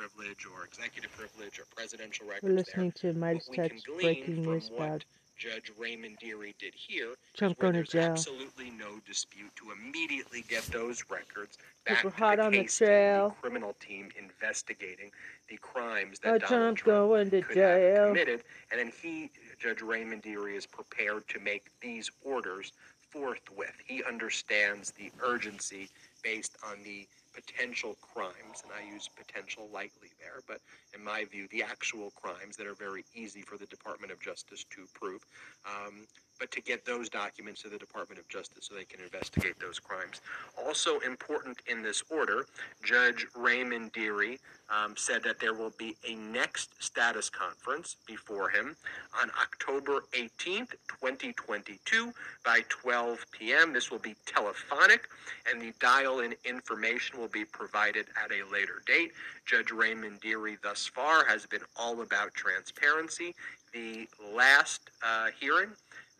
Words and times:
privilege 0.00 0.46
or 0.46 0.64
executive 0.64 1.10
privilege 1.12 1.58
or 1.58 1.64
presidential 1.76 2.26
records. 2.26 2.42
We're 2.44 2.56
listening 2.56 2.92
there. 3.02 3.12
to 3.12 3.18
Midas 3.18 3.48
What 3.48 3.58
we 3.58 3.68
can 3.68 3.76
Touch 3.78 3.86
breaking 4.00 4.42
news 4.42 4.70
about 4.74 5.04
Judge 5.36 5.72
Raymond 5.78 6.16
Dearie 6.20 6.54
did 6.58 6.74
here 6.74 7.14
Trump 7.34 7.58
going 7.58 7.72
to 7.74 7.82
jail. 7.82 8.12
absolutely 8.12 8.70
no 8.70 8.98
dispute 9.06 9.50
to 9.56 9.72
immediately 9.72 10.44
get 10.48 10.62
those 10.64 11.04
records 11.10 11.56
back 11.86 12.02
to 12.02 12.10
hot 12.10 12.36
the 12.36 12.44
on 12.44 12.52
the 12.52 12.64
trail. 12.64 13.28
the 13.30 13.34
criminal 13.40 13.74
team 13.80 14.08
investigating 14.18 15.10
the 15.48 15.56
crimes 15.58 16.18
that 16.20 16.28
Oh, 16.34 16.38
Donald 16.38 16.76
Trump 16.76 16.78
Trump 16.78 17.08
going 17.10 17.30
to 17.30 17.42
could 17.42 17.56
have 17.56 17.78
jail. 17.80 18.06
committed, 18.08 18.42
and 18.70 18.80
then 18.80 18.92
he, 19.02 19.30
Judge 19.58 19.80
Raymond 19.82 20.22
Dearie, 20.22 20.56
is 20.56 20.66
prepared 20.66 21.26
to 21.28 21.40
make 21.40 21.64
these 21.80 22.10
orders 22.22 22.72
forthwith. 23.10 23.74
He 23.86 24.04
understands 24.04 24.92
the 24.92 25.10
urgency 25.22 25.88
based 26.22 26.56
on 26.64 26.82
the 26.84 27.06
potential 27.40 27.96
crimes, 28.00 28.62
and 28.62 28.72
I 28.72 28.92
use 28.92 29.08
potential 29.08 29.68
lightly 29.72 30.10
there, 30.18 30.40
but 30.46 30.60
in 30.94 31.04
my 31.04 31.24
view, 31.24 31.46
the 31.50 31.62
actual 31.62 32.10
crimes 32.10 32.56
that 32.56 32.66
are 32.66 32.74
very 32.74 33.04
easy 33.14 33.42
for 33.42 33.56
the 33.56 33.66
Department 33.66 34.12
of 34.12 34.20
Justice 34.20 34.64
to 34.70 34.86
prove. 34.94 35.20
Um, 35.64 36.06
but 36.40 36.50
to 36.50 36.60
get 36.62 36.84
those 36.86 37.08
documents 37.10 37.62
to 37.62 37.68
the 37.68 37.78
Department 37.78 38.18
of 38.18 38.26
Justice 38.28 38.66
so 38.66 38.74
they 38.74 38.84
can 38.84 39.00
investigate 39.00 39.60
those 39.60 39.78
crimes. 39.78 40.22
Also 40.66 40.98
important 41.00 41.58
in 41.66 41.82
this 41.82 42.02
order, 42.10 42.46
Judge 42.82 43.26
Raymond 43.36 43.92
Dearie 43.92 44.40
um, 44.70 44.94
said 44.96 45.22
that 45.24 45.38
there 45.38 45.52
will 45.52 45.72
be 45.78 45.96
a 46.08 46.14
next 46.14 46.82
status 46.82 47.28
conference 47.28 47.96
before 48.06 48.48
him 48.48 48.76
on 49.20 49.30
October 49.40 50.04
18th, 50.12 50.70
2022, 50.88 52.12
by 52.44 52.60
12 52.68 53.26
p.m. 53.32 53.72
This 53.72 53.90
will 53.90 53.98
be 53.98 54.14
telephonic, 54.24 55.08
and 55.50 55.60
the 55.60 55.72
dial 55.78 56.20
in 56.20 56.34
information 56.44 57.18
will 57.18 57.28
be 57.28 57.44
provided 57.44 58.06
at 58.22 58.30
a 58.30 58.50
later 58.50 58.82
date. 58.86 59.12
Judge 59.44 59.72
Raymond 59.72 60.20
Dearie, 60.20 60.58
thus 60.62 60.86
far, 60.86 61.24
has 61.26 61.44
been 61.44 61.62
all 61.76 62.00
about 62.00 62.32
transparency. 62.32 63.34
The 63.74 64.08
last 64.34 64.90
uh, 65.04 65.28
hearing 65.38 65.70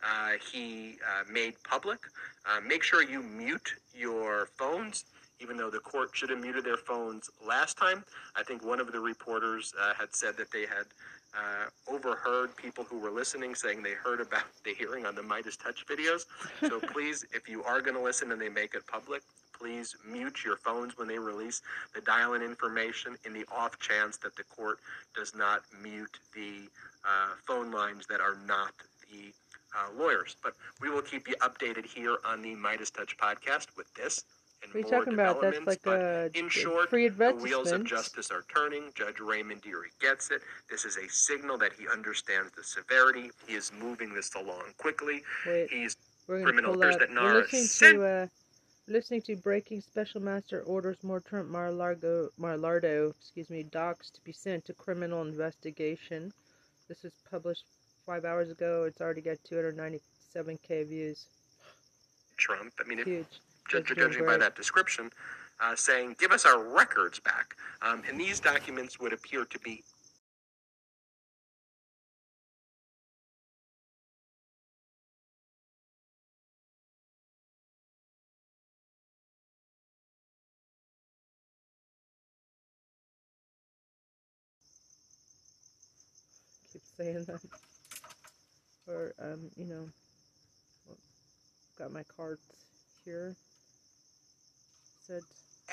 uh, 0.03 0.31
he 0.51 0.97
uh, 1.05 1.23
made 1.31 1.53
public. 1.63 1.99
Uh, 2.45 2.59
make 2.61 2.83
sure 2.83 3.03
you 3.03 3.21
mute 3.21 3.73
your 3.93 4.49
phones, 4.57 5.05
even 5.39 5.57
though 5.57 5.69
the 5.69 5.79
court 5.79 6.09
should 6.13 6.29
have 6.29 6.39
muted 6.39 6.65
their 6.65 6.77
phones 6.77 7.29
last 7.45 7.77
time. 7.77 8.03
I 8.35 8.43
think 8.43 8.65
one 8.65 8.79
of 8.79 8.91
the 8.91 8.99
reporters 8.99 9.73
uh, 9.79 9.93
had 9.93 10.13
said 10.15 10.37
that 10.37 10.51
they 10.51 10.61
had 10.61 10.85
uh, 11.33 11.69
overheard 11.87 12.55
people 12.57 12.83
who 12.83 12.99
were 12.99 13.11
listening 13.11 13.55
saying 13.55 13.81
they 13.81 13.93
heard 13.93 14.21
about 14.21 14.43
the 14.65 14.73
hearing 14.73 15.05
on 15.05 15.15
the 15.15 15.23
Midas 15.23 15.57
Touch 15.57 15.85
videos. 15.85 16.25
So 16.59 16.79
please, 16.93 17.25
if 17.33 17.47
you 17.47 17.63
are 17.63 17.81
going 17.81 17.95
to 17.95 18.03
listen 18.03 18.31
and 18.31 18.41
they 18.41 18.49
make 18.49 18.75
it 18.75 18.85
public, 18.87 19.21
please 19.57 19.95
mute 20.09 20.43
your 20.43 20.57
phones 20.57 20.97
when 20.97 21.07
they 21.07 21.19
release 21.19 21.61
the 21.93 22.01
dial-in 22.01 22.41
information 22.41 23.15
in 23.25 23.33
the 23.33 23.45
off 23.55 23.77
chance 23.79 24.17
that 24.17 24.35
the 24.35 24.43
court 24.43 24.79
does 25.15 25.35
not 25.35 25.61
mute 25.83 26.19
the 26.33 26.67
uh, 27.05 27.29
phone 27.45 27.71
lines 27.71 28.07
that 28.07 28.19
are 28.19 28.37
not 28.47 28.73
the 29.11 29.31
uh, 29.75 29.91
lawyers. 29.97 30.35
But 30.43 30.53
we 30.81 30.89
will 30.89 31.01
keep 31.01 31.27
you 31.27 31.35
updated 31.41 31.85
here 31.85 32.17
on 32.25 32.41
the 32.41 32.55
Midas 32.55 32.89
Touch 32.89 33.17
podcast 33.17 33.67
with 33.77 33.93
this 33.93 34.23
and 34.63 34.73
What 34.73 34.75
are 34.75 34.79
you 34.79 34.91
more 34.91 34.99
talking 34.99 35.13
about? 35.13 35.41
That's 35.41 35.65
like 35.65 35.81
but 35.83 35.99
a 35.99 36.31
in 36.33 36.49
short, 36.49 36.89
free 36.89 37.07
the 37.07 37.31
wheels 37.35 37.71
of 37.71 37.83
justice 37.83 38.29
are 38.31 38.43
turning. 38.53 38.91
Judge 38.93 39.19
Raymond 39.19 39.61
Dearie 39.61 39.89
gets 39.99 40.29
it. 40.31 40.41
This 40.69 40.85
is 40.85 40.97
a 40.97 41.07
signal 41.09 41.57
that 41.59 41.71
he 41.73 41.87
understands 41.87 42.51
the 42.55 42.63
severity. 42.63 43.31
He 43.47 43.55
is 43.55 43.71
moving 43.79 44.13
this 44.13 44.33
along 44.35 44.73
quickly. 44.77 45.23
Wait, 45.47 45.69
He's 45.71 45.97
criminal 46.27 46.73
pull 46.73 46.83
up. 46.83 46.99
that 46.99 47.09
We're 47.09 47.15
Nara 47.15 47.39
listening 47.39 47.63
sent. 47.63 47.97
to 47.97 48.05
uh, 48.05 48.27
listening 48.87 49.21
to 49.23 49.35
breaking 49.35 49.81
special 49.81 50.21
master 50.21 50.61
orders 50.61 50.97
more 51.03 51.19
Trump 51.21 51.49
Mar-a-Lago 51.49 52.29
excuse 53.09 53.49
me, 53.49 53.63
docs 53.63 54.09
to 54.11 54.21
be 54.23 54.31
sent 54.31 54.65
to 54.65 54.73
criminal 54.73 55.21
investigation. 55.21 56.31
This 56.87 57.03
was 57.03 57.13
published 57.29 57.65
five 58.11 58.25
hours 58.25 58.49
ago. 58.49 58.83
It's 58.83 58.99
already 58.99 59.21
got 59.21 59.37
297k 59.49 60.89
views. 60.89 61.27
Trump. 62.35 62.73
I 62.83 62.87
mean, 62.87 62.97
Huge. 62.97 63.25
judge, 63.69 63.87
That's 63.87 63.95
doing 63.95 64.11
judging 64.11 64.25
by 64.25 64.35
that 64.35 64.53
description, 64.53 65.09
uh, 65.61 65.77
saying, 65.77 66.17
give 66.19 66.33
us 66.33 66.45
our 66.45 66.61
records 66.61 67.19
back. 67.21 67.55
Um, 67.81 68.01
and 68.09 68.19
these 68.19 68.41
documents 68.41 68.99
would 68.99 69.13
appear 69.13 69.45
to 69.45 69.59
be 69.59 69.83
Keep 86.73 86.81
saying 86.97 87.25
that. 87.25 87.70
Or 88.91 89.13
um, 89.19 89.49
you 89.55 89.65
know, 89.65 89.87
got 91.77 91.91
my 91.91 92.03
cards 92.03 92.41
here. 93.05 93.35
Said 95.07 95.21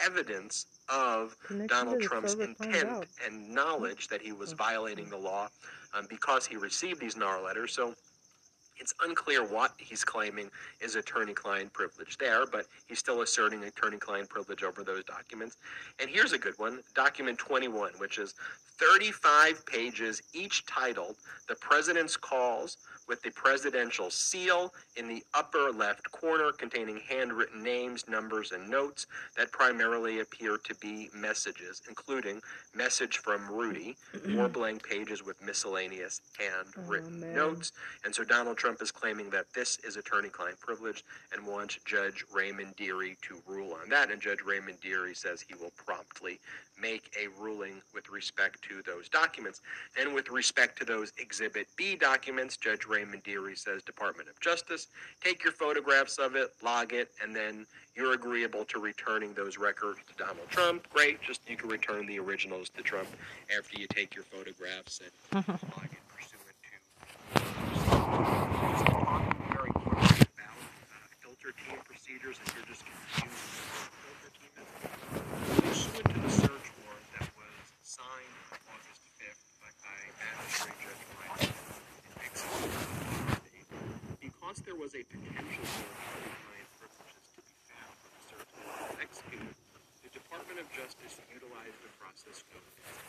evidence 0.05 0.67
of 0.89 1.37
Donald 1.67 2.01
Trump's 2.01 2.35
intent 2.35 3.07
and 3.27 3.51
knowledge 3.51 4.07
that 4.09 4.23
he 4.23 4.33
was 4.33 4.53
Oh. 4.53 4.57
violating 4.57 5.09
the 5.11 5.17
law 5.17 5.49
um, 5.93 6.07
because 6.09 6.47
he 6.47 6.57
received 6.57 7.01
these 7.01 7.17
NARA 7.17 7.43
letters. 7.43 7.73
So 7.75 7.95
it's 8.79 8.95
unclear 9.05 9.45
what 9.45 9.73
he's 9.79 10.05
claiming 10.05 10.51
is 10.81 10.95
attorney-client 10.95 11.73
privilege 11.73 12.17
there, 12.19 12.47
but 12.47 12.67
he's 12.87 12.99
still 12.99 13.23
asserting 13.23 13.65
attorney-client 13.65 14.29
privilege 14.29 14.63
over 14.63 14.83
those 14.83 15.05
documents. 15.05 15.57
And 16.01 16.09
here's 16.11 16.33
a 16.33 16.39
good 16.39 16.59
one, 16.59 16.81
document 16.95 17.39
21, 17.39 17.93
which 17.99 18.19
is 18.19 18.35
35 18.79 19.67
pages, 19.67 20.23
each 20.33 20.65
titled 20.67 21.17
"The 21.49 21.57
President's 21.57 22.17
Calls." 22.17 22.77
With 23.09 23.23
the 23.23 23.31
presidential 23.31 24.11
seal 24.11 24.75
in 24.99 25.09
the 25.09 25.25
upper 25.33 25.73
left 25.73 26.13
corner, 26.13 26.53
containing 26.53 27.01
handwritten 27.09 27.63
names, 27.63 28.07
numbers, 28.07 28.53
and 28.53 28.69
notes 28.69 29.07
that 29.35 29.51
primarily 29.51 30.21
appear 30.21 30.59
to 30.59 30.75
be 30.75 31.09
messages, 31.15 31.81
including 31.89 32.43
message 32.75 33.17
from 33.17 33.51
Rudy, 33.51 33.97
more 34.29 34.51
blank 34.51 34.87
pages 34.87 35.25
with 35.25 35.41
miscellaneous 35.41 36.21
handwritten 36.39 37.15
oh, 37.23 37.27
man. 37.27 37.35
notes. 37.35 37.73
And 38.05 38.15
so 38.15 38.25
Donald 38.25 38.59
Trump 38.59 38.68
is 38.81 38.91
claiming 38.91 39.31
that 39.31 39.47
this 39.55 39.79
is 39.85 39.97
attorney-client 39.97 40.61
privilege 40.61 41.05
and 41.33 41.47
wants 41.47 41.79
Judge 41.85 42.25
Raymond 42.33 42.75
Dearie 42.77 43.17
to 43.23 43.41
rule 43.47 43.77
on 43.81 43.89
that. 43.89 44.11
And 44.11 44.21
Judge 44.21 44.43
Raymond 44.45 44.81
Dearie 44.81 45.15
says 45.15 45.41
he 45.41 45.55
will 45.55 45.73
promptly 45.77 46.39
make 46.81 47.15
a 47.21 47.29
ruling 47.41 47.83
with 47.95 48.09
respect 48.09 48.63
to 48.63 48.83
those 48.83 49.09
documents. 49.09 49.61
And 49.99 50.15
with 50.15 50.31
respect 50.31 50.79
to 50.79 50.85
those 50.85 51.13
Exhibit 51.19 51.67
B 51.77 51.97
documents, 51.97 52.57
Judge 52.57 52.87
Raymond 52.87 53.23
Dearie 53.25 53.57
says 53.57 53.83
Department 53.83 54.29
of 54.29 54.39
Justice, 54.41 54.87
take 55.23 55.43
your 55.43 55.53
photographs 55.53 56.19
of 56.19 56.37
it, 56.37 56.53
log 56.63 56.93
it, 56.93 57.11
and 57.23 57.35
then 57.35 57.67
you're 57.95 58.13
agreeable 58.13 58.65
to 58.67 58.79
returning 58.79 59.33
those 59.35 59.59
records 59.59 59.99
to 60.09 60.15
Donald 60.17 60.49
Trump. 60.51 60.89
Great, 60.93 61.21
just 61.21 61.41
you 61.49 61.57
can 61.57 61.69
return 61.69 62.07
the 62.07 62.19
originals 62.19 62.69
to 62.71 62.83
Trump 62.83 63.09
after 63.57 63.79
you 63.79 63.87
take 63.89 64.15
your 64.15 64.25
photographs 64.25 65.01
and 65.33 65.45
log 65.49 65.89
it 65.91 65.99
pursuant 66.09 66.55
to. 66.63 66.71
Let's 68.63 68.83
talk 68.91 69.23
very 69.53 69.71
quickly 69.73 70.27
about 70.37 70.59
uh, 70.87 71.11
filter 71.21 71.53
team 71.67 71.79
procedures. 72.09 72.41
If 72.41 72.57
you're 72.57 72.65
just 72.65 72.85
pursuant 75.61 76.09
to 76.09 76.21
the 76.25 76.33
search 76.41 76.69
warrant 76.81 77.05
that 77.21 77.29
was 77.37 77.53
signed 77.85 78.33
on 78.49 78.57
August 78.73 79.05
5th 79.21 79.45
by, 79.61 79.69
Magistrate 80.17 80.81
Judge 80.81 81.05
because 84.25 84.57
there 84.65 84.79
was 84.81 84.97
a 84.97 85.05
potential 85.05 85.69
for 85.69 85.85
privileges 86.81 87.29
to 87.37 87.45
be 87.45 87.61
found 87.69 87.93
the 87.93 88.25
search 88.25 88.49
warrant 88.57 89.05
executed, 89.05 89.53
the 90.01 90.09
Department 90.09 90.65
of 90.65 90.67
Justice 90.73 91.21
utilized 91.29 91.77
the 91.85 91.93
process 92.01 92.41
known 92.49 92.65
as. 92.65 93.05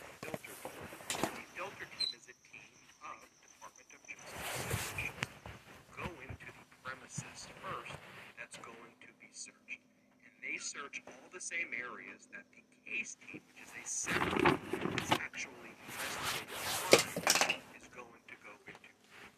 Filter 1.55 1.87
team 1.87 2.11
is 2.19 2.28
a 2.28 2.35
team 2.52 2.67
of 3.07 3.16
Department 3.47 3.87
of 3.95 3.99
Justice 4.11 4.52
officials 4.75 5.40
go 5.95 6.07
into 6.19 6.47
the 6.52 6.66
premises 6.84 7.47
first 7.63 7.95
that's 8.40 8.66
going 8.66 8.93
to 9.03 9.11
be 9.19 9.28
searched. 9.40 9.80
And 10.28 10.36
they 10.44 10.59
search 10.59 11.00
all 11.08 11.30
the 11.32 11.40
same 11.40 11.72
areas 11.72 12.28
that 12.36 12.44
the 12.52 12.59
case 12.84 13.16
team, 13.24 13.40
which 13.47 13.64
is 13.64 13.72
a 13.72 13.84
separate, 13.88 14.59
is 15.00 15.12
actually 15.16 15.72
investigating 15.88 17.64
the 17.64 17.80
is 17.80 17.88
going 17.88 18.24
to 18.28 18.36
go 18.44 18.52
into. 18.68 18.91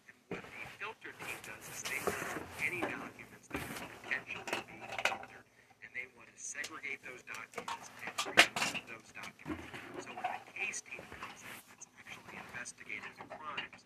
And 0.10 0.18
what 0.34 0.42
the 0.42 0.64
filter 0.82 1.14
team 1.22 1.38
does 1.46 1.66
is 1.70 1.86
they 1.86 2.02
at 2.02 2.42
any 2.66 2.82
documents 2.82 3.46
that 3.54 3.62
could 3.62 3.94
potentially 4.02 4.58
be 4.66 4.82
filtered, 5.06 5.46
and 5.86 5.90
they 5.94 6.10
want 6.18 6.34
to 6.34 6.38
segregate 6.42 7.06
those 7.06 7.22
documents 7.22 7.94
and 8.02 8.14
remove 8.26 8.82
those 8.90 9.10
documents. 9.14 9.70
So 10.02 10.10
when 10.18 10.26
the 10.26 10.42
case 10.50 10.82
team 10.82 11.06
comes 11.14 11.46
in, 11.46 11.54
that's 11.70 11.86
actually 12.02 12.42
investigating 12.42 13.14
the 13.22 13.30
crimes, 13.30 13.86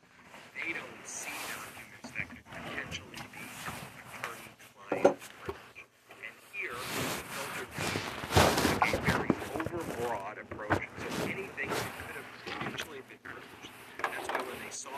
they 0.56 0.72
don't 0.72 1.04
see 1.04 1.36
documents 1.52 2.10
that 2.16 2.26
could 2.32 2.48
potentially 2.48 3.20
be 3.36 3.44
attorney-client 4.00 5.20
privilege. 5.44 5.84
And 6.24 6.36
here, 6.56 6.78
the 6.80 7.04
filter 7.36 7.68
team 7.76 8.00
took 8.80 8.96
a 8.96 9.04
very 9.04 9.32
overbroad 9.60 10.40
approach. 10.42 10.84
So 14.76 14.90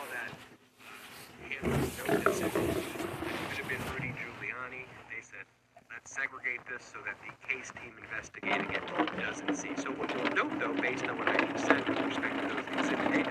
could 2.04 2.22
have 2.22 3.68
been 3.68 3.82
Rudy 3.92 4.12
Giuliani. 4.18 4.84
They 5.10 5.22
said, 5.22 5.44
let's 5.90 6.10
segregate 6.14 6.60
this 6.70 6.84
so 6.84 6.98
that 7.04 7.16
the 7.24 7.32
case 7.48 7.70
team 7.72 7.92
investigating 8.02 8.70
it 8.70 8.82
doesn't 9.20 9.54
see. 9.54 9.70
So 9.76 9.90
what 9.92 10.10
you'll 10.14 10.30
note, 10.34 10.58
though, 10.60 10.74
based 10.80 11.06
on 11.06 11.18
what 11.18 11.28
I 11.28 11.36
just 11.52 11.66
said 11.66 11.88
with 11.88 11.98
respect 12.00 12.34
to 12.40 12.54
those 12.54 12.66
exhibit 12.78 13.26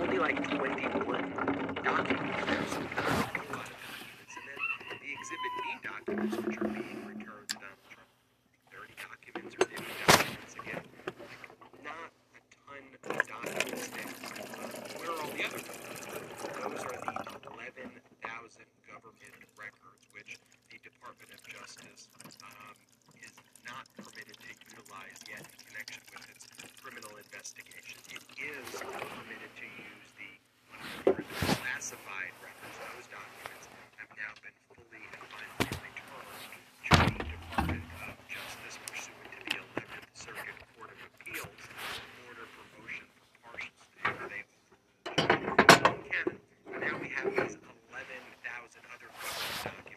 only 0.00 0.18
like 0.18 0.38
21 0.48 1.02
documents. 1.84 2.46
There's 2.46 2.74
not 2.74 3.06
a 3.06 3.52
lot 3.54 3.68
of 3.68 3.74
documents. 3.76 4.34
And 4.36 4.44
then 4.48 4.60
the 5.02 5.10
exhibit 5.12 5.52
B 5.60 5.64
documents, 5.82 6.36
which 6.46 6.56
are 6.58 6.68
being 6.68 7.00
returned 7.06 7.48
to 7.48 7.56
Donald 7.60 7.84
Trump, 7.90 8.10
30 8.72 8.94
documents 8.96 9.52
or 9.54 9.64
50 9.66 9.84
documents 10.06 10.54
again. 10.60 10.84
Like, 11.04 11.84
not 11.84 12.10
a 12.34 12.40
ton 13.06 13.16
of 13.20 13.26
documents 13.28 13.88
there. 13.92 14.08
Uh, 14.08 14.68
where 14.98 15.10
are 15.10 15.20
all 15.20 15.30
the 15.30 15.42
other 15.44 15.60
documents? 15.60 16.40
Those 16.60 16.82
are 16.86 16.96
the 16.96 17.14
11,000 17.54 18.66
government 18.88 19.36
records, 19.56 20.02
which 20.16 20.38
the 20.70 20.78
Department 20.82 21.30
of 21.34 21.40
Justice 21.44 22.08
um, 22.42 22.76
is 23.22 23.34
not 23.66 23.84
permitted 24.00 24.36
to 24.36 24.50
utilize 24.74 25.20
yet 25.28 25.44
in 25.44 25.58
connection 25.70 26.02
with 26.12 26.24
its 26.34 26.44
criminal 26.82 27.12
investigation. 27.16 27.96
It 28.10 28.22
is 28.40 28.68
permitted 28.80 29.52
to 29.60 29.66
use 29.68 30.10
the 30.16 30.30
100 31.12 31.24
classified 31.60 32.32
records. 32.40 32.76
Those 32.80 33.06
documents 33.12 33.66
have 34.00 34.10
now 34.16 34.32
been 34.40 34.56
fully 34.72 35.02
and 35.12 35.22
finally 35.28 35.70
returned 35.80 36.40
to 36.88 37.20
the 37.20 37.24
Department 37.30 37.84
of 38.04 38.12
Justice 38.28 38.76
pursuant 38.88 39.28
to 39.28 39.38
the 39.44 39.54
11th 39.60 40.08
Circuit 40.16 40.58
Court 40.76 40.90
of 40.92 40.98
Appeals 41.04 41.62
order 42.28 42.46
for 42.48 42.64
motion 42.80 43.06
for 43.12 43.54
partial 43.54 43.76
stay 43.84 44.08
where 44.08 44.30
they 44.32 44.42
overruled 45.20 46.02
Cannon. 46.08 46.36
And 46.72 46.80
now 46.80 46.96
we 46.96 47.08
have 47.12 47.28
these 47.36 47.56
11,000 47.60 48.80
other 48.88 49.08
government 49.12 49.90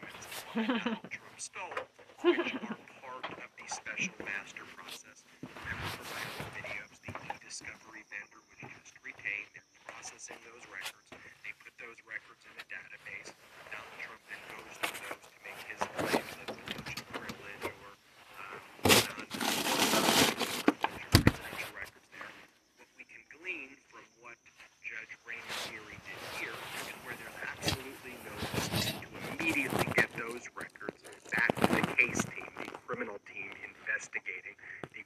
documents 0.64 0.72
that 0.84 0.84
Donald 0.84 1.10
Trump 1.12 1.36
stole, 1.40 1.76
which 2.24 2.56
are 2.56 2.80
part 3.04 3.28
of 3.36 3.50
the 3.56 3.66
special 3.68 4.14
master 4.24 4.64
process. 4.72 5.24
Remember 5.44 5.88
from 5.92 6.08
my 6.08 6.24
old 6.40 6.48
videos, 6.56 6.96
the 7.04 7.12
e-discovery 7.12 8.00
vendor 8.08 8.40
would 8.48 8.64
just 8.64 8.96
retain, 9.04 9.44
they're 9.52 9.68
processing 9.84 10.40
those 10.48 10.64
records. 10.72 11.12
They 11.44 11.52
put 11.60 11.76
those 11.76 12.00
records 12.08 12.48
in 12.48 12.56
a 12.56 12.64
database. 12.72 13.36
Donald 13.68 13.92
Trump 14.00 14.24
then 14.28 14.40
goes 14.56 14.72
through 14.80 15.00
those 15.04 15.20
to 15.28 15.36
make 15.44 15.60
his 15.68 15.84
claims 16.00 16.32
of 16.40 16.48
potential 16.56 17.04
privilege 17.12 17.64
or 17.68 17.92
um, 18.40 18.56
non-presidential 18.88 21.72
records 21.76 22.08
there. 22.08 22.32
What 22.80 22.88
we 22.96 23.04
can 23.04 23.20
glean 23.36 23.76
from 23.92 24.08
what 24.24 24.40
Judge 24.80 25.12
Raymond 25.28 25.60
Dearie 25.68 26.00
did 26.08 26.20
here 26.40 26.52
is 26.52 26.88
where 27.04 27.16
there's 27.20 27.40
absolutely 27.52 28.16
no 28.24 28.32
need 28.40 28.96
to 29.00 29.04
immediately 29.36 29.86
get 29.96 30.08
those 30.16 30.44
records 30.56 31.00
back 31.32 31.54
to 31.56 31.66
the 31.68 31.82
case 31.96 32.20
team, 32.24 32.48
the 32.60 32.68
criminal 32.86 33.16
team 33.32 33.48
investigating 33.64 34.56
the 34.92 35.02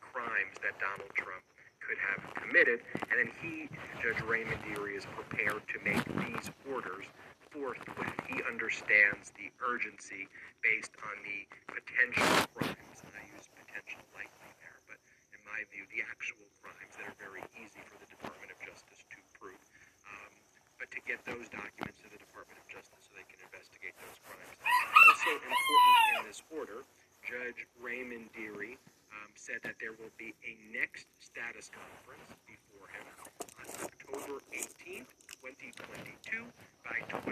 crimes 0.48 0.60
that 0.64 0.76
Donald 0.80 1.12
Trump 1.12 1.44
could 1.84 2.00
have 2.00 2.20
committed. 2.40 2.80
And 3.12 3.16
then 3.20 3.30
he, 3.40 3.68
Judge 4.00 4.20
Raymond 4.24 4.60
Dearie, 4.64 4.96
is 4.96 5.04
prepared 5.12 5.60
to 5.68 5.76
make 5.84 6.04
these 6.24 6.48
orders 6.68 7.04
forthwith. 7.52 8.16
He 8.28 8.40
understands 8.44 9.32
the 9.36 9.52
urgency 9.64 10.28
based 10.64 10.92
on 11.04 11.16
the 11.24 11.44
potential 11.68 12.28
crimes. 12.56 12.98
And 13.04 13.12
I 13.16 13.24
use 13.28 13.48
potential 13.48 14.00
lightly 14.16 14.52
there, 14.60 14.80
but 14.88 15.00
in 15.32 15.40
my 15.48 15.64
view, 15.72 15.84
the 15.92 16.04
actual 16.04 16.44
crimes 16.60 16.92
that 16.96 17.08
are 17.08 17.18
very 17.20 17.44
easy 17.56 17.80
for 17.88 17.96
the 18.00 18.08
Department 18.08 18.52
of 18.52 18.58
Justice 18.60 19.04
to 19.12 19.18
prove. 19.36 19.60
Um, 20.08 20.32
but 20.76 20.88
to 20.92 21.00
get 21.08 21.24
those 21.24 21.48
documents 21.48 22.00
to 22.04 22.08
the 22.12 22.20
Department 22.20 22.60
of 22.60 22.66
Justice 22.68 23.08
so 23.08 23.16
they 23.16 23.26
can 23.28 23.40
investigate 23.48 23.96
those 24.00 24.16
crimes. 24.24 24.52
Also 25.08 25.40
important 25.40 26.20
in 26.20 26.24
this 26.28 26.40
order, 26.52 26.84
Judge 27.28 27.66
Raymond 27.80 28.32
Dearie 28.32 28.57
said 29.48 29.64
that 29.64 29.80
there 29.80 29.96
will 29.96 30.12
be 30.20 30.36
a 30.44 30.52
next 30.76 31.08
status 31.24 31.72
conference 31.72 32.28
before 32.44 32.84
him 32.92 33.00
on 33.56 33.88
October 33.88 34.44
18th, 34.52 35.08
2022 35.40 36.44
by 36.84 37.00
12 37.08 37.24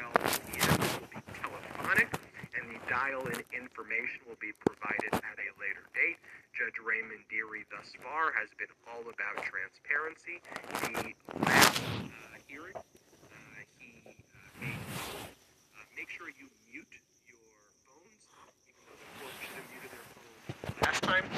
p.m. 0.48 0.80
It 0.80 0.96
will 0.96 1.12
be 1.12 1.20
telephonic, 1.36 2.08
and 2.56 2.64
the 2.72 2.80
dial-in 2.88 3.44
information 3.52 4.24
will 4.24 4.40
be 4.40 4.56
provided 4.64 5.12
at 5.12 5.36
a 5.36 5.48
later 5.60 5.84
date. 5.92 6.16
Judge 6.56 6.80
Raymond 6.80 7.20
Dearie 7.28 7.68
thus 7.68 7.92
far 8.00 8.32
has 8.32 8.48
been 8.56 8.72
all 8.88 9.04
about 9.04 9.36
transparency. 9.44 10.40
The 10.88 11.12
last 11.44 11.84
uh, 11.84 12.40
hearing, 12.48 12.80
uh, 12.80 13.60
he 13.76 13.92
uh, 14.08 14.64
made 14.64 14.72
uh, 14.72 15.84
make 15.92 16.08
sure 16.08 16.32
you 16.32 16.48
mute 16.72 16.96
your 17.28 17.44
phones, 17.84 18.24
even 18.64 18.80
though 18.88 18.96
the 18.96 19.08
court 19.20 19.36
should 19.44 19.52
have 19.60 19.68
muted 19.68 19.92
their 19.92 20.06
phones 20.16 20.56
last 20.80 21.04
time. 21.04 21.28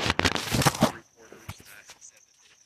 Reporters 0.95 1.59
uh, 1.61 1.83
said 1.99 2.23
that 2.23 2.37
they 2.39 2.49
had 2.49 2.63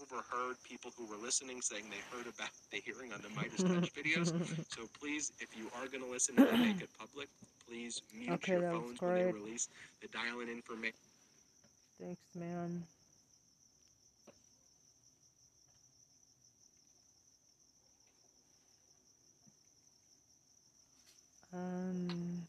uh, 0.00 0.05
overheard 0.16 0.56
people 0.62 0.92
who 0.96 1.06
were 1.06 1.16
listening 1.16 1.60
saying 1.60 1.84
they 1.90 2.16
heard 2.16 2.26
about 2.26 2.50
the 2.70 2.78
hearing 2.84 3.12
on 3.12 3.20
the 3.22 3.28
Midas 3.30 3.62
Touch 3.62 3.92
videos. 3.98 4.32
So 4.72 4.88
please, 4.98 5.32
if 5.40 5.56
you 5.56 5.68
are 5.80 5.86
going 5.88 6.02
to 6.02 6.10
listen 6.10 6.38
and 6.38 6.60
make 6.60 6.80
it 6.80 6.88
public, 6.98 7.28
please 7.66 8.02
mute 8.16 8.32
Okay, 8.32 8.52
your 8.52 8.70
phones 8.70 9.00
when 9.00 9.14
they 9.14 9.32
release 9.32 9.68
the 10.00 10.08
dial-in 10.08 10.48
information. 10.48 10.96
Thanks, 12.00 12.20
man. 12.34 12.82
Um. 21.52 22.46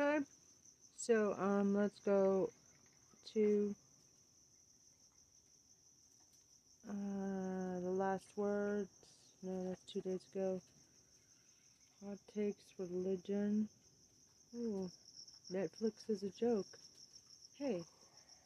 Okay. 0.00 0.24
So, 0.96 1.34
um, 1.38 1.74
let's 1.74 2.00
go 2.00 2.50
to 3.34 3.74
uh, 6.88 7.80
the 7.82 7.90
last 7.90 8.24
words. 8.36 8.88
No, 9.42 9.68
that's 9.68 9.82
two 9.92 10.00
days 10.00 10.20
ago. 10.34 10.60
Hot 12.06 12.16
takes, 12.34 12.62
religion. 12.78 13.68
Ooh, 14.56 14.90
Netflix 15.52 16.08
is 16.08 16.22
a 16.22 16.30
joke. 16.30 16.66
Hey, 17.58 17.82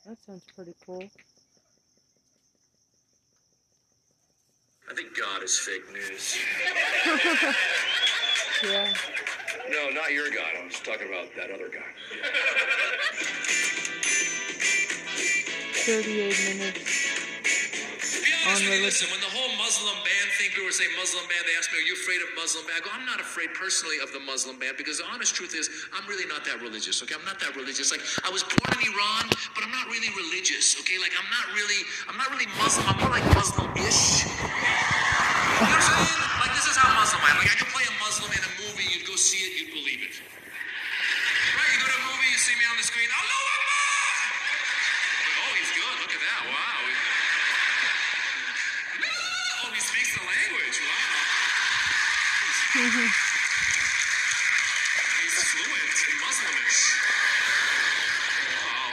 that 0.07 0.19
sounds 0.25 0.45
pretty 0.57 0.75
cool. 0.85 1.09
I 4.91 4.95
think 4.95 5.17
God 5.17 5.45
is 5.45 5.57
fake 5.57 5.85
news. 5.93 6.37
Yeah. 8.63 8.95
No, 9.71 9.90
not 9.90 10.12
your 10.12 10.28
God. 10.30 10.52
I 10.61 10.64
was 10.66 10.78
talking 10.80 11.09
about 11.09 11.28
that 11.37 11.50
other 11.50 11.68
guy. 11.73 11.88
38 15.85 16.56
minutes 16.56 16.85
To 16.85 18.21
be 18.21 18.33
honest 18.44 18.64
with 18.64 18.76
you, 18.76 18.85
listen, 18.85 19.09
when 19.09 19.21
the 19.25 19.33
whole 19.33 19.49
Muslim 19.56 19.97
ban 20.04 20.26
thing, 20.37 20.52
people 20.52 20.68
were 20.68 20.73
saying 20.76 20.92
Muslim 21.00 21.25
ban, 21.33 21.40
they 21.49 21.56
asked 21.56 21.73
me, 21.73 21.80
are 21.80 21.88
you 21.88 21.97
afraid 21.97 22.21
of 22.21 22.28
Muslim 22.37 22.64
ban? 22.68 22.76
I 22.76 22.85
go, 22.85 22.92
I'm 22.92 23.09
not 23.09 23.21
afraid 23.21 23.52
personally 23.56 24.00
of 24.04 24.12
the 24.12 24.21
Muslim 24.21 24.61
ban 24.61 24.76
because 24.76 25.00
the 25.00 25.09
honest 25.09 25.33
truth 25.33 25.56
is, 25.56 25.68
I'm 25.97 26.04
really 26.09 26.28
not 26.28 26.44
that 26.44 26.61
religious, 26.61 27.00
okay? 27.04 27.16
I'm 27.16 27.25
not 27.25 27.40
that 27.40 27.56
religious. 27.56 27.88
Like, 27.88 28.04
I 28.25 28.28
was 28.28 28.44
born 28.44 28.68
in 28.76 28.92
Iran, 28.92 29.33
but 29.56 29.64
I'm 29.64 29.73
not 29.73 29.88
really 29.88 30.12
religious, 30.12 30.76
okay? 30.85 31.00
Like, 31.00 31.16
I'm 31.16 31.28
not 31.33 31.56
really, 31.56 31.80
I'm 32.09 32.21
not 32.21 32.28
really 32.33 32.49
Muslim. 32.61 32.85
I'm 32.85 33.00
more 33.00 33.12
like 33.12 33.25
Muslim-ish. 33.33 34.28
see 39.25 39.40
it, 39.40 39.57
you'd 39.57 39.73
believe 39.73 40.04
it. 40.04 40.21
Right, 40.21 41.71
you 41.73 41.81
go 41.81 41.88
to 41.88 41.97
a 41.97 42.04
movie, 42.12 42.28
you 42.28 42.37
see 42.37 42.52
me 42.61 42.69
on 42.69 42.76
the 42.76 42.85
screen, 42.85 43.09
Allah 43.09 43.40
Akbar! 43.57 44.21
Oh, 45.33 45.52
he's 45.57 45.73
good, 45.73 45.97
look 46.04 46.12
at 46.12 46.21
that, 46.21 46.40
wow. 46.45 46.85
Oh, 49.64 49.73
he 49.73 49.81
speaks 49.81 50.12
the 50.12 50.21
language, 50.28 50.76
wow. 50.76 51.09
he's 55.25 55.37
fluent 55.40 55.99
in 56.04 56.16
Muslimish. 56.21 56.81
Wow. 58.45 58.93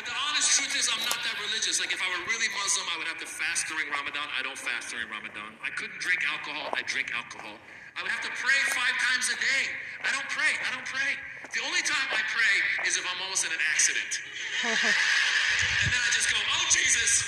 But 0.00 0.08
the 0.08 0.16
honest 0.16 0.48
truth 0.56 0.72
is, 0.80 0.88
I'm 0.88 1.04
not 1.04 1.20
that 1.28 1.36
religious. 1.44 1.76
Like, 1.76 1.92
if 1.92 2.00
I 2.00 2.08
were 2.08 2.24
really 2.24 2.48
Muslim, 2.56 2.88
I 2.88 2.96
would 2.96 3.10
have 3.12 3.20
to 3.20 3.28
fast 3.28 3.68
during 3.68 3.92
Ramadan. 3.92 4.32
I 4.32 4.40
don't 4.40 4.56
fast 4.56 4.88
during 4.88 5.12
Ramadan. 5.12 5.60
I 5.60 5.68
couldn't 5.76 6.00
drink 6.00 6.24
alcohol, 6.24 6.72
I 6.72 6.80
drink 6.88 7.12
alcohol. 7.12 7.60
I 7.98 8.02
would 8.06 8.14
have 8.14 8.22
to 8.22 8.30
pray 8.30 8.54
five 8.70 8.94
times 9.10 9.26
a 9.26 9.34
day. 9.42 9.62
I 10.06 10.14
don't 10.14 10.30
pray. 10.30 10.54
I 10.54 10.70
don't 10.70 10.86
pray. 10.86 11.18
The 11.50 11.58
only 11.66 11.82
time 11.82 12.06
I 12.14 12.22
pray 12.30 12.86
is 12.86 12.94
if 12.94 13.02
I'm 13.02 13.18
almost 13.26 13.42
in 13.42 13.50
an 13.50 13.58
accident. 13.74 14.22
and 14.62 15.90
then 15.90 15.98
I 15.98 16.10
just 16.14 16.30
go, 16.30 16.38
oh, 16.38 16.64
Jesus. 16.70 17.26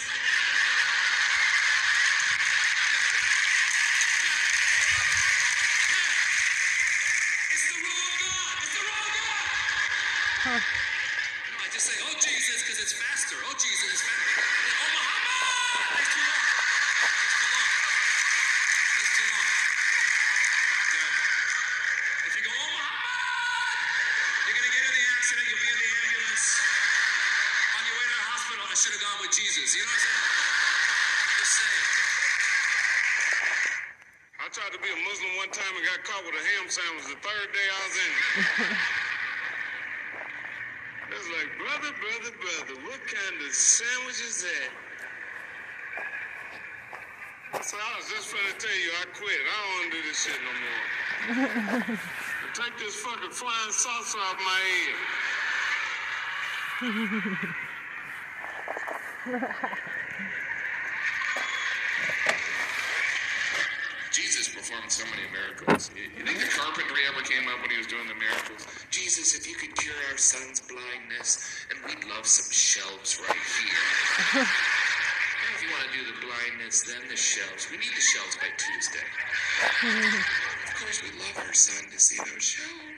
Brother, 41.70 41.94
brother, 42.00 42.34
brother, 42.40 42.74
what 42.82 42.98
kind 43.06 43.36
of 43.46 43.54
sandwich 43.54 44.20
is 44.26 44.42
that? 44.42 44.70
So 47.64 47.76
I 47.76 47.96
was 47.96 48.08
just 48.10 48.34
gonna 48.34 48.54
tell 48.58 48.74
you, 48.74 48.90
I 49.00 49.04
quit. 49.14 49.38
I 49.38 49.54
don't 49.62 49.74
wanna 49.78 49.90
do 49.94 50.02
this 50.08 50.24
shit 50.24 50.40
no 50.42 50.52
more. 50.58 51.98
Take 52.54 52.76
this 52.78 52.96
fucking 52.96 53.30
flying 53.30 53.70
saucer 53.70 54.18
off 54.18 54.36
my 54.42 54.60
head. 59.30 59.78
So 64.90 65.04
many 65.06 65.22
miracles. 65.30 65.88
You, 65.94 66.26
think 66.26 66.42
the 66.42 66.50
carpentry 66.50 67.06
ever 67.06 67.22
came 67.22 67.46
up 67.46 67.62
when 67.62 67.70
he 67.70 67.78
was 67.78 67.86
doing 67.86 68.10
the 68.10 68.18
miracles? 68.18 68.66
Jesus, 68.90 69.38
if 69.38 69.46
you 69.46 69.54
could 69.54 69.70
cure 69.78 69.94
our 70.10 70.18
son's 70.18 70.58
blindness, 70.58 71.46
and 71.70 71.78
we'd 71.86 72.02
love 72.10 72.26
some 72.26 72.50
shelves 72.50 73.22
right 73.22 73.38
here. 73.38 74.46
If 75.54 75.62
you 75.62 75.70
want 75.76 75.92
to 75.92 75.98
do 75.98 76.04
the 76.08 76.18
blindness, 76.26 76.82
then 76.82 77.02
the 77.08 77.16
shelves. 77.16 77.70
We 77.70 77.76
need 77.76 77.92
the 77.94 78.00
shelves 78.00 78.36
by 78.36 78.48
Tuesday. 78.56 79.04
of 80.66 80.74
course, 80.74 81.02
we'd 81.02 81.20
love 81.20 81.36
our 81.46 81.52
son 81.52 81.90
to 81.90 81.98
see 81.98 82.16
those 82.16 82.42
shelves. 82.42 82.89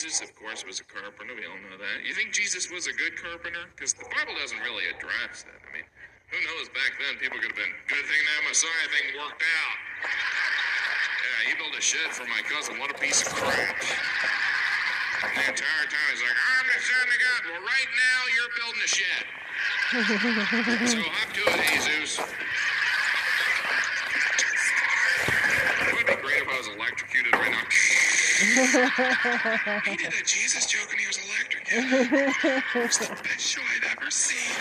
Jesus, 0.00 0.24
of 0.24 0.32
course, 0.32 0.64
was 0.64 0.80
a 0.80 0.86
carpenter. 0.88 1.36
We 1.36 1.44
all 1.44 1.60
know 1.68 1.76
that. 1.76 2.00
You 2.08 2.16
think 2.16 2.32
Jesus 2.32 2.72
was 2.72 2.88
a 2.88 2.94
good 2.96 3.20
carpenter? 3.20 3.68
Because 3.76 3.92
the 3.92 4.08
Bible 4.08 4.32
doesn't 4.32 4.56
really 4.64 4.88
address 4.88 5.44
that. 5.44 5.60
I 5.60 5.68
mean, 5.76 5.84
who 6.32 6.40
knows? 6.40 6.72
Back 6.72 6.96
then, 6.96 7.20
people 7.20 7.36
could 7.36 7.52
have 7.52 7.60
been, 7.60 7.68
good 7.84 8.00
thing 8.08 8.16
that 8.16 8.48
Messiah 8.48 8.88
thing 8.96 9.12
worked 9.20 9.44
out. 9.44 9.76
Yeah, 11.20 11.52
he 11.52 11.60
built 11.60 11.76
a 11.76 11.84
shed 11.84 12.16
for 12.16 12.24
my 12.32 12.40
cousin. 12.48 12.80
What 12.80 12.88
a 12.88 12.96
piece 12.96 13.28
of 13.28 13.36
crap. 13.36 13.76
And 15.20 15.36
the 15.36 15.44
entire 15.52 15.84
time, 15.92 16.08
he's 16.16 16.24
like, 16.24 16.32
I'm 16.32 16.64
the 16.64 16.80
son 16.80 17.04
of 17.04 17.18
God. 17.20 17.40
Well, 17.52 17.60
right 17.68 17.90
now, 17.92 18.18
you're 18.32 18.54
building 18.56 18.80
a 18.80 18.88
shed. 18.88 19.24
so 20.96 21.04
hop 21.12 21.28
to 21.36 21.44
it, 21.44 21.60
Jesus. 21.76 22.24
It 25.84 25.92
would 25.92 26.08
be 26.08 26.16
great 26.24 26.40
if 26.40 26.48
I 26.48 26.56
was 26.56 26.72
electrocuted 26.72 27.36
right 27.36 27.52
now. 27.52 27.68
He 28.40 29.96
did 29.96 30.14
a 30.16 30.24
Jesus 30.24 30.64
joke 30.64 30.88
and 30.90 31.00
he 31.00 31.06
was 31.06 31.18
electrocuted. 31.28 32.08
It 32.72 32.74
was 32.74 32.96
the 32.96 33.12
best 33.20 33.40
show 33.40 33.60
I'd 33.60 33.84
ever 33.92 34.10
seen. 34.10 34.56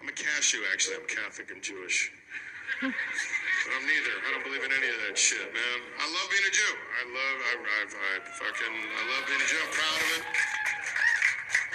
I'm 0.00 0.08
a 0.08 0.12
cashew, 0.16 0.64
actually. 0.72 0.96
I'm 0.96 1.06
Catholic 1.06 1.50
and 1.50 1.60
Jewish. 1.60 2.10
But 2.80 2.88
I'm 3.76 3.84
neither. 3.84 4.16
I 4.24 4.32
don't 4.32 4.44
believe 4.44 4.64
in 4.64 4.72
any 4.72 4.88
of 4.88 4.96
that 5.08 5.18
shit, 5.18 5.44
man. 5.52 5.78
I 6.00 6.08
love 6.08 6.24
being 6.32 6.48
a 6.48 6.50
Jew. 6.56 6.72
I 6.72 7.04
love, 7.04 7.36
I, 7.36 7.52
I, 7.60 7.84
I 7.84 8.12
fucking, 8.24 8.76
I 8.96 9.02
love 9.12 9.28
being 9.28 9.44
a 9.44 9.44
Jew. 9.44 9.60
I'm 9.60 9.68
proud 9.76 10.00
of 10.00 10.08
it. 10.16 10.24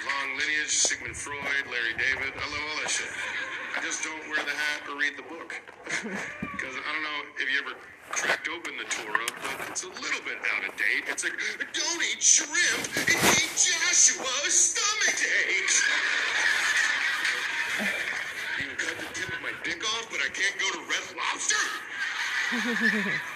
Long 0.10 0.38
lineage, 0.42 0.74
Sigmund 0.74 1.16
Freud, 1.16 1.66
Larry 1.70 1.94
David. 2.02 2.34
I 2.34 2.46
love 2.50 2.66
all 2.66 2.78
that 2.82 2.90
shit. 2.90 3.14
I 3.76 3.82
just 3.84 4.04
don't 4.04 4.24
wear 4.32 4.40
the 4.40 4.56
hat 4.56 4.88
or 4.88 4.96
read 4.98 5.18
the 5.20 5.28
book. 5.28 5.52
Because 6.56 6.72
I 6.80 6.90
don't 6.96 7.04
know 7.04 7.20
if 7.36 7.52
you 7.52 7.60
ever 7.60 7.76
cracked 8.10 8.48
open 8.48 8.72
the 8.80 8.88
Torah, 8.88 9.28
but 9.44 9.68
it's 9.70 9.84
a 9.84 9.92
little 9.92 10.24
bit 10.24 10.40
out 10.56 10.64
of 10.64 10.72
date. 10.80 11.04
It's 11.12 11.24
like, 11.24 11.36
don't 11.60 12.02
eat 12.08 12.24
shrimp, 12.24 12.88
it 12.96 13.20
made 13.20 13.52
Joshua's 13.60 14.56
stomach 14.56 15.20
ache. 15.20 15.76
You 18.58 18.72
can 18.72 18.78
cut 18.80 18.96
the 18.98 19.10
tip 19.14 19.28
of 19.28 19.42
my 19.44 19.52
dick 19.68 19.84
off, 19.84 20.08
but 20.10 20.24
I 20.24 20.32
can't 20.32 20.56
go 20.56 20.68
to 20.80 20.82
Red 20.88 21.06
Lobster? 21.12 21.60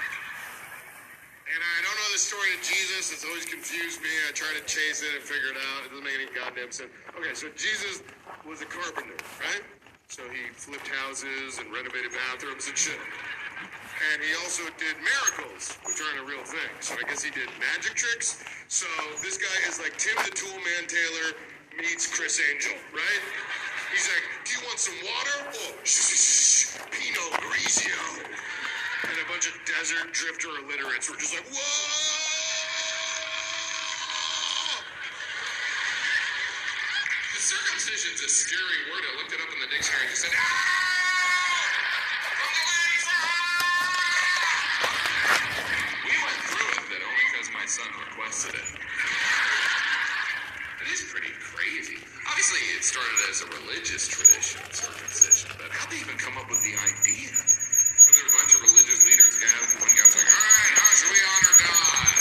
And 1.49 1.57
I 1.65 1.77
don't 1.81 1.97
know 1.97 2.09
the 2.13 2.21
story 2.21 2.53
of 2.53 2.61
Jesus. 2.61 3.09
It's 3.09 3.25
always 3.25 3.43
confused 3.43 4.05
me. 4.05 4.09
I 4.29 4.31
try 4.37 4.53
to 4.53 4.61
chase 4.69 5.01
it 5.01 5.17
and 5.17 5.23
figure 5.25 5.49
it 5.49 5.57
out. 5.57 5.81
It 5.81 5.89
doesn't 5.89 6.05
make 6.05 6.13
any 6.13 6.29
goddamn 6.29 6.69
sense. 6.69 6.93
Okay, 7.17 7.33
so 7.33 7.49
Jesus 7.57 8.05
was 8.45 8.61
a 8.61 8.69
carpenter, 8.69 9.17
right? 9.41 9.65
So 10.09 10.25
he 10.25 10.49
flipped 10.57 10.89
houses 10.89 11.61
and 11.61 11.69
renovated 11.69 12.09
bathrooms 12.09 12.65
and 12.65 12.73
shit. 12.73 12.97
And 12.97 14.17
he 14.25 14.33
also 14.41 14.65
did 14.81 14.97
miracles, 15.05 15.77
which 15.85 16.01
aren't 16.01 16.25
a 16.25 16.25
real 16.25 16.41
thing. 16.41 16.73
So 16.81 16.97
I 16.97 17.05
guess 17.05 17.21
he 17.21 17.29
did 17.29 17.45
magic 17.61 17.93
tricks. 17.93 18.41
So 18.69 18.89
this 19.21 19.37
guy 19.37 19.53
is 19.69 19.77
like 19.77 19.93
Tim 20.01 20.17
the 20.25 20.33
Tool 20.33 20.57
Man 20.65 20.89
Taylor 20.89 21.37
meets 21.77 22.09
Criss 22.09 22.41
Angel, 22.41 22.73
right? 22.89 23.23
He's 23.93 24.09
like, 24.09 24.25
do 24.49 24.57
you 24.57 24.65
want 24.65 24.79
some 24.81 24.97
water? 24.97 25.37
Oh, 25.45 25.77
shh, 25.85 26.01
shh, 26.09 26.17
shh, 26.17 26.77
Pinot 26.89 27.45
Grigio. 27.45 28.01
And 29.05 29.13
a 29.13 29.29
bunch 29.29 29.45
of 29.45 29.53
desert 29.69 30.09
drifter 30.09 30.49
illiterates 30.57 31.05
were 31.05 31.17
just 31.17 31.37
like, 31.37 31.45
whoa! 31.53 32.28
Circumcision's 37.39 38.19
a 38.19 38.27
scary 38.27 38.79
word. 38.91 39.03
I 39.07 39.15
looked 39.15 39.31
it 39.31 39.39
up 39.39 39.47
in 39.47 39.59
the 39.63 39.71
dictionary 39.71 40.11
and 40.11 40.19
said, 40.19 40.35
ah! 40.35 40.43
We 46.03 46.13
went 46.19 46.39
through 46.51 46.67
it, 46.67 46.83
but 46.91 46.99
only 46.99 47.25
because 47.31 47.47
my 47.55 47.63
son 47.63 47.87
requested 47.95 48.59
it. 48.59 48.67
It 50.83 50.87
is 50.91 51.07
pretty 51.11 51.31
crazy. 51.39 51.99
Obviously, 52.27 52.59
it 52.75 52.83
started 52.83 53.19
as 53.31 53.41
a 53.43 53.47
religious 53.63 54.07
tradition, 54.07 54.59
circumcision, 54.75 55.49
but 55.55 55.71
how'd 55.71 55.87
they 55.91 55.99
even 56.03 56.19
come 56.19 56.35
up 56.35 56.51
with 56.51 56.59
the 56.63 56.75
idea? 56.75 57.31
There 57.31 58.25
a 58.25 58.35
bunch 58.35 58.51
of 58.51 58.61
religious 58.67 59.05
leaders 59.07 59.39
gathered. 59.39 59.79
One 59.79 59.93
guy 59.95 60.03
was 60.03 60.17
like, 60.17 60.27
all 60.27 60.43
right, 60.43 60.75
how 60.75 60.91
should 60.91 61.11
we 61.13 61.21
honor 61.23 61.55
God? 61.55 62.19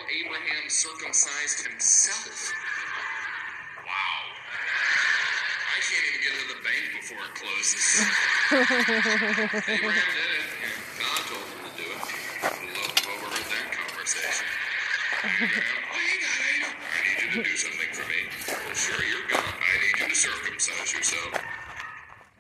Abraham 0.10 0.70
circumcised 0.70 1.66
himself. 1.66 2.54
Wow. 3.86 3.92
I 5.68 5.80
can't 5.82 6.06
even 6.10 6.22
get 6.22 6.34
to 6.40 6.46
the 6.54 6.62
bank 6.62 6.84
before 7.00 7.24
it 7.26 7.34
closes. 7.36 8.06
Abraham 9.70 10.10
did 10.14 10.30
it. 10.36 10.39
God, 15.40 15.48
I 15.48 17.00
need 17.08 17.24
you 17.24 17.32
to 17.32 17.40
do 17.50 17.56
something 17.56 17.88
for 17.96 18.04
me. 18.12 18.28
Well, 18.44 18.76
sure, 18.76 19.00
you're 19.08 19.24
God. 19.32 19.40
I 19.40 19.80
need 19.80 19.96
you 20.04 20.10
to 20.10 20.16
circumcise 20.16 20.92
yourself. 20.92 21.32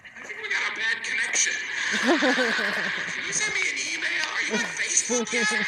I 0.03 0.19
think 0.27 0.35
we 0.43 0.51
got 0.51 0.67
a 0.67 0.75
bad 0.75 0.99
connection. 1.07 1.55
Can 1.95 3.23
you 3.23 3.31
send 3.31 3.55
me 3.55 3.63
an 3.71 3.79
email? 3.95 4.27
Are 4.35 4.43
you 4.43 4.59
on 4.59 4.67
Facebook 4.75 5.31
yet? 5.31 5.47
kind 5.47 5.63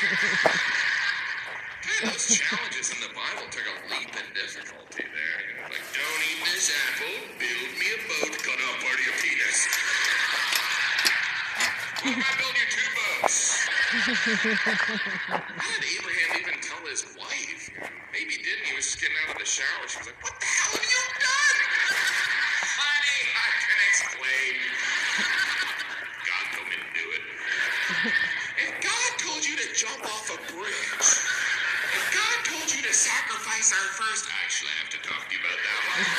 those 2.12 2.36
challenges 2.36 2.92
in 2.92 3.00
the 3.00 3.16
Bible 3.16 3.48
took 3.48 3.64
a 3.64 3.80
leap 3.96 4.12
in 4.12 4.28
difficulty 4.36 5.08
there. 5.08 5.40
Don't 5.72 6.22
eat 6.28 6.44
this 6.52 6.68
apple, 6.68 7.32
build 7.40 7.72
me 7.80 7.96
a 7.96 8.00
boat, 8.12 8.36
cut 8.44 8.60
out 8.60 8.76
part 8.84 9.00
of 9.00 9.08
your 9.08 9.16
penis. 9.24 9.72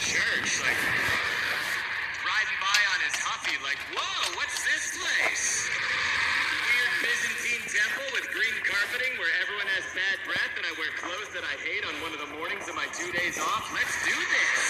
church, 0.00 0.64
like 0.64 0.80
riding 2.24 2.58
by 2.60 2.80
on 2.96 2.98
his 3.04 3.16
huffy, 3.20 3.52
like, 3.60 3.76
whoa, 3.92 4.32
what's 4.40 4.64
this 4.64 4.96
place? 4.96 5.68
Weird 5.68 6.94
Byzantine 7.04 7.64
temple 7.68 8.08
with 8.16 8.24
green 8.32 8.56
carpeting 8.64 9.12
where 9.20 9.28
everyone 9.44 9.68
has 9.76 9.84
bad 9.92 10.16
breath 10.24 10.54
and 10.56 10.64
I 10.64 10.72
wear 10.80 10.88
clothes 10.96 11.28
that 11.36 11.44
I 11.44 11.52
hate 11.60 11.84
on 11.84 11.92
one 12.00 12.16
of 12.16 12.20
the 12.24 12.32
mornings 12.32 12.64
of 12.64 12.80
my 12.80 12.88
two 12.96 13.12
days 13.12 13.36
off. 13.36 13.68
Let's 13.76 13.92
do 14.08 14.16
this. 14.16 14.60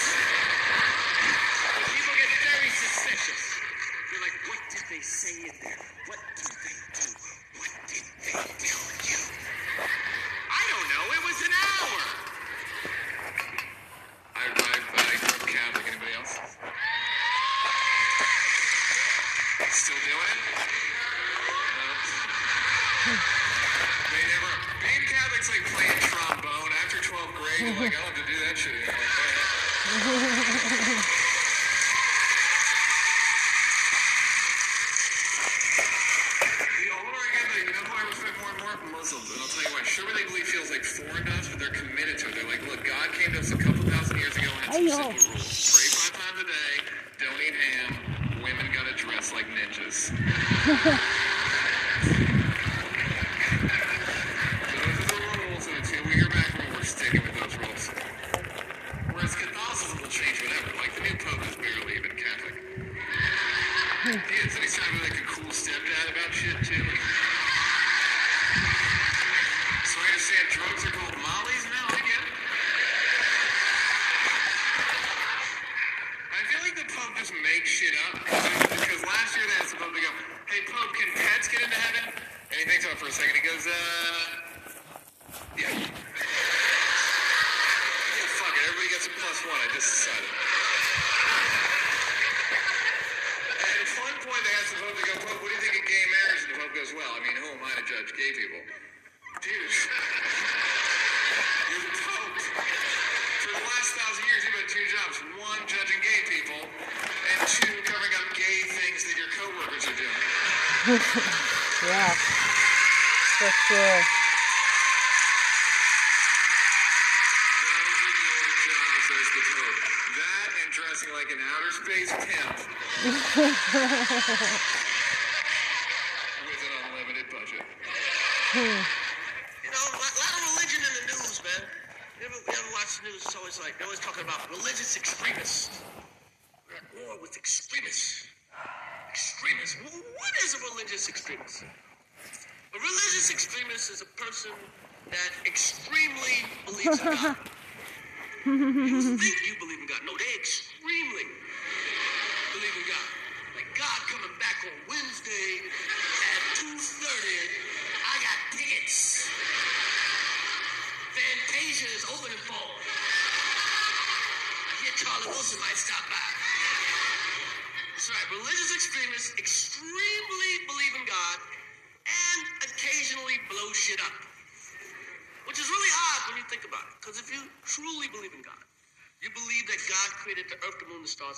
People 1.95 2.13
get 2.19 2.31
very 2.51 2.71
suspicious. 2.75 3.41
They're 4.11 4.23
like, 4.27 4.35
what 4.51 4.59
did 4.67 4.83
they 4.91 4.99
say 4.99 5.47
in 5.47 5.55
there? 5.63 5.79
What 6.11 6.19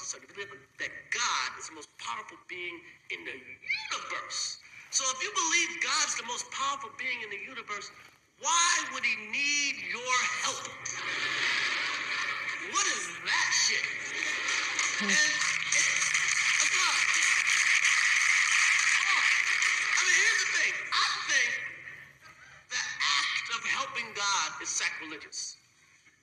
sun. 0.02 0.22
You 0.22 0.28
believe 0.34 0.50
that 0.80 0.90
God 1.14 1.50
is 1.60 1.70
the 1.70 1.76
most 1.76 1.90
powerful 2.00 2.38
being 2.50 2.80
in 3.12 3.24
the 3.26 3.34
universe. 3.38 4.58
So 4.92 5.04
if 5.14 5.22
you 5.24 5.32
believe 5.34 5.70
God's 5.84 6.16
the 6.18 6.26
most 6.28 6.50
powerful 6.52 6.90
being 6.98 7.22
in 7.24 7.30
the 7.30 7.42
universe, 7.46 7.92
why 8.42 8.70
would 8.94 9.04
he 9.06 9.16
need 9.32 9.76
your 9.92 10.18
help? 10.46 10.68
What 12.74 12.88
is 12.88 13.08
that 13.26 13.50
shit? 13.54 13.86
And 15.02 15.12
I 15.12 15.16
mean, 20.06 20.18
here's 20.18 20.42
the 20.44 20.52
thing. 20.58 20.74
I 20.94 21.08
think 21.30 21.52
the 22.70 22.82
act 22.82 23.48
of 23.56 23.62
helping 23.70 24.06
God 24.16 24.50
is 24.62 24.70
sacrilegious. 24.70 25.58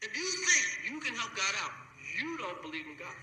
If 0.03 0.17
you 0.17 0.25
think 0.25 0.93
you 0.95 1.01
can 1.01 1.15
help 1.15 1.35
God 1.37 1.55
out, 1.65 1.73
you 2.19 2.39
don't 2.39 2.61
believe 2.63 2.87
in 2.87 2.97
God. 2.99 3.15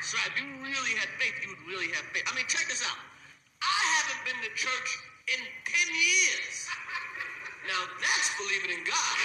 So 0.00 0.16
if 0.24 0.32
you 0.40 0.48
really 0.64 0.96
had 0.96 1.12
faith, 1.20 1.36
you 1.44 1.52
would 1.52 1.60
really 1.68 1.92
have 1.92 2.08
faith. 2.16 2.24
I 2.24 2.32
mean, 2.32 2.48
check 2.48 2.64
this 2.72 2.80
out. 2.80 2.96
I 3.60 3.80
haven't 4.00 4.24
been 4.24 4.40
to 4.48 4.50
church 4.56 4.90
in 5.28 5.40
10 5.44 5.76
years. 5.92 6.56
Now 7.68 7.84
that's 8.00 8.32
believing 8.40 8.80
in 8.80 8.82
God. 8.88 9.16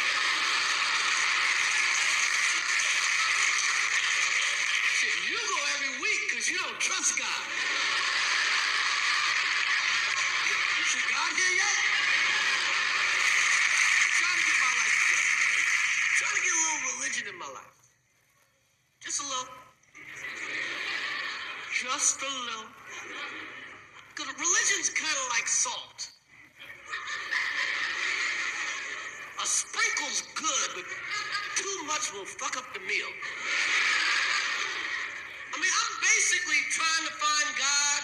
Shit, 5.00 5.16
you 5.32 5.40
go 5.40 5.60
every 5.80 5.96
week 6.04 6.22
because 6.28 6.52
you 6.52 6.60
don't 6.60 6.80
trust 6.84 7.16
God. 7.16 7.44
Is 10.76 10.92
God 11.08 11.32
here 11.40 11.56
yet? 11.56 11.78
trying 14.12 14.40
to 14.40 14.44
get 14.44 14.60
my 14.60 14.74
life 14.76 14.96
together. 15.08 15.32
Trying 16.20 16.36
to 16.36 16.44
get 16.44 16.52
a 16.52 16.60
little 16.68 16.84
religion 17.00 17.24
in 17.32 17.38
my 17.40 17.48
life. 17.48 17.76
Just 19.00 19.24
a 19.24 19.28
little. 19.32 19.55
A 22.06 22.08
little. 22.08 22.70
Because 24.14 24.30
religion's 24.38 24.94
kind 24.94 25.18
of 25.26 25.28
like 25.34 25.48
salt. 25.50 26.06
A 29.42 29.46
sprinkle's 29.48 30.22
good, 30.38 30.70
but 30.78 30.86
too 31.58 31.78
much 31.90 32.14
will 32.14 32.30
fuck 32.30 32.62
up 32.62 32.70
the 32.78 32.80
meal. 32.86 33.10
I 35.50 35.58
mean, 35.58 35.74
I'm 35.74 35.96
basically 35.98 36.62
trying 36.78 37.10
to 37.10 37.14
find 37.18 37.48
God 37.58 38.02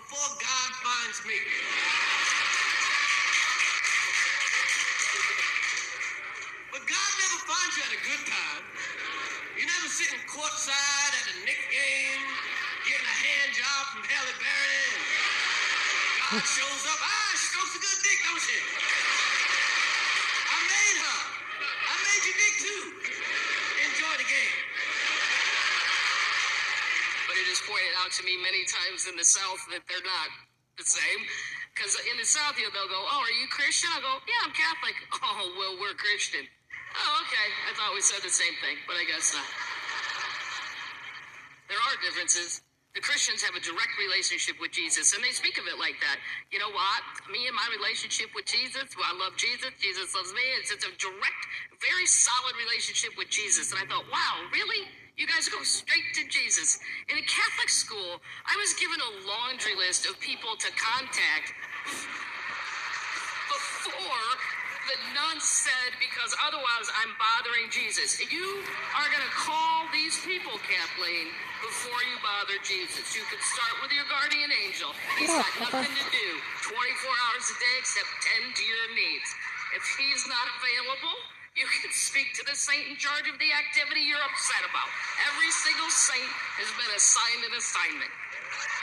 before 0.00 0.30
God 0.40 0.70
finds 0.80 1.20
me. 1.28 1.36
But 6.72 6.88
God 6.88 7.10
never 7.20 7.38
finds 7.52 7.76
you 7.76 7.82
at 7.84 7.92
a 7.92 8.02
good 8.08 8.24
time. 8.32 8.64
You 9.60 9.66
never 9.68 9.92
sitting 9.92 10.24
courtside 10.24 11.12
at 11.20 11.26
a 11.36 11.44
Knick 11.44 11.60
game, 11.68 12.24
hand 13.24 13.50
job 13.56 13.82
from 13.96 14.04
Halle 14.04 14.34
Berry. 14.38 14.86
God 16.32 16.44
shows 16.44 16.84
up. 16.92 17.00
Ah, 17.00 17.30
she 17.40 17.46
strokes 17.52 17.74
a 17.76 17.80
good 17.80 18.00
dick, 18.04 18.18
don't 18.28 18.42
she? 18.44 18.58
I 20.36 20.58
made 20.68 20.98
her. 21.04 21.20
I 21.64 21.94
made 22.04 22.22
you 22.28 22.34
dick 22.36 22.54
too. 22.60 22.82
Enjoy 23.88 24.14
the 24.20 24.28
game. 24.28 24.56
but 27.28 27.36
it 27.42 27.48
is 27.50 27.60
pointed 27.66 27.94
out 27.98 28.12
to 28.14 28.22
me 28.22 28.38
many 28.46 28.62
times 28.68 29.10
in 29.10 29.16
the 29.18 29.26
South 29.26 29.58
that 29.74 29.82
they're 29.90 30.06
not 30.06 30.28
the 30.78 30.86
same. 30.86 31.20
Because 31.74 31.98
in 32.06 32.16
the 32.18 32.28
South, 32.28 32.54
you 32.54 32.62
know, 32.66 32.72
they'll 32.74 32.92
go, 32.92 33.02
"Oh, 33.02 33.20
are 33.26 33.34
you 33.42 33.48
Christian?" 33.50 33.90
I'll 33.94 34.02
go, 34.06 34.22
"Yeah, 34.28 34.46
I'm 34.46 34.54
Catholic." 34.54 34.94
Oh, 35.24 35.54
well, 35.58 35.74
we're 35.82 35.94
Christian. 35.98 36.46
Oh, 36.94 37.22
okay. 37.26 37.48
I 37.68 37.74
thought 37.74 37.94
we 37.94 38.02
said 38.02 38.22
the 38.22 38.30
same 38.30 38.54
thing, 38.62 38.78
but 38.86 38.94
I 38.94 39.04
guess 39.04 39.34
not. 39.34 39.48
There 41.68 41.78
are 41.80 41.96
differences. 42.06 42.62
The 42.94 43.02
Christians 43.02 43.42
have 43.42 43.58
a 43.58 43.62
direct 43.62 43.98
relationship 43.98 44.54
with 44.62 44.70
Jesus, 44.70 45.18
and 45.18 45.20
they 45.22 45.34
speak 45.34 45.58
of 45.58 45.66
it 45.66 45.82
like 45.82 45.98
that. 45.98 46.22
You 46.54 46.62
know 46.62 46.70
what? 46.70 47.02
Me 47.26 47.50
and 47.50 47.54
my 47.58 47.66
relationship 47.74 48.30
with 48.38 48.46
Jesus, 48.46 48.86
well, 48.94 49.10
I 49.10 49.18
love 49.18 49.34
Jesus, 49.34 49.74
Jesus 49.82 50.14
loves 50.14 50.30
me. 50.30 50.46
It's, 50.62 50.70
it's 50.70 50.86
a 50.86 50.94
direct, 50.94 51.42
very 51.82 52.06
solid 52.06 52.54
relationship 52.54 53.18
with 53.18 53.26
Jesus. 53.34 53.74
And 53.74 53.82
I 53.82 53.86
thought, 53.90 54.06
wow, 54.14 54.46
really? 54.54 54.86
You 55.18 55.26
guys 55.26 55.50
go 55.50 55.58
straight 55.66 56.06
to 56.18 56.22
Jesus. 56.30 56.78
In 57.10 57.18
a 57.18 57.26
Catholic 57.26 57.70
school, 57.70 58.22
I 58.46 58.54
was 58.62 58.74
given 58.78 58.98
a 59.02 59.10
laundry 59.26 59.74
list 59.74 60.06
of 60.06 60.14
people 60.22 60.54
to 60.54 60.70
contact 60.78 61.50
before 63.50 64.26
the 64.86 64.98
nun 65.18 65.42
said, 65.42 65.98
because 65.98 66.30
otherwise 66.46 66.86
I'm 67.02 67.10
bothering 67.18 67.74
Jesus. 67.74 68.22
You 68.30 68.62
are 68.94 69.08
going 69.10 69.22
to 69.22 69.34
call 69.34 69.90
these 69.90 70.18
people, 70.22 70.58
Kathleen, 70.62 71.34
before 71.64 72.00
you 72.04 72.16
bother 72.20 72.60
Jesus. 72.60 73.16
You 73.16 73.24
can 73.32 73.40
start 73.40 73.74
with 73.80 73.92
your 73.96 74.04
guardian 74.12 74.52
angel. 74.52 74.92
He's 75.16 75.32
got 75.32 75.48
nothing 75.64 75.88
to 75.96 76.06
do 76.12 76.28
24 76.68 76.76
hours 76.76 77.46
a 77.48 77.56
day 77.56 77.76
except 77.80 78.08
tend 78.20 78.52
to 78.52 78.64
your 78.64 78.86
needs. 78.92 79.28
If 79.72 79.84
he's 79.96 80.28
not 80.28 80.46
available, 80.60 81.16
you 81.56 81.64
can 81.80 81.88
speak 81.94 82.36
to 82.36 82.42
the 82.44 82.54
saint 82.54 82.92
in 82.92 82.96
charge 83.00 83.30
of 83.32 83.40
the 83.40 83.50
activity 83.54 84.04
you're 84.04 84.20
upset 84.20 84.62
about. 84.68 84.90
Every 85.32 85.50
single 85.54 85.88
saint 85.88 86.30
has 86.60 86.68
been 86.76 86.92
assigned 86.92 87.42
an 87.48 87.54
assignment. 87.56 88.12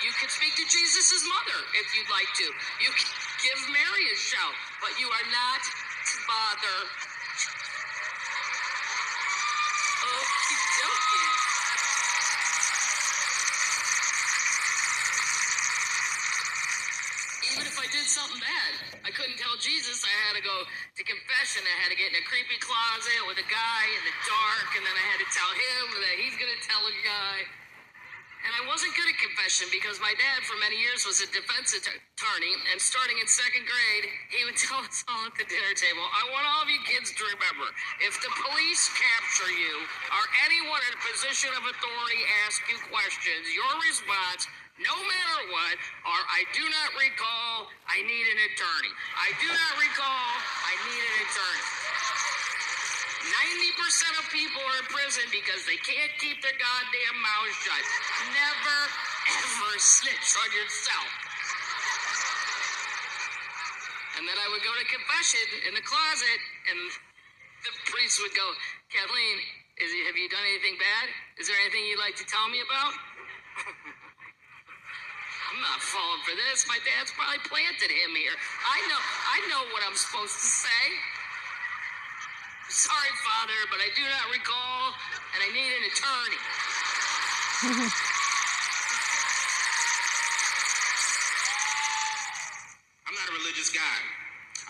You 0.01 0.09
can 0.17 0.31
speak 0.33 0.57
to 0.57 0.65
Jesus' 0.65 1.21
mother 1.29 1.59
if 1.77 1.85
you'd 1.93 2.09
like 2.09 2.31
to. 2.41 2.47
You 2.81 2.89
can 2.89 3.09
give 3.45 3.59
Mary 3.69 4.05
a 4.09 4.17
shout, 4.17 4.55
but 4.81 4.97
you 4.97 5.05
are 5.05 5.27
not 5.29 5.61
to 5.61 6.15
bother. 6.25 6.77
Okie 10.01 10.59
dokie. 10.81 11.29
Even 17.51 17.65
if 17.67 17.77
I 17.79 17.87
did 17.91 18.00
something 18.11 18.43
bad, 18.43 18.71
I 19.07 19.11
couldn't 19.15 19.39
tell 19.39 19.55
Jesus. 19.55 20.03
I 20.03 20.11
had 20.27 20.35
to 20.35 20.43
go 20.43 20.67
to 20.67 21.01
confession. 21.07 21.63
I 21.63 21.75
had 21.79 21.89
to 21.95 21.97
get 21.97 22.11
in 22.11 22.19
a 22.19 22.25
creepy 22.27 22.59
closet 22.59 23.23
with 23.23 23.39
a 23.39 23.47
guy 23.47 23.83
in 23.87 24.03
the 24.03 24.15
dark, 24.27 24.69
and 24.75 24.83
then 24.83 24.95
I 24.99 25.05
had 25.15 25.19
to 25.23 25.29
tell 25.31 25.47
him 25.47 25.83
that 26.03 26.15
he's 26.19 26.35
going 26.35 26.51
to 26.51 26.61
tell 26.67 26.83
a 26.83 26.95
guy. 27.07 27.47
And 28.41 28.51
I 28.57 28.65
wasn't 28.65 28.97
good 28.97 29.05
at 29.05 29.17
confession 29.21 29.69
because 29.69 30.01
my 30.01 30.11
dad, 30.17 30.41
for 30.49 30.57
many 30.57 30.73
years, 30.81 31.05
was 31.05 31.21
a 31.21 31.29
defense 31.29 31.77
attorney. 31.77 32.53
And 32.73 32.81
starting 32.81 33.21
in 33.21 33.29
second 33.29 33.69
grade, 33.69 34.05
he 34.33 34.41
would 34.49 34.57
tell 34.65 34.81
us 34.81 35.05
all 35.05 35.29
at 35.29 35.35
the 35.37 35.45
dinner 35.45 35.73
table 35.77 36.01
I 36.01 36.25
want 36.33 36.43
all 36.49 36.65
of 36.65 36.69
you 36.69 36.81
kids 36.89 37.13
to 37.13 37.23
remember 37.31 37.69
if 38.01 38.17
the 38.19 38.33
police 38.49 38.89
capture 38.97 39.51
you 39.53 39.75
or 40.09 40.23
anyone 40.49 40.81
in 40.89 40.91
a 40.97 41.01
position 41.05 41.53
of 41.53 41.63
authority 41.69 42.21
asks 42.49 42.65
you 42.65 42.81
questions, 42.89 43.45
your 43.53 43.73
response, 43.85 44.49
no 44.81 44.95
matter 44.97 45.39
what, 45.53 45.75
are 46.09 46.25
I 46.33 46.41
do 46.57 46.63
not 46.65 46.89
recall, 46.97 47.69
I 47.85 48.01
need 48.01 48.25
an 48.25 48.39
attorney. 48.49 48.93
I 49.17 49.29
do 49.37 49.49
not 49.49 49.73
recall, 49.77 50.29
I 50.65 50.73
need 50.89 51.01
an 51.05 51.17
attorney. 51.25 51.65
90% 53.21 54.17
of 54.17 54.25
people 54.33 54.61
are 54.65 54.77
in 54.81 54.87
prison 54.89 55.25
because 55.29 55.61
they 55.69 55.77
can't 55.77 56.09
keep 56.17 56.41
their 56.41 56.57
goddamn 56.57 57.17
mouths 57.21 57.57
shut. 57.61 57.83
Never, 58.33 58.79
ever 59.29 59.71
snitch 59.77 60.29
on 60.41 60.49
yourself. 60.49 61.09
And 64.17 64.25
then 64.25 64.37
I 64.37 64.47
would 64.49 64.65
go 64.65 64.73
to 64.73 64.85
confession 64.89 65.45
in 65.69 65.73
the 65.77 65.85
closet, 65.85 66.39
and 66.73 66.79
the 67.65 67.73
priest 67.93 68.19
would 68.25 68.33
go, 68.33 68.47
Kathleen, 68.89 69.37
is, 69.79 69.89
have 70.09 70.17
you 70.17 70.29
done 70.29 70.45
anything 70.45 70.77
bad? 70.77 71.05
Is 71.37 71.47
there 71.49 71.57
anything 71.61 71.85
you'd 71.89 72.01
like 72.01 72.17
to 72.17 72.25
tell 72.25 72.49
me 72.49 72.61
about? 72.61 72.93
I'm 75.51 75.59
not 75.59 75.83
falling 75.83 76.23
for 76.23 76.31
this. 76.31 76.63
My 76.71 76.79
dad's 76.87 77.11
probably 77.11 77.43
planted 77.43 77.91
him 77.91 78.15
here. 78.15 78.31
I 78.63 78.79
know, 78.87 78.95
I 78.95 79.37
know 79.51 79.67
what 79.75 79.83
I'm 79.83 79.99
supposed 79.99 80.31
to 80.31 80.47
say. 80.47 80.83
Sorry, 82.71 83.11
Father, 83.19 83.59
but 83.67 83.83
I 83.83 83.91
do 83.91 83.99
not 84.07 84.31
recall, 84.31 84.95
and 85.35 85.43
I 85.43 85.51
need 85.51 85.75
an 85.75 85.83
attorney. 85.91 86.39
I'm 93.03 93.15
not 93.19 93.27
a 93.27 93.35
religious 93.43 93.75
guy. 93.75 93.99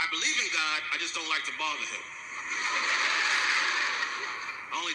I 0.02 0.10
believe 0.10 0.34
in 0.42 0.50
God, 0.50 0.82
I 0.90 0.98
just 0.98 1.14
don't 1.14 1.30
like 1.30 1.46
to 1.46 1.54
bother 1.62 1.86
him. 1.94 2.21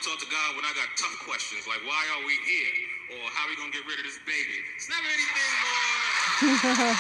Talk 0.07 0.23
to 0.23 0.31
God 0.31 0.55
when 0.55 0.63
I 0.63 0.71
got 0.79 0.87
tough 0.95 1.19
questions 1.27 1.67
like 1.67 1.83
why 1.83 1.99
are 2.15 2.23
we 2.23 2.39
here 2.47 3.19
or 3.19 3.27
how 3.35 3.43
are 3.43 3.51
we 3.51 3.59
gonna 3.59 3.75
get 3.75 3.83
rid 3.91 3.99
of 3.99 4.07
this 4.07 4.23
baby. 4.23 4.63
It's 4.79 4.87
never 4.87 5.03
anything 5.03 5.51
more. 5.67 5.91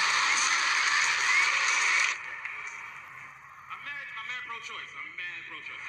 I'm 3.70 3.78
mad. 3.86 4.06
I'm 4.10 4.26
mad 4.26 4.42
pro-choice. 4.50 4.90
I'm 4.90 5.06
mad 5.14 5.38
pro-choice. 5.46 5.86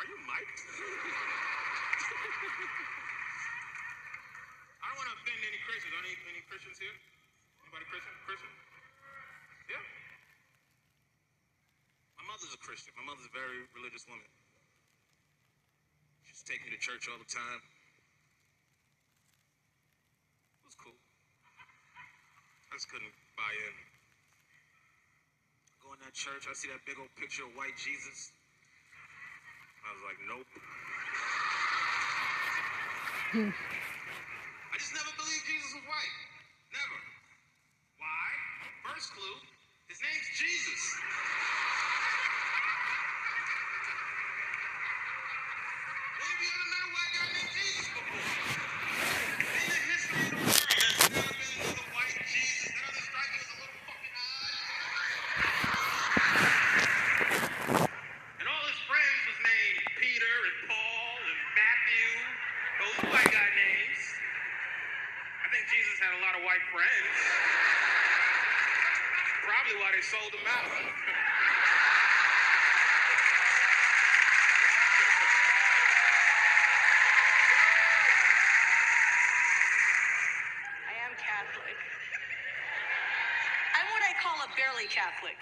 Are 0.00 0.06
you 0.08 0.16
mic'd? 0.24 0.60
I 4.80 4.84
don't 4.88 4.96
want 4.96 5.12
to 5.12 5.16
offend 5.20 5.44
any 5.44 5.60
Christians. 5.60 5.92
Are 5.92 6.00
any, 6.08 6.16
any 6.24 6.40
Christians 6.48 6.80
here? 6.80 6.96
Anybody 7.68 7.84
Christian? 7.84 8.16
Christian? 8.24 8.48
Yeah. 9.68 9.84
My 12.26 12.34
mother's 12.34 12.50
a 12.52 12.58
Christian. 12.58 12.90
My 12.98 13.06
mother's 13.06 13.24
a 13.24 13.30
very 13.30 13.64
religious 13.72 14.02
woman. 14.10 14.26
She 16.26 16.34
used 16.34 16.42
to 16.42 16.52
take 16.52 16.58
me 16.66 16.74
to 16.74 16.80
church 16.82 17.06
all 17.06 17.15
the 17.15 17.15
time. 17.28 17.62
It 20.62 20.66
was 20.66 20.74
cool. 20.78 20.94
I 22.70 22.76
just 22.78 22.88
couldn't 22.90 23.14
buy 23.36 23.50
in. 23.50 23.74
Go 25.82 25.92
in 25.94 26.00
that 26.06 26.14
church, 26.14 26.46
I 26.50 26.54
see 26.54 26.68
that 26.68 26.84
big 26.86 26.98
old 26.98 27.10
picture 27.18 27.42
of 27.42 27.50
white 27.58 27.76
Jesus. 27.76 28.30
I 29.82 29.90
was 29.94 30.02
like, 30.06 30.18
nope. 30.26 30.46
Catholic. 84.96 85.36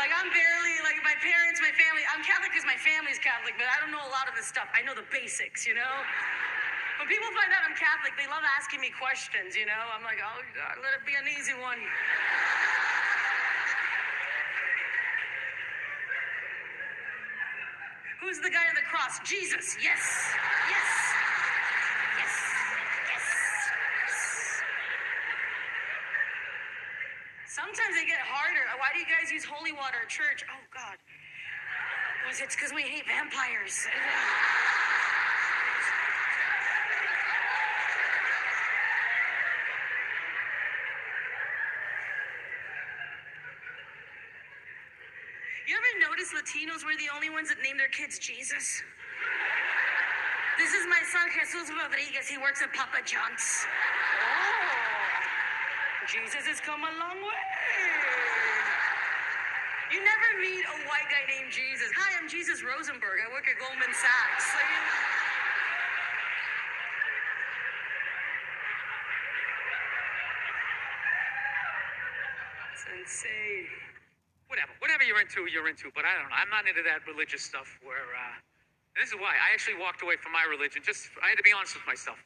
Like 0.00 0.08
I'm 0.08 0.32
barely 0.32 0.76
like 0.88 0.96
my 1.04 1.12
parents, 1.20 1.60
my 1.60 1.74
family. 1.76 2.00
I'm 2.08 2.24
Catholic 2.24 2.48
because 2.56 2.64
my 2.64 2.80
family's 2.80 3.20
Catholic, 3.20 3.60
but 3.60 3.68
I 3.68 3.76
don't 3.76 3.92
know 3.92 4.00
a 4.00 4.08
lot 4.08 4.24
of 4.24 4.32
the 4.32 4.42
stuff. 4.46 4.72
I 4.72 4.80
know 4.80 4.96
the 4.96 5.04
basics, 5.12 5.68
you 5.68 5.76
know. 5.76 5.94
When 6.96 7.12
people 7.12 7.28
find 7.36 7.52
out 7.52 7.60
I'm 7.68 7.76
Catholic, 7.76 8.16
they 8.16 8.24
love 8.24 8.42
asking 8.56 8.80
me 8.80 8.88
questions, 8.96 9.52
you 9.52 9.68
know. 9.68 9.82
I'm 9.92 10.00
like, 10.00 10.24
oh 10.24 10.40
God, 10.56 10.80
let 10.80 10.96
it 10.96 11.04
be 11.04 11.12
an 11.12 11.28
easy 11.28 11.52
one. 11.60 11.76
Who's 18.24 18.40
the 18.40 18.50
guy 18.50 18.64
on 18.64 18.74
the 18.74 18.88
cross? 18.88 19.20
Jesus. 19.28 19.76
Yes. 19.78 20.02
Yes. 20.68 20.88
Yes. 22.18 22.34
Yes. 23.12 23.24
Sometimes 27.46 27.94
they 27.96 28.04
get 28.04 28.20
harder. 28.20 28.66
Why 28.76 28.92
do 28.92 28.98
you 29.00 29.08
guys 29.08 29.27
holy 29.44 29.72
water 29.72 30.02
at 30.02 30.08
church? 30.08 30.44
Oh 30.48 30.64
God. 30.72 30.96
Was 32.26 32.40
it's 32.40 32.54
because 32.54 32.72
we 32.74 32.82
hate 32.82 33.06
vampires? 33.06 33.86
You 45.68 45.76
ever 45.76 45.92
notice 46.00 46.32
Latinos 46.32 46.84
were 46.84 46.96
the 46.96 47.12
only 47.14 47.28
ones 47.28 47.48
that 47.48 47.58
named 47.62 47.78
their 47.78 47.92
kids 47.92 48.18
Jesus? 48.18 48.82
This 50.56 50.72
is 50.72 50.86
my 50.88 51.00
son 51.12 51.28
Jesus 51.28 51.70
Rodriguez. 51.70 52.26
He 52.26 52.38
works 52.38 52.62
at 52.62 52.72
Papa 52.72 53.04
John's. 53.04 53.66
Oh, 54.24 54.58
Jesus 56.08 56.48
has 56.48 56.60
come 56.60 56.80
a 56.82 56.92
long 56.98 57.20
way. 57.20 57.57
You 59.92 60.00
never 60.04 60.28
meet 60.40 60.64
a 60.68 60.76
white 60.88 61.08
guy 61.08 61.24
named 61.28 61.52
Jesus. 61.52 61.88
Hi, 61.96 62.18
I'm 62.20 62.28
Jesus 62.28 62.60
Rosenberg. 62.64 63.20
I 63.24 63.32
work 63.32 63.48
at 63.48 63.56
Goldman 63.60 63.92
Sachs. 63.96 64.46
You- 64.56 65.16
It's 72.72 72.84
insane. 72.94 73.68
whatever, 74.48 74.72
whatever 74.80 75.04
you're 75.04 75.20
into, 75.20 75.46
you're 75.50 75.68
into. 75.68 75.90
But 75.94 76.04
I 76.04 76.14
don't 76.16 76.28
know. 76.30 76.36
I'm 76.36 76.50
not 76.50 76.68
into 76.68 76.82
that 76.84 77.06
religious 77.06 77.42
stuff. 77.42 77.68
Where 77.82 78.08
uh, 78.16 78.34
this 78.96 79.10
is 79.10 79.16
why 79.16 79.34
I 79.36 79.52
actually 79.54 79.78
walked 79.80 80.02
away 80.02 80.16
from 80.20 80.32
my 80.32 80.44
religion. 80.48 80.82
Just 80.84 81.10
I 81.22 81.28
had 81.30 81.38
to 81.38 81.46
be 81.46 81.52
honest 81.54 81.74
with 81.76 81.86
myself. 81.86 82.18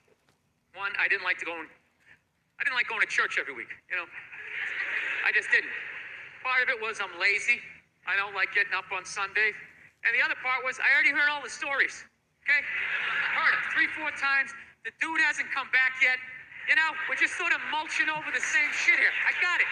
One, 0.75 0.93
I 0.99 1.09
didn't 1.09 1.25
like 1.25 1.39
to 1.41 1.47
go. 1.47 1.55
In, 1.61 1.67
I 2.61 2.65
didn't 2.65 2.77
like 2.77 2.89
going 2.89 3.03
to 3.03 3.11
church 3.11 3.39
every 3.41 3.55
week. 3.55 3.71
You 3.91 3.97
know, 3.97 4.09
I 5.27 5.33
just 5.33 5.51
didn't. 5.51 5.73
Part 6.43 6.67
of 6.67 6.69
it 6.69 6.79
was 6.83 6.99
I'm 6.99 7.15
lazy. 7.23 7.63
I 8.07 8.19
don't 8.19 8.35
like 8.35 8.51
getting 8.51 8.75
up 8.75 8.91
on 8.91 9.07
Sunday. 9.07 9.55
And 10.03 10.11
the 10.11 10.23
other 10.27 10.35
part 10.43 10.67
was 10.67 10.83
I 10.83 10.91
already 10.91 11.15
heard 11.15 11.31
all 11.31 11.43
the 11.43 11.51
stories. 11.51 12.03
Okay, 12.43 12.59
heard 13.39 13.55
it 13.55 13.63
three, 13.71 13.87
four 13.95 14.11
times. 14.19 14.51
The 14.83 14.91
dude 14.99 15.23
hasn't 15.23 15.47
come 15.55 15.71
back 15.71 15.95
yet. 16.03 16.19
You 16.67 16.75
know, 16.75 16.91
we're 17.07 17.19
just 17.19 17.39
sort 17.39 17.55
of 17.55 17.63
mulching 17.71 18.11
over 18.11 18.27
the 18.35 18.43
same 18.43 18.71
shit 18.75 18.99
here. 18.99 19.15
I 19.23 19.31
got 19.39 19.63
it. 19.63 19.71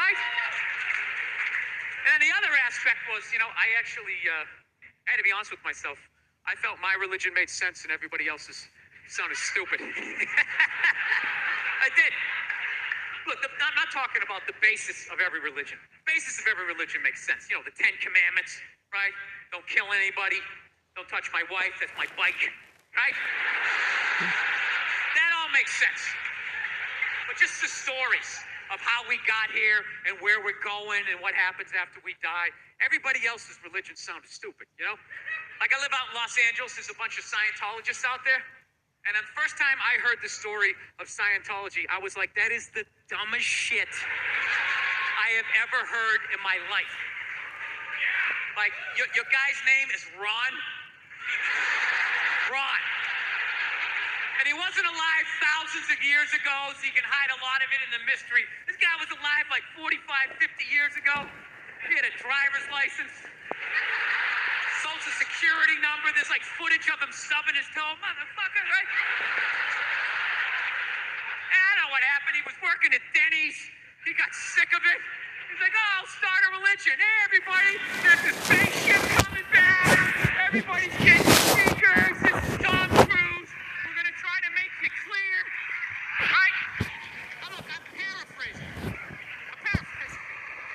Right? 0.00 0.20
And 2.08 2.16
then 2.16 2.22
the 2.24 2.32
other 2.32 2.48
aspect 2.64 3.04
was, 3.12 3.28
you 3.28 3.38
know, 3.38 3.52
I 3.52 3.76
actually 3.76 4.16
uh, 4.24 4.48
I 5.04 5.12
had 5.12 5.20
to 5.20 5.26
be 5.26 5.32
honest 5.32 5.52
with 5.52 5.60
myself. 5.60 6.00
I 6.48 6.56
felt 6.56 6.80
my 6.80 6.96
religion 6.96 7.36
made 7.36 7.52
sense 7.52 7.84
and 7.84 7.92
everybody 7.92 8.32
else's 8.32 8.64
sounded 9.08 9.36
stupid. 9.36 9.80
I 11.84 11.92
did. 11.92 12.12
Look, 13.26 13.38
I'm 13.38 13.76
not 13.78 13.90
talking 13.94 14.22
about 14.26 14.42
the 14.50 14.56
basis 14.58 15.06
of 15.14 15.22
every 15.22 15.38
religion. 15.38 15.78
The 15.78 16.06
Basis 16.10 16.42
of 16.42 16.46
every 16.50 16.66
religion 16.66 17.02
makes 17.06 17.22
sense. 17.22 17.46
You 17.46 17.58
know, 17.58 17.64
the 17.64 17.74
Ten 17.74 17.94
Commandments, 18.02 18.58
right? 18.90 19.14
Don't 19.54 19.66
kill 19.70 19.86
anybody. 19.94 20.42
Don't 20.98 21.08
touch 21.08 21.30
my 21.30 21.46
wife. 21.48 21.72
That's 21.78 21.94
my 21.94 22.06
bike, 22.18 22.38
right? 22.98 23.16
that 25.16 25.30
all 25.38 25.50
makes 25.54 25.72
sense. 25.78 26.02
But 27.30 27.38
just 27.38 27.62
the 27.62 27.70
stories 27.70 28.30
of 28.74 28.80
how 28.80 29.04
we 29.06 29.20
got 29.28 29.52
here 29.52 29.84
and 30.08 30.16
where 30.24 30.40
we're 30.42 30.58
going 30.64 31.04
and 31.12 31.20
what 31.20 31.36
happens 31.36 31.70
after 31.76 32.00
we 32.02 32.16
die. 32.24 32.48
Everybody 32.80 33.24
else's 33.28 33.60
religion 33.62 33.94
sounded 33.94 34.32
stupid, 34.32 34.66
you 34.80 34.84
know? 34.88 34.96
Like 35.60 35.70
I 35.70 35.78
live 35.78 35.92
out 35.94 36.10
in 36.10 36.16
Los 36.16 36.34
Angeles, 36.48 36.74
there's 36.74 36.90
a 36.90 36.98
bunch 36.98 37.20
of 37.20 37.24
Scientologists 37.28 38.02
out 38.02 38.24
there. 38.26 38.40
And 39.02 39.18
the 39.18 39.26
first 39.34 39.58
time 39.58 39.74
I 39.82 39.98
heard 39.98 40.22
the 40.22 40.30
story 40.30 40.78
of 41.02 41.10
Scientology, 41.10 41.90
I 41.90 41.98
was 41.98 42.14
like, 42.14 42.30
that 42.38 42.54
is 42.54 42.70
the 42.70 42.86
dumbest 43.10 43.46
shit 43.46 43.90
I 45.18 45.34
have 45.42 45.50
ever 45.58 45.80
heard 45.82 46.20
in 46.30 46.38
my 46.46 46.54
life. 46.70 46.96
Like, 48.54 48.70
your, 48.94 49.10
your 49.18 49.26
guy's 49.26 49.58
name 49.66 49.90
is 49.90 50.06
Ron? 50.14 50.52
Ron. 52.54 52.82
And 54.38 54.46
he 54.46 54.54
wasn't 54.54 54.86
alive 54.86 55.26
thousands 55.38 55.88
of 55.90 55.98
years 56.02 56.30
ago, 56.34 56.70
so 56.74 56.82
you 56.86 56.94
can 56.94 57.06
hide 57.06 57.30
a 57.34 57.38
lot 57.42 57.62
of 57.62 57.70
it 57.74 57.82
in 57.82 57.90
the 57.94 58.02
mystery. 58.06 58.46
This 58.70 58.78
guy 58.78 58.94
was 59.02 59.10
alive 59.10 59.46
like 59.50 59.62
45, 59.78 59.98
50 60.38 60.46
years 60.70 60.94
ago. 60.94 61.26
He 61.90 61.94
had 61.98 62.06
a 62.06 62.14
driver's 62.22 62.66
license, 62.70 63.14
social 65.12 65.28
security 65.28 65.76
number. 65.82 66.08
There's 66.14 66.30
like 66.30 66.42
footage 66.42 66.88
of 66.88 67.00
him 67.00 67.12
stubbing 67.12 67.54
his 67.54 67.68
toe. 67.74 67.94
Motherfucker, 68.00 68.64
right? 68.64 68.88
And 71.52 71.60
I 71.60 71.72
know 71.80 71.88
what 71.92 72.02
happened. 72.02 72.36
He 72.36 72.44
was 72.44 72.56
working 72.62 72.92
at 72.96 73.02
Denny's. 73.12 73.56
He 74.04 74.12
got 74.16 74.32
sick 74.32 74.72
of 74.72 74.82
it. 74.82 74.98
He's 75.52 75.60
like, 75.60 75.76
oh, 75.76 76.00
I'll 76.00 76.12
start 76.16 76.40
a 76.48 76.50
religion. 76.56 76.96
Hey, 76.96 77.16
everybody, 77.28 77.72
there's 78.00 78.24
a 78.24 78.34
spaceship 78.40 79.02
coming 79.20 79.48
back. 79.52 80.00
Everybody's 80.48 80.96
getting 80.96 81.28
speakers. 81.28 82.16
This 82.24 82.36
is 82.40 82.56
Tom 82.64 82.88
Cruise. 82.88 83.52
We're 83.84 83.96
going 83.96 84.08
to 84.08 84.16
try 84.16 84.36
to 84.48 84.50
make 84.56 84.72
you 84.80 84.90
clear. 85.04 85.36
Right? 86.24 86.56
Oh, 87.44 87.50
look, 87.52 87.68
I'm 87.68 87.84
paraphrasing. 87.94 88.72
I'm 88.96 89.60
paraphrasing. 89.60 90.24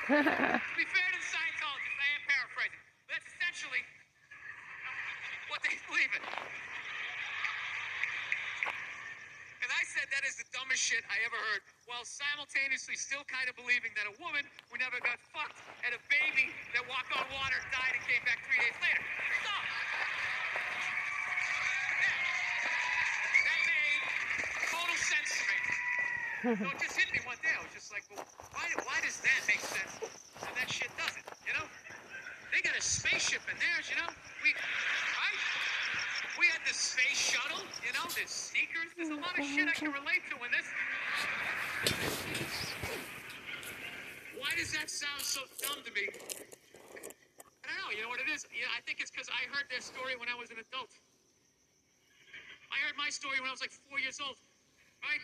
To 0.62 0.76
be 0.78 0.86
fair 0.88 1.08
to 1.10 1.20
the 1.20 1.30
Scientologists, 1.34 2.00
I 2.00 2.10
am 2.16 2.24
paraphrasing. 2.30 2.82
But 3.10 3.18
that's 3.18 3.28
essentially 3.34 3.84
what 5.50 5.64
they 5.64 5.76
believe 5.88 6.12
in. 6.14 6.24
And 9.64 9.70
I 9.74 9.84
said 9.90 10.08
dumbest 10.78 10.94
shit 10.94 11.02
I 11.10 11.18
ever 11.26 11.40
heard, 11.50 11.66
while 11.90 12.06
simultaneously 12.06 12.94
still 12.94 13.26
kind 13.26 13.50
of 13.50 13.58
believing 13.58 13.90
that 13.98 14.06
a 14.06 14.14
woman 14.22 14.46
who 14.70 14.78
never 14.78 15.02
got 15.02 15.18
fucked 15.34 15.58
and 15.82 15.90
a 15.98 16.02
baby 16.06 16.54
that 16.78 16.86
walked 16.86 17.10
on 17.18 17.26
water 17.34 17.58
died 17.74 17.98
and 17.98 18.04
came 18.06 18.22
back 18.30 18.38
three 18.46 18.62
days 18.62 18.78
later. 18.78 19.02
Stop! 19.42 19.66
That 23.42 23.60
made 23.66 24.02
total 24.70 24.98
sense 25.02 25.30
to 25.34 25.44
me. 25.50 25.58
So 26.62 26.68
it 26.70 26.78
just 26.78 26.94
hit 26.94 27.10
me 27.10 27.26
one 27.26 27.42
day. 27.42 27.54
I 27.58 27.62
was 27.66 27.74
just 27.74 27.90
like, 27.90 28.06
well, 28.14 28.22
why, 28.54 28.70
why 28.86 29.02
does 29.02 29.18
that 29.26 29.42
make 29.50 29.66
sense 29.66 29.98
and 30.46 30.54
that 30.62 30.70
shit 30.70 30.94
doesn't? 30.94 31.26
You 31.50 31.58
know? 31.58 31.66
They 32.54 32.62
got 32.62 32.78
a 32.78 32.84
spaceship 32.86 33.42
in 33.50 33.58
theirs, 33.58 33.90
you 33.90 33.98
know? 33.98 34.10
We, 34.46 34.54
right? 34.54 35.67
We 36.38 36.46
had 36.46 36.62
the 36.70 36.74
space 36.74 37.18
shuttle, 37.18 37.66
you 37.82 37.90
know, 37.98 38.06
there's 38.14 38.30
sneakers. 38.30 38.94
There's 38.94 39.10
a 39.10 39.18
mm, 39.18 39.26
lot 39.26 39.34
of 39.34 39.46
shit 39.46 39.66
I 39.66 39.74
can 39.74 39.90
relate 39.90 40.22
to 40.30 40.38
in 40.46 40.52
this. 40.54 40.70
Why 44.38 44.54
does 44.54 44.70
that 44.78 44.86
sound 44.86 45.26
so 45.26 45.42
dumb 45.58 45.82
to 45.82 45.92
me? 45.98 46.06
I 46.08 47.66
don't 47.66 47.78
know. 47.82 47.90
You 47.90 48.06
know 48.06 48.12
what 48.14 48.22
it 48.22 48.30
is? 48.30 48.46
Yeah, 48.54 48.70
I 48.70 48.86
think 48.86 49.02
it's 49.02 49.10
because 49.10 49.26
I 49.34 49.50
heard 49.50 49.66
their 49.74 49.82
story 49.82 50.14
when 50.14 50.30
I 50.30 50.38
was 50.38 50.54
an 50.54 50.62
adult. 50.62 50.94
I 52.70 52.78
heard 52.86 52.94
my 53.02 53.10
story 53.10 53.42
when 53.42 53.50
I 53.50 53.54
was 53.58 53.64
like 53.66 53.74
four 53.90 53.98
years 53.98 54.22
old, 54.22 54.38
right? 55.02 55.24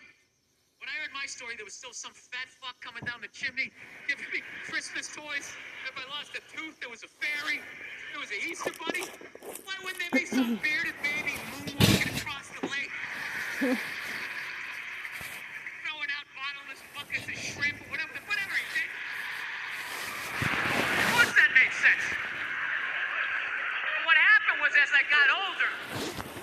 When 0.81 0.89
I 0.89 0.95
heard 0.99 1.13
my 1.13 1.29
story, 1.29 1.53
there 1.55 1.63
was 1.63 1.77
still 1.77 1.93
some 1.93 2.11
fat 2.11 2.49
fuck 2.59 2.75
coming 2.81 3.05
down 3.05 3.21
the 3.21 3.31
chimney 3.31 3.71
giving 4.09 4.27
me 4.33 4.41
Christmas 4.67 5.07
toys. 5.13 5.53
If 5.87 5.95
I 5.95 6.03
lost 6.11 6.33
a 6.35 6.43
tooth, 6.49 6.75
there 6.81 6.89
was 6.89 7.05
a 7.05 7.11
fairy. 7.21 7.61
There 8.13 8.21
was 8.21 8.29
an 8.29 8.45
Easter 8.45 8.69
bunny. 8.77 9.09
Why 9.65 9.73
wouldn't 9.81 9.97
there 9.97 10.13
be 10.13 10.29
some 10.29 10.61
bearded 10.61 10.93
baby 11.01 11.33
moonwalking 11.65 12.13
across 12.21 12.45
the 12.53 12.61
lake? 12.69 12.93
Throwing 15.81 16.11
out 16.13 16.25
bottomless 16.37 16.85
buckets 16.93 17.25
of 17.25 17.33
shrimp 17.33 17.81
or 17.81 17.89
whatever, 17.89 18.13
whatever 18.29 18.53
he 18.53 18.67
did. 18.77 18.85
Of 20.45 21.09
course 21.17 21.33
that 21.41 21.49
made 21.57 21.73
sense. 21.73 22.05
But 23.97 24.05
what 24.05 24.17
happened 24.21 24.61
was 24.61 24.77
as 24.77 24.93
I 24.93 25.01
got 25.09 25.27
older, 25.33 25.73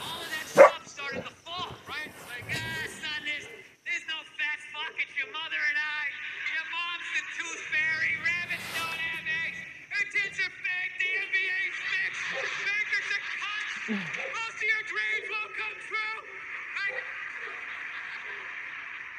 all 0.03 0.18
of 0.18 0.27
that 0.27 0.47
stuff 0.51 0.83
started 0.91 1.23
to 1.23 1.35
fall, 1.47 1.71
right? 1.87 2.11
It's 2.11 2.27
like, 2.35 2.51
ah, 2.51 2.83
son, 2.99 3.23
there's, 3.23 3.47
there's 3.87 4.07
no 4.11 4.18
fat 4.35 4.59
fuck. 4.75 4.91
It's 4.99 5.14
your 5.14 5.31
mother 5.31 5.62
and 5.71 5.79
I. 5.79 6.03
Your 6.51 6.66
mom's 6.66 7.09
the 7.14 7.23
tooth 7.39 7.62
fairy. 7.71 8.18
Rabbits 8.27 8.66
don't 8.75 8.99
have 8.99 9.23
eggs. 9.47 9.61
Her 9.95 10.05
tits 10.11 10.39
are 10.43 10.51
fake. 10.51 10.95
The 10.99 11.11
NBA's 11.14 11.79
fixed. 11.79 12.25
Bankers 12.62 13.09
are 13.11 13.25
cunts. 13.41 13.75
Most 13.91 14.57
of 14.61 14.66
your 14.68 14.85
dreams 14.87 15.27
won't 15.33 15.53
come 15.57 15.77
true. 15.83 16.18
Right? 16.79 17.01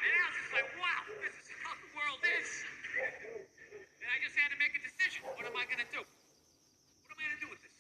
And 0.02 0.12
I 0.16 0.24
was 0.26 0.38
just 0.38 0.54
like, 0.56 0.70
wow, 0.80 1.02
this 1.22 1.36
is 1.38 1.50
how 1.62 1.74
the 1.76 1.90
world 1.94 2.22
is. 2.40 2.50
And 2.98 4.08
I 4.10 4.18
just 4.24 4.38
had 4.38 4.50
to 4.54 4.58
make 4.62 4.74
a 4.78 4.82
decision. 4.82 5.28
What 5.28 5.44
am 5.46 5.58
I 5.58 5.66
going 5.70 5.82
to 5.82 5.90
do? 5.92 6.02
What 6.02 7.10
am 7.14 7.20
I 7.20 7.24
going 7.30 7.38
to 7.38 7.44
do 7.46 7.50
with 7.52 7.62
this? 7.62 7.76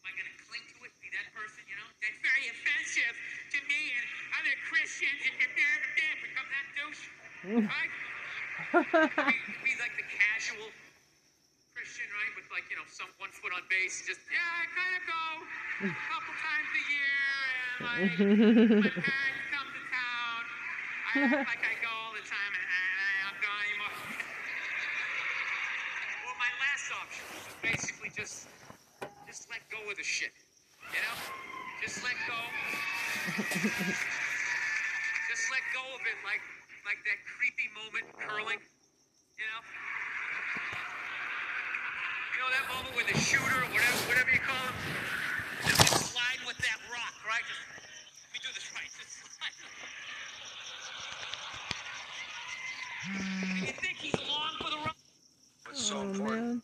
Am 0.00 0.06
I 0.08 0.12
going 0.16 0.30
to 0.30 0.36
cling 0.48 0.64
to 0.64 0.76
it, 0.86 0.92
be 0.98 1.10
that 1.12 1.28
person, 1.36 1.62
you 1.68 1.76
know? 1.76 1.88
That's 2.00 2.18
very 2.24 2.44
offensive 2.50 3.14
to 3.52 3.58
me 3.68 3.80
and 3.94 4.04
other 4.38 4.54
Christians 4.70 5.18
and 5.28 5.34
the 5.38 5.48
damn, 5.54 5.82
damn, 5.94 6.18
become 6.24 6.48
that 6.50 6.66
douche. 6.74 7.04
Right? 7.68 7.94
be, 9.30 9.70
be 9.70 9.74
like 9.78 9.94
the 9.94 10.08
casual 10.10 10.72
Christian, 11.78 12.10
right? 12.10 12.32
With 12.34 12.50
like, 12.50 12.66
you 12.66 12.74
know, 12.74 12.82
some 12.90 13.06
one 13.22 13.30
foot 13.30 13.54
on 13.54 13.62
base, 13.70 14.02
just, 14.02 14.18
yeah, 14.26 14.42
I 14.42 14.66
kind 14.74 14.94
of 14.98 15.02
go 15.06 15.24
a 15.86 15.94
couple 16.10 16.34
times 16.34 16.70
a 16.74 16.84
year 16.90 17.22
and 17.38 17.78
like, 17.86 18.18
my 18.82 18.98
parents 18.98 19.46
come 19.54 19.68
to 19.70 19.82
town. 19.94 20.42
I 21.06 21.38
act 21.38 21.46
like 21.54 21.62
I 21.62 21.74
go 21.78 21.86
all 21.86 22.10
the 22.18 22.26
time 22.26 22.50
and 22.50 22.66
I, 22.66 23.30
I'm 23.30 23.38
going 23.38 23.62
anymore. 23.70 23.94
Well, 26.26 26.34
my 26.34 26.50
last 26.78 26.94
option 26.94 27.26
was 27.34 27.58
basically 27.58 28.10
just, 28.14 28.46
just 29.26 29.50
let 29.50 29.58
go 29.66 29.78
of 29.90 29.96
the 29.96 30.06
shit. 30.06 30.30
You 30.94 31.02
know? 31.02 31.16
Just 31.82 32.04
let 32.06 32.14
go. 32.30 32.38
just 35.30 35.44
let 35.50 35.62
go 35.74 35.82
of 35.94 36.02
it 36.06 36.18
like, 36.22 36.42
like 36.86 37.02
that 37.02 37.18
creepy 37.26 37.66
moment 37.74 38.06
curling. 38.14 38.62
You 38.62 39.46
know? 39.50 39.60
You 42.30 42.38
know 42.46 42.50
that 42.54 42.66
moment 42.70 42.94
when 42.94 43.06
the 43.10 43.18
shooter, 43.18 43.58
whatever, 43.74 43.98
whatever 44.06 44.30
you 44.30 44.38
call 44.38 44.62
him, 44.70 44.78
just 45.66 46.14
slide 46.14 46.38
with 46.46 46.58
that 46.62 46.78
rock, 46.94 47.14
right? 47.26 47.42
Just, 47.42 47.58
let 47.74 48.30
me 48.30 48.38
do 48.38 48.54
this 48.54 48.70
right. 48.70 48.86
Just 48.86 49.18
slide. 49.34 49.50
You 53.66 53.74
think 53.74 53.98
he's 53.98 54.14
along 54.14 54.58
for 55.78 55.84
the 55.84 55.86
ride? 55.86 55.86
What's 55.86 55.86
so 55.86 55.98
Oh 55.98 56.02
important? 56.02 56.42
man. 56.42 56.62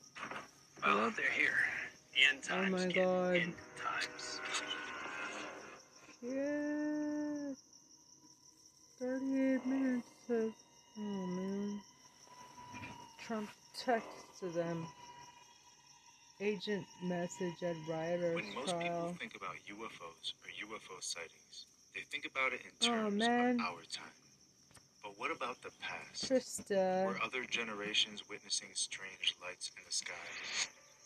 Well, 0.84 1.10
they're 1.16 1.30
here. 1.30 1.58
End 2.30 2.40
Oh 2.50 2.56
times. 2.62 2.72
my 2.72 2.86
kid. 2.86 2.94
God. 2.94 3.36
End 3.36 3.54
times. 3.76 4.40
Yeah. 6.22 7.54
38 9.00 9.66
minutes 9.66 10.06
of. 10.30 10.52
Oh 10.98 11.26
man. 11.26 11.80
Trump 13.26 13.50
texts 13.84 14.40
to 14.40 14.48
them. 14.50 14.86
Agent 16.40 16.86
message 17.02 17.62
at 17.62 17.76
rioters 17.88 18.34
When 18.34 18.54
most 18.54 18.70
trial. 18.70 18.82
people 18.82 19.16
think 19.18 19.36
about 19.36 19.54
UFOs 19.70 20.34
or 20.42 20.50
UFO 20.66 21.00
sightings, 21.00 21.66
they 21.94 22.02
think 22.10 22.26
about 22.26 22.52
it 22.52 22.60
in 22.62 22.72
Oh, 22.82 22.86
terms 22.86 23.14
man. 23.18 23.54
of 23.60 23.66
our 23.66 23.82
time. 23.92 24.23
But 25.04 25.20
what 25.20 25.28
about 25.28 25.60
the 25.60 25.68
past? 25.84 26.32
Krista. 26.32 27.04
Were 27.04 27.20
other 27.20 27.44
generations 27.44 28.24
witnessing 28.24 28.72
strange 28.72 29.36
lights 29.36 29.68
in 29.76 29.84
the 29.84 29.92
sky? 29.92 30.16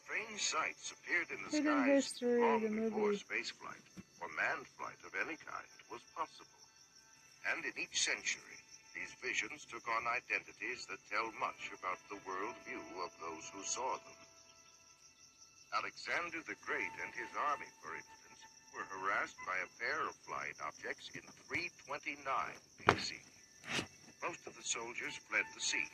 Strange 0.07 0.39
sights 0.39 0.95
appeared 0.95 1.27
in 1.35 1.43
the 1.43 1.51
Hidden 1.51 1.67
skies 1.67 2.07
History, 2.07 2.39
long 2.39 2.63
before 2.63 3.11
movie. 3.11 3.19
spaceflight 3.19 3.83
or 4.23 4.31
manned 4.39 4.71
flight 4.79 5.03
of 5.03 5.19
any 5.19 5.35
kind 5.35 5.67
was 5.91 5.99
possible. 6.15 6.63
And 7.51 7.67
in 7.67 7.75
each 7.75 7.99
century, 7.99 8.63
these 8.95 9.11
visions 9.19 9.67
took 9.67 9.83
on 9.91 10.07
identities 10.07 10.87
that 10.87 11.03
tell 11.11 11.35
much 11.43 11.75
about 11.75 11.99
the 12.07 12.23
world 12.23 12.55
view 12.71 12.87
of 13.03 13.11
those 13.19 13.51
who 13.51 13.67
saw 13.67 13.99
them. 13.99 14.19
Alexander 15.75 16.39
the 16.47 16.55
Great 16.63 16.95
and 17.03 17.11
his 17.19 17.35
army, 17.51 17.69
for 17.83 17.99
instance, 17.99 18.41
were 18.79 18.87
harassed 18.95 19.43
by 19.43 19.59
a 19.59 19.73
pair 19.83 20.07
of 20.07 20.15
flying 20.23 20.55
objects 20.63 21.11
in 21.19 21.27
329 21.51 22.23
BC. 22.87 23.19
Most 24.23 24.45
of 24.47 24.55
the 24.57 24.67
soldiers 24.67 25.17
fled 25.31 25.47
the 25.55 25.61
scene, 25.63 25.89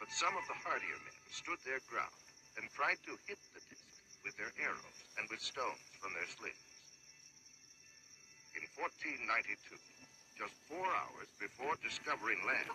but 0.00 0.10
some 0.10 0.34
of 0.34 0.42
the 0.48 0.58
hardier 0.58 0.98
men 1.06 1.16
stood 1.30 1.60
their 1.62 1.78
ground 1.86 2.16
and 2.58 2.66
tried 2.74 2.98
to 3.06 3.14
hit 3.30 3.38
the 3.54 3.62
disc 3.70 3.86
with 4.24 4.34
their 4.36 4.50
arrows 4.58 4.98
and 5.20 5.28
with 5.30 5.38
stones 5.38 5.86
from 6.00 6.10
their 6.16 6.26
slings. 6.26 6.66
In 8.58 8.64
1492, 8.74 9.78
just 10.34 10.56
four 10.66 10.82
hours 10.82 11.30
before 11.38 11.78
discovering 11.84 12.42
land, 12.42 12.74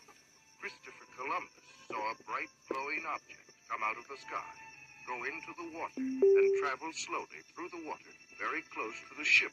Christopher 0.64 1.10
Columbus 1.18 1.66
saw 1.90 2.02
a 2.14 2.22
bright 2.24 2.54
glowing 2.70 3.04
object 3.10 3.52
come 3.68 3.84
out 3.84 3.98
of 3.98 4.08
the 4.08 4.16
sky, 4.16 4.52
go 5.10 5.18
into 5.28 5.52
the 5.58 5.70
water, 5.76 6.02
and 6.02 6.50
travel 6.62 6.94
slowly 6.94 7.42
through 7.52 7.70
the 7.74 7.84
water 7.84 8.14
very 8.40 8.62
close 8.72 8.96
to 9.10 9.14
the 9.18 9.26
ship. 9.26 9.52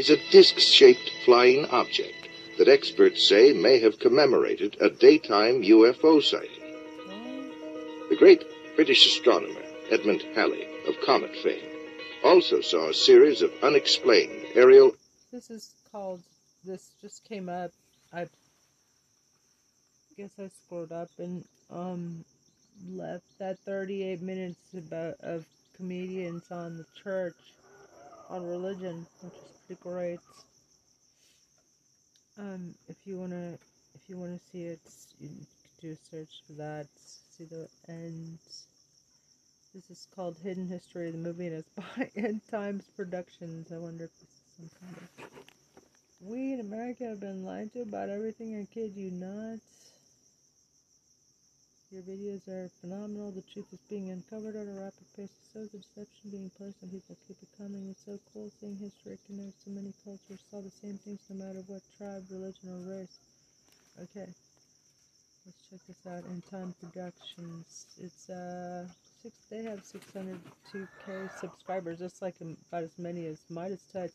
Is 0.00 0.08
a 0.08 0.30
disc-shaped 0.30 1.10
flying 1.26 1.66
object 1.66 2.26
that 2.56 2.68
experts 2.68 3.22
say 3.22 3.52
may 3.52 3.80
have 3.80 3.98
commemorated 3.98 4.78
a 4.80 4.88
daytime 4.88 5.60
UFO 5.60 6.22
sighting. 6.22 6.74
The 8.08 8.16
great 8.16 8.42
British 8.76 9.04
astronomer 9.04 9.60
Edmund 9.90 10.22
Halley 10.34 10.66
of 10.88 10.94
comet 11.04 11.36
fame 11.36 11.68
also 12.24 12.62
saw 12.62 12.88
a 12.88 12.94
series 12.94 13.42
of 13.42 13.52
unexplained 13.62 14.46
aerial 14.54 14.96
This 15.30 15.50
is 15.50 15.74
called. 15.92 16.22
This 16.64 16.92
just 17.02 17.22
came 17.28 17.50
up. 17.50 17.70
I 18.10 18.26
guess 20.16 20.30
I 20.38 20.48
scrolled 20.48 20.92
up 20.92 21.10
and 21.18 21.44
um 21.70 22.24
left 22.88 23.38
that 23.38 23.58
38 23.66 24.22
minutes 24.22 24.72
about 24.72 25.16
of 25.20 25.44
comedians 25.76 26.50
on 26.50 26.78
the 26.78 26.86
church 27.04 27.36
on 28.30 28.46
religion, 28.46 29.06
which 29.20 29.34
is 29.34 29.59
great. 29.76 30.20
Um, 32.38 32.74
if 32.88 32.96
you 33.04 33.16
wanna, 33.18 33.58
if 33.94 34.08
you 34.08 34.16
wanna 34.16 34.38
see 34.52 34.64
it, 34.64 34.80
you 35.20 35.28
can 35.28 35.46
do 35.80 35.92
a 35.92 35.96
search 36.10 36.42
for 36.46 36.54
that. 36.54 36.86
See 37.36 37.44
the 37.44 37.68
end. 37.88 38.38
This 39.74 39.90
is 39.90 40.08
called 40.16 40.36
Hidden 40.42 40.68
History 40.68 41.08
of 41.08 41.12
the 41.12 41.18
Movie, 41.18 41.46
and 41.46 41.56
it's 41.56 41.70
by 41.96 42.10
End 42.16 42.40
Times 42.50 42.84
Productions. 42.96 43.70
I 43.72 43.78
wonder 43.78 44.04
if 44.04 44.10
this 44.20 44.28
is 44.30 44.70
some 44.70 44.70
kind 44.80 44.96
of 44.96 45.08
We 46.20 46.54
in 46.54 46.60
America 46.60 47.04
have 47.04 47.20
been 47.20 47.44
lied 47.44 47.72
to 47.74 47.82
about 47.82 48.08
everything. 48.08 48.58
I 48.58 48.66
kid 48.74 48.94
you 48.96 49.10
not. 49.12 49.58
Your 51.90 52.02
videos 52.02 52.46
are 52.46 52.70
phenomenal. 52.80 53.32
The 53.32 53.42
truth 53.52 53.66
is 53.72 53.80
being 53.90 54.10
uncovered 54.10 54.54
at 54.54 54.68
a 54.68 54.78
rapid 54.78 55.06
pace. 55.16 55.34
So 55.52 55.64
the 55.66 55.78
deception 55.78 56.30
being 56.30 56.48
placed 56.56 56.76
on 56.84 56.88
people 56.88 57.16
keep 57.26 57.36
it 57.42 57.48
coming. 57.58 57.88
It's 57.90 58.04
so 58.06 58.16
cool 58.32 58.48
seeing 58.60 58.76
history 58.76 59.18
connect 59.26 59.58
so 59.64 59.72
many 59.72 59.92
cultures 60.04 60.38
saw 60.48 60.62
the 60.62 60.70
same 60.70 60.98
things 60.98 61.18
no 61.28 61.44
matter 61.44 61.64
what 61.66 61.82
tribe, 61.98 62.22
religion, 62.30 62.70
or 62.70 62.94
race. 62.94 63.18
Okay. 63.98 64.30
Let's 65.44 65.58
check 65.68 65.80
this 65.88 66.06
out. 66.06 66.22
In 66.30 66.40
Time 66.48 66.76
Productions. 66.78 67.86
It's 67.98 68.30
uh 68.30 68.86
six 69.20 69.34
they 69.50 69.64
have 69.64 69.84
six 69.84 70.06
hundred 70.12 70.38
two 70.70 70.86
K 71.04 71.26
subscribers. 71.40 71.98
That's 71.98 72.22
like 72.22 72.36
about 72.40 72.84
as 72.84 72.96
many 72.98 73.26
as 73.26 73.40
Midas 73.50 73.82
Touch. 73.92 74.14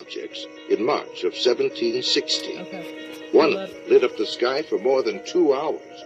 objects 0.00 0.46
in 0.70 0.82
March 0.82 1.24
of 1.24 1.36
1760. 1.36 2.56
Okay. 2.56 3.28
One 3.32 3.52
lit 3.52 4.02
up 4.02 4.16
the 4.16 4.24
sky 4.24 4.62
for 4.62 4.78
more 4.78 5.02
than 5.02 5.22
two 5.26 5.52
hours 5.52 6.04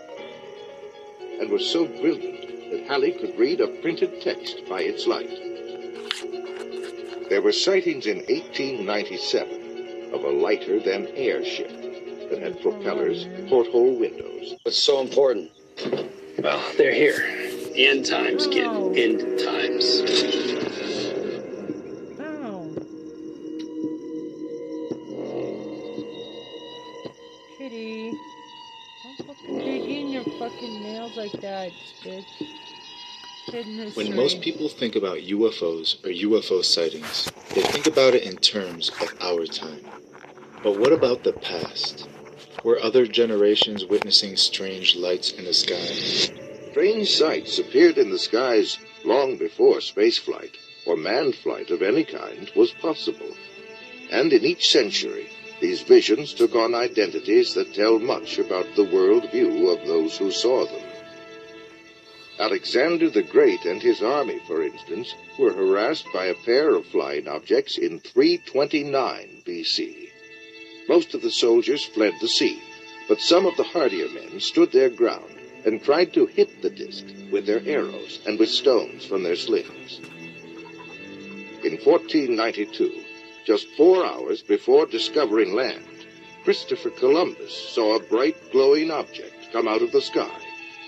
and 1.40 1.50
was 1.50 1.68
so 1.68 1.86
brilliant 1.86 2.70
that 2.70 2.86
Halley 2.86 3.12
could 3.12 3.38
read 3.38 3.60
a 3.60 3.68
printed 3.68 4.20
text 4.20 4.62
by 4.68 4.82
its 4.82 5.06
light. 5.06 5.30
There 7.28 7.42
were 7.42 7.52
sightings 7.52 8.06
in 8.06 8.18
1897 8.18 10.14
of 10.14 10.24
a 10.24 10.30
lighter 10.30 10.80
than 10.80 11.08
air 11.14 11.44
ship 11.44 11.70
that 12.30 12.40
had 12.40 12.60
propellers, 12.60 13.26
porthole 13.48 13.98
windows, 13.98 14.36
What's 14.62 14.78
so 14.78 15.00
important? 15.00 15.50
Well, 16.38 16.62
they're 16.76 16.92
here. 16.92 17.24
End 17.76 18.04
times, 18.04 18.46
kid. 18.46 18.66
End 18.96 19.20
times. 19.38 20.02
Ow. 22.20 22.74
Kitty. 27.58 28.12
Don't 29.06 29.28
fucking 29.28 29.58
dig 29.58 30.08
your 30.08 30.24
fucking 30.24 30.82
nails 30.82 31.16
like 31.16 31.30
that, 31.40 31.70
bitch. 32.02 32.24
Hidden 33.46 33.74
history. 33.74 34.04
When 34.04 34.16
most 34.16 34.40
people 34.40 34.68
think 34.68 34.96
about 34.96 35.18
UFOs 35.18 36.04
or 36.04 36.08
UFO 36.08 36.64
sightings, 36.64 37.30
they 37.54 37.62
think 37.62 37.86
about 37.86 38.14
it 38.14 38.24
in 38.24 38.36
terms 38.36 38.90
of 39.00 39.14
our 39.20 39.46
time. 39.46 39.84
But 40.64 40.80
what 40.80 40.92
about 40.92 41.22
the 41.22 41.34
past? 41.34 42.08
Were 42.64 42.82
other 42.82 43.06
generations 43.06 43.84
witnessing 43.84 44.34
strange 44.34 44.96
lights 44.96 45.30
in 45.30 45.44
the 45.44 45.54
sky? 45.54 45.86
Strange 46.72 47.08
sights 47.08 47.60
appeared 47.60 47.98
in 47.98 48.10
the 48.10 48.18
skies 48.18 48.76
long 49.04 49.36
before 49.36 49.76
spaceflight 49.76 50.56
or 50.84 50.96
manned 50.96 51.36
flight 51.36 51.70
of 51.70 51.80
any 51.80 52.02
kind 52.02 52.50
was 52.56 52.72
possible. 52.72 53.36
And 54.10 54.32
in 54.32 54.44
each 54.44 54.68
century, 54.68 55.28
these 55.60 55.82
visions 55.82 56.34
took 56.34 56.54
on 56.54 56.74
identities 56.74 57.54
that 57.54 57.72
tell 57.72 57.98
much 57.98 58.38
about 58.38 58.66
the 58.74 58.84
world 58.84 59.30
view 59.30 59.70
of 59.70 59.86
those 59.86 60.16
who 60.16 60.30
saw 60.30 60.66
them. 60.66 60.82
Alexander 62.38 63.08
the 63.08 63.22
Great 63.22 63.64
and 63.64 63.80
his 63.80 64.02
army, 64.02 64.38
for 64.46 64.62
instance, 64.62 65.14
were 65.38 65.54
harassed 65.54 66.06
by 66.12 66.26
a 66.26 66.34
pair 66.34 66.74
of 66.74 66.84
flying 66.86 67.26
objects 67.26 67.78
in 67.78 67.98
329 68.00 69.42
BC. 69.46 70.10
Most 70.88 71.14
of 71.14 71.22
the 71.22 71.30
soldiers 71.30 71.84
fled 71.84 72.12
the 72.20 72.28
sea, 72.28 72.60
but 73.08 73.20
some 73.20 73.46
of 73.46 73.56
the 73.56 73.64
hardier 73.64 74.08
men 74.10 74.38
stood 74.38 74.70
their 74.72 74.90
ground 74.90 75.34
and 75.64 75.82
tried 75.82 76.12
to 76.12 76.26
hit 76.26 76.60
the 76.60 76.70
disk 76.70 77.04
with 77.32 77.46
their 77.46 77.62
arrows 77.66 78.20
and 78.26 78.38
with 78.38 78.50
stones 78.50 79.04
from 79.06 79.22
their 79.22 79.36
slings. 79.36 80.00
In 81.64 81.78
1492, 81.78 83.05
just 83.46 83.68
four 83.76 84.04
hours 84.04 84.42
before 84.42 84.86
discovering 84.86 85.54
land, 85.54 85.86
Christopher 86.42 86.90
Columbus 86.90 87.54
saw 87.72 87.94
a 87.94 88.02
bright 88.02 88.36
glowing 88.50 88.90
object 88.90 89.52
come 89.52 89.68
out 89.68 89.82
of 89.82 89.92
the 89.92 90.00
sky, 90.00 90.38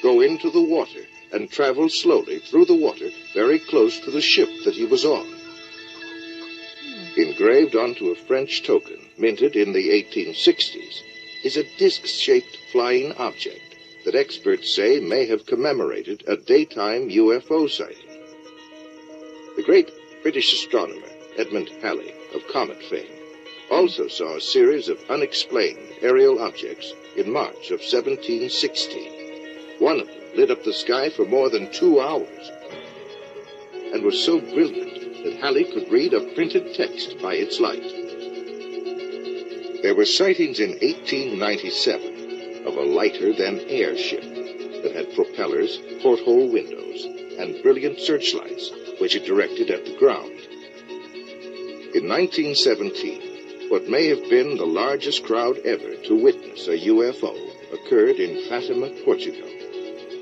go 0.02 0.20
into 0.20 0.50
the 0.50 0.62
water, 0.62 1.02
and 1.32 1.50
travel 1.50 1.88
slowly 1.88 2.40
through 2.40 2.64
the 2.64 2.74
water 2.74 3.10
very 3.32 3.60
close 3.60 4.00
to 4.00 4.10
the 4.10 4.20
ship 4.20 4.48
that 4.64 4.74
he 4.74 4.84
was 4.84 5.04
on. 5.04 5.26
Engraved 7.16 7.76
onto 7.76 8.10
a 8.10 8.16
French 8.16 8.64
token 8.64 8.98
minted 9.16 9.54
in 9.54 9.72
the 9.72 9.88
1860s 9.90 11.02
is 11.44 11.56
a 11.56 11.78
disc-shaped 11.78 12.58
flying 12.72 13.12
object 13.14 13.76
that 14.04 14.16
experts 14.16 14.74
say 14.74 14.98
may 14.98 15.26
have 15.26 15.46
commemorated 15.46 16.24
a 16.26 16.36
daytime 16.36 17.08
UFO 17.08 17.70
sighting. 17.70 18.22
The 19.56 19.62
great 19.62 19.90
British 20.22 20.52
astronomer 20.52 21.06
Edmund 21.36 21.70
Halley 21.82 22.14
of 22.34 22.46
comet 22.48 22.82
fame 22.84 23.18
also 23.70 24.08
saw 24.08 24.36
a 24.36 24.40
series 24.40 24.88
of 24.88 24.98
unexplained 25.10 25.78
aerial 26.00 26.40
objects 26.40 26.92
in 27.16 27.30
March 27.30 27.70
of 27.70 27.80
1760. 27.80 29.76
One 29.78 30.00
of 30.00 30.06
them 30.06 30.16
lit 30.34 30.50
up 30.50 30.64
the 30.64 30.72
sky 30.72 31.10
for 31.10 31.24
more 31.24 31.50
than 31.50 31.70
two 31.70 32.00
hours 32.00 32.50
and 33.92 34.02
was 34.02 34.22
so 34.22 34.40
brilliant 34.40 35.24
that 35.24 35.38
Halley 35.40 35.64
could 35.64 35.90
read 35.90 36.14
a 36.14 36.20
printed 36.34 36.74
text 36.74 37.20
by 37.20 37.34
its 37.34 37.60
light. 37.60 37.82
There 39.82 39.94
were 39.94 40.04
sightings 40.04 40.60
in 40.60 40.70
1897 40.70 42.66
of 42.66 42.76
a 42.76 42.82
lighter 42.82 43.32
than 43.32 43.60
air 43.68 43.96
ship 43.96 44.22
that 44.82 44.92
had 44.94 45.14
propellers, 45.14 45.78
porthole 46.02 46.48
windows, 46.50 47.04
and 47.38 47.62
brilliant 47.62 48.00
searchlights 48.00 48.70
which 48.98 49.14
it 49.14 49.24
directed 49.24 49.70
at 49.70 49.84
the 49.84 49.96
ground. 49.96 50.37
In 51.98 52.08
1917, 52.08 53.70
what 53.70 53.88
may 53.88 54.06
have 54.06 54.30
been 54.30 54.56
the 54.56 54.64
largest 54.64 55.24
crowd 55.24 55.58
ever 55.64 55.96
to 55.96 56.14
witness 56.14 56.68
a 56.68 56.78
UFO 56.78 57.34
occurred 57.72 58.20
in 58.20 58.48
Fatima, 58.48 58.88
Portugal. 59.04 59.48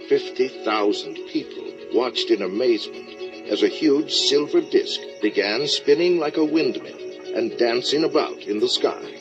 50,000 0.09 1.17
people 1.29 1.71
watched 1.93 2.31
in 2.31 2.41
amazement 2.41 3.51
as 3.51 3.63
a 3.63 3.69
huge 3.69 4.11
silver 4.11 4.63
disc 4.63 5.03
began 5.21 5.69
spinning 5.69 6.19
like 6.19 6.39
a 6.39 6.45
windmill 6.47 6.97
and 7.37 7.59
dancing 7.59 8.05
about 8.05 8.39
in 8.39 8.59
the 8.59 8.71
sky. 8.71 9.21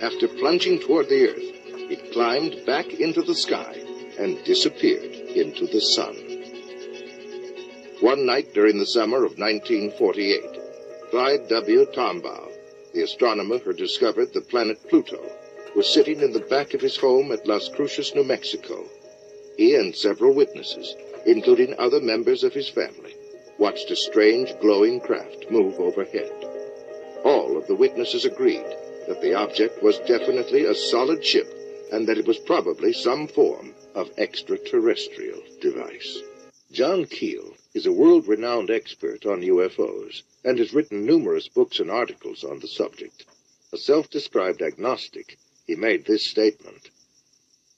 After 0.00 0.26
plunging 0.26 0.80
toward 0.80 1.10
the 1.10 1.28
earth, 1.28 1.90
it 1.90 2.14
climbed 2.14 2.64
back 2.64 2.94
into 2.94 3.20
the 3.20 3.34
sky 3.34 3.76
and 4.18 4.42
disappeared 4.44 5.12
into 5.36 5.66
the 5.66 5.82
sun. 5.82 6.16
One 8.00 8.24
night 8.24 8.54
during 8.54 8.78
the 8.78 8.86
summer 8.86 9.18
of 9.18 9.36
1948, 9.38 10.53
Clyde 11.14 11.46
W. 11.46 11.86
Tombaugh, 11.94 12.50
the 12.92 13.02
astronomer 13.02 13.58
who 13.58 13.72
discovered 13.72 14.32
the 14.32 14.40
planet 14.40 14.82
Pluto, 14.88 15.22
was 15.76 15.86
sitting 15.88 16.18
in 16.18 16.32
the 16.32 16.40
back 16.40 16.74
of 16.74 16.80
his 16.80 16.96
home 16.96 17.30
at 17.30 17.46
Las 17.46 17.68
Cruces, 17.68 18.12
New 18.16 18.24
Mexico. 18.24 18.84
He 19.56 19.76
and 19.76 19.94
several 19.94 20.34
witnesses, 20.34 20.92
including 21.24 21.78
other 21.78 22.00
members 22.00 22.42
of 22.42 22.52
his 22.52 22.68
family, 22.68 23.14
watched 23.58 23.92
a 23.92 23.94
strange 23.94 24.58
glowing 24.60 24.98
craft 24.98 25.52
move 25.52 25.78
overhead. 25.78 26.32
All 27.22 27.56
of 27.56 27.68
the 27.68 27.76
witnesses 27.76 28.24
agreed 28.24 28.66
that 29.06 29.20
the 29.22 29.34
object 29.34 29.84
was 29.84 30.00
definitely 30.00 30.64
a 30.64 30.74
solid 30.74 31.24
ship 31.24 31.46
and 31.92 32.08
that 32.08 32.18
it 32.18 32.26
was 32.26 32.38
probably 32.38 32.92
some 32.92 33.28
form 33.28 33.72
of 33.94 34.10
extraterrestrial 34.18 35.44
device. 35.60 36.20
John 36.74 37.06
Keel 37.06 37.56
is 37.72 37.86
a 37.86 37.92
world 37.92 38.26
renowned 38.26 38.68
expert 38.68 39.24
on 39.24 39.42
UFOs 39.42 40.24
and 40.42 40.58
has 40.58 40.74
written 40.74 41.06
numerous 41.06 41.46
books 41.46 41.78
and 41.78 41.88
articles 41.88 42.42
on 42.42 42.58
the 42.58 42.66
subject. 42.66 43.24
A 43.72 43.76
self 43.76 44.10
described 44.10 44.60
agnostic, 44.60 45.38
he 45.68 45.76
made 45.76 46.04
this 46.04 46.28
statement 46.28 46.90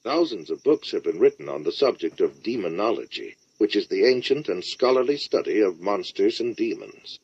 Thousands 0.02 0.48
of 0.48 0.64
books 0.64 0.92
have 0.92 1.02
been 1.02 1.18
written 1.18 1.46
on 1.46 1.64
the 1.64 1.72
subject 1.72 2.22
of 2.22 2.42
demonology, 2.42 3.36
which 3.58 3.76
is 3.76 3.88
the 3.88 4.06
ancient 4.06 4.48
and 4.48 4.64
scholarly 4.64 5.18
study 5.18 5.60
of 5.60 5.78
monsters 5.78 6.40
and 6.40 6.56
demons. 6.56 7.18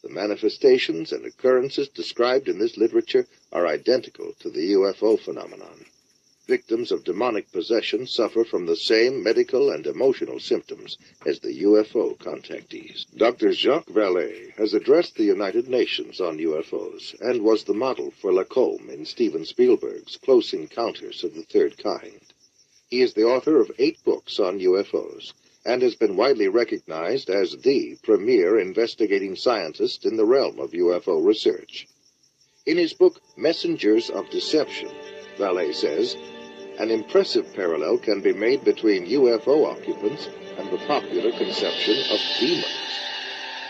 The 0.00 0.08
manifestations 0.08 1.12
and 1.12 1.26
occurrences 1.26 1.90
described 1.90 2.48
in 2.48 2.58
this 2.58 2.78
literature 2.78 3.26
are 3.52 3.66
identical 3.66 4.32
to 4.40 4.48
the 4.48 4.72
UFO 4.72 5.20
phenomenon. 5.20 5.84
Victims 6.48 6.90
of 6.90 7.04
demonic 7.04 7.52
possession 7.52 8.06
suffer 8.06 8.42
from 8.42 8.64
the 8.64 8.74
same 8.74 9.22
medical 9.22 9.70
and 9.70 9.86
emotional 9.86 10.40
symptoms 10.40 10.96
as 11.26 11.40
the 11.40 11.62
UFO 11.62 12.16
contactees. 12.16 13.04
Dr. 13.14 13.52
Jacques 13.52 13.90
Vallée 13.90 14.54
has 14.56 14.72
addressed 14.72 15.16
the 15.16 15.24
United 15.24 15.68
Nations 15.68 16.22
on 16.22 16.38
UFOs 16.38 17.14
and 17.20 17.42
was 17.42 17.64
the 17.64 17.74
model 17.74 18.10
for 18.10 18.32
Lacombe 18.32 18.88
in 18.88 19.04
Steven 19.04 19.44
Spielberg's 19.44 20.16
Close 20.16 20.54
Encounters 20.54 21.22
of 21.22 21.34
the 21.34 21.42
Third 21.42 21.76
Kind. 21.76 22.32
He 22.88 23.02
is 23.02 23.12
the 23.12 23.24
author 23.24 23.60
of 23.60 23.70
eight 23.78 24.02
books 24.02 24.40
on 24.40 24.58
UFOs 24.58 25.34
and 25.66 25.82
has 25.82 25.96
been 25.96 26.16
widely 26.16 26.48
recognized 26.48 27.28
as 27.28 27.58
the 27.58 27.98
premier 28.02 28.58
investigating 28.58 29.36
scientist 29.36 30.06
in 30.06 30.16
the 30.16 30.24
realm 30.24 30.58
of 30.60 30.70
UFO 30.70 31.22
research. 31.22 31.86
In 32.64 32.78
his 32.78 32.94
book, 32.94 33.20
Messengers 33.36 34.08
of 34.08 34.30
Deception, 34.30 34.88
Vallée 35.36 35.74
says, 35.74 36.16
an 36.78 36.92
impressive 36.92 37.52
parallel 37.54 37.98
can 37.98 38.20
be 38.20 38.32
made 38.32 38.64
between 38.64 39.06
UFO 39.06 39.66
occupants 39.66 40.28
and 40.58 40.70
the 40.70 40.78
popular 40.86 41.32
conception 41.32 41.98
of 42.10 42.20
demons. 42.38 43.00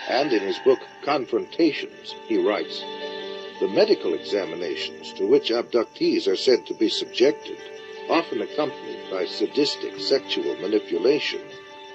And 0.08 0.32
in 0.32 0.42
his 0.42 0.58
book, 0.58 0.78
Confrontations, 1.02 2.14
he 2.26 2.36
writes, 2.36 2.84
The 3.60 3.68
medical 3.68 4.12
examinations 4.12 5.14
to 5.14 5.26
which 5.26 5.50
abductees 5.50 6.26
are 6.26 6.36
said 6.36 6.66
to 6.66 6.74
be 6.74 6.90
subjected, 6.90 7.56
often 8.10 8.42
accompanied 8.42 9.10
by 9.10 9.24
sadistic 9.24 9.98
sexual 9.98 10.54
manipulation, 10.56 11.40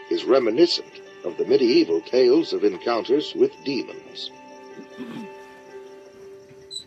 is 0.10 0.26
reminiscent 0.26 1.02
of 1.24 1.38
the 1.38 1.46
medieval 1.46 2.02
tales 2.02 2.54
of 2.54 2.64
encounters 2.64 3.34
with 3.36 3.52
demons. 3.64 4.32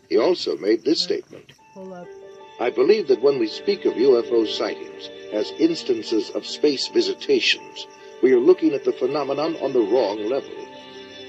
He 0.08 0.18
also 0.18 0.56
made 0.56 0.84
this 0.84 1.00
statement. 1.00 1.52
I 2.58 2.70
believe 2.70 3.08
that 3.08 3.20
when 3.20 3.38
we 3.38 3.48
speak 3.48 3.84
of 3.84 3.94
UFO 3.94 4.46
sightings 4.46 5.10
as 5.32 5.50
instances 5.58 6.30
of 6.30 6.46
space 6.46 6.88
visitations, 6.88 7.86
we 8.22 8.32
are 8.32 8.40
looking 8.40 8.72
at 8.72 8.84
the 8.84 8.92
phenomenon 8.92 9.56
on 9.56 9.74
the 9.74 9.80
wrong 9.80 10.24
level. 10.26 10.66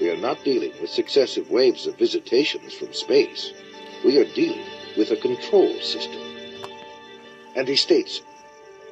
We 0.00 0.10
are 0.10 0.16
not 0.16 0.42
dealing 0.42 0.72
with 0.80 0.88
successive 0.88 1.50
waves 1.50 1.86
of 1.86 1.98
visitations 1.98 2.72
from 2.72 2.94
space. 2.94 3.52
We 4.04 4.16
are 4.18 4.32
dealing 4.32 4.64
with 4.96 5.10
a 5.10 5.16
control 5.16 5.74
system. 5.80 6.22
And 7.54 7.68
he 7.68 7.76
states, 7.76 8.22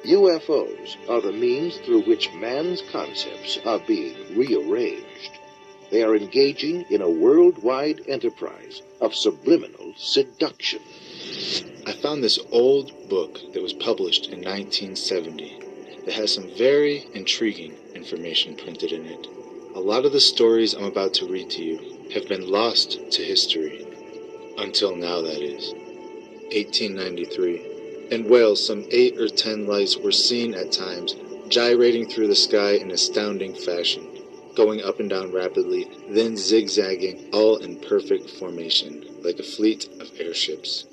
UFOs 0.05 0.95
are 1.09 1.21
the 1.21 1.31
means 1.31 1.77
through 1.77 2.01
which 2.01 2.31
man's 2.33 2.83
concepts 2.91 3.57
are 3.65 3.79
being 3.79 4.37
rearranged. 4.37 5.39
They 5.89 6.03
are 6.03 6.15
engaging 6.15 6.85
in 6.89 7.01
a 7.01 7.09
worldwide 7.09 8.01
enterprise 8.07 8.83
of 9.01 9.15
subliminal 9.15 9.93
seduction. 9.95 10.81
I 11.85 11.93
found 11.93 12.23
this 12.23 12.39
old 12.51 13.09
book 13.09 13.39
that 13.53 13.61
was 13.61 13.73
published 13.73 14.27
in 14.27 14.39
1970 14.39 15.59
that 16.05 16.13
has 16.13 16.33
some 16.33 16.49
very 16.57 17.05
intriguing 17.13 17.73
information 17.95 18.55
printed 18.55 18.91
in 18.91 19.05
it. 19.05 19.27
A 19.75 19.79
lot 19.79 20.05
of 20.05 20.13
the 20.13 20.19
stories 20.19 20.73
I'm 20.73 20.85
about 20.85 21.13
to 21.15 21.27
read 21.27 21.49
to 21.51 21.63
you 21.63 22.09
have 22.13 22.27
been 22.27 22.49
lost 22.49 23.11
to 23.11 23.23
history. 23.23 23.85
Until 24.57 24.95
now, 24.95 25.21
that 25.21 25.41
is. 25.41 25.73
1893. 26.53 28.09
In 28.11 28.29
Wales, 28.29 28.65
some 28.65 28.85
eight 28.91 29.19
or 29.19 29.27
ten 29.27 29.67
lights 29.67 29.97
were 29.97 30.13
seen 30.13 30.53
at 30.55 30.71
times 30.71 31.15
gyrating 31.49 32.07
through 32.07 32.27
the 32.27 32.35
sky 32.35 32.71
in 32.71 32.91
astounding 32.91 33.53
fashion, 33.53 34.07
going 34.55 34.81
up 34.81 34.99
and 34.99 35.09
down 35.09 35.31
rapidly, 35.31 35.87
then 36.09 36.37
zigzagging, 36.37 37.29
all 37.33 37.57
in 37.57 37.79
perfect 37.81 38.29
formation, 38.29 39.05
like 39.23 39.39
a 39.39 39.43
fleet 39.43 39.89
of 39.99 40.09
airships. 40.19 40.85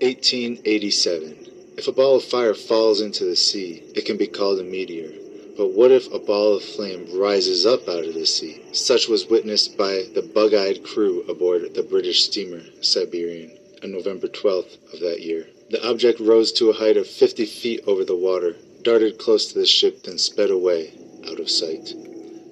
1887. 0.00 1.74
If 1.76 1.88
a 1.88 1.92
ball 1.92 2.16
of 2.16 2.24
fire 2.24 2.54
falls 2.54 3.00
into 3.00 3.24
the 3.24 3.36
sea, 3.36 3.82
it 3.94 4.04
can 4.04 4.16
be 4.16 4.26
called 4.26 4.60
a 4.60 4.64
meteor. 4.64 5.10
But 5.56 5.68
what 5.68 5.92
if 5.92 6.12
a 6.12 6.18
ball 6.18 6.56
of 6.56 6.64
flame 6.64 7.06
rises 7.16 7.64
up 7.64 7.88
out 7.88 8.04
of 8.04 8.14
the 8.14 8.26
sea? 8.26 8.62
Such 8.72 9.08
was 9.08 9.28
witnessed 9.28 9.76
by 9.76 10.06
the 10.14 10.22
bug 10.22 10.52
eyed 10.52 10.82
crew 10.82 11.22
aboard 11.28 11.74
the 11.74 11.82
British 11.82 12.24
steamer 12.24 12.62
Siberian 12.80 13.56
on 13.82 13.92
November 13.92 14.26
12th 14.26 14.92
of 14.92 15.00
that 15.00 15.22
year. 15.22 15.46
The 15.70 15.88
object 15.88 16.18
rose 16.18 16.50
to 16.52 16.70
a 16.70 16.74
height 16.74 16.96
of 16.96 17.06
50 17.06 17.46
feet 17.46 17.80
over 17.86 18.04
the 18.04 18.16
water, 18.16 18.56
darted 18.82 19.18
close 19.18 19.52
to 19.52 19.58
the 19.58 19.66
ship, 19.66 20.02
then 20.02 20.18
sped 20.18 20.50
away 20.50 20.92
out 21.28 21.40
of 21.40 21.50
sight. 21.50 21.94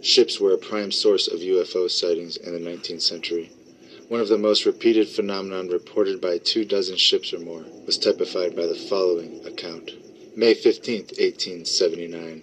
Ships 0.02 0.40
were 0.40 0.52
a 0.52 0.58
prime 0.58 0.90
source 0.90 1.28
of 1.28 1.40
UFO 1.40 1.90
sightings 1.90 2.36
in 2.36 2.52
the 2.52 2.70
19th 2.70 3.02
century. 3.02 3.50
One 4.12 4.20
of 4.20 4.28
the 4.28 4.36
most 4.36 4.66
repeated 4.66 5.08
phenomenon 5.08 5.68
reported 5.68 6.20
by 6.20 6.36
two 6.36 6.66
dozen 6.66 6.98
ships 6.98 7.32
or 7.32 7.38
more 7.38 7.64
was 7.86 7.96
typified 7.96 8.54
by 8.54 8.66
the 8.66 8.74
following 8.74 9.40
account. 9.46 9.90
May 10.36 10.52
15, 10.52 11.04
1879. 11.16 12.42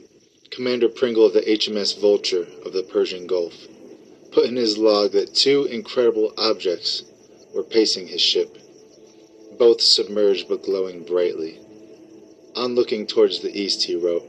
Commander 0.50 0.90
Pringle 0.90 1.28
of 1.28 1.34
the 1.34 1.44
HMS 1.44 2.02
Vulture 2.02 2.48
of 2.66 2.74
the 2.74 2.82
Persian 2.82 3.28
Gulf 3.28 3.68
put 4.32 4.46
in 4.46 4.56
his 4.56 4.80
log 4.80 5.12
that 5.12 5.36
two 5.36 5.66
incredible 5.66 6.34
objects 6.40 7.04
were 7.54 7.62
pacing 7.62 8.08
his 8.08 8.20
ship, 8.20 8.58
both 9.60 9.80
submerged 9.80 10.50
but 10.50 10.64
glowing 10.64 11.04
brightly. 11.04 11.60
On 12.56 12.74
looking 12.74 13.06
towards 13.06 13.42
the 13.42 13.56
east, 13.56 13.84
he 13.84 13.96
wrote, 13.96 14.26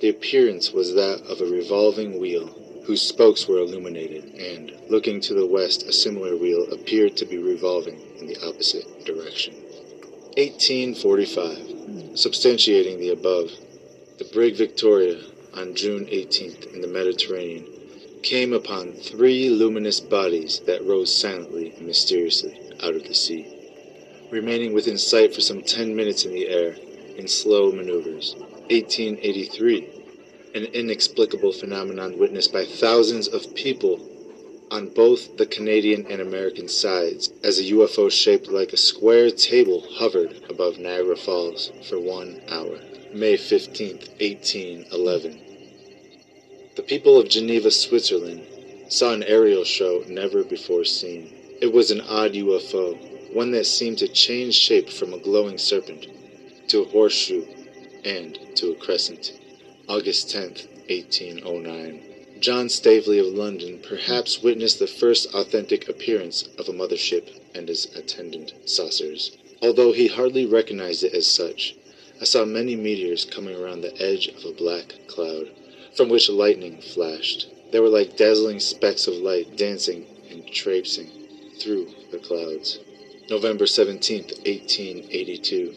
the 0.00 0.08
appearance 0.08 0.72
was 0.72 0.94
that 0.94 1.22
of 1.28 1.40
a 1.40 1.46
revolving 1.46 2.18
wheel 2.18 2.63
whose 2.84 3.02
spokes 3.02 3.48
were 3.48 3.58
illuminated, 3.58 4.24
and, 4.34 4.72
looking 4.90 5.20
to 5.20 5.34
the 5.34 5.46
west, 5.46 5.84
a 5.84 5.92
similar 5.92 6.36
wheel 6.36 6.70
appeared 6.72 7.16
to 7.16 7.24
be 7.24 7.38
revolving 7.38 7.98
in 8.18 8.26
the 8.26 8.36
opposite 8.46 9.04
direction. 9.04 9.54
1845. 10.36 11.58
Substantiating 12.14 12.98
the 12.98 13.10
above, 13.10 13.50
the 14.18 14.24
brig 14.32 14.56
Victoria, 14.56 15.20
on 15.54 15.74
June 15.74 16.06
18th 16.06 16.74
in 16.74 16.80
the 16.80 16.88
Mediterranean, 16.88 17.64
came 18.22 18.52
upon 18.52 18.92
three 18.92 19.48
luminous 19.50 20.00
bodies 20.00 20.60
that 20.66 20.84
rose 20.84 21.14
silently 21.14 21.72
and 21.76 21.86
mysteriously 21.86 22.58
out 22.82 22.94
of 22.94 23.04
the 23.04 23.14
sea, 23.14 23.46
remaining 24.30 24.72
within 24.72 24.98
sight 24.98 25.34
for 25.34 25.40
some 25.40 25.62
ten 25.62 25.94
minutes 25.94 26.24
in 26.24 26.32
the 26.32 26.48
air 26.48 26.74
in 27.16 27.28
slow 27.28 27.70
maneuvers. 27.70 28.34
1883 28.70 29.93
an 30.54 30.66
inexplicable 30.66 31.52
phenomenon 31.52 32.16
witnessed 32.16 32.52
by 32.52 32.64
thousands 32.64 33.26
of 33.26 33.54
people 33.56 33.98
on 34.70 34.88
both 34.88 35.36
the 35.36 35.46
Canadian 35.46 36.06
and 36.06 36.20
American 36.20 36.68
sides 36.68 37.30
as 37.42 37.58
a 37.58 37.64
UFO 37.64 38.10
shaped 38.10 38.46
like 38.46 38.72
a 38.72 38.76
square 38.76 39.30
table 39.30 39.84
hovered 39.98 40.44
above 40.48 40.78
Niagara 40.78 41.16
Falls 41.16 41.72
for 41.88 41.98
one 41.98 42.40
hour. 42.48 42.78
May 43.12 43.36
15, 43.36 43.96
1811. 44.20 45.40
The 46.76 46.82
people 46.82 47.18
of 47.20 47.28
Geneva, 47.28 47.70
Switzerland 47.70 48.42
saw 48.88 49.12
an 49.12 49.24
aerial 49.24 49.64
show 49.64 50.04
never 50.08 50.44
before 50.44 50.84
seen. 50.84 51.32
It 51.60 51.72
was 51.72 51.90
an 51.90 52.00
odd 52.00 52.32
UFO, 52.34 53.34
one 53.34 53.50
that 53.52 53.66
seemed 53.66 53.98
to 53.98 54.08
change 54.08 54.54
shape 54.54 54.90
from 54.90 55.12
a 55.12 55.18
glowing 55.18 55.58
serpent 55.58 56.06
to 56.68 56.82
a 56.82 56.88
horseshoe 56.88 57.44
and 58.04 58.38
to 58.56 58.70
a 58.70 58.76
crescent. 58.76 59.32
August 59.86 60.28
10th, 60.28 60.66
1809. 60.88 62.00
John 62.40 62.70
Staveley 62.70 63.18
of 63.18 63.26
London 63.26 63.78
perhaps 63.86 64.42
witnessed 64.42 64.78
the 64.78 64.86
first 64.86 65.26
authentic 65.34 65.90
appearance 65.90 66.48
of 66.58 66.70
a 66.70 66.72
mothership 66.72 67.28
and 67.54 67.68
its 67.68 67.84
attendant 67.94 68.54
saucers. 68.64 69.36
Although 69.60 69.92
he 69.92 70.06
hardly 70.06 70.46
recognized 70.46 71.04
it 71.04 71.12
as 71.12 71.26
such, 71.26 71.76
I 72.18 72.24
saw 72.24 72.46
many 72.46 72.76
meteors 72.76 73.26
coming 73.26 73.54
around 73.54 73.82
the 73.82 74.00
edge 74.00 74.28
of 74.28 74.46
a 74.46 74.52
black 74.52 74.94
cloud, 75.06 75.50
from 75.94 76.08
which 76.08 76.30
lightning 76.30 76.80
flashed. 76.80 77.48
They 77.70 77.80
were 77.80 77.90
like 77.90 78.16
dazzling 78.16 78.60
specks 78.60 79.06
of 79.06 79.16
light 79.16 79.54
dancing 79.54 80.06
and 80.30 80.46
traipsing 80.46 81.10
through 81.60 81.90
the 82.10 82.18
clouds. 82.18 82.78
November 83.28 83.66
17, 83.66 84.22
1882. 84.22 85.74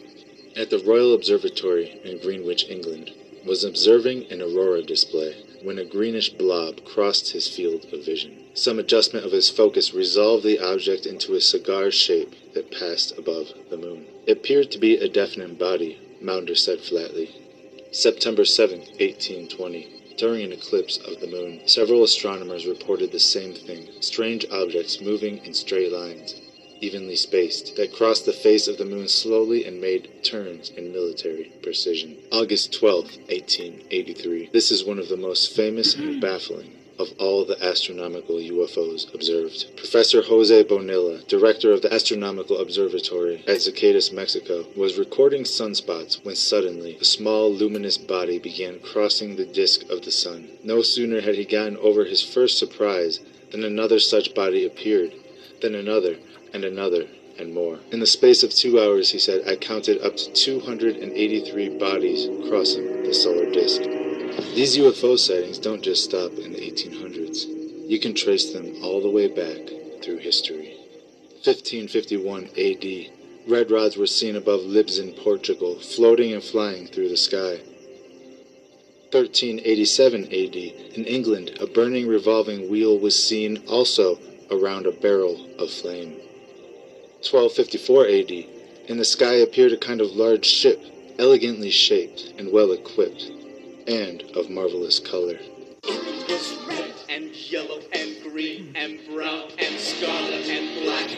At 0.56 0.70
the 0.70 0.78
Royal 0.78 1.12
Observatory 1.12 2.00
in 2.04 2.18
Greenwich, 2.20 2.64
England, 2.70 3.12
was 3.44 3.64
observing 3.64 4.30
an 4.30 4.42
aurora 4.42 4.82
display 4.82 5.36
when 5.62 5.78
a 5.78 5.84
greenish 5.84 6.30
blob 6.30 6.84
crossed 6.84 7.32
his 7.32 7.48
field 7.48 7.86
of 7.92 8.04
vision. 8.04 8.44
Some 8.54 8.78
adjustment 8.78 9.26
of 9.26 9.32
his 9.32 9.50
focus 9.50 9.92
resolved 9.94 10.44
the 10.44 10.58
object 10.58 11.06
into 11.06 11.34
a 11.34 11.40
cigar 11.40 11.90
shape 11.90 12.34
that 12.54 12.70
passed 12.70 13.16
above 13.18 13.52
the 13.70 13.76
moon. 13.76 14.06
It 14.26 14.32
appeared 14.38 14.70
to 14.72 14.78
be 14.78 14.96
a 14.96 15.08
definite 15.08 15.58
body, 15.58 15.98
Maunder 16.20 16.54
said 16.54 16.80
flatly. 16.80 17.30
September 17.90 18.44
7, 18.44 18.78
1820. 18.78 19.88
During 20.16 20.42
an 20.44 20.52
eclipse 20.52 20.96
of 20.96 21.20
the 21.20 21.28
moon, 21.28 21.60
several 21.66 22.02
astronomers 22.02 22.66
reported 22.66 23.12
the 23.12 23.20
same 23.20 23.54
thing 23.54 23.88
strange 24.00 24.44
objects 24.50 25.00
moving 25.00 25.38
in 25.44 25.54
straight 25.54 25.92
lines, 25.92 26.34
evenly 26.80 27.16
spaced, 27.16 27.76
that 27.76 27.92
crossed 27.92 28.26
the 28.26 28.32
face 28.32 28.68
of 28.68 28.78
the 28.78 28.84
moon 28.84 29.08
slowly 29.08 29.64
and 29.64 29.80
made 29.80 30.22
turns 30.22 30.70
in 30.70 30.92
military 30.92 31.52
precision. 31.62 32.16
August 32.30 32.72
12, 32.72 33.04
1883. 33.28 34.50
This 34.52 34.70
is 34.70 34.84
one 34.84 34.98
of 34.98 35.08
the 35.08 35.16
most 35.16 35.54
famous 35.54 35.94
and 35.94 36.20
baffling 36.20 36.78
of 36.98 37.12
all 37.18 37.44
the 37.44 37.64
astronomical 37.64 38.36
UFOs 38.36 39.12
observed. 39.14 39.76
Professor 39.76 40.20
Jose 40.22 40.64
Bonilla, 40.64 41.22
director 41.28 41.72
of 41.72 41.80
the 41.80 41.94
Astronomical 41.94 42.58
Observatory 42.58 43.44
at 43.46 43.60
Zacatecas, 43.60 44.12
Mexico, 44.12 44.66
was 44.76 44.98
recording 44.98 45.44
sunspots 45.44 46.24
when 46.24 46.34
suddenly 46.34 46.96
a 47.00 47.04
small 47.04 47.52
luminous 47.52 47.96
body 47.96 48.38
began 48.38 48.80
crossing 48.80 49.36
the 49.36 49.46
disk 49.46 49.88
of 49.90 50.02
the 50.02 50.10
sun. 50.10 50.48
No 50.64 50.82
sooner 50.82 51.20
had 51.20 51.36
he 51.36 51.44
gotten 51.44 51.76
over 51.76 52.04
his 52.04 52.22
first 52.22 52.58
surprise 52.58 53.20
than 53.52 53.62
another 53.62 54.00
such 54.00 54.34
body 54.34 54.66
appeared, 54.66 55.12
then 55.62 55.76
another, 55.76 56.16
and 56.52 56.64
another, 56.64 57.06
and 57.38 57.54
more. 57.54 57.78
In 57.92 58.00
the 58.00 58.06
space 58.06 58.42
of 58.42 58.54
two 58.54 58.80
hours, 58.80 59.10
he 59.10 59.18
said, 59.18 59.46
I 59.46 59.56
counted 59.56 60.02
up 60.02 60.16
to 60.16 60.32
283 60.32 61.78
bodies 61.78 62.28
crossing 62.48 63.02
the 63.04 63.14
solar 63.14 63.50
disk. 63.50 63.82
These 64.54 64.76
UFO 64.78 65.18
sightings 65.18 65.58
don't 65.58 65.82
just 65.82 66.04
stop 66.04 66.32
in 66.32 66.52
the 66.52 66.60
1800s. 66.60 67.88
You 67.88 67.98
can 67.98 68.14
trace 68.14 68.52
them 68.52 68.82
all 68.82 69.00
the 69.00 69.10
way 69.10 69.28
back 69.28 70.02
through 70.02 70.18
history. 70.18 70.74
1551 71.44 72.50
AD, 72.58 73.50
red 73.50 73.70
rods 73.70 73.96
were 73.96 74.06
seen 74.06 74.36
above 74.36 74.60
Libs 74.62 74.98
in 74.98 75.12
Portugal, 75.12 75.78
floating 75.78 76.32
and 76.32 76.42
flying 76.42 76.86
through 76.86 77.08
the 77.08 77.16
sky. 77.16 77.60
1387 79.10 80.24
AD, 80.24 80.56
in 80.96 81.04
England, 81.04 81.56
a 81.60 81.66
burning 81.66 82.06
revolving 82.06 82.68
wheel 82.68 82.98
was 82.98 83.16
seen 83.16 83.62
also 83.66 84.18
around 84.50 84.86
a 84.86 84.92
barrel 84.92 85.48
of 85.58 85.70
flame. 85.70 86.16
1254 87.20 88.06
AD, 88.06 88.30
in 88.88 88.96
the 88.96 89.04
sky 89.04 89.34
appeared 89.34 89.72
a 89.72 89.76
kind 89.76 90.00
of 90.00 90.12
large 90.12 90.46
ship, 90.46 90.80
elegantly 91.18 91.68
shaped 91.68 92.32
and 92.38 92.52
well 92.52 92.70
equipped, 92.70 93.32
and 93.88 94.22
of 94.36 94.48
marvelous 94.48 95.00
color. 95.00 95.36
It 95.82 96.28
was 96.28 96.56
red 96.68 96.94
and 97.08 97.34
yellow 97.34 97.80
and 97.92 98.22
green 98.22 98.72
and 98.76 99.00
brown 99.08 99.50
and 99.58 99.80
scarlet 99.80 100.48
and 100.48 100.84
black. 100.84 101.10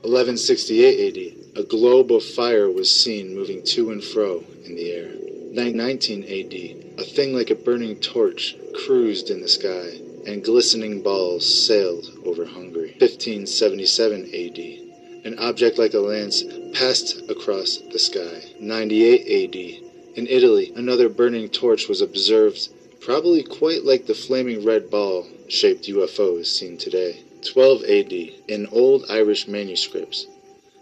1168 0.00 1.08
AD, 1.08 1.62
a 1.62 1.64
globe 1.64 2.10
of 2.10 2.24
fire 2.24 2.70
was 2.70 2.88
seen 2.88 3.34
moving 3.34 3.62
to 3.64 3.90
and 3.90 4.02
fro 4.02 4.42
in 4.64 4.76
the 4.76 4.90
air. 4.92 5.10
919 5.52 6.22
AD, 6.24 7.00
a 7.00 7.04
thing 7.04 7.34
like 7.34 7.50
a 7.50 7.54
burning 7.54 7.96
torch 7.96 8.56
cruised 8.86 9.28
in 9.28 9.42
the 9.42 9.48
sky, 9.48 10.00
and 10.26 10.44
glistening 10.44 11.02
balls 11.02 11.66
sailed 11.66 12.06
over 12.24 12.44
Hungary. 12.44 12.96
1577 12.98 14.22
AD, 14.34 15.26
an 15.26 15.38
object 15.38 15.78
like 15.78 15.94
a 15.94 15.98
lance 15.98 16.42
passed 16.72 17.30
across 17.30 17.78
the 17.92 17.98
sky. 17.98 18.42
98 18.60 19.20
AD, 19.20 19.84
in 20.16 20.26
Italy, 20.28 20.72
another 20.76 21.08
burning 21.08 21.48
torch 21.48 21.88
was 21.88 22.00
observed, 22.00 22.68
probably 23.00 23.42
quite 23.42 23.84
like 23.84 24.06
the 24.06 24.14
flaming 24.14 24.64
red 24.64 24.88
ball 24.88 25.26
shaped 25.48 25.88
UFOs 25.88 26.46
seen 26.46 26.78
today. 26.78 27.24
12 27.42 27.82
AD, 27.82 28.12
in 28.48 28.68
old 28.70 29.04
Irish 29.10 29.48
manuscripts, 29.48 30.26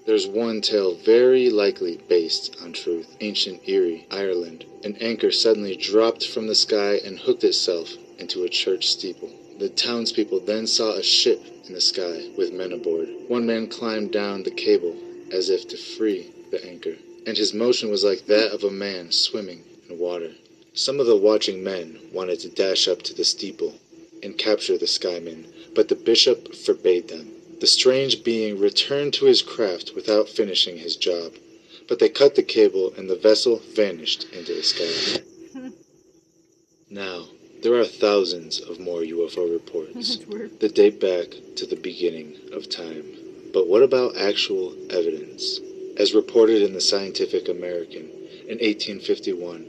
there's 0.05 0.26
one 0.26 0.61
tale 0.61 0.95
very 0.97 1.49
likely 1.49 1.97
based 2.09 2.57
on 2.61 2.72
truth. 2.72 3.16
Ancient 3.20 3.62
Eire, 3.68 4.01
Ireland. 4.11 4.64
An 4.84 4.97
anchor 4.97 5.30
suddenly 5.30 5.76
dropped 5.76 6.26
from 6.26 6.49
the 6.49 6.55
sky 6.55 7.01
and 7.05 7.20
hooked 7.20 7.45
itself 7.45 7.97
into 8.19 8.45
a 8.45 8.49
church 8.49 8.89
steeple. 8.89 9.31
The 9.59 9.69
townspeople 9.69 10.41
then 10.41 10.67
saw 10.67 10.93
a 10.93 11.03
ship 11.03 11.41
in 11.67 11.75
the 11.75 11.81
sky 11.81 12.31
with 12.37 12.53
men 12.53 12.73
aboard. 12.73 13.09
One 13.29 13.47
man 13.47 13.69
climbed 13.69 14.13
down 14.13 14.43
the 14.43 14.51
cable 14.51 14.97
as 15.31 15.51
if 15.51 15.69
to 15.69 15.77
free 15.77 16.31
the 16.51 16.65
anchor, 16.65 16.97
and 17.27 17.37
his 17.37 17.55
motion 17.55 17.91
was 17.91 18.05
like 18.05 18.27
that 18.27 18.53
of 18.53 18.65
a 18.65 18.71
man 18.71 19.13
swimming 19.13 19.63
in 19.89 19.99
water. 19.99 20.33
Some 20.75 21.01
of 21.01 21.07
the 21.07 21.17
watching 21.17 21.63
men 21.63 21.99
wanted 22.13 22.41
to 22.41 22.49
dash 22.49 22.89
up 22.89 23.03
to 23.03 23.15
the 23.15 23.25
steeple 23.25 23.79
and 24.23 24.39
capture 24.39 24.79
the 24.79 24.87
skyman, 24.87 25.47
but 25.75 25.89
the 25.89 25.95
bishop 25.95 26.55
forbade 26.55 27.09
them. 27.09 27.31
The 27.61 27.67
strange 27.67 28.25
being 28.25 28.59
returned 28.59 29.15
to 29.15 29.27
his 29.27 29.43
craft 29.43 29.93
without 29.95 30.29
finishing 30.29 30.79
his 30.79 30.97
job, 30.97 31.35
but 31.89 31.99
they 31.99 32.09
cut 32.09 32.35
the 32.35 32.43
cable 32.43 32.93
and 32.97 33.09
the 33.09 33.17
vessel 33.17 33.61
vanished 33.75 34.25
into 34.33 34.55
the 34.55 34.63
sky. 34.63 35.23
now, 36.91 37.29
there 37.63 37.75
are 37.75 37.85
thousands 37.85 38.61
of 38.61 38.81
more 38.81 39.01
UFO 39.01 39.53
reports 39.53 40.17
that 40.61 40.75
date 40.75 41.01
back 41.01 41.29
to 41.57 41.67
the 41.67 41.77
beginning 41.77 42.37
of 42.53 42.69
time. 42.69 43.05
But 43.53 43.69
what 43.69 43.83
about 43.83 44.17
actual 44.17 44.75
evidence? 44.91 45.61
As 45.97 46.15
reported 46.15 46.63
in 46.63 46.73
the 46.73 46.81
Scientific 46.81 47.49
American 47.49 48.11
in 48.49 48.59
1851, 48.59 49.67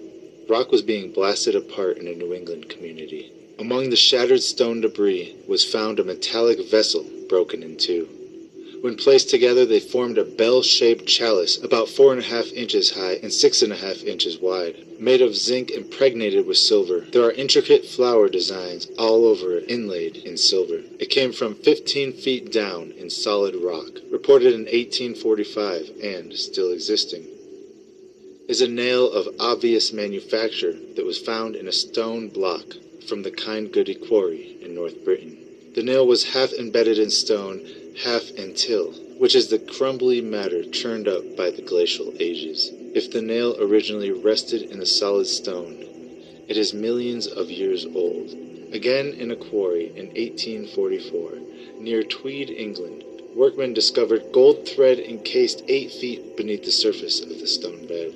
rock 0.50 0.72
was 0.72 0.82
being 0.82 1.12
blasted 1.12 1.56
apart 1.56 1.98
in 1.98 2.08
a 2.08 2.16
New 2.16 2.34
England 2.34 2.70
community. 2.70 3.32
Among 3.60 3.90
the 3.90 3.96
shattered 3.96 4.42
stone 4.42 4.82
debris 4.82 5.36
was 5.48 5.64
found 5.64 6.00
a 6.00 6.04
metallic 6.04 6.68
vessel 6.70 7.06
broken 7.30 7.62
in 7.62 7.78
two. 7.78 8.10
When 8.84 8.98
placed 8.98 9.30
together, 9.30 9.66
they 9.66 9.80
formed 9.80 10.18
a 10.18 10.26
bell-shaped 10.26 11.06
chalice 11.06 11.58
about 11.64 11.88
four 11.88 12.12
and 12.12 12.22
a 12.22 12.26
half 12.26 12.52
inches 12.52 12.90
high 12.90 13.14
and 13.24 13.32
six 13.32 13.62
and 13.62 13.72
a 13.72 13.78
half 13.78 14.04
inches 14.04 14.40
wide, 14.40 15.00
made 15.00 15.22
of 15.22 15.38
zinc 15.38 15.72
impregnated 15.72 16.46
with 16.46 16.58
silver. 16.58 17.00
There 17.00 17.24
are 17.24 17.32
intricate 17.32 17.86
flower 17.86 18.28
designs 18.28 18.88
all 18.98 19.24
over 19.24 19.56
it, 19.56 19.70
inlaid 19.70 20.18
in 20.18 20.36
silver. 20.36 20.82
It 21.00 21.10
came 21.10 21.32
from 21.32 21.56
15 21.56 22.12
feet 22.12 22.52
down 22.52 22.92
in 22.98 23.10
solid 23.10 23.56
rock, 23.56 24.00
reported 24.12 24.54
in 24.54 24.66
1845 24.66 25.92
and 26.04 26.34
still 26.34 26.74
existing. 26.74 27.24
Is 28.50 28.60
a 28.60 28.68
nail 28.68 29.10
of 29.10 29.34
obvious 29.40 29.94
manufacture 29.94 30.74
that 30.98 31.06
was 31.06 31.18
found 31.18 31.56
in 31.56 31.70
a 31.70 31.72
stone 31.72 32.28
block 32.28 32.66
from 33.08 33.24
the 33.24 33.32
Kingoodie 33.32 34.06
quarry 34.10 34.58
in 34.62 34.76
North 34.76 35.06
Britain. 35.06 35.38
The 35.74 35.84
nail 35.84 36.06
was 36.06 36.34
half 36.34 36.52
embedded 36.52 37.00
in 37.00 37.10
stone, 37.10 37.66
half 37.98 38.30
and 38.38 38.58
till, 38.58 38.92
which 39.18 39.36
is 39.36 39.48
the 39.48 39.60
crumbly 39.60 40.20
matter 40.20 40.64
churned 40.66 41.08
up 41.08 41.36
by 41.36 41.52
the 41.52 41.62
glacial 41.62 42.14
ages. 42.20 42.72
If 42.96 43.12
the 43.12 43.22
nail 43.22 43.56
originally 43.60 44.12
rested 44.12 44.64
in 44.64 44.82
a 44.82 44.86
solid 44.86 45.28
stone, 45.28 45.86
it 46.48 46.58
is 46.58 46.74
millions 46.74 47.28
of 47.28 47.50
years 47.50 47.86
old. 47.86 48.36
Again 48.74 49.14
in 49.14 49.32
a 49.32 49.36
quarry 49.36 49.88
in 49.96 50.08
1844, 50.08 51.38
near 51.80 52.04
Tweed, 52.04 52.50
England, 52.50 53.04
workmen 53.36 53.74
discovered 53.74 54.32
gold 54.32 54.68
thread 54.68 55.00
encased 55.00 55.64
eight 55.68 55.92
feet 55.92 56.36
beneath 56.36 56.64
the 56.64 56.72
surface 56.72 57.22
of 57.22 57.30
the 57.40 57.48
stone 57.48 57.86
bed. 57.88 58.14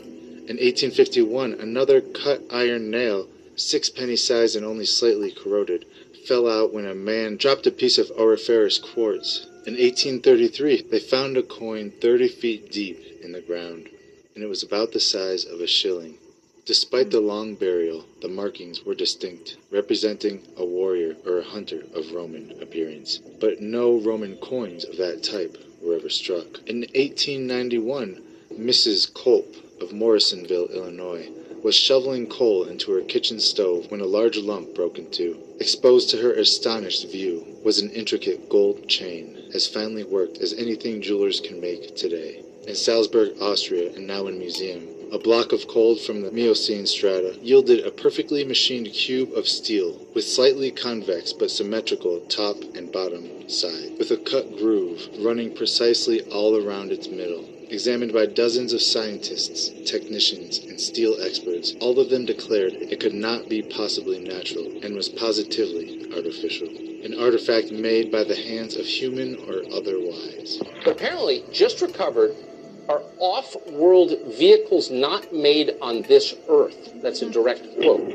In 0.48 0.58
1851, 0.58 1.54
another 1.54 2.02
cut 2.02 2.42
iron 2.50 2.90
nail, 2.90 3.28
sixpenny 3.56 4.16
size 4.16 4.56
and 4.56 4.66
only 4.66 4.86
slightly 4.86 5.32
corroded, 5.32 5.86
fell 6.26 6.50
out 6.50 6.74
when 6.74 6.86
a 6.86 6.96
man 6.96 7.38
dropped 7.38 7.68
a 7.68 7.72
piece 7.72 7.98
of 7.98 8.12
auriferous 8.12 8.80
quartz. 8.80 9.46
In 9.68 9.74
1833, 9.74 10.84
they 10.84 10.98
found 10.98 11.36
a 11.36 11.44
coin 11.44 11.92
30 11.92 12.30
feet 12.30 12.72
deep 12.72 13.22
in 13.22 13.34
the 13.34 13.42
ground, 13.42 13.90
and 14.34 14.42
it 14.42 14.48
was 14.48 14.64
about 14.64 14.94
the 14.94 15.00
size 15.02 15.44
of 15.44 15.60
a 15.60 15.68
shilling. 15.68 16.20
Despite 16.64 17.12
the 17.12 17.20
long 17.20 17.56
burial, 17.56 18.06
the 18.22 18.30
markings 18.30 18.86
were 18.86 18.96
distinct, 18.96 19.58
representing 19.70 20.42
a 20.56 20.64
warrior 20.64 21.18
or 21.26 21.40
a 21.40 21.44
hunter 21.44 21.84
of 21.94 22.14
Roman 22.14 22.54
appearance. 22.62 23.20
But 23.42 23.60
no 23.60 23.98
Roman 23.98 24.38
coins 24.38 24.86
of 24.86 24.96
that 24.96 25.22
type 25.22 25.58
were 25.82 25.96
ever 25.96 26.08
struck. 26.08 26.60
In 26.66 26.86
1891, 26.96 28.22
Mrs. 28.54 29.14
Culp 29.14 29.54
of 29.82 29.92
Morrisonville, 29.92 30.68
Illinois, 30.68 31.30
was 31.62 31.76
shoveling 31.76 32.28
coal 32.28 32.64
into 32.64 32.94
her 32.94 33.02
kitchen 33.02 33.42
stove 33.42 33.92
when 33.92 34.00
a 34.00 34.06
large 34.06 34.38
lump 34.38 34.74
broke 34.74 34.98
in 34.98 35.12
two. 35.12 35.38
Exposed 35.60 36.10
to 36.12 36.22
her 36.22 36.32
astonished 36.32 37.12
view 37.12 37.46
was 37.66 37.80
an 37.80 37.90
intricate 37.90 38.48
gold 38.48 38.88
chain, 38.88 39.37
as 39.58 39.66
finely 39.66 40.04
worked 40.04 40.38
as 40.38 40.54
anything 40.54 41.02
jewelers 41.02 41.40
can 41.40 41.60
make 41.60 41.96
today. 41.96 42.44
In 42.68 42.76
Salzburg, 42.76 43.42
Austria, 43.42 43.92
and 43.96 44.06
now 44.06 44.28
in 44.28 44.38
museum, 44.38 44.88
a 45.12 45.18
block 45.18 45.52
of 45.52 45.68
coal 45.68 45.96
from 45.96 46.22
the 46.22 46.32
Miocene 46.32 46.86
strata 46.86 47.36
yielded 47.42 47.84
a 47.84 47.90
perfectly 47.90 48.44
machined 48.44 48.94
cube 48.94 49.34
of 49.34 49.48
steel 49.48 50.06
with 50.14 50.28
slightly 50.28 50.70
convex 50.70 51.34
but 51.34 51.50
symmetrical 51.50 52.20
top 52.30 52.58
and 52.76 52.92
bottom 52.92 53.50
side, 53.50 53.94
with 53.98 54.12
a 54.12 54.18
cut 54.18 54.56
groove 54.58 55.10
running 55.22 55.56
precisely 55.56 56.22
all 56.26 56.56
around 56.56 56.92
its 56.92 57.08
middle. 57.08 57.44
Examined 57.70 58.14
by 58.14 58.28
dozens 58.28 58.74
of 58.74 58.82
scientists, 58.84 59.72
technicians, 59.90 60.60
and 60.60 60.80
steel 60.80 61.18
experts, 61.20 61.74
all 61.80 62.00
of 62.00 62.12
them 62.12 62.26
declared 62.26 62.74
it 62.74 63.00
could 63.00 63.16
not 63.16 63.50
be 63.50 63.64
possibly 63.64 64.20
natural 64.20 64.72
and 64.84 64.96
was 64.96 65.10
positively 65.10 66.06
artificial. 66.14 66.87
An 67.04 67.20
artifact 67.20 67.72
made 67.72 68.12
by 68.12 68.24
the 68.24 68.36
hands 68.36 68.76
of 68.76 68.86
human 68.86 69.36
or 69.48 69.62
otherwise. 69.72 70.60
apparently 70.86 71.44
just 71.52 71.82
recovered 71.82 72.36
are 72.90 73.02
off-world 73.20 74.18
vehicles 74.38 74.90
not 74.90 75.32
made 75.34 75.76
on 75.82 76.02
this 76.04 76.34
earth. 76.50 76.94
That's 77.02 77.22
a 77.22 77.30
direct 77.30 77.62
quote. 77.82 78.08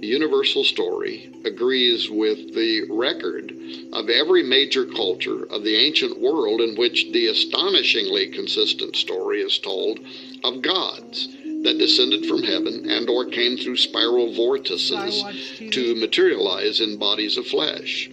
The 0.00 0.06
universal 0.06 0.62
story 0.62 1.30
agrees 1.44 2.08
with 2.08 2.54
the 2.54 2.84
record 2.90 3.52
of 3.92 4.08
every 4.08 4.44
major 4.44 4.86
culture 4.86 5.44
of 5.50 5.64
the 5.64 5.74
ancient 5.76 6.20
world 6.20 6.60
in 6.60 6.76
which 6.76 7.10
the 7.12 7.26
astonishingly 7.26 8.28
consistent 8.28 8.94
story 8.94 9.40
is 9.40 9.58
told 9.58 9.98
of 10.44 10.62
gods 10.62 11.28
that 11.62 11.78
descended 11.78 12.26
from 12.26 12.42
heaven 12.42 12.88
and 12.88 13.08
or 13.08 13.24
came 13.26 13.56
through 13.56 13.76
spiral 13.76 14.32
vortices 14.32 15.24
to 15.70 15.94
materialize 15.94 16.80
in 16.80 16.96
bodies 16.98 17.36
of 17.36 17.46
flesh. 17.46 18.10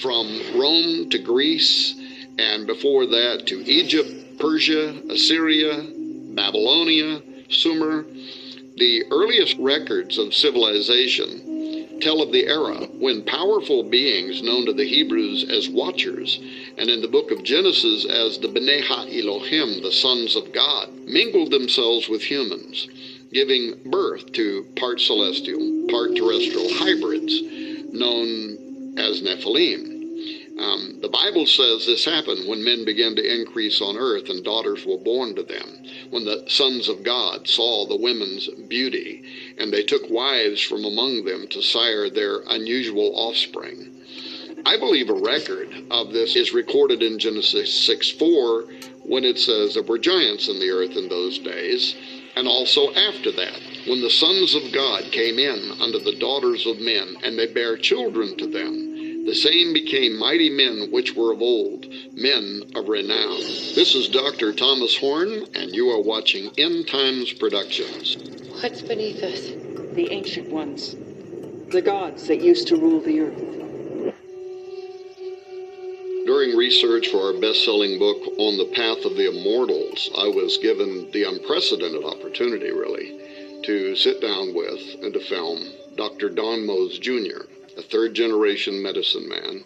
From 0.00 0.58
rome 0.58 1.08
to 1.10 1.18
greece 1.18 1.94
and 2.38 2.66
before 2.66 3.06
that 3.06 3.46
to 3.46 3.62
egypt 3.64 4.38
persia 4.38 5.00
assyria 5.08 5.86
babylonia 6.34 7.22
sumer 7.48 8.04
the 8.76 9.04
earliest 9.10 9.56
records 9.58 10.18
of 10.18 10.34
civilization 10.34 11.43
tell 12.00 12.22
of 12.22 12.32
the 12.32 12.46
era 12.46 12.86
when 12.98 13.24
powerful 13.24 13.82
beings 13.82 14.42
known 14.42 14.66
to 14.66 14.72
the 14.72 14.86
Hebrews 14.86 15.44
as 15.50 15.68
watchers 15.68 16.40
and 16.76 16.90
in 16.90 17.00
the 17.00 17.08
book 17.08 17.30
of 17.30 17.42
Genesis 17.44 18.04
as 18.04 18.38
the 18.38 18.48
Bnei 18.48 18.82
Ha-Elohim, 18.82 19.82
the 19.82 19.92
sons 19.92 20.36
of 20.36 20.52
God, 20.52 20.90
mingled 21.06 21.50
themselves 21.50 22.08
with 22.08 22.22
humans, 22.22 22.88
giving 23.32 23.74
birth 23.90 24.32
to 24.32 24.66
part 24.76 25.00
celestial, 25.00 25.86
part 25.90 26.16
terrestrial 26.16 26.72
hybrids 26.74 27.40
known 27.92 28.94
as 28.98 29.22
Nephilim. 29.22 29.94
Um, 30.58 31.00
the 31.02 31.08
Bible 31.08 31.46
says 31.46 31.84
this 31.84 32.04
happened 32.04 32.48
when 32.48 32.62
men 32.62 32.84
began 32.84 33.16
to 33.16 33.40
increase 33.40 33.80
on 33.80 33.96
earth 33.96 34.28
and 34.28 34.44
daughters 34.44 34.86
were 34.86 34.98
born 34.98 35.34
to 35.34 35.42
them. 35.42 35.68
When 36.10 36.24
the 36.24 36.44
sons 36.46 36.88
of 36.88 37.02
God 37.02 37.48
saw 37.48 37.86
the 37.86 37.96
women's 37.96 38.48
beauty, 38.68 39.24
and 39.58 39.72
they 39.72 39.82
took 39.82 40.08
wives 40.08 40.60
from 40.60 40.84
among 40.84 41.24
them 41.24 41.46
to 41.48 41.62
sire 41.62 42.10
their 42.10 42.40
unusual 42.48 43.12
offspring. 43.14 43.90
I 44.66 44.76
believe 44.78 45.10
a 45.10 45.14
record 45.14 45.84
of 45.90 46.12
this 46.12 46.36
is 46.36 46.52
recorded 46.52 47.02
in 47.02 47.18
Genesis 47.18 47.72
6 47.84 48.10
4 48.10 48.64
when 49.04 49.24
it 49.24 49.38
says 49.38 49.74
there 49.74 49.82
were 49.82 49.98
giants 49.98 50.48
in 50.48 50.58
the 50.58 50.70
earth 50.70 50.96
in 50.96 51.08
those 51.08 51.38
days, 51.38 51.94
and 52.36 52.48
also 52.48 52.92
after 52.94 53.30
that, 53.32 53.60
when 53.86 54.00
the 54.00 54.10
sons 54.10 54.54
of 54.54 54.72
God 54.72 55.12
came 55.12 55.38
in 55.38 55.70
unto 55.80 55.98
the 55.98 56.16
daughters 56.16 56.66
of 56.66 56.80
men, 56.80 57.16
and 57.22 57.38
they 57.38 57.46
bare 57.46 57.76
children 57.76 58.36
to 58.38 58.46
them. 58.46 58.93
The 59.24 59.34
same 59.34 59.72
became 59.72 60.18
mighty 60.18 60.50
men 60.50 60.90
which 60.90 61.16
were 61.16 61.32
of 61.32 61.40
old, 61.40 61.86
men 62.14 62.62
of 62.74 62.88
renown. 62.88 63.40
This 63.74 63.94
is 63.94 64.08
Dr. 64.08 64.52
Thomas 64.52 64.98
Horn, 64.98 65.46
and 65.54 65.74
you 65.74 65.88
are 65.90 66.00
watching 66.00 66.50
End 66.58 66.86
Times 66.86 67.32
Productions. 67.32 68.18
What's 68.60 68.82
beneath 68.82 69.22
us? 69.22 69.50
The 69.94 70.10
ancient 70.10 70.50
ones. 70.50 70.94
The 71.70 71.80
gods 71.80 72.26
that 72.26 72.42
used 72.42 72.68
to 72.68 72.76
rule 72.76 73.00
the 73.00 73.20
earth. 73.20 73.40
During 76.26 76.56
research 76.56 77.08
for 77.08 77.22
our 77.22 77.40
best 77.40 77.64
selling 77.64 77.98
book, 77.98 78.18
On 78.38 78.58
the 78.58 78.72
Path 78.74 79.06
of 79.06 79.16
the 79.16 79.28
Immortals, 79.28 80.10
I 80.18 80.28
was 80.28 80.58
given 80.58 81.10
the 81.12 81.24
unprecedented 81.24 82.04
opportunity, 82.04 82.70
really, 82.70 83.62
to 83.64 83.96
sit 83.96 84.20
down 84.20 84.54
with 84.54 85.02
and 85.02 85.14
to 85.14 85.20
film 85.20 85.64
Dr. 85.96 86.28
Don 86.28 86.66
Mose 86.66 86.98
Jr., 86.98 87.53
a 87.76 87.82
third 87.82 88.14
generation 88.14 88.82
medicine 88.82 89.28
man 89.28 89.64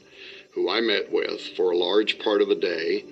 who 0.52 0.70
I 0.70 0.80
met 0.80 1.10
with 1.10 1.40
for 1.56 1.70
a 1.70 1.76
large 1.76 2.18
part 2.18 2.42
of 2.42 2.50
a 2.50 2.54
day, 2.54 3.04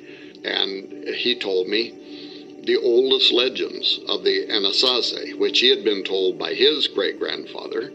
and 0.45 1.09
he 1.09 1.39
told 1.39 1.69
me 1.69 2.63
the 2.65 2.77
oldest 2.77 3.33
legends 3.33 4.01
of 4.09 4.25
the 4.25 4.47
Anasazi, 4.47 5.39
which 5.39 5.61
he 5.61 5.69
had 5.69 5.85
been 5.85 6.03
told 6.03 6.39
by 6.39 6.55
his 6.55 6.89
great 6.89 7.19
grandfather, 7.19 7.93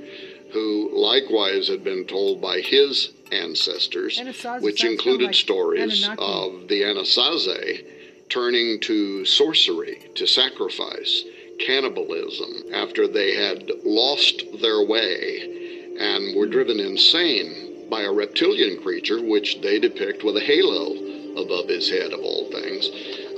who 0.54 0.92
likewise 0.94 1.68
had 1.68 1.84
been 1.84 2.06
told 2.06 2.42
by 2.42 2.62
his 2.62 3.10
ancestors, 3.32 4.18
Anasazi 4.18 4.62
which 4.62 4.84
included 4.84 5.28
like 5.28 5.36
stories 5.36 6.04
Anunnaki. 6.04 6.24
of 6.24 6.68
the 6.68 6.82
Anasazi 6.84 7.86
turning 8.30 8.80
to 8.80 9.26
sorcery, 9.26 10.02
to 10.16 10.26
sacrifice, 10.26 11.26
cannibalism, 11.60 12.64
after 12.74 13.08
they 13.08 13.36
had 13.36 13.70
lost 13.84 14.44
their 14.62 14.82
way 14.82 15.61
and 16.00 16.36
were 16.36 16.48
driven 16.48 16.80
insane 16.80 17.88
by 17.90 18.04
a 18.04 18.12
reptilian 18.12 18.82
creature, 18.82 19.22
which 19.22 19.60
they 19.62 19.78
depict 19.80 20.24
with 20.24 20.38
a 20.38 20.42
halo 20.42 20.96
above 21.36 21.68
his 21.68 21.90
head, 21.90 22.14
of 22.14 22.22
all 22.22 22.50
things. 22.52 22.90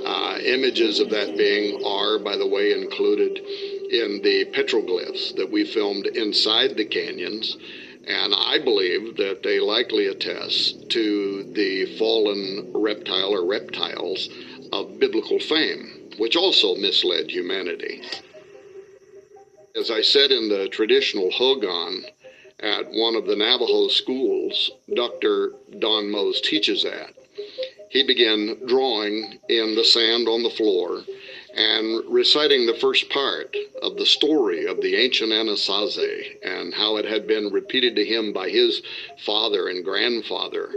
Uh, 0.05 0.37
images 0.43 0.99
of 0.99 1.09
that 1.09 1.37
being 1.37 1.83
are, 1.85 2.19
by 2.19 2.35
the 2.35 2.45
way, 2.45 2.71
included 2.71 3.37
in 3.37 4.21
the 4.21 4.45
petroglyphs 4.53 5.35
that 5.35 5.49
we 5.49 5.63
filmed 5.63 6.07
inside 6.07 6.75
the 6.75 6.85
canyons. 6.85 7.55
And 8.05 8.33
I 8.35 8.57
believe 8.57 9.15
that 9.17 9.43
they 9.43 9.59
likely 9.59 10.07
attest 10.07 10.89
to 10.89 11.43
the 11.53 11.85
fallen 11.97 12.71
reptile 12.73 13.33
or 13.33 13.45
reptiles 13.45 14.27
of 14.73 14.99
biblical 14.99 15.39
fame, 15.39 16.11
which 16.17 16.35
also 16.35 16.75
misled 16.75 17.31
humanity. 17.31 18.01
As 19.75 19.89
I 19.89 20.01
said 20.01 20.31
in 20.31 20.49
the 20.49 20.67
traditional 20.67 21.31
Hogan 21.31 22.05
at 22.63 22.89
one 22.91 23.15
of 23.15 23.27
the 23.27 23.35
Navajo 23.35 23.89
schools, 23.89 24.71
Dr. 24.95 25.51
Don 25.79 26.09
Mose 26.09 26.39
teaches 26.39 26.85
at, 26.85 27.13
he 27.89 28.03
began 28.03 28.57
drawing 28.65 29.39
in 29.49 29.75
the 29.75 29.83
sand 29.83 30.27
on 30.27 30.41
the 30.41 30.49
floor 30.49 31.03
and 31.55 32.01
reciting 32.09 32.65
the 32.65 32.77
first 32.79 33.09
part 33.09 33.55
of 33.83 33.97
the 33.97 34.05
story 34.05 34.65
of 34.65 34.81
the 34.81 34.95
ancient 34.95 35.31
Anasazi 35.31 36.37
and 36.43 36.73
how 36.73 36.95
it 36.97 37.05
had 37.05 37.27
been 37.27 37.51
repeated 37.51 37.95
to 37.95 38.05
him 38.05 38.33
by 38.33 38.49
his 38.49 38.81
father 39.19 39.67
and 39.67 39.85
grandfather, 39.85 40.73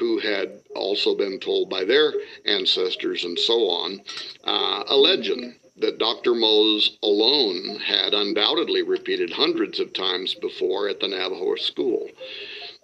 who 0.00 0.18
had 0.18 0.60
also 0.74 1.14
been 1.14 1.38
told 1.38 1.70
by 1.70 1.84
their 1.84 2.12
ancestors 2.46 3.24
and 3.24 3.38
so 3.38 3.68
on, 3.68 4.00
uh, 4.44 4.82
a 4.88 4.96
legend 4.96 5.54
that 5.78 5.98
Dr. 5.98 6.34
Mose 6.34 6.96
alone 7.02 7.78
had 7.80 8.14
undoubtedly 8.14 8.82
repeated 8.82 9.32
hundreds 9.32 9.78
of 9.78 9.92
times 9.92 10.34
before 10.34 10.88
at 10.88 11.00
the 11.00 11.08
Navajo 11.08 11.54
school. 11.56 12.08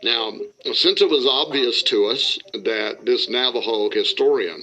Now, 0.03 0.33
since 0.73 1.01
it 1.01 1.09
was 1.09 1.27
obvious 1.27 1.83
to 1.85 2.07
us 2.07 2.39
that 2.53 3.05
this 3.05 3.29
Navajo 3.29 3.89
historian 3.91 4.63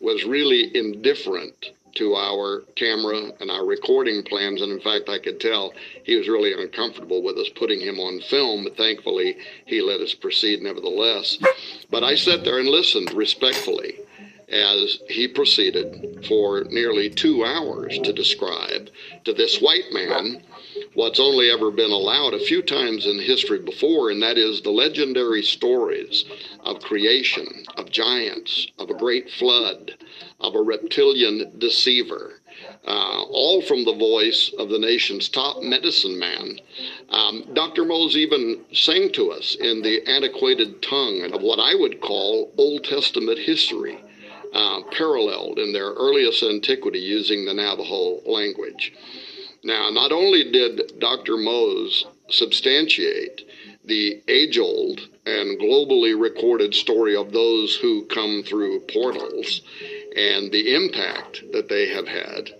was 0.00 0.24
really 0.24 0.74
indifferent 0.74 1.72
to 1.96 2.14
our 2.14 2.62
camera 2.76 3.32
and 3.40 3.50
our 3.50 3.66
recording 3.66 4.22
plans, 4.22 4.62
and 4.62 4.72
in 4.72 4.80
fact, 4.80 5.08
I 5.08 5.18
could 5.18 5.40
tell 5.40 5.74
he 6.04 6.16
was 6.16 6.28
really 6.28 6.52
uncomfortable 6.52 7.22
with 7.22 7.36
us 7.36 7.48
putting 7.48 7.80
him 7.80 7.98
on 7.98 8.20
film, 8.20 8.64
but 8.64 8.76
thankfully, 8.76 9.36
he 9.66 9.82
let 9.82 10.00
us 10.00 10.14
proceed 10.14 10.62
nevertheless. 10.62 11.36
But 11.90 12.04
I 12.04 12.14
sat 12.14 12.44
there 12.44 12.60
and 12.60 12.68
listened 12.68 13.12
respectfully 13.12 13.96
as 14.50 14.98
he 15.08 15.28
proceeded 15.28 16.24
for 16.28 16.64
nearly 16.64 17.08
two 17.08 17.44
hours 17.44 17.98
to 18.00 18.12
describe 18.12 18.90
to 19.24 19.32
this 19.32 19.60
white 19.60 19.92
man 19.92 20.42
what's 20.94 21.20
only 21.20 21.50
ever 21.50 21.70
been 21.70 21.90
allowed 21.90 22.34
a 22.34 22.44
few 22.44 22.62
times 22.62 23.06
in 23.06 23.18
history 23.18 23.58
before, 23.60 24.10
and 24.10 24.22
that 24.22 24.36
is 24.36 24.60
the 24.60 24.70
legendary 24.70 25.42
stories 25.42 26.24
of 26.64 26.80
creation, 26.80 27.64
of 27.76 27.90
giants, 27.90 28.66
of 28.78 28.90
a 28.90 28.94
great 28.94 29.30
flood, 29.30 29.92
of 30.40 30.54
a 30.54 30.62
reptilian 30.62 31.52
deceiver. 31.58 32.34
Uh, 32.86 33.22
all 33.30 33.62
from 33.62 33.84
the 33.84 33.94
voice 33.94 34.52
of 34.58 34.68
the 34.68 34.78
nation's 34.78 35.28
top 35.28 35.62
medicine 35.62 36.18
man. 36.18 36.58
Um, 37.08 37.46
Dr. 37.54 37.84
Mose 37.84 38.16
even 38.16 38.64
sang 38.72 39.12
to 39.12 39.30
us 39.30 39.54
in 39.54 39.82
the 39.82 40.06
antiquated 40.06 40.82
tongue 40.82 41.30
of 41.32 41.42
what 41.42 41.58
I 41.58 41.74
would 41.74 42.00
call 42.00 42.52
Old 42.58 42.84
Testament 42.84 43.38
history, 43.38 44.02
uh, 44.52 44.82
paralleled 44.92 45.58
in 45.58 45.72
their 45.72 45.90
earliest 45.92 46.42
antiquity 46.42 46.98
using 46.98 47.44
the 47.44 47.54
Navajo 47.54 48.20
language. 48.24 48.92
Now, 49.62 49.90
not 49.90 50.12
only 50.12 50.50
did 50.50 50.98
Dr. 50.98 51.36
Mose 51.36 52.06
substantiate 52.30 53.42
the 53.84 54.20
age 54.28 54.58
old 54.58 55.08
and 55.26 55.58
globally 55.58 56.18
recorded 56.18 56.74
story 56.74 57.16
of 57.16 57.32
those 57.32 57.76
who 57.76 58.04
come 58.06 58.42
through 58.42 58.80
portals 58.80 59.62
and 60.16 60.50
the 60.50 60.74
impact 60.74 61.42
that 61.52 61.68
they 61.68 61.88
have 61.88 62.08
had 62.08 62.50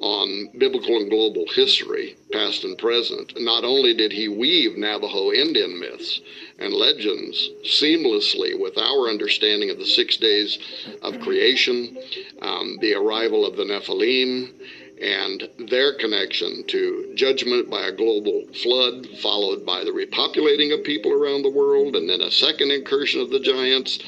on 0.00 0.48
biblical 0.56 0.96
and 0.96 1.10
global 1.10 1.44
history, 1.54 2.16
past 2.32 2.64
and 2.64 2.78
present. 2.78 3.32
Not 3.38 3.64
only 3.64 3.94
did 3.94 4.12
he 4.12 4.28
weave 4.28 4.76
Navajo 4.76 5.30
Indian 5.30 5.78
myths 5.78 6.20
and 6.58 6.72
legends 6.72 7.50
seamlessly 7.64 8.58
with 8.58 8.78
our 8.78 9.08
understanding 9.08 9.70
of 9.70 9.78
the 9.78 9.86
six 9.86 10.16
days 10.16 10.58
of 11.02 11.20
creation, 11.20 11.96
um, 12.40 12.78
the 12.80 12.94
arrival 12.94 13.44
of 13.46 13.56
the 13.56 13.64
Nephilim, 13.64 14.52
and 15.00 15.48
their 15.70 15.94
connection 15.94 16.62
to 16.66 17.12
judgment 17.14 17.70
by 17.70 17.86
a 17.86 17.92
global 17.92 18.44
flood, 18.62 19.06
followed 19.22 19.64
by 19.64 19.82
the 19.82 19.90
repopulating 19.90 20.74
of 20.74 20.84
people 20.84 21.12
around 21.12 21.42
the 21.42 21.50
world, 21.50 21.96
and 21.96 22.08
then 22.08 22.20
a 22.20 22.30
second 22.30 22.70
incursion 22.70 23.20
of 23.20 23.30
the 23.30 23.40
giants. 23.40 23.98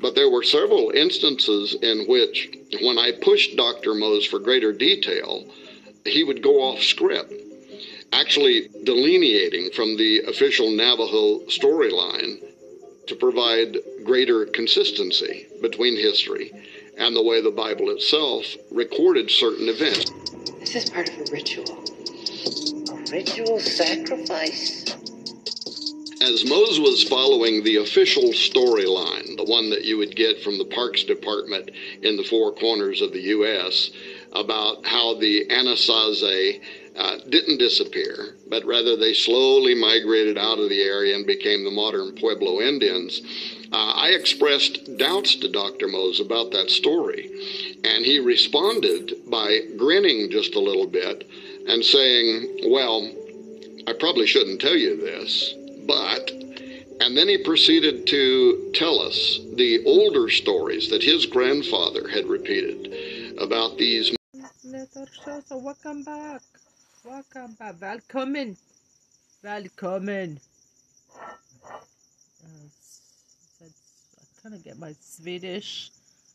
But 0.00 0.14
there 0.14 0.28
were 0.28 0.42
several 0.42 0.90
instances 0.90 1.74
in 1.80 2.06
which, 2.06 2.50
when 2.82 2.98
I 2.98 3.12
pushed 3.12 3.56
Dr. 3.56 3.94
Mose 3.94 4.24
for 4.24 4.38
greater 4.38 4.72
detail, 4.72 5.44
he 6.04 6.24
would 6.24 6.42
go 6.42 6.60
off 6.60 6.82
script, 6.82 7.32
actually 8.12 8.68
delineating 8.84 9.70
from 9.70 9.96
the 9.96 10.20
official 10.22 10.70
Navajo 10.70 11.40
storyline 11.46 12.42
to 13.06 13.14
provide 13.16 13.76
greater 14.04 14.46
consistency 14.46 15.46
between 15.60 15.96
history 15.96 16.52
and 16.96 17.14
the 17.14 17.22
way 17.22 17.40
the 17.40 17.50
Bible 17.50 17.90
itself 17.90 18.46
recorded 18.70 19.30
certain 19.30 19.68
events. 19.68 20.10
This 20.60 20.76
is 20.76 20.90
part 20.90 21.08
of 21.08 21.16
a 21.16 21.32
ritual. 21.32 21.84
A 22.90 23.10
ritual 23.10 23.60
sacrifice. 23.60 24.96
As 26.24 26.42
Mose 26.46 26.80
was 26.80 27.04
following 27.04 27.62
the 27.62 27.76
official 27.76 28.30
storyline, 28.32 29.36
the 29.36 29.44
one 29.44 29.68
that 29.68 29.84
you 29.84 29.98
would 29.98 30.16
get 30.16 30.40
from 30.40 30.56
the 30.56 30.64
Parks 30.64 31.04
Department 31.04 31.70
in 32.00 32.16
the 32.16 32.24
four 32.24 32.54
corners 32.54 33.02
of 33.02 33.12
the 33.12 33.20
U.S., 33.36 33.90
about 34.32 34.86
how 34.86 35.18
the 35.18 35.44
Anasazi 35.50 36.62
uh, 36.96 37.18
didn't 37.28 37.58
disappear, 37.58 38.36
but 38.48 38.64
rather 38.64 38.96
they 38.96 39.12
slowly 39.12 39.74
migrated 39.74 40.38
out 40.38 40.58
of 40.58 40.70
the 40.70 40.80
area 40.80 41.14
and 41.14 41.26
became 41.26 41.62
the 41.62 41.70
modern 41.70 42.14
Pueblo 42.14 42.62
Indians, 42.62 43.20
uh, 43.70 43.92
I 43.94 44.12
expressed 44.18 44.96
doubts 44.96 45.36
to 45.36 45.52
Dr. 45.52 45.88
Mose 45.88 46.20
about 46.20 46.52
that 46.52 46.70
story. 46.70 47.28
And 47.84 48.02
he 48.02 48.18
responded 48.18 49.12
by 49.28 49.60
grinning 49.76 50.30
just 50.30 50.54
a 50.54 50.60
little 50.60 50.86
bit 50.86 51.28
and 51.68 51.84
saying, 51.84 52.70
Well, 52.70 53.12
I 53.86 53.92
probably 53.92 54.26
shouldn't 54.26 54.62
tell 54.62 54.76
you 54.76 54.96
this, 54.96 55.54
but. 55.86 56.30
And 57.00 57.16
then 57.16 57.28
he 57.28 57.38
proceeded 57.38 58.06
to 58.06 58.70
tell 58.74 59.00
us 59.00 59.40
the 59.56 59.84
older 59.84 60.30
stories 60.30 60.88
that 60.90 61.02
his 61.02 61.26
grandfather 61.26 62.08
had 62.08 62.26
repeated 62.26 63.34
about 63.38 63.78
these 63.78 64.14
So 65.46 65.58
welcome 65.58 66.04
back. 66.04 66.40
Welcome 67.04 67.52
back. 67.58 67.74
Välkommen. 67.76 68.56
Välkommen. 69.42 70.40
Yes. 72.42 73.00
kind 74.42 74.54
of 74.54 74.64
get 74.64 74.78
my 74.78 74.94
Swedish 75.00 75.90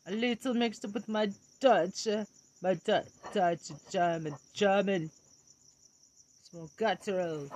a 0.06 0.12
little 0.12 0.54
mixed 0.54 0.84
up 0.84 0.94
with 0.94 1.08
my 1.08 1.30
Dutch. 1.60 2.06
Uh, 2.06 2.24
my 2.62 2.74
du- 2.74 3.04
Dutch, 3.32 3.70
German, 3.90 4.34
German. 4.54 5.10
Small 6.50 6.70
guttural. 6.76 7.48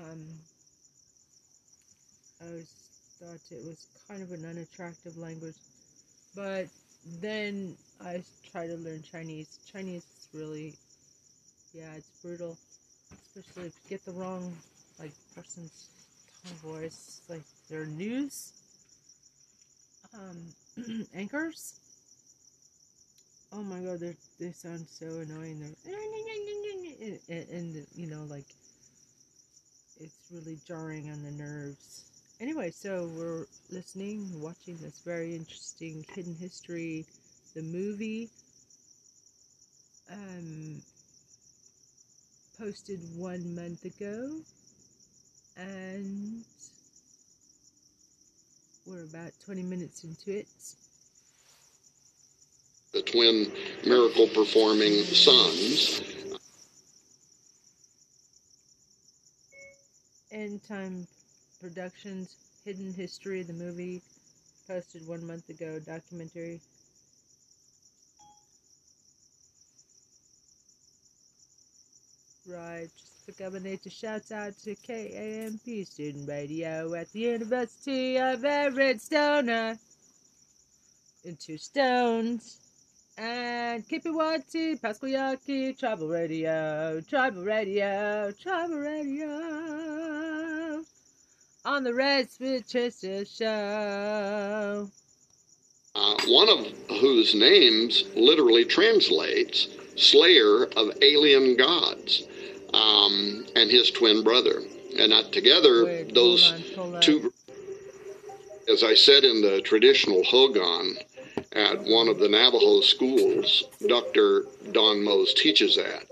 Um, 0.00 0.24
I 2.40 2.48
always 2.48 2.72
thought 3.20 3.40
it 3.50 3.64
was 3.66 3.86
kind 4.08 4.22
of 4.22 4.32
an 4.32 4.46
unattractive 4.46 5.18
language, 5.18 5.56
but 6.34 6.66
then 7.20 7.76
I 8.02 8.22
tried 8.50 8.68
to 8.68 8.76
learn 8.76 9.02
Chinese. 9.02 9.58
Chinese 9.70 10.04
is 10.04 10.28
really, 10.32 10.74
yeah, 11.74 11.92
it's 11.96 12.08
brutal, 12.22 12.56
especially 13.36 13.68
if 13.68 13.74
you 13.84 13.90
get 13.90 14.04
the 14.06 14.12
wrong 14.12 14.54
like 14.98 15.12
person's 15.34 15.88
tone 16.44 16.72
voice, 16.72 17.20
like 17.28 17.42
their 17.68 17.84
news 17.84 18.52
um, 20.14 21.06
anchors. 21.14 21.74
Oh 23.52 23.62
my 23.62 23.80
god, 23.80 24.00
they 24.00 24.14
they 24.38 24.52
sound 24.52 24.86
so 24.88 25.06
annoying. 25.06 25.74
They're 25.84 25.94
and, 27.00 27.18
and, 27.28 27.48
and 27.48 27.86
you 27.94 28.06
know 28.06 28.24
like 28.28 28.44
it's 30.00 30.32
really 30.32 30.58
jarring 30.66 31.10
on 31.10 31.22
the 31.22 31.30
nerves. 31.30 32.04
Anyway, 32.40 32.70
so 32.70 33.10
we're 33.16 33.46
listening, 33.70 34.40
watching 34.40 34.76
this 34.78 35.00
very 35.04 35.36
interesting 35.36 36.04
hidden 36.14 36.34
history, 36.34 37.04
the 37.54 37.62
movie. 37.62 38.30
Um, 40.10 40.82
posted 42.58 43.00
one 43.16 43.54
month 43.54 43.84
ago, 43.84 44.40
and 45.56 46.44
we're 48.86 49.04
about 49.04 49.32
20 49.44 49.62
minutes 49.62 50.04
into 50.04 50.38
it. 50.38 50.48
The 52.92 53.02
twin 53.02 53.52
miracle 53.86 54.26
performing 54.28 54.92
sons. 55.04 56.02
End 60.32 60.62
Time 60.62 61.06
Productions, 61.60 62.36
Hidden 62.64 62.94
History, 62.94 63.40
of 63.40 63.48
the 63.48 63.52
movie, 63.52 64.00
posted 64.68 65.06
one 65.06 65.26
month 65.26 65.48
ago, 65.48 65.80
documentary. 65.80 66.60
Right, 72.46 72.88
just 72.96 73.26
took 73.26 73.46
a 73.46 73.50
minute 73.50 73.82
to 73.82 73.90
shout 73.90 74.30
out 74.30 74.56
to 74.64 74.74
KAMP 74.76 75.86
Student 75.86 76.28
Radio 76.28 76.94
at 76.94 77.10
the 77.12 77.20
University 77.20 78.16
of 78.18 78.44
Arizona. 78.44 79.78
Into 81.24 81.58
Stones. 81.58 82.69
And 83.20 83.86
Kipiwati, 83.86 84.80
Pasquayaki, 84.80 85.78
Tribal 85.78 86.08
Radio, 86.08 87.02
Tribal 87.02 87.42
Radio, 87.42 88.32
Tribal 88.32 88.78
Radio. 88.78 89.28
On 91.66 91.84
the 91.84 91.92
Red 91.92 92.28
Chester 92.66 93.26
Show. 93.26 94.88
Uh, 95.94 96.16
one 96.28 96.48
of 96.48 96.66
whose 96.98 97.34
names 97.34 98.04
literally 98.16 98.64
translates 98.64 99.68
Slayer 99.96 100.64
of 100.74 100.96
Alien 101.02 101.58
Gods, 101.58 102.22
um, 102.72 103.44
and 103.54 103.70
his 103.70 103.90
twin 103.90 104.24
brother. 104.24 104.62
And 104.98 105.12
uh, 105.12 105.24
together, 105.24 105.84
Wait, 105.84 106.14
those 106.14 106.50
hold 106.50 106.54
on, 106.54 106.74
hold 106.74 106.94
on. 106.94 107.02
two, 107.02 107.32
as 108.66 108.82
I 108.82 108.94
said 108.94 109.24
in 109.24 109.42
the 109.42 109.60
traditional 109.60 110.24
Hogan 110.24 110.96
at 111.52 111.80
one 111.82 112.08
of 112.08 112.18
the 112.18 112.28
Navajo 112.28 112.80
schools, 112.80 113.64
Dr. 113.86 114.44
Don 114.70 115.02
Mose 115.02 115.34
teaches 115.34 115.78
at. 115.78 116.06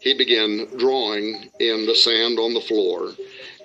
He 0.00 0.14
began 0.14 0.66
drawing 0.76 1.50
in 1.58 1.86
the 1.86 1.94
sand 1.94 2.38
on 2.38 2.54
the 2.54 2.60
floor 2.60 3.12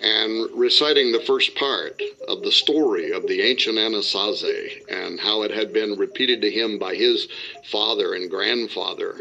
and 0.01 0.49
reciting 0.53 1.11
the 1.11 1.21
first 1.21 1.55
part 1.55 2.01
of 2.27 2.41
the 2.41 2.51
story 2.51 3.11
of 3.11 3.27
the 3.27 3.41
ancient 3.41 3.77
Anasazi 3.77 4.83
and 4.89 5.19
how 5.19 5.43
it 5.43 5.51
had 5.51 5.71
been 5.71 5.97
repeated 5.97 6.41
to 6.41 6.49
him 6.49 6.79
by 6.79 6.95
his 6.95 7.27
father 7.71 8.13
and 8.13 8.29
grandfather, 8.29 9.15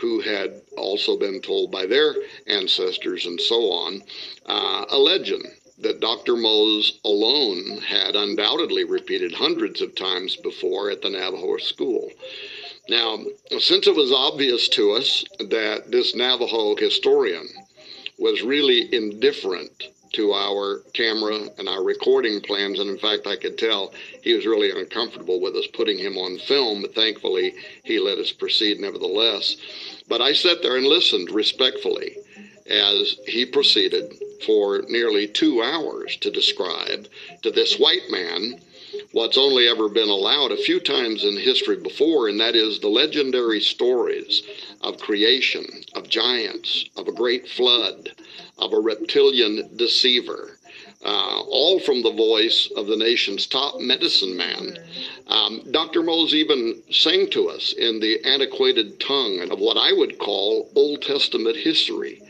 who 0.00 0.20
had 0.20 0.60
also 0.76 1.18
been 1.18 1.40
told 1.40 1.72
by 1.72 1.86
their 1.86 2.14
ancestors 2.46 3.26
and 3.26 3.40
so 3.40 3.70
on, 3.70 4.02
uh, 4.46 4.84
a 4.88 4.98
legend 4.98 5.46
that 5.82 6.00
Dr. 6.00 6.36
Mose 6.36 6.98
alone 7.04 7.78
had 7.78 8.16
undoubtedly 8.16 8.84
repeated 8.84 9.34
hundreds 9.34 9.80
of 9.80 9.94
times 9.94 10.36
before 10.36 10.90
at 10.90 11.02
the 11.02 11.10
Navajo 11.10 11.56
school. 11.58 12.10
Now, 12.88 13.18
since 13.58 13.86
it 13.86 13.94
was 13.94 14.12
obvious 14.12 14.68
to 14.70 14.92
us 14.92 15.24
that 15.38 15.90
this 15.90 16.14
Navajo 16.14 16.74
historian 16.76 17.48
was 18.18 18.42
really 18.42 18.92
indifferent 18.94 19.88
to 20.12 20.32
our 20.32 20.82
camera 20.92 21.48
and 21.58 21.68
our 21.68 21.82
recording 21.82 22.40
plans, 22.40 22.78
and 22.78 22.90
in 22.90 22.98
fact, 22.98 23.26
I 23.26 23.36
could 23.36 23.56
tell 23.56 23.92
he 24.22 24.34
was 24.34 24.46
really 24.46 24.70
uncomfortable 24.70 25.40
with 25.40 25.56
us 25.56 25.66
putting 25.68 25.98
him 25.98 26.18
on 26.18 26.38
film, 26.38 26.82
but 26.82 26.94
thankfully, 26.94 27.54
he 27.82 27.98
let 27.98 28.18
us 28.18 28.30
proceed 28.30 28.78
nevertheless. 28.78 29.56
But 30.08 30.20
I 30.20 30.34
sat 30.34 30.62
there 30.62 30.76
and 30.76 30.86
listened 30.86 31.30
respectfully 31.30 32.16
as 32.72 33.18
he 33.26 33.44
proceeded 33.44 34.14
for 34.46 34.82
nearly 34.88 35.28
two 35.28 35.62
hours 35.62 36.16
to 36.16 36.30
describe 36.30 37.06
to 37.42 37.50
this 37.50 37.78
white 37.78 38.10
man 38.10 38.60
what's 39.12 39.38
only 39.38 39.68
ever 39.68 39.88
been 39.88 40.08
allowed 40.08 40.52
a 40.52 40.56
few 40.56 40.80
times 40.80 41.24
in 41.24 41.36
history 41.36 41.76
before, 41.76 42.28
and 42.28 42.40
that 42.40 42.56
is 42.56 42.80
the 42.80 42.88
legendary 42.88 43.60
stories 43.60 44.42
of 44.80 44.98
creation, 44.98 45.64
of 45.94 46.08
giants, 46.08 46.86
of 46.96 47.08
a 47.08 47.12
great 47.12 47.48
flood, 47.48 48.10
of 48.58 48.72
a 48.72 48.80
reptilian 48.80 49.76
deceiver. 49.76 50.58
Uh, 51.04 51.40
all 51.48 51.80
from 51.80 52.00
the 52.02 52.12
voice 52.12 52.70
of 52.76 52.86
the 52.86 52.96
nation's 52.96 53.48
top 53.48 53.80
medicine 53.80 54.36
man. 54.36 54.78
Um, 55.26 55.62
Dr. 55.72 56.00
Mose 56.00 56.32
even 56.32 56.80
sang 56.92 57.28
to 57.30 57.48
us 57.48 57.72
in 57.72 57.98
the 57.98 58.24
antiquated 58.24 59.00
tongue 59.00 59.48
of 59.50 59.58
what 59.58 59.76
I 59.76 59.92
would 59.92 60.20
call 60.20 60.70
Old 60.76 61.02
Testament 61.02 61.56
history, 61.56 62.22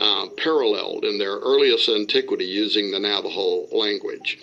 uh, 0.00 0.26
paralleled 0.36 1.04
in 1.04 1.18
their 1.18 1.36
earliest 1.36 1.88
antiquity 1.88 2.46
using 2.46 2.90
the 2.90 2.98
Navajo 2.98 3.66
language. 3.70 4.38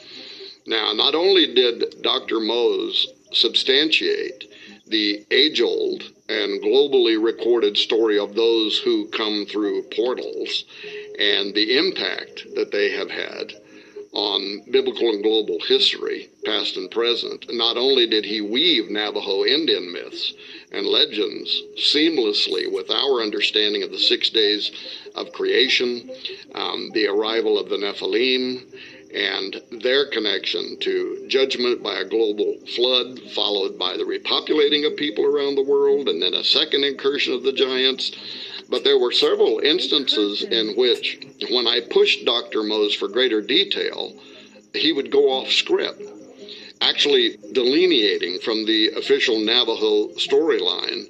Now, 0.65 0.93
not 0.93 1.15
only 1.15 1.53
did 1.53 2.01
Dr. 2.01 2.39
Mose 2.39 3.07
substantiate 3.33 4.45
the 4.85 5.25
age 5.31 5.61
old 5.61 6.03
and 6.29 6.61
globally 6.61 7.21
recorded 7.21 7.77
story 7.77 8.19
of 8.19 8.35
those 8.35 8.77
who 8.79 9.07
come 9.07 9.45
through 9.45 9.83
portals 9.95 10.65
and 11.19 11.53
the 11.53 11.77
impact 11.77 12.45
that 12.55 12.71
they 12.71 12.91
have 12.91 13.09
had 13.09 13.53
on 14.17 14.63
biblical 14.71 15.09
and 15.09 15.21
global 15.21 15.59
history, 15.67 16.27
past 16.43 16.75
and 16.75 16.89
present, 16.89 17.45
not 17.53 17.77
only 17.77 18.07
did 18.07 18.25
he 18.25 18.41
weave 18.41 18.89
Navajo 18.89 19.45
Indian 19.45 19.93
myths 19.93 20.33
and 20.71 20.87
legends 20.87 21.61
seamlessly 21.77 22.71
with 22.71 22.89
our 22.89 23.21
understanding 23.21 23.83
of 23.83 23.91
the 23.91 23.99
six 23.99 24.31
days 24.31 24.71
of 25.13 25.31
creation, 25.33 26.09
um, 26.55 26.89
the 26.95 27.05
arrival 27.05 27.59
of 27.59 27.69
the 27.69 27.77
Nephilim, 27.77 28.65
and 29.13 29.61
their 29.83 30.09
connection 30.09 30.77
to 30.79 31.25
judgment 31.27 31.83
by 31.83 31.99
a 31.99 32.05
global 32.05 32.57
flood, 32.75 33.19
followed 33.35 33.77
by 33.77 33.95
the 33.97 34.03
repopulating 34.03 34.85
of 34.85 34.97
people 34.97 35.25
around 35.25 35.55
the 35.55 35.63
world, 35.63 36.09
and 36.09 36.19
then 36.19 36.33
a 36.33 36.43
second 36.43 36.83
incursion 36.83 37.33
of 37.33 37.43
the 37.43 37.53
giants. 37.53 38.11
But 38.69 38.83
there 38.83 38.99
were 38.99 39.11
several 39.11 39.59
instances 39.59 40.43
in 40.43 40.75
which, 40.75 41.19
when 41.49 41.67
I 41.67 41.81
pushed 41.89 42.25
Dr. 42.25 42.63
Mose 42.63 42.93
for 42.93 43.07
greater 43.07 43.41
detail, 43.41 44.13
he 44.73 44.91
would 44.91 45.11
go 45.11 45.29
off 45.29 45.49
script, 45.49 46.01
actually 46.81 47.37
delineating 47.53 48.39
from 48.39 48.65
the 48.65 48.89
official 48.97 49.39
Navajo 49.39 50.09
storyline 50.15 51.05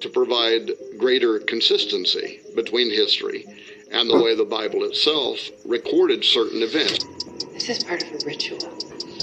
to 0.00 0.08
provide 0.08 0.70
greater 0.98 1.38
consistency 1.38 2.40
between 2.54 2.90
history 2.90 3.46
and 3.90 4.10
the 4.10 4.20
way 4.20 4.34
the 4.34 4.44
Bible 4.44 4.84
itself 4.84 5.38
recorded 5.64 6.24
certain 6.24 6.62
events. 6.62 7.04
This 7.52 7.68
is 7.68 7.84
part 7.84 8.02
of 8.02 8.08
a 8.10 8.26
ritual. 8.26 8.58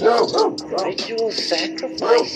No, 0.00 0.26
no, 0.26 0.48
no. 0.48 0.84
ritual 0.84 1.30
sacrifice. 1.30 2.34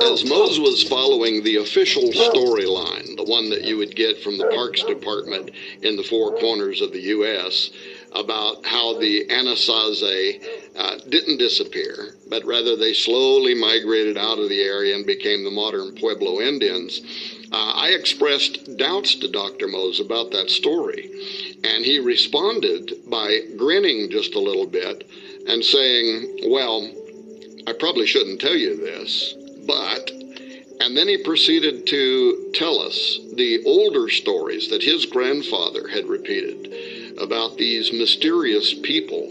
As 0.00 0.24
Mose 0.24 0.60
was 0.60 0.84
following 0.84 1.42
the 1.42 1.56
official 1.56 2.04
storyline, 2.04 3.16
the 3.16 3.24
one 3.24 3.50
that 3.50 3.64
you 3.64 3.76
would 3.78 3.96
get 3.96 4.22
from 4.22 4.38
the 4.38 4.46
Parks 4.54 4.84
Department 4.84 5.50
in 5.82 5.96
the 5.96 6.04
four 6.04 6.38
corners 6.38 6.80
of 6.80 6.92
the 6.92 7.00
U.S., 7.00 7.70
about 8.12 8.64
how 8.64 8.98
the 8.98 9.26
Anasazi 9.26 10.42
uh, 10.76 10.98
didn't 11.08 11.38
disappear, 11.38 12.14
but 12.30 12.44
rather 12.44 12.76
they 12.76 12.94
slowly 12.94 13.54
migrated 13.54 14.16
out 14.16 14.38
of 14.38 14.48
the 14.48 14.62
area 14.62 14.94
and 14.94 15.04
became 15.04 15.44
the 15.44 15.50
modern 15.50 15.94
Pueblo 15.96 16.40
Indians. 16.40 17.00
Uh, 17.50 17.72
I 17.74 17.88
expressed 17.88 18.76
doubts 18.76 19.16
to 19.16 19.28
Dr. 19.28 19.66
Mose 19.66 20.00
about 20.00 20.30
that 20.30 20.48
story, 20.48 21.10
and 21.64 21.84
he 21.84 21.98
responded 21.98 22.92
by 23.10 23.40
grinning 23.56 24.10
just 24.10 24.34
a 24.34 24.40
little 24.40 24.66
bit 24.66 25.08
and 25.48 25.64
saying, 25.64 26.50
Well, 26.50 26.88
I 27.66 27.72
probably 27.72 28.06
shouldn't 28.06 28.40
tell 28.40 28.56
you 28.56 28.76
this, 28.76 29.34
but. 29.68 30.10
And 30.80 30.96
then 30.96 31.06
he 31.06 31.18
proceeded 31.18 31.86
to 31.88 32.50
tell 32.54 32.80
us 32.80 33.18
the 33.34 33.62
older 33.64 34.08
stories 34.08 34.68
that 34.70 34.82
his 34.82 35.06
grandfather 35.06 35.86
had 35.86 36.06
repeated 36.06 36.72
about 37.20 37.56
these 37.56 37.92
mysterious 37.92 38.74
people 38.74 39.30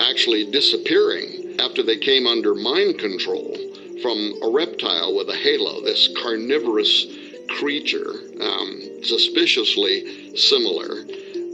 actually 0.00 0.50
disappearing 0.50 1.56
after 1.60 1.82
they 1.82 1.96
came 1.96 2.26
under 2.26 2.54
mind 2.54 2.98
control 2.98 3.56
from 4.02 4.34
a 4.42 4.50
reptile 4.50 5.14
with 5.14 5.28
a 5.28 5.36
halo, 5.36 5.80
this 5.82 6.08
carnivorous 6.22 7.06
creature, 7.48 8.14
um, 8.40 8.80
suspiciously 9.02 10.36
similar 10.36 11.04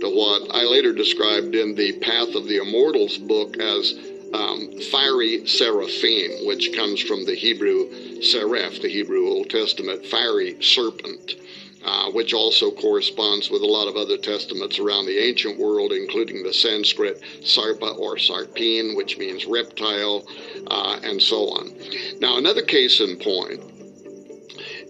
to 0.00 0.08
what 0.10 0.54
I 0.54 0.62
later 0.64 0.92
described 0.92 1.54
in 1.54 1.74
the 1.74 1.98
Path 2.00 2.34
of 2.34 2.46
the 2.46 2.58
Immortals 2.58 3.18
book 3.18 3.58
as 3.58 3.94
um, 4.32 4.70
fiery 4.90 5.46
seraphim, 5.46 6.46
which 6.46 6.74
comes 6.74 7.00
from 7.00 7.24
the 7.24 7.34
Hebrew 7.34 7.88
seraph, 8.22 8.80
the 8.80 8.88
Hebrew 8.88 9.26
Old 9.28 9.50
Testament, 9.50 10.06
fiery 10.06 10.56
serpent. 10.62 11.34
Uh, 11.84 12.10
which 12.10 12.34
also 12.34 12.72
corresponds 12.72 13.48
with 13.48 13.62
a 13.62 13.66
lot 13.66 13.86
of 13.86 13.94
other 13.96 14.16
testaments 14.16 14.80
around 14.80 15.06
the 15.06 15.18
ancient 15.18 15.56
world, 15.56 15.92
including 15.92 16.42
the 16.42 16.52
Sanskrit 16.52 17.22
sarpa 17.42 17.96
or 17.96 18.16
sarpin, 18.16 18.96
which 18.96 19.16
means 19.18 19.46
reptile, 19.46 20.26
uh, 20.66 20.98
and 21.04 21.22
so 21.22 21.48
on. 21.50 21.72
Now, 22.18 22.38
another 22.38 22.62
case 22.62 22.98
in 22.98 23.16
point 23.18 23.60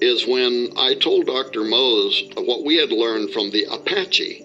is 0.00 0.26
when 0.26 0.72
I 0.76 0.94
told 0.94 1.26
Dr. 1.26 1.64
Mose 1.64 2.22
what 2.36 2.64
we 2.64 2.76
had 2.76 2.92
learned 2.92 3.30
from 3.32 3.50
the 3.50 3.64
Apache 3.64 4.42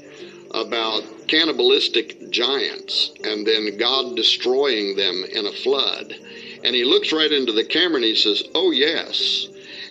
about 0.54 1.04
cannibalistic 1.28 2.30
giants 2.30 3.12
and 3.24 3.48
then 3.48 3.78
God 3.78 4.16
destroying 4.16 4.96
them 4.96 5.24
in 5.32 5.46
a 5.46 5.52
flood. 5.52 6.14
And 6.64 6.76
he 6.76 6.84
looks 6.84 7.12
right 7.12 7.32
into 7.32 7.52
the 7.52 7.64
camera 7.64 7.98
and 7.98 8.06
he 8.06 8.16
says, 8.16 8.44
Oh, 8.54 8.72
yes. 8.72 9.48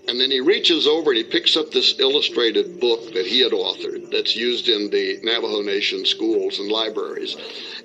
And 0.08 0.20
then 0.20 0.30
he 0.30 0.40
reaches 0.40 0.86
over 0.86 1.10
and 1.10 1.18
he 1.18 1.24
picks 1.24 1.56
up 1.56 1.70
this 1.70 1.98
illustrated 1.98 2.80
book 2.80 3.12
that 3.12 3.26
he 3.26 3.40
had 3.40 3.52
authored 3.52 4.10
that's 4.10 4.34
used 4.34 4.68
in 4.68 4.90
the 4.90 5.20
Navajo 5.22 5.62
Nation 5.62 6.04
schools 6.04 6.58
and 6.58 6.70
libraries. 6.70 7.36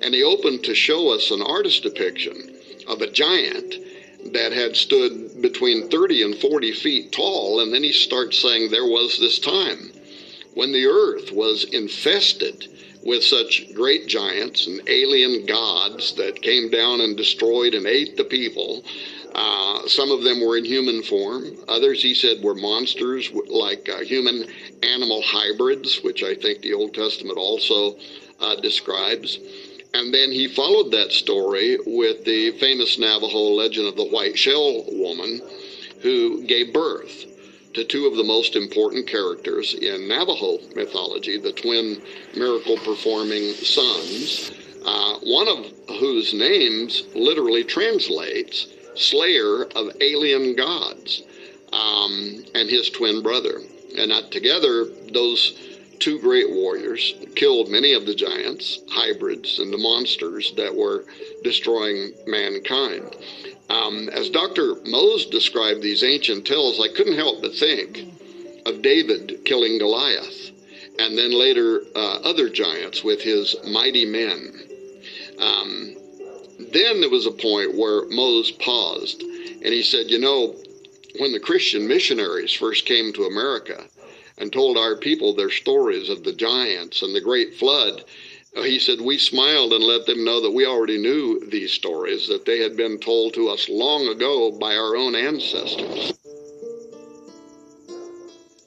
And 0.02 0.14
he 0.14 0.22
opened 0.22 0.64
to 0.64 0.74
show 0.74 1.10
us 1.10 1.30
an 1.30 1.42
artist 1.42 1.82
depiction 1.82 2.56
of 2.88 3.02
a 3.02 3.10
giant 3.10 3.74
that 4.32 4.52
had 4.52 4.76
stood 4.76 5.40
between 5.40 5.88
30 5.88 6.22
and 6.22 6.36
40 6.36 6.72
feet 6.72 7.12
tall. 7.12 7.60
And 7.60 7.72
then 7.72 7.82
he 7.82 7.92
starts 7.92 8.38
saying, 8.40 8.70
There 8.70 8.84
was 8.84 9.18
this 9.18 9.38
time 9.38 9.92
when 10.54 10.72
the 10.72 10.86
earth 10.86 11.32
was 11.32 11.64
infested 11.64 12.66
with 13.06 13.22
such 13.22 13.72
great 13.72 14.06
giants 14.06 14.66
and 14.66 14.80
alien 14.88 15.46
gods 15.46 16.14
that 16.14 16.42
came 16.42 16.70
down 16.70 17.00
and 17.00 17.16
destroyed 17.16 17.74
and 17.74 17.86
ate 17.86 18.16
the 18.16 18.24
people. 18.24 18.84
Uh, 19.34 19.86
some 19.86 20.10
of 20.10 20.24
them 20.24 20.40
were 20.40 20.56
in 20.56 20.64
human 20.64 21.02
form. 21.02 21.44
Others, 21.68 22.02
he 22.02 22.14
said, 22.14 22.42
were 22.42 22.54
monsters 22.54 23.30
like 23.48 23.88
uh, 23.88 24.00
human 24.00 24.46
animal 24.82 25.22
hybrids, 25.22 26.02
which 26.02 26.22
I 26.22 26.34
think 26.34 26.62
the 26.62 26.74
Old 26.74 26.94
Testament 26.94 27.38
also 27.38 27.96
uh, 28.40 28.56
describes. 28.56 29.38
And 29.94 30.12
then 30.12 30.32
he 30.32 30.48
followed 30.48 30.90
that 30.92 31.12
story 31.12 31.78
with 31.86 32.24
the 32.24 32.58
famous 32.58 32.98
Navajo 32.98 33.38
legend 33.38 33.86
of 33.86 33.96
the 33.96 34.08
White 34.08 34.38
Shell 34.38 34.84
Woman 34.88 35.40
who 36.02 36.44
gave 36.44 36.72
birth 36.72 37.35
to 37.76 37.84
two 37.84 38.06
of 38.06 38.16
the 38.16 38.24
most 38.24 38.56
important 38.56 39.06
characters 39.06 39.74
in 39.74 40.08
Navajo 40.08 40.56
mythology, 40.74 41.38
the 41.38 41.52
twin 41.52 42.00
miracle 42.34 42.78
performing 42.78 43.52
sons, 43.52 44.50
uh, 44.86 45.18
one 45.24 45.46
of 45.46 45.66
whose 45.98 46.32
names 46.32 47.02
literally 47.14 47.62
translates 47.62 48.68
slayer 48.94 49.64
of 49.76 49.94
alien 50.00 50.56
gods, 50.56 51.24
um, 51.74 52.42
and 52.54 52.70
his 52.70 52.88
twin 52.88 53.22
brother. 53.22 53.60
And 53.98 54.10
together, 54.32 54.86
those 55.12 55.58
two 55.98 56.18
great 56.18 56.48
warriors 56.48 57.14
killed 57.34 57.68
many 57.68 57.92
of 57.92 58.06
the 58.06 58.14
giants, 58.14 58.78
hybrids, 58.88 59.58
and 59.58 59.70
the 59.70 59.76
monsters 59.76 60.54
that 60.56 60.74
were 60.74 61.04
destroying 61.44 62.14
mankind. 62.26 63.16
Um, 63.68 64.08
as 64.10 64.30
Dr. 64.30 64.76
Mose 64.84 65.26
described 65.26 65.82
these 65.82 66.04
ancient 66.04 66.46
tales, 66.46 66.80
I 66.80 66.88
couldn't 66.94 67.16
help 67.16 67.42
but 67.42 67.54
think 67.54 68.06
of 68.64 68.82
David 68.82 69.44
killing 69.44 69.78
Goliath, 69.78 70.50
and 70.98 71.16
then 71.18 71.32
later 71.32 71.82
uh, 71.94 72.20
other 72.24 72.48
giants 72.48 73.02
with 73.02 73.22
his 73.22 73.56
mighty 73.64 74.04
men. 74.04 74.52
Um, 75.38 75.96
then 76.72 77.00
there 77.00 77.10
was 77.10 77.26
a 77.26 77.32
point 77.32 77.76
where 77.76 78.06
Mose 78.08 78.50
paused 78.52 79.22
and 79.66 79.74
he 79.74 79.82
said, 79.82 80.10
You 80.10 80.20
know, 80.20 80.54
when 81.18 81.32
the 81.32 81.40
Christian 81.40 81.88
missionaries 81.88 82.52
first 82.52 82.86
came 82.86 83.12
to 83.12 83.24
America 83.24 83.84
and 84.38 84.52
told 84.52 84.76
our 84.76 84.96
people 84.96 85.34
their 85.34 85.50
stories 85.50 86.08
of 86.08 86.22
the 86.22 86.32
giants 86.32 87.02
and 87.02 87.14
the 87.14 87.20
great 87.20 87.54
flood, 87.54 88.04
he 88.54 88.78
said, 88.78 89.00
We 89.00 89.18
smiled 89.18 89.72
and 89.72 89.84
let 89.84 90.06
them 90.06 90.24
know 90.24 90.40
that 90.42 90.50
we 90.50 90.66
already 90.66 90.98
knew 90.98 91.40
these 91.48 91.72
stories, 91.72 92.28
that 92.28 92.44
they 92.44 92.58
had 92.60 92.76
been 92.76 92.98
told 92.98 93.34
to 93.34 93.48
us 93.48 93.68
long 93.68 94.08
ago 94.08 94.50
by 94.50 94.74
our 94.74 94.96
own 94.96 95.14
ancestors. 95.14 96.12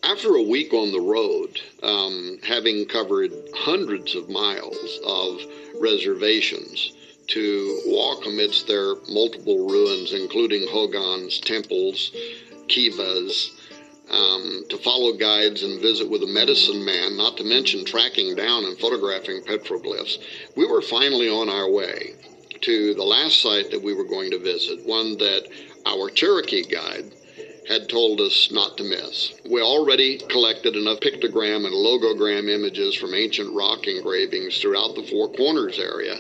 After 0.04 0.36
a 0.36 0.42
week 0.42 0.74
on 0.74 0.92
the 0.92 1.02
road, 1.02 1.60
um, 1.84 2.40
having 2.44 2.86
covered 2.86 3.32
hundreds 3.54 4.16
of 4.16 4.30
miles 4.30 5.00
of 5.06 5.40
reservations 5.80 6.94
to 7.28 7.82
walk 7.86 8.26
amidst 8.26 8.68
their 8.68 8.96
multiple 9.08 9.68
ruins, 9.70 10.14
including 10.14 10.68
hogans, 10.68 11.40
temples, 11.40 12.12
kivas, 12.68 13.52
um, 14.10 14.64
to 14.70 14.78
follow 14.78 15.14
guides 15.14 15.64
and 15.64 15.82
visit 15.82 16.10
with 16.10 16.24
a 16.24 16.28
medicine 16.28 16.84
man, 16.84 17.18
not 17.18 17.38
to 17.38 17.44
mention 17.44 17.86
tracking 17.86 18.36
down 18.36 18.66
and 18.66 18.78
photographing 18.80 19.42
petroglyphs, 19.42 20.18
we 20.56 20.66
were 20.66 20.82
finally 20.82 21.30
on 21.30 21.50
our 21.50 21.70
way 21.70 22.16
to 22.62 22.94
the 22.94 23.04
last 23.04 23.42
site 23.42 23.72
that 23.72 23.82
we 23.82 23.94
were 23.94 24.04
going 24.04 24.32
to 24.32 24.40
visit, 24.40 24.86
one 24.86 25.18
that 25.18 25.48
our 25.86 26.10
Cherokee 26.10 26.64
guide 26.64 27.14
had 27.68 27.88
told 27.88 28.20
us 28.20 28.50
not 28.52 28.78
to 28.78 28.84
miss. 28.84 29.34
We 29.48 29.62
already 29.62 30.18
collected 30.18 30.76
enough 30.76 31.00
pictogram 31.02 31.66
and 31.66 31.74
logogram 31.74 32.50
images 32.50 32.96
from 32.96 33.14
ancient 33.14 33.54
rock 33.54 33.86
engravings 33.86 34.58
throughout 34.58 34.96
the 34.96 35.06
Four 35.08 35.32
Corners 35.34 35.78
area 35.78 36.16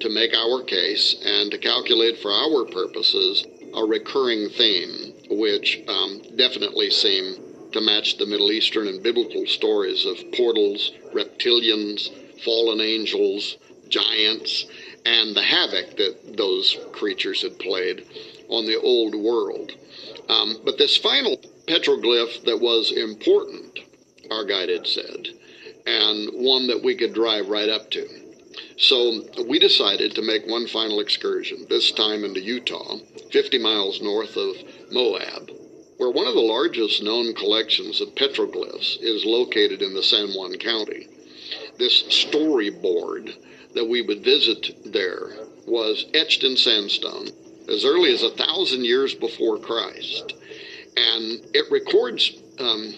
to 0.00 0.08
make 0.08 0.34
our 0.34 0.62
case 0.64 1.16
and 1.22 1.50
to 1.50 1.58
calculate 1.58 2.18
for 2.18 2.32
our 2.32 2.64
purposes 2.64 3.46
a 3.74 3.84
recurring 3.84 4.48
theme, 4.48 5.12
which 5.30 5.80
um, 5.88 6.22
definitely 6.36 6.90
seem 6.90 7.36
to 7.72 7.80
match 7.80 8.18
the 8.18 8.26
Middle 8.26 8.50
Eastern 8.50 8.88
and 8.88 9.02
biblical 9.02 9.46
stories 9.46 10.04
of 10.04 10.16
portals, 10.32 10.92
reptilians, 11.14 12.10
fallen 12.44 12.80
angels, 12.80 13.56
giants, 13.88 14.66
and 15.06 15.34
the 15.34 15.42
havoc 15.42 15.96
that 15.96 16.36
those 16.36 16.76
creatures 16.92 17.42
had 17.42 17.58
played 17.58 18.04
on 18.48 18.66
the 18.66 18.80
old 18.80 19.14
world. 19.14 19.72
Um, 20.28 20.58
but 20.64 20.78
this 20.78 20.96
final 20.96 21.36
petroglyph 21.66 22.44
that 22.44 22.60
was 22.60 22.92
important, 22.92 23.78
our 24.30 24.44
guide 24.44 24.68
had 24.68 24.86
said, 24.86 25.28
and 25.86 26.28
one 26.34 26.66
that 26.66 26.82
we 26.82 26.94
could 26.94 27.14
drive 27.14 27.48
right 27.48 27.68
up 27.68 27.90
to. 27.92 28.06
So 28.76 29.22
we 29.46 29.58
decided 29.58 30.14
to 30.14 30.22
make 30.22 30.46
one 30.46 30.66
final 30.66 31.00
excursion, 31.00 31.66
this 31.68 31.92
time 31.92 32.24
into 32.24 32.40
Utah, 32.40 32.96
50 33.30 33.58
miles 33.58 34.00
north 34.02 34.36
of 34.36 34.56
Moab, 34.90 35.50
where 35.96 36.10
one 36.10 36.26
of 36.26 36.34
the 36.34 36.40
largest 36.40 37.02
known 37.02 37.34
collections 37.34 38.00
of 38.00 38.14
petroglyphs 38.14 38.98
is 39.00 39.24
located 39.24 39.82
in 39.82 39.94
the 39.94 40.02
San 40.02 40.28
Juan 40.30 40.54
County. 40.58 41.08
This 41.78 42.02
storyboard 42.04 43.34
that 43.74 43.88
we 43.88 44.02
would 44.02 44.24
visit 44.24 44.92
there 44.92 45.32
was 45.66 46.06
etched 46.14 46.42
in 46.42 46.56
sandstone 46.56 47.28
as 47.68 47.84
early 47.84 48.12
as 48.12 48.22
a 48.22 48.30
thousand 48.30 48.84
years 48.84 49.14
before 49.14 49.58
Christ, 49.58 50.34
and 50.96 51.46
it 51.54 51.70
records 51.70 52.32
um, 52.58 52.94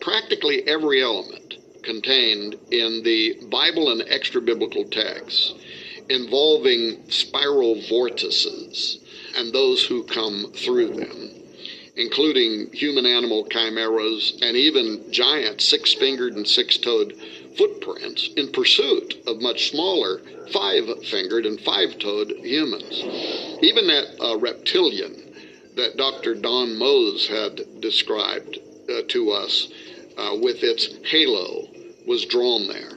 practically 0.00 0.66
every 0.66 1.02
element 1.02 1.54
contained 1.82 2.56
in 2.70 3.02
the 3.04 3.46
Bible 3.48 3.90
and 3.92 4.02
extra 4.08 4.40
biblical 4.42 4.84
texts 4.84 5.54
involving 6.08 7.08
spiral 7.10 7.80
vortices 7.88 8.98
and 9.36 9.52
those 9.52 9.84
who 9.84 10.04
come 10.04 10.52
through 10.52 10.94
them, 10.94 11.30
including 11.96 12.70
human 12.72 13.06
animal 13.06 13.46
chimeras 13.46 14.38
and 14.42 14.56
even 14.56 15.04
giant 15.10 15.60
six 15.60 15.94
fingered 15.94 16.34
and 16.34 16.46
six 16.46 16.76
toed 16.76 17.14
footprints 17.56 18.28
in 18.36 18.52
pursuit 18.52 19.14
of 19.26 19.40
much 19.40 19.70
smaller 19.70 20.20
five 20.52 20.84
fingered 21.04 21.46
and 21.46 21.60
five 21.60 21.98
toed 21.98 22.30
humans. 22.42 23.02
Even 23.62 23.86
that 23.86 24.06
uh, 24.20 24.36
reptilian 24.38 25.22
that 25.76 25.96
Dr. 25.96 26.34
Don 26.34 26.78
Mose 26.78 27.26
had 27.28 27.80
described 27.80 28.58
uh, 28.88 29.02
to 29.08 29.30
us 29.30 29.68
uh, 30.16 30.36
with 30.40 30.62
its 30.62 30.88
halo 31.04 31.68
was 32.06 32.24
drawn 32.26 32.66
there. 32.68 32.92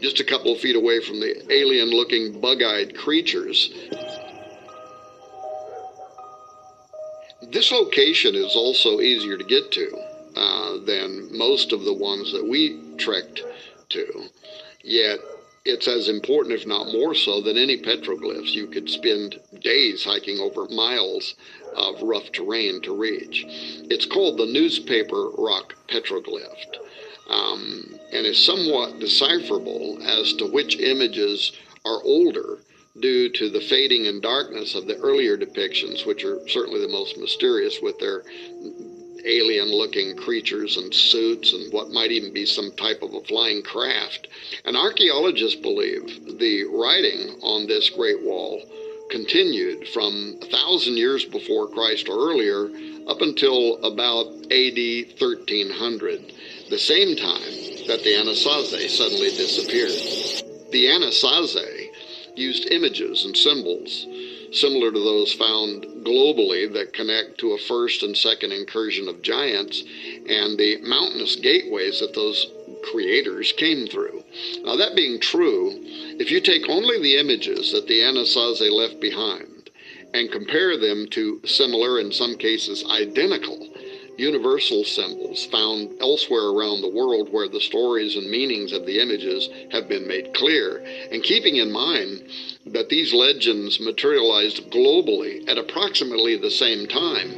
Just 0.00 0.20
a 0.20 0.24
couple 0.24 0.52
of 0.52 0.60
feet 0.60 0.76
away 0.76 1.00
from 1.00 1.18
the 1.18 1.52
alien 1.52 1.90
looking 1.90 2.40
bug 2.40 2.62
eyed 2.62 2.96
creatures. 2.96 3.72
This 7.54 7.70
location 7.70 8.34
is 8.34 8.56
also 8.56 9.00
easier 9.00 9.38
to 9.38 9.44
get 9.44 9.70
to 9.70 9.96
uh, 10.34 10.78
than 10.78 11.28
most 11.38 11.70
of 11.70 11.84
the 11.84 11.94
ones 11.94 12.32
that 12.32 12.44
we 12.44 12.80
trekked 12.98 13.44
to. 13.90 14.24
Yet 14.82 15.20
it's 15.64 15.86
as 15.86 16.08
important, 16.08 16.58
if 16.58 16.66
not 16.66 16.92
more 16.92 17.14
so, 17.14 17.40
than 17.40 17.56
any 17.56 17.80
petroglyphs. 17.80 18.54
You 18.54 18.66
could 18.66 18.90
spend 18.90 19.38
days 19.60 20.02
hiking 20.02 20.40
over 20.40 20.66
miles 20.68 21.36
of 21.76 22.02
rough 22.02 22.32
terrain 22.32 22.82
to 22.82 22.92
reach. 22.92 23.44
It's 23.88 24.04
called 24.04 24.36
the 24.36 24.46
Newspaper 24.46 25.30
Rock 25.38 25.76
Petroglyph 25.86 26.58
um, 27.30 28.00
and 28.12 28.26
is 28.26 28.44
somewhat 28.44 28.98
decipherable 28.98 30.02
as 30.02 30.32
to 30.34 30.46
which 30.46 30.80
images 30.80 31.52
are 31.84 32.02
older 32.02 32.58
due 33.00 33.28
to 33.28 33.50
the 33.50 33.60
fading 33.60 34.06
and 34.06 34.22
darkness 34.22 34.74
of 34.74 34.86
the 34.86 34.96
earlier 34.98 35.36
depictions, 35.36 36.06
which 36.06 36.24
are 36.24 36.38
certainly 36.48 36.80
the 36.80 36.88
most 36.88 37.18
mysterious 37.18 37.80
with 37.82 37.98
their 37.98 38.22
alien 39.24 39.72
looking 39.72 40.16
creatures 40.16 40.76
and 40.76 40.94
suits 40.94 41.52
and 41.52 41.72
what 41.72 41.90
might 41.90 42.12
even 42.12 42.32
be 42.32 42.46
some 42.46 42.70
type 42.72 43.02
of 43.02 43.14
a 43.14 43.24
flying 43.24 43.62
craft. 43.62 44.28
And 44.64 44.76
archaeologists 44.76 45.60
believe 45.60 46.38
the 46.38 46.64
writing 46.64 47.38
on 47.42 47.66
this 47.66 47.90
Great 47.90 48.22
Wall 48.22 48.62
continued 49.10 49.88
from 49.88 50.38
a 50.42 50.46
thousand 50.46 50.96
years 50.96 51.24
before 51.24 51.68
Christ 51.68 52.08
or 52.08 52.30
earlier 52.30 52.68
up 53.08 53.20
until 53.20 53.82
about 53.84 54.26
AD 54.50 54.80
1300, 55.18 56.32
the 56.70 56.78
same 56.78 57.16
time 57.16 57.86
that 57.86 58.00
the 58.02 58.14
Anasazi 58.16 58.88
suddenly 58.88 59.30
disappeared. 59.30 59.90
The 60.72 60.86
Anasazi 60.86 61.83
used 62.36 62.70
images 62.70 63.24
and 63.24 63.36
symbols 63.36 64.06
similar 64.54 64.92
to 64.92 64.98
those 64.98 65.32
found 65.32 65.84
globally 66.04 66.72
that 66.72 66.92
connect 66.92 67.38
to 67.38 67.52
a 67.52 67.58
first 67.58 68.02
and 68.02 68.16
second 68.16 68.52
incursion 68.52 69.08
of 69.08 69.22
giants 69.22 69.82
and 69.82 70.58
the 70.58 70.78
mountainous 70.82 71.36
gateways 71.36 72.00
that 72.00 72.14
those 72.14 72.52
creators 72.90 73.52
came 73.52 73.86
through. 73.86 74.22
Now, 74.62 74.76
that 74.76 74.94
being 74.94 75.20
true, 75.20 75.72
if 76.20 76.30
you 76.30 76.40
take 76.40 76.68
only 76.68 77.00
the 77.00 77.16
images 77.18 77.72
that 77.72 77.88
the 77.88 78.00
Anasazi 78.00 78.70
left 78.70 79.00
behind 79.00 79.70
and 80.12 80.30
compare 80.30 80.78
them 80.78 81.08
to 81.10 81.40
similar, 81.44 81.98
in 81.98 82.12
some 82.12 82.36
cases 82.36 82.84
identical, 82.88 83.73
universal 84.16 84.84
symbols 84.84 85.46
found 85.46 85.90
elsewhere 86.00 86.48
around 86.48 86.80
the 86.80 86.88
world 86.88 87.32
where 87.32 87.48
the 87.48 87.60
stories 87.60 88.16
and 88.16 88.30
meanings 88.30 88.72
of 88.72 88.86
the 88.86 89.00
images 89.00 89.48
have 89.72 89.88
been 89.88 90.06
made 90.06 90.34
clear, 90.34 90.84
and 91.10 91.22
keeping 91.22 91.56
in 91.56 91.70
mind 91.70 92.22
that 92.66 92.88
these 92.88 93.12
legends 93.12 93.80
materialized 93.80 94.70
globally 94.70 95.48
at 95.48 95.58
approximately 95.58 96.36
the 96.36 96.50
same 96.50 96.86
time. 96.86 97.30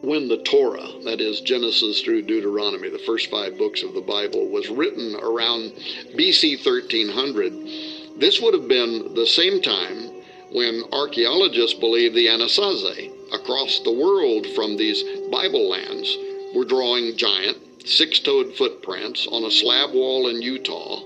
When 0.00 0.28
the 0.28 0.42
Torah, 0.44 0.88
that 1.04 1.20
is 1.20 1.40
Genesis 1.40 2.02
through 2.02 2.22
Deuteronomy, 2.22 2.88
the 2.88 3.00
first 3.00 3.30
five 3.30 3.58
books 3.58 3.82
of 3.82 3.94
the 3.94 4.00
Bible, 4.00 4.48
was 4.48 4.70
written 4.70 5.16
around 5.16 5.72
BC 6.14 6.64
1300, 6.64 8.20
this 8.20 8.40
would 8.40 8.54
have 8.54 8.68
been 8.68 9.14
the 9.14 9.26
same 9.26 9.60
time 9.60 10.10
when 10.52 10.82
archaeologists 10.92 11.78
believe 11.78 12.14
the 12.14 12.26
Anasazi 12.26 13.17
across 13.32 13.80
the 13.80 13.92
world 13.92 14.46
from 14.54 14.76
these 14.76 15.02
Bible 15.30 15.68
lands 15.68 16.16
were 16.54 16.64
drawing 16.64 17.16
giant 17.16 17.58
six 17.84 18.18
toed 18.20 18.54
footprints 18.56 19.26
on 19.30 19.44
a 19.44 19.50
slab 19.50 19.92
wall 19.92 20.28
in 20.28 20.42
Utah 20.42 21.02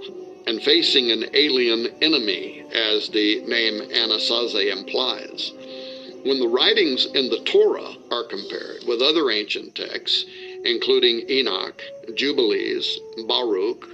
and 0.46 0.62
facing 0.62 1.10
an 1.10 1.24
alien 1.34 1.86
enemy, 2.02 2.64
as 2.72 3.08
the 3.10 3.40
name 3.46 3.80
Anasazi 3.80 4.72
implies. 4.72 5.52
When 6.24 6.40
the 6.40 6.48
writings 6.48 7.06
in 7.06 7.30
the 7.30 7.40
Torah 7.44 7.94
are 8.10 8.24
compared 8.24 8.84
with 8.86 9.02
other 9.02 9.30
ancient 9.30 9.74
texts, 9.74 10.24
including 10.64 11.28
Enoch, 11.28 11.82
Jubilees, 12.14 12.98
Baruch, 13.26 13.88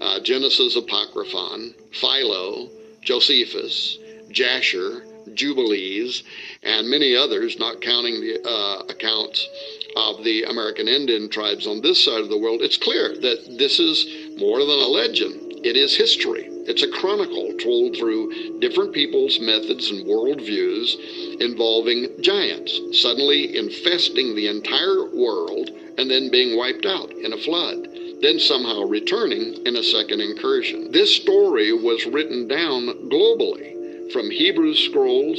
uh, 0.00 0.20
Genesis 0.20 0.76
Apocryphon, 0.76 1.74
Philo, 1.92 2.68
Josephus, 3.00 3.98
Jasher, 4.30 5.04
Jubilees, 5.34 6.22
and 6.62 6.88
many 6.88 7.16
others, 7.16 7.58
not 7.58 7.80
counting 7.80 8.20
the 8.20 8.40
uh, 8.46 8.82
accounts 8.88 9.48
of 9.96 10.24
the 10.24 10.44
American 10.44 10.88
Indian 10.88 11.28
tribes 11.28 11.66
on 11.66 11.80
this 11.80 12.04
side 12.04 12.20
of 12.20 12.28
the 12.28 12.38
world, 12.38 12.62
it's 12.62 12.76
clear 12.76 13.14
that 13.20 13.56
this 13.58 13.78
is 13.78 14.38
more 14.38 14.60
than 14.60 14.78
a 14.78 14.88
legend. 14.88 15.52
It 15.64 15.76
is 15.76 15.96
history. 15.96 16.48
It's 16.66 16.82
a 16.82 16.90
chronicle 16.90 17.52
told 17.58 17.96
through 17.96 18.60
different 18.60 18.92
people's 18.92 19.38
methods 19.40 19.90
and 19.90 20.06
worldviews 20.06 21.40
involving 21.40 22.20
giants 22.20 22.78
suddenly 23.00 23.56
infesting 23.56 24.34
the 24.34 24.48
entire 24.48 25.10
world 25.14 25.70
and 25.98 26.10
then 26.10 26.30
being 26.30 26.56
wiped 26.56 26.86
out 26.86 27.10
in 27.12 27.32
a 27.32 27.38
flood, 27.38 27.88
then 28.22 28.38
somehow 28.38 28.82
returning 28.82 29.64
in 29.66 29.76
a 29.76 29.82
second 29.82 30.20
incursion. 30.20 30.90
This 30.90 31.14
story 31.14 31.72
was 31.72 32.06
written 32.06 32.48
down 32.48 33.08
globally 33.10 33.81
from 34.12 34.30
Hebrew 34.30 34.74
scrolls 34.74 35.38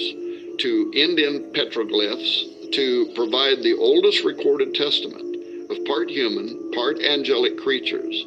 to 0.59 0.91
Indian 0.95 1.51
petroglyphs 1.53 2.71
to 2.73 3.11
provide 3.15 3.61
the 3.61 3.75
oldest 3.77 4.23
recorded 4.23 4.73
testament 4.73 5.69
of 5.69 5.85
part 5.85 6.09
human, 6.09 6.71
part 6.71 6.99
angelic 7.01 7.57
creatures 7.57 8.25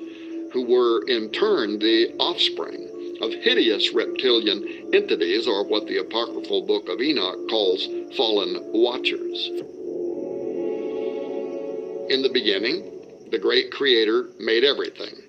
who 0.53 0.65
were 0.67 1.07
in 1.09 1.31
turn 1.31 1.79
the 1.79 2.15
offspring 2.19 3.19
of 3.21 3.33
hideous 3.33 3.93
reptilian 3.93 4.91
entities, 4.93 5.49
or 5.49 5.65
what 5.65 5.87
the 5.87 5.99
apocryphal 5.99 6.63
book 6.67 6.89
of 6.89 7.01
Enoch 7.01 7.49
calls 7.49 7.89
fallen 8.17 8.61
watchers. 8.73 9.49
In 12.09 12.23
the 12.23 12.31
beginning, 12.33 13.29
the 13.31 13.39
great 13.39 13.73
creator 13.73 14.29
made 14.39 14.65
everything. 14.65 15.26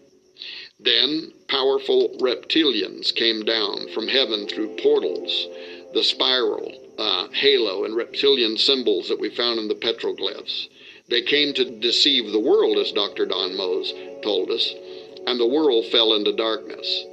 Then 0.87 1.33
powerful 1.49 2.15
reptilians 2.21 3.13
came 3.13 3.43
down 3.43 3.89
from 3.89 4.07
heaven 4.07 4.47
through 4.47 4.77
portals, 4.77 5.49
the 5.93 6.01
spiral, 6.01 6.71
uh, 6.97 7.27
halo, 7.33 7.83
and 7.83 7.93
reptilian 7.93 8.57
symbols 8.57 9.09
that 9.09 9.19
we 9.19 9.29
found 9.29 9.59
in 9.59 9.67
the 9.67 9.75
petroglyphs. 9.75 10.69
They 11.09 11.23
came 11.23 11.53
to 11.55 11.79
deceive 11.81 12.31
the 12.31 12.39
world, 12.39 12.77
as 12.77 12.93
Dr. 12.93 13.25
Don 13.25 13.57
Mose 13.57 13.93
told 14.23 14.49
us, 14.49 14.73
and 15.25 15.37
the 15.37 15.45
world 15.45 15.87
fell 15.87 16.13
into 16.13 16.31
darkness. 16.31 17.03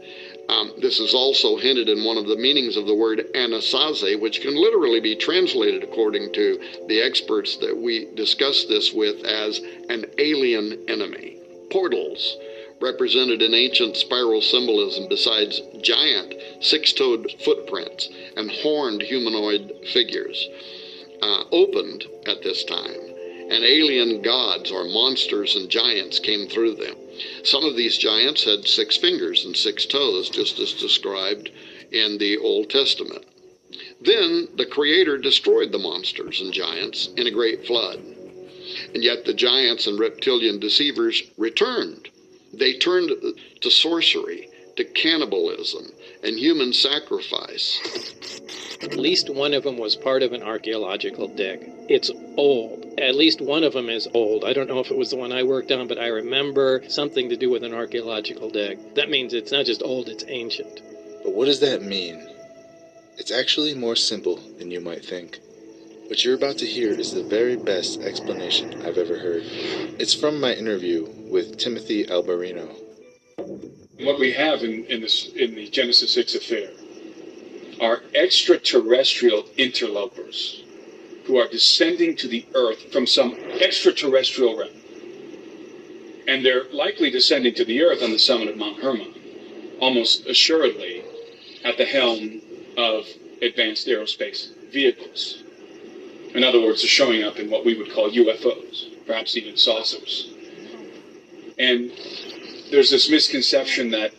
Um, 0.48 0.74
this 0.78 1.00
is 1.00 1.12
also 1.12 1.56
hinted 1.56 1.88
in 1.88 2.04
one 2.04 2.16
of 2.16 2.28
the 2.28 2.36
meanings 2.36 2.76
of 2.76 2.86
the 2.86 2.94
word 2.94 3.26
anasazi, 3.34 4.14
which 4.20 4.40
can 4.40 4.54
literally 4.54 5.00
be 5.00 5.16
translated, 5.16 5.82
according 5.82 6.32
to 6.34 6.60
the 6.86 7.00
experts 7.00 7.56
that 7.56 7.76
we 7.76 8.06
discuss 8.14 8.66
this 8.66 8.92
with, 8.92 9.24
as 9.24 9.58
an 9.88 10.06
alien 10.18 10.84
enemy. 10.86 11.38
Portals, 11.70 12.36
represented 12.80 13.42
in 13.42 13.54
ancient 13.54 13.96
spiral 13.96 14.40
symbolism 14.40 15.06
besides 15.08 15.60
giant 15.80 16.34
six 16.60 16.92
toed 16.92 17.30
footprints 17.44 18.08
and 18.36 18.50
horned 18.50 19.02
humanoid 19.02 19.72
figures, 19.92 20.48
uh, 21.22 21.44
opened 21.52 22.04
at 22.26 22.42
this 22.42 22.64
time, 22.64 23.00
and 23.50 23.64
alien 23.64 24.22
gods 24.22 24.70
or 24.70 24.84
monsters 24.84 25.56
and 25.56 25.68
giants 25.68 26.18
came 26.18 26.48
through 26.48 26.74
them. 26.74 26.96
Some 27.44 27.64
of 27.64 27.76
these 27.76 27.96
giants 27.96 28.44
had 28.44 28.66
six 28.66 28.96
fingers 28.96 29.44
and 29.44 29.56
six 29.56 29.86
toes, 29.86 30.28
just 30.30 30.58
as 30.58 30.72
described 30.72 31.50
in 31.92 32.18
the 32.18 32.38
Old 32.38 32.70
Testament. 32.70 33.24
Then 34.00 34.48
the 34.56 34.66
Creator 34.66 35.18
destroyed 35.18 35.72
the 35.72 35.78
monsters 35.78 36.40
and 36.40 36.52
giants 36.52 37.08
in 37.16 37.26
a 37.26 37.30
great 37.30 37.66
flood. 37.66 38.00
And 38.92 39.02
yet 39.02 39.24
the 39.24 39.34
giants 39.34 39.86
and 39.86 39.98
reptilian 39.98 40.58
deceivers 40.58 41.22
returned. 41.36 42.08
They 42.58 42.74
turned 42.74 43.10
to 43.60 43.70
sorcery, 43.70 44.48
to 44.76 44.84
cannibalism, 44.84 45.92
and 46.22 46.38
human 46.38 46.72
sacrifice. 46.72 47.80
At 48.82 48.96
least 48.96 49.30
one 49.30 49.54
of 49.54 49.62
them 49.62 49.78
was 49.78 49.96
part 49.96 50.22
of 50.22 50.32
an 50.32 50.42
archaeological 50.42 51.28
dig. 51.28 51.70
It's 51.88 52.10
old. 52.36 52.94
At 52.98 53.14
least 53.14 53.40
one 53.40 53.64
of 53.64 53.72
them 53.72 53.88
is 53.88 54.08
old. 54.14 54.44
I 54.44 54.52
don't 54.52 54.68
know 54.68 54.80
if 54.80 54.90
it 54.90 54.96
was 54.96 55.10
the 55.10 55.16
one 55.16 55.32
I 55.32 55.42
worked 55.42 55.72
on, 55.72 55.88
but 55.88 55.98
I 55.98 56.08
remember 56.08 56.82
something 56.88 57.28
to 57.28 57.36
do 57.36 57.50
with 57.50 57.64
an 57.64 57.74
archaeological 57.74 58.50
dig. 58.50 58.94
That 58.94 59.10
means 59.10 59.34
it's 59.34 59.52
not 59.52 59.66
just 59.66 59.82
old, 59.82 60.08
it's 60.08 60.24
ancient. 60.28 60.80
But 61.22 61.32
what 61.32 61.46
does 61.46 61.60
that 61.60 61.82
mean? 61.82 62.28
It's 63.16 63.30
actually 63.30 63.74
more 63.74 63.96
simple 63.96 64.36
than 64.58 64.70
you 64.70 64.80
might 64.80 65.04
think. 65.04 65.40
What 66.14 66.24
you're 66.24 66.36
about 66.36 66.58
to 66.58 66.66
hear 66.66 66.92
is 66.92 67.12
the 67.12 67.24
very 67.24 67.56
best 67.56 68.00
explanation 68.00 68.86
I've 68.86 68.98
ever 68.98 69.18
heard. 69.18 69.42
It's 69.98 70.14
from 70.14 70.40
my 70.40 70.52
interview 70.52 71.08
with 71.28 71.58
Timothy 71.58 72.06
Alberino, 72.06 72.68
What 73.98 74.20
we 74.20 74.30
have 74.30 74.62
in, 74.62 74.84
in, 74.84 75.00
this, 75.00 75.32
in 75.32 75.56
the 75.56 75.68
Genesis 75.70 76.14
6 76.14 76.36
affair 76.36 76.70
are 77.80 78.04
extraterrestrial 78.14 79.44
interlopers 79.58 80.62
who 81.24 81.36
are 81.36 81.48
descending 81.48 82.14
to 82.18 82.28
the 82.28 82.46
earth 82.54 82.92
from 82.92 83.08
some 83.08 83.34
extraterrestrial 83.60 84.56
realm. 84.56 84.70
And 86.28 86.46
they're 86.46 86.70
likely 86.72 87.10
descending 87.10 87.54
to 87.54 87.64
the 87.64 87.82
earth 87.82 88.04
on 88.04 88.12
the 88.12 88.20
summit 88.20 88.46
of 88.46 88.56
Mount 88.56 88.80
Hermon, 88.80 89.14
almost 89.80 90.26
assuredly 90.26 91.02
at 91.64 91.76
the 91.76 91.84
helm 91.84 92.40
of 92.76 93.04
advanced 93.42 93.88
aerospace 93.88 94.54
vehicles. 94.70 95.43
In 96.34 96.42
other 96.42 96.60
words, 96.60 96.82
they're 96.82 96.88
showing 96.88 97.22
up 97.22 97.38
in 97.38 97.48
what 97.48 97.64
we 97.64 97.76
would 97.78 97.92
call 97.92 98.10
UFOs, 98.10 98.88
perhaps 99.06 99.36
even 99.36 99.56
saucers. 99.56 100.34
And 101.58 101.92
there's 102.70 102.90
this 102.90 103.08
misconception 103.08 103.90
that 103.92 104.12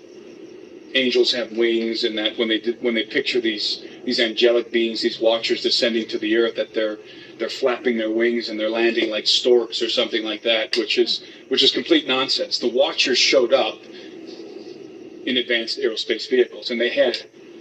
angels 0.94 1.34
have 1.34 1.52
wings, 1.52 2.06
and 2.06 2.18
that 2.18 2.38
when 2.38 2.48
they 2.48 2.60
did, 2.60 2.82
when 2.82 2.94
they 2.96 3.04
picture 3.04 3.42
these 3.42 3.84
these 4.06 4.20
angelic 4.20 4.72
beings, 4.72 5.02
these 5.02 5.20
watchers 5.20 5.62
descending 5.62 6.08
to 6.08 6.18
the 6.18 6.38
earth, 6.38 6.56
that 6.56 6.74
they're 6.74 6.98
they're 7.38 7.50
flapping 7.50 7.98
their 7.98 8.12
wings 8.12 8.48
and 8.48 8.58
they're 8.58 8.70
landing 8.70 9.10
like 9.10 9.28
storks 9.28 9.82
or 9.82 9.90
something 9.90 10.24
like 10.24 10.44
that, 10.44 10.78
which 10.78 10.98
is 10.98 11.22
which 11.50 11.64
is 11.64 11.72
complete 11.72 12.08
nonsense. 12.08 12.60
The 12.60 12.70
watchers 12.70 13.18
showed 13.18 13.54
up 13.54 13.80
in 15.26 15.38
advanced 15.38 15.80
aerospace 15.80 16.30
vehicles, 16.30 16.70
and 16.70 16.80
they 16.80 16.92
had 16.92 17.18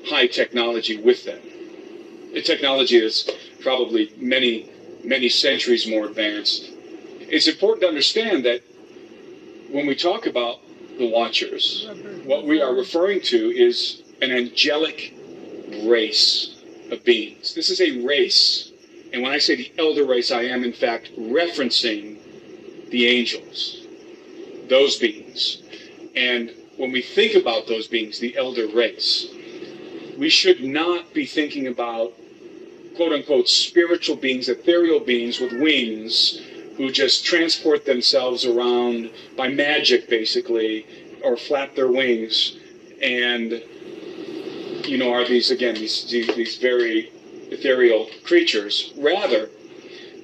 high 0.07 0.29
technology 0.29 0.97
with 0.97 1.25
them. 1.25 1.41
The 2.35 2.43
technology 2.43 2.97
is 2.99 3.29
probably 3.65 4.13
many 4.19 4.71
many 5.03 5.29
centuries 5.29 5.87
more 5.87 6.07
advanced. 6.07 6.71
It's 7.21 7.49
important 7.49 7.83
to 7.83 7.89
understand 7.89 8.45
that 8.45 8.63
when 9.71 9.87
we 9.87 9.95
talk 9.95 10.27
about 10.27 10.61
the 10.99 11.09
Watchers, 11.09 11.89
what 12.25 12.47
we 12.47 12.63
are 12.63 12.75
referring 12.75 13.21
to 13.23 13.51
is 13.51 14.03
an 14.23 14.31
angelic 14.31 15.15
race 15.83 16.63
of 16.91 17.05
beings. 17.05 17.55
This 17.55 17.71
is 17.71 17.81
a 17.81 18.07
race. 18.07 18.71
And 19.13 19.23
when 19.23 19.33
I 19.33 19.39
say 19.39 19.57
the 19.57 19.73
elder 19.79 20.05
race, 20.05 20.31
I 20.31 20.43
am 20.43 20.65
in 20.65 20.73
fact 20.73 21.11
referencing 21.19 22.19
the 22.91 23.07
angels, 23.07 23.87
those 24.69 24.99
beings. 24.99 25.63
And 26.15 26.53
when 26.77 26.93
we 26.93 27.03
think 27.03 27.35
about 27.35 27.67
those 27.67 27.89
beings, 27.89 28.19
the 28.19 28.37
elder 28.37 28.69
race, 28.69 29.27
we 30.17 30.29
should 30.29 30.63
not 30.63 31.13
be 31.13 31.27
thinking 31.27 31.67
about 31.67 32.13
quote 32.97 33.13
unquote 33.13 33.49
spiritual 33.49 34.17
beings, 34.17 34.49
ethereal 34.49 35.01
beings 35.01 35.41
with 35.41 35.53
wings 35.53 36.41
who 36.77 36.91
just 36.91 37.25
transport 37.25 37.85
themselves 37.85 38.45
around 38.45 39.11
by 39.37 39.49
magic, 39.49 40.09
basically, 40.09 40.87
or 41.23 41.37
flap 41.37 41.75
their 41.75 41.89
wings, 41.91 42.57
and 43.03 43.63
you 44.87 44.99
know 44.99 45.13
are 45.13 45.27
these 45.27 45.51
again 45.51 45.75
these 45.75 46.11
these 46.11 46.57
very 46.59 47.13
ethereal 47.51 48.09
creatures. 48.25 48.93
Rather, 48.97 49.49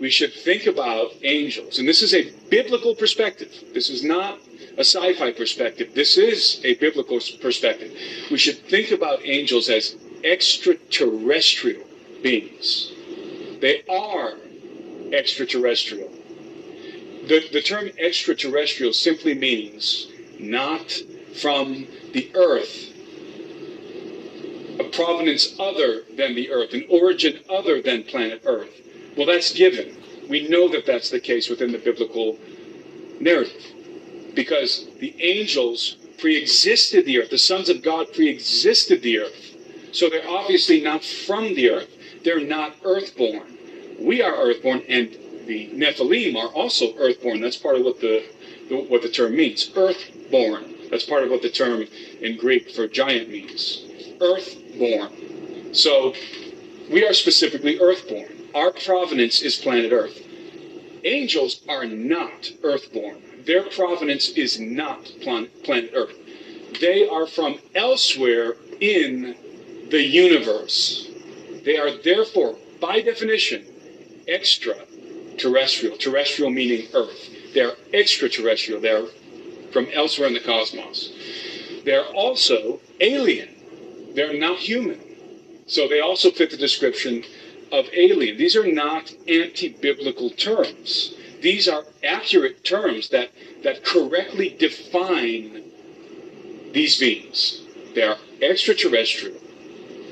we 0.01 0.11
should 0.11 0.33
think 0.33 0.67
about 0.67 1.13
angels, 1.23 1.79
and 1.79 1.89
this 1.89 2.03
is 2.03 2.15
a 2.15 2.31
biblical 2.51 2.95
perspective. 2.95 3.53
This 3.73 3.89
is 3.91 4.03
not 4.03 4.39
a 4.77 4.85
sci-fi 4.85 5.33
perspective. 5.33 5.95
This 5.95 6.17
is 6.17 6.61
a 6.65 6.75
biblical 6.75 7.21
perspective. 7.41 7.93
We 8.31 8.39
should 8.39 8.59
think 8.59 8.91
about 8.91 9.21
angels 9.25 9.69
as 9.69 9.97
extraterrestrial 10.25 11.83
beings. 12.23 12.93
They 13.61 13.83
are 13.89 14.35
extraterrestrial. 15.13 16.11
The, 17.27 17.49
the 17.53 17.63
term 17.63 17.91
extraterrestrial 17.99 18.93
simply 18.93 19.35
means 19.35 20.09
not 20.39 20.91
from 21.41 21.87
the 22.13 22.31
earth, 22.35 22.89
a 24.81 24.85
provenance 24.85 25.55
other 25.59 26.03
than 26.17 26.35
the 26.35 26.51
earth, 26.51 26.73
an 26.73 26.87
origin 26.91 27.41
other 27.49 27.83
than 27.83 28.05
planet 28.05 28.43
earth. 28.45 28.71
Well, 29.17 29.27
that's 29.27 29.53
given. 29.53 29.97
We 30.29 30.49
know 30.49 30.69
that 30.69 30.87
that's 30.87 31.11
the 31.11 31.21
case 31.21 31.49
within 31.49 31.73
the 31.73 31.79
biblical 31.79 32.39
narrative 33.21 33.75
because 34.35 34.89
the 34.99 35.15
angels 35.23 35.97
pre-existed 36.19 37.05
the 37.05 37.21
earth. 37.21 37.31
The 37.31 37.39
sons 37.39 37.69
of 37.69 37.83
God 37.83 38.13
pre-existed 38.13 39.03
the 39.03 39.19
earth. 39.19 39.57
So 39.93 40.09
they're 40.09 40.29
obviously 40.29 40.81
not 40.81 41.05
from 41.05 41.55
the 41.55 41.71
earth. 41.71 41.89
They're 42.23 42.41
not 42.41 42.77
earthborn. 42.85 43.57
We 43.99 44.23
are 44.23 44.35
earthborn, 44.35 44.83
and 44.89 45.17
the 45.47 45.69
Nephilim 45.69 46.37
are 46.37 46.49
also 46.49 46.97
earthborn. 46.97 47.41
That's 47.41 47.57
part 47.57 47.77
of 47.77 47.85
what 47.85 48.01
the, 48.01 48.25
the 48.69 48.77
what 48.77 49.03
the 49.03 49.09
term 49.09 49.37
means. 49.37 49.71
Earthborn. 49.77 50.75
That's 50.91 51.05
part 51.05 51.23
of 51.23 51.31
what 51.31 51.43
the 51.43 51.51
term 51.51 51.85
in 52.21 52.37
Greek 52.37 52.71
for 52.71 52.87
giant 52.87 53.31
means. 53.31 53.85
Earthborn. 54.21 55.75
So 55.75 56.15
we 56.91 57.07
are 57.07 57.13
specifically 57.13 57.79
earthborn. 57.81 58.49
Our 58.55 58.73
provenance 58.73 59.43
is 59.43 59.57
planet 59.57 59.93
Earth. 59.93 60.27
Angels 61.05 61.63
are 61.69 61.87
not 61.87 62.51
earthborn. 62.63 63.23
Their 63.47 63.63
provenance 63.71 64.31
is 64.31 64.59
not 64.61 65.05
planet 65.23 65.93
Earth. 65.95 66.17
They 66.81 67.09
are 67.09 67.27
from 67.27 67.59
elsewhere 67.75 68.57
in 68.81 69.37
the 69.91 70.03
universe. 70.03 71.10
They 71.65 71.79
are 71.79 71.91
therefore, 71.91 72.57
by 72.81 73.01
definition, 73.01 73.67
extraterrestrial. 74.27 75.97
Terrestrial 75.97 76.51
meaning 76.51 76.89
Earth. 76.95 77.31
They 77.55 77.61
are 77.61 77.77
extraterrestrial. 77.93 78.81
They 78.81 78.91
are 78.91 79.07
from 79.73 79.89
elsewhere 79.93 80.29
in 80.29 80.35
the 80.35 80.41
cosmos. 80.41 81.13
They're 81.85 82.07
also 82.07 82.81
alien. 83.01 83.49
They're 84.15 84.39
not 84.39 84.59
human. 84.59 85.01
So 85.67 85.89
they 85.89 86.01
also 86.01 86.31
fit 86.31 86.51
the 86.51 86.57
description 86.57 87.25
of 87.71 87.89
alien. 87.93 88.37
These 88.37 88.57
are 88.57 88.67
not 88.67 89.13
anti 89.29 89.69
biblical 89.69 90.31
terms. 90.31 91.15
These 91.41 91.69
are 91.69 91.85
accurate 92.03 92.65
terms 92.65 93.09
that, 93.11 93.31
that 93.63 93.85
correctly 93.85 94.51
define 94.59 95.63
these 96.73 96.99
beings. 96.99 97.63
They 97.95 98.03
are 98.03 98.19
extraterrestrial 98.43 99.41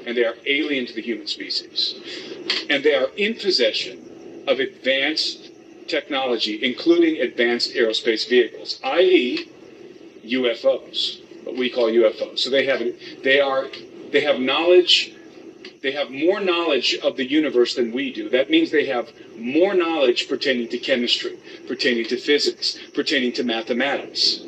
and 0.08 0.16
they 0.16 0.24
are 0.24 0.36
alien 0.46 0.86
to 0.86 0.94
the 0.94 1.02
human 1.02 1.26
species. 1.26 2.00
And 2.70 2.82
they 2.82 2.94
are 2.94 3.10
in 3.18 3.34
possession 3.34 4.42
of 4.48 4.58
advanced 4.58 5.50
technology, 5.86 6.64
including 6.64 7.20
advanced 7.20 7.74
aerospace 7.74 8.26
vehicles, 8.26 8.80
i.e., 8.84 9.50
UFOs, 10.24 11.20
what 11.44 11.56
we 11.56 11.68
call 11.68 11.90
UFOs. 11.90 12.38
So 12.38 12.48
they 12.48 12.64
have 12.64 12.82
they 13.22 13.38
are 13.38 13.66
they 14.10 14.22
have 14.22 14.40
knowledge 14.40 15.14
they 15.82 15.92
have 15.92 16.10
more 16.10 16.40
knowledge 16.40 16.96
of 17.04 17.16
the 17.16 17.28
universe 17.28 17.74
than 17.74 17.92
we 17.92 18.10
do. 18.10 18.30
That 18.30 18.50
means 18.50 18.70
they 18.70 18.86
have 18.86 19.12
more 19.36 19.74
knowledge 19.74 20.26
pertaining 20.28 20.68
to 20.70 20.78
chemistry, 20.78 21.38
pertaining 21.68 22.06
to 22.06 22.16
physics, 22.16 22.78
pertaining 22.94 23.32
to 23.34 23.44
mathematics, 23.44 24.40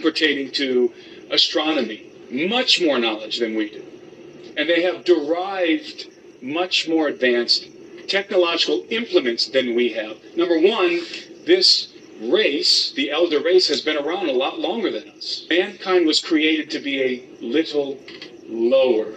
pertaining 0.00 0.52
to 0.52 0.92
astronomy, 1.30 2.12
much 2.30 2.80
more 2.82 2.98
knowledge 2.98 3.38
than 3.40 3.56
we 3.56 3.70
do. 3.70 3.89
And 4.60 4.68
they 4.68 4.82
have 4.82 5.04
derived 5.04 6.08
much 6.42 6.86
more 6.86 7.08
advanced 7.08 7.66
technological 8.08 8.84
implements 8.90 9.46
than 9.48 9.74
we 9.74 9.94
have. 9.94 10.18
Number 10.36 10.60
one, 10.60 11.00
this 11.46 11.88
race, 12.20 12.92
the 12.92 13.10
elder 13.10 13.40
race, 13.40 13.68
has 13.68 13.80
been 13.80 13.96
around 13.96 14.28
a 14.28 14.34
lot 14.34 14.58
longer 14.58 14.90
than 14.90 15.08
us. 15.16 15.46
Mankind 15.48 16.06
was 16.06 16.20
created 16.20 16.70
to 16.72 16.78
be 16.78 17.00
a 17.00 17.26
little 17.40 17.98
lower 18.50 19.12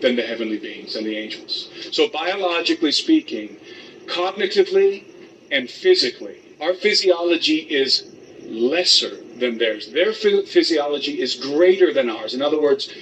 than 0.00 0.14
the 0.14 0.22
heavenly 0.22 0.60
beings 0.60 0.94
and 0.94 1.04
the 1.04 1.16
angels. 1.16 1.68
So, 1.90 2.08
biologically 2.08 2.92
speaking, 2.92 3.56
cognitively 4.06 5.06
and 5.50 5.68
physically, 5.68 6.38
our 6.60 6.74
physiology 6.74 7.56
is 7.56 8.14
lesser 8.44 9.16
than 9.40 9.58
theirs. 9.58 9.90
Their 9.90 10.12
physiology 10.12 11.20
is 11.20 11.34
greater 11.34 11.92
than 11.92 12.08
ours. 12.08 12.32
In 12.32 12.42
other 12.42 12.60
words, 12.60 12.94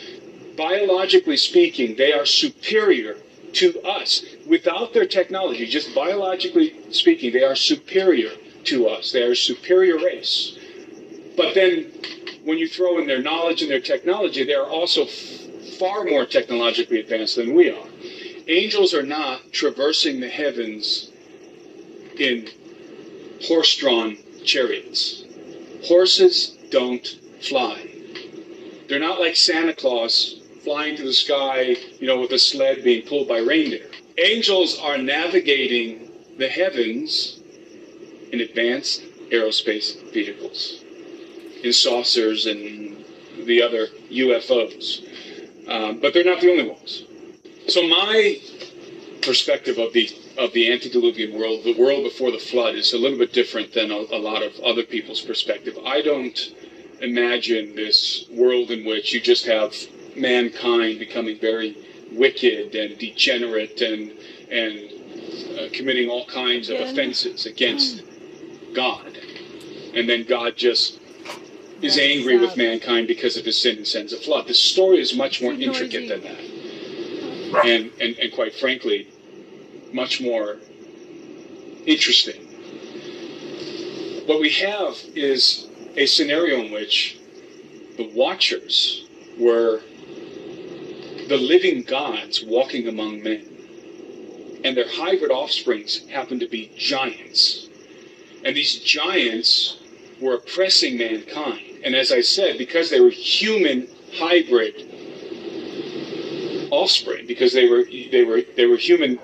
biologically 0.58 1.36
speaking, 1.36 1.96
they 1.96 2.12
are 2.12 2.26
superior 2.26 3.16
to 3.54 3.80
us. 3.82 4.24
Without 4.46 4.92
their 4.92 5.06
technology, 5.06 5.66
just 5.66 5.94
biologically 5.94 6.74
speaking, 6.92 7.32
they 7.32 7.44
are 7.44 7.54
superior 7.54 8.32
to 8.64 8.88
us. 8.88 9.12
They 9.12 9.22
are 9.22 9.32
a 9.32 9.36
superior 9.36 9.96
race. 9.96 10.58
But 11.36 11.54
then, 11.54 11.92
when 12.44 12.58
you 12.58 12.68
throw 12.68 12.98
in 12.98 13.06
their 13.06 13.22
knowledge 13.22 13.62
and 13.62 13.70
their 13.70 13.80
technology, 13.80 14.44
they 14.44 14.54
are 14.54 14.66
also 14.66 15.06
far 15.78 16.04
more 16.04 16.26
technologically 16.26 16.98
advanced 17.00 17.36
than 17.36 17.54
we 17.54 17.70
are. 17.70 17.86
Angels 18.48 18.92
are 18.94 19.02
not 19.02 19.52
traversing 19.52 20.20
the 20.20 20.28
heavens 20.28 21.10
in 22.18 22.48
horse 23.44 23.76
drawn 23.76 24.18
chariots. 24.44 25.22
Horses 25.84 26.56
don't 26.70 27.06
fly. 27.40 27.88
They're 28.88 28.98
not 28.98 29.20
like 29.20 29.36
Santa 29.36 29.74
Claus 29.74 30.37
flying 30.68 30.94
to 30.94 31.02
the 31.02 31.14
sky, 31.14 31.74
you 31.98 32.06
know, 32.06 32.20
with 32.20 32.30
a 32.32 32.38
sled 32.38 32.84
being 32.84 33.02
pulled 33.06 33.26
by 33.26 33.38
reindeer. 33.38 33.86
Angels 34.18 34.78
are 34.78 34.98
navigating 34.98 36.10
the 36.36 36.46
heavens 36.46 37.40
in 38.32 38.40
advanced 38.40 39.00
aerospace 39.30 40.12
vehicles, 40.12 40.84
in 41.64 41.72
saucers 41.72 42.44
and 42.44 43.02
the 43.46 43.62
other 43.62 43.86
UFOs, 44.10 45.08
um, 45.68 46.00
but 46.00 46.12
they're 46.12 46.22
not 46.22 46.42
the 46.42 46.50
only 46.50 46.68
ones. 46.68 47.04
So 47.68 47.88
my 47.88 48.38
perspective 49.22 49.78
of 49.78 49.94
the 49.94 50.10
of 50.36 50.52
the 50.52 50.70
antediluvian 50.70 51.32
world, 51.38 51.64
the 51.64 51.78
world 51.78 52.04
before 52.04 52.30
the 52.30 52.38
flood, 52.38 52.74
is 52.74 52.92
a 52.92 52.98
little 52.98 53.18
bit 53.18 53.32
different 53.32 53.72
than 53.72 53.90
a, 53.90 53.94
a 53.94 54.20
lot 54.20 54.42
of 54.42 54.52
other 54.60 54.82
people's 54.82 55.22
perspective. 55.22 55.78
I 55.86 56.02
don't 56.02 56.38
imagine 57.00 57.74
this 57.74 58.26
world 58.30 58.70
in 58.70 58.84
which 58.84 59.14
you 59.14 59.20
just 59.20 59.46
have 59.46 59.74
mankind 60.20 60.98
becoming 60.98 61.38
very 61.38 61.76
wicked 62.12 62.74
and 62.74 62.98
degenerate 62.98 63.80
and 63.80 64.12
and 64.50 64.90
uh, 65.58 65.68
committing 65.72 66.08
all 66.08 66.24
kinds 66.26 66.70
of 66.70 66.80
offenses 66.80 67.46
against 67.46 68.02
God, 68.74 69.18
and 69.94 70.08
then 70.08 70.24
God 70.24 70.56
just 70.56 70.98
is 71.82 71.94
That's 71.94 71.98
angry 71.98 72.38
with 72.38 72.56
mankind 72.56 73.06
because 73.06 73.36
of 73.36 73.44
his 73.44 73.60
sin 73.60 73.76
and 73.76 73.86
sends 73.86 74.12
a 74.12 74.16
flood. 74.16 74.46
The 74.46 74.54
story 74.54 75.00
is 75.00 75.14
much 75.16 75.40
more 75.42 75.54
Too 75.54 75.62
intricate 75.62 76.08
noisy. 76.08 76.08
than 76.08 77.52
that, 77.52 77.64
and, 77.66 77.90
and 78.00 78.18
and 78.18 78.32
quite 78.32 78.54
frankly, 78.54 79.08
much 79.92 80.20
more 80.20 80.56
interesting. 81.86 82.44
What 84.26 84.40
we 84.40 84.50
have 84.50 84.96
is 85.14 85.68
a 85.96 86.06
scenario 86.06 86.62
in 86.62 86.72
which 86.72 87.18
the 87.96 88.10
Watchers 88.14 89.06
were 89.38 89.80
the 91.28 91.36
living 91.36 91.82
gods 91.82 92.42
walking 92.42 92.88
among 92.88 93.22
men, 93.22 93.44
and 94.64 94.76
their 94.76 94.88
hybrid 94.88 95.30
offsprings 95.30 96.06
happened 96.08 96.40
to 96.40 96.48
be 96.48 96.72
giants. 96.76 97.68
And 98.44 98.56
these 98.56 98.78
giants 98.78 99.78
were 100.20 100.34
oppressing 100.34 100.98
mankind. 100.98 101.80
And 101.84 101.94
as 101.94 102.10
I 102.12 102.22
said, 102.22 102.58
because 102.58 102.90
they 102.90 103.00
were 103.00 103.10
human 103.10 103.88
hybrid 104.14 104.86
offspring, 106.70 107.26
because 107.26 107.52
they 107.52 107.68
were 107.68 107.84
they 107.84 108.24
were 108.24 108.42
they 108.56 108.66
were 108.66 108.76
human 108.76 109.18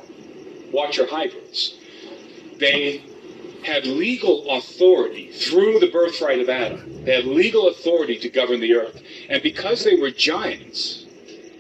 watcher 0.73 1.07
hybrids, 1.07 1.77
they 2.59 3.03
had 3.65 3.87
legal 3.87 4.51
authority 4.51 5.33
through 5.33 5.79
the 5.79 5.89
birthright 5.89 6.41
of 6.41 6.49
Adam. 6.49 7.05
They 7.05 7.15
had 7.15 7.25
legal 7.25 7.69
authority 7.69 8.19
to 8.19 8.29
govern 8.29 8.61
the 8.61 8.75
earth. 8.75 9.03
And 9.29 9.43
because 9.43 9.85
they 9.85 9.97
were 9.97 10.11
giants, 10.11 11.04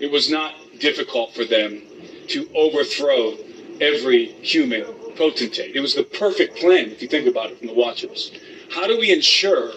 it 0.00 0.10
was 0.10 0.30
not 0.30 0.54
difficult 0.78 1.34
for 1.34 1.44
them 1.44 1.82
to 2.28 2.48
overthrow 2.54 3.36
every 3.80 4.26
human 4.26 4.84
potentate. 5.16 5.74
It 5.76 5.80
was 5.80 5.94
the 5.94 6.02
perfect 6.02 6.56
plan, 6.56 6.90
if 6.90 7.02
you 7.02 7.08
think 7.08 7.26
about 7.26 7.50
it, 7.50 7.58
from 7.58 7.68
the 7.68 7.74
Watchers. 7.74 8.32
How 8.70 8.86
do 8.86 8.98
we 8.98 9.12
ensure 9.12 9.72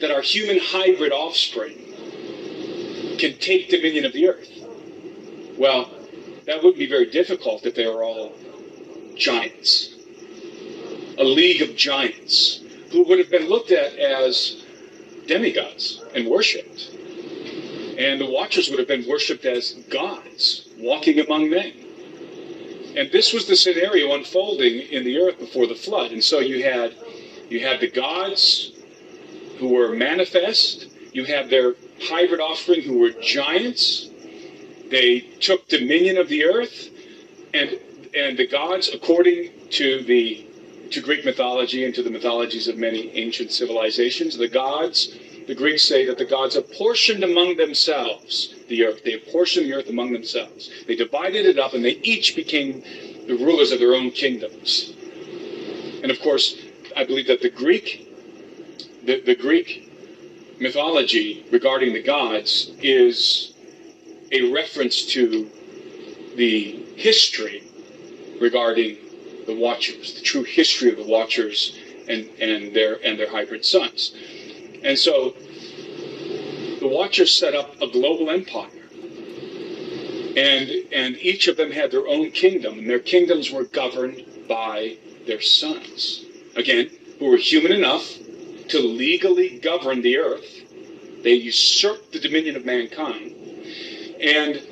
that 0.00 0.10
our 0.10 0.22
human 0.22 0.58
hybrid 0.58 1.12
offspring 1.12 1.76
can 3.18 3.36
take 3.38 3.68
dominion 3.68 4.04
of 4.04 4.12
the 4.12 4.28
earth? 4.28 4.50
Well, 5.58 5.90
that 6.46 6.56
wouldn't 6.56 6.78
be 6.78 6.86
very 6.86 7.10
difficult 7.10 7.66
if 7.66 7.74
they 7.74 7.86
were 7.86 8.02
all 8.02 8.32
giants. 9.16 9.94
A 11.18 11.24
league 11.24 11.60
of 11.60 11.76
giants 11.76 12.60
who 12.90 13.04
would 13.04 13.18
have 13.18 13.30
been 13.30 13.48
looked 13.48 13.70
at 13.70 13.94
as 13.96 14.64
demigods 15.26 16.02
and 16.14 16.26
worshipped. 16.26 16.96
And 18.00 18.18
the 18.18 18.30
Watchers 18.30 18.70
would 18.70 18.78
have 18.78 18.88
been 18.88 19.06
worshipped 19.06 19.44
as 19.44 19.72
gods 19.90 20.66
walking 20.78 21.20
among 21.20 21.50
men. 21.50 21.74
And 22.96 23.12
this 23.12 23.34
was 23.34 23.46
the 23.46 23.54
scenario 23.54 24.14
unfolding 24.14 24.80
in 24.90 25.04
the 25.04 25.18
earth 25.18 25.38
before 25.38 25.66
the 25.66 25.74
flood. 25.74 26.10
And 26.10 26.24
so 26.24 26.40
you 26.40 26.64
had 26.64 26.94
you 27.50 27.60
had 27.60 27.80
the 27.80 27.90
gods 27.90 28.72
who 29.58 29.68
were 29.68 29.94
manifest, 29.94 30.86
you 31.12 31.24
had 31.24 31.50
their 31.50 31.74
hybrid 32.00 32.40
offspring 32.40 32.80
who 32.80 32.98
were 32.98 33.10
giants. 33.10 34.08
They 34.88 35.20
took 35.20 35.68
dominion 35.68 36.16
of 36.16 36.30
the 36.30 36.46
earth, 36.46 36.88
and 37.52 37.78
and 38.16 38.38
the 38.38 38.46
gods, 38.46 38.88
according 38.88 39.50
to 39.72 40.02
the 40.04 40.46
to 40.90 41.02
Greek 41.02 41.26
mythology 41.26 41.84
and 41.84 41.94
to 41.94 42.02
the 42.02 42.10
mythologies 42.10 42.66
of 42.66 42.78
many 42.78 43.10
ancient 43.10 43.52
civilizations, 43.52 44.38
the 44.38 44.48
gods, 44.48 45.14
the 45.50 45.56
Greeks 45.56 45.82
say 45.82 46.06
that 46.06 46.16
the 46.16 46.24
gods 46.24 46.54
apportioned 46.54 47.24
among 47.24 47.56
themselves 47.56 48.54
the 48.68 48.84
earth. 48.84 49.02
They 49.02 49.14
apportioned 49.14 49.66
the 49.66 49.74
earth 49.74 49.88
among 49.88 50.12
themselves. 50.12 50.70
They 50.86 50.94
divided 50.94 51.44
it 51.44 51.58
up, 51.58 51.74
and 51.74 51.84
they 51.84 51.98
each 52.04 52.36
became 52.36 52.84
the 53.26 53.34
rulers 53.34 53.72
of 53.72 53.80
their 53.80 53.92
own 53.94 54.12
kingdoms. 54.12 54.94
And 56.04 56.12
of 56.12 56.20
course, 56.20 56.54
I 56.96 57.02
believe 57.02 57.26
that 57.26 57.42
the 57.42 57.48
Greek, 57.48 58.08
the, 59.04 59.22
the 59.22 59.34
Greek 59.34 59.90
mythology 60.60 61.44
regarding 61.50 61.94
the 61.94 62.02
gods 62.02 62.70
is 62.80 63.52
a 64.30 64.52
reference 64.52 65.04
to 65.06 65.50
the 66.36 66.80
history 66.94 67.64
regarding 68.40 68.98
the 69.48 69.56
Watchers, 69.56 70.14
the 70.14 70.20
true 70.20 70.44
history 70.44 70.90
of 70.90 70.96
the 70.96 71.06
Watchers 71.06 71.76
and, 72.06 72.28
and 72.40 72.72
their 72.72 73.04
and 73.04 73.18
their 73.18 73.30
hybrid 73.30 73.64
sons. 73.64 74.14
And 74.82 74.98
so 74.98 75.34
the 76.80 76.88
Watchers 76.88 77.34
set 77.34 77.54
up 77.54 77.80
a 77.80 77.86
global 77.86 78.30
empire. 78.30 78.70
And 80.36 80.70
and 80.92 81.16
each 81.16 81.48
of 81.48 81.56
them 81.56 81.70
had 81.70 81.90
their 81.90 82.06
own 82.06 82.30
kingdom, 82.30 82.78
and 82.78 82.88
their 82.88 83.00
kingdoms 83.00 83.50
were 83.50 83.64
governed 83.64 84.24
by 84.48 84.96
their 85.26 85.40
sons. 85.40 86.24
Again, 86.56 86.90
who 87.18 87.26
were 87.26 87.36
human 87.36 87.72
enough 87.72 88.18
to 88.68 88.78
legally 88.80 89.58
govern 89.58 90.02
the 90.02 90.16
earth. 90.18 90.64
They 91.22 91.34
usurped 91.34 92.12
the 92.12 92.18
dominion 92.18 92.56
of 92.56 92.64
mankind. 92.64 93.34
And 94.20 94.62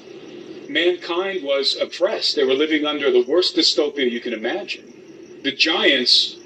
mankind 0.68 1.44
was 1.44 1.76
oppressed. 1.76 2.36
They 2.36 2.44
were 2.44 2.54
living 2.54 2.86
under 2.86 3.10
the 3.10 3.24
worst 3.24 3.56
dystopia 3.56 4.10
you 4.10 4.20
can 4.20 4.32
imagine. 4.32 5.40
The 5.42 5.52
giants, 5.52 6.36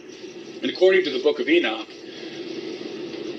and 0.61 0.71
according 0.71 1.05
to 1.05 1.11
the 1.11 1.23
book 1.23 1.39
of 1.39 1.49
Enoch, 1.49 1.89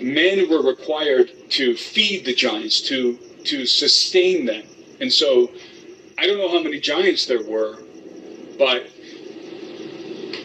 men 0.03 0.49
were 0.49 0.61
required 0.61 1.31
to 1.51 1.75
feed 1.75 2.25
the 2.25 2.33
giants, 2.33 2.81
to, 2.81 3.17
to 3.45 3.65
sustain 3.65 4.45
them. 4.45 4.63
And 4.99 5.11
so, 5.11 5.51
I 6.17 6.27
don't 6.27 6.37
know 6.37 6.49
how 6.49 6.61
many 6.61 6.79
giants 6.79 7.25
there 7.25 7.43
were, 7.43 7.79
but 8.57 8.87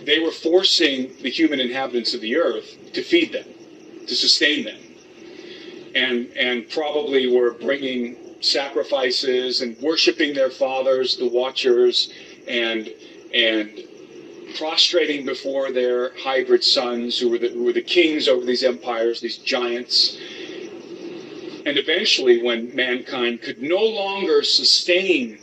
they 0.05 0.19
were 0.21 0.31
forcing 0.31 1.13
the 1.23 1.29
human 1.29 1.61
inhabitants 1.61 2.15
of 2.15 2.21
the 2.21 2.37
earth 2.37 2.77
to 2.95 3.03
feed 3.03 3.33
them, 3.33 3.47
to 4.07 4.15
sustain 4.15 4.65
them. 4.65 4.81
And, 5.95 6.29
and 6.37 6.69
probably 6.71 7.27
were 7.27 7.53
bringing 7.53 8.17
sacrifices 8.41 9.61
and 9.63 9.77
worshiping 9.81 10.35
their 10.35 10.51
fathers, 10.51 11.17
the 11.17 11.29
watchers, 11.29 12.13
and 12.47 12.89
and 13.35 13.88
prostrating 14.57 15.25
before 15.25 15.73
their 15.73 16.15
hybrid 16.19 16.65
sons, 16.65 17.19
who 17.19 17.29
were 17.29 17.39
the, 17.39 17.49
who 17.49 17.65
were 17.65 17.73
the 17.73 17.83
kings 17.83 18.29
over 18.29 18.45
these 18.45 18.65
empires, 18.65 19.21
these 19.21 19.39
giants. 19.39 20.19
And 21.67 21.77
eventually, 21.77 22.43
when 22.43 22.75
mankind 22.75 23.43
could 23.43 23.61
no 23.61 23.83
longer 23.83 24.43
sustain, 24.43 25.39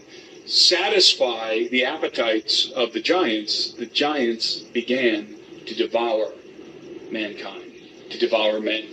satisfy 0.45 1.67
the 1.69 1.85
appetites 1.85 2.71
of 2.71 2.93
the 2.93 3.01
giants, 3.01 3.73
the 3.73 3.85
giants 3.85 4.59
began 4.59 5.35
to 5.65 5.75
devour 5.75 6.33
mankind, 7.11 7.71
to 8.09 8.17
devour 8.17 8.59
men. 8.59 8.85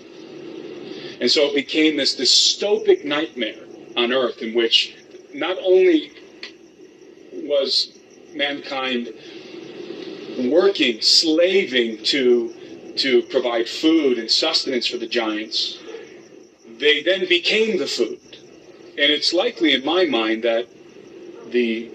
And 1.21 1.31
so 1.31 1.47
it 1.47 1.55
became 1.55 1.97
this 1.97 2.17
dystopic 2.17 3.05
nightmare 3.05 3.65
on 3.97 4.13
earth 4.13 4.43
in 4.43 4.55
which 4.55 4.97
not 5.33 5.57
only 5.63 6.13
was 7.33 7.99
mankind 8.35 9.13
working, 10.39 11.01
slaving 11.01 12.03
to 12.05 12.55
to 12.97 13.23
provide 13.23 13.67
food 13.67 14.19
and 14.19 14.31
sustenance 14.31 14.87
for 14.87 14.99
the 14.99 15.07
giants, 15.07 15.79
they 16.79 17.03
then 17.03 17.27
became 17.27 17.79
the 17.79 17.87
food. 17.87 18.21
And 18.99 19.11
it's 19.11 19.33
likely 19.33 19.73
in 19.73 19.83
my 19.83 20.05
mind 20.05 20.45
that 20.45 20.69
the 21.51 21.91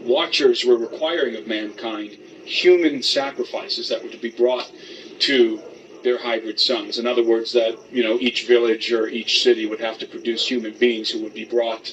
watchers 0.00 0.64
were 0.64 0.76
requiring 0.76 1.36
of 1.36 1.46
mankind 1.46 2.18
human 2.44 3.02
sacrifices 3.02 3.88
that 3.88 4.02
were 4.02 4.10
to 4.10 4.18
be 4.18 4.30
brought 4.30 4.70
to 5.20 5.60
their 6.02 6.18
hybrid 6.18 6.60
sons. 6.60 6.98
In 6.98 7.06
other 7.06 7.24
words, 7.24 7.52
that 7.52 7.76
you 7.90 8.02
know 8.02 8.18
each 8.20 8.46
village 8.46 8.92
or 8.92 9.08
each 9.08 9.42
city 9.42 9.66
would 9.66 9.80
have 9.80 9.98
to 9.98 10.06
produce 10.06 10.46
human 10.46 10.72
beings 10.78 11.10
who 11.10 11.22
would 11.22 11.34
be 11.34 11.44
brought 11.44 11.92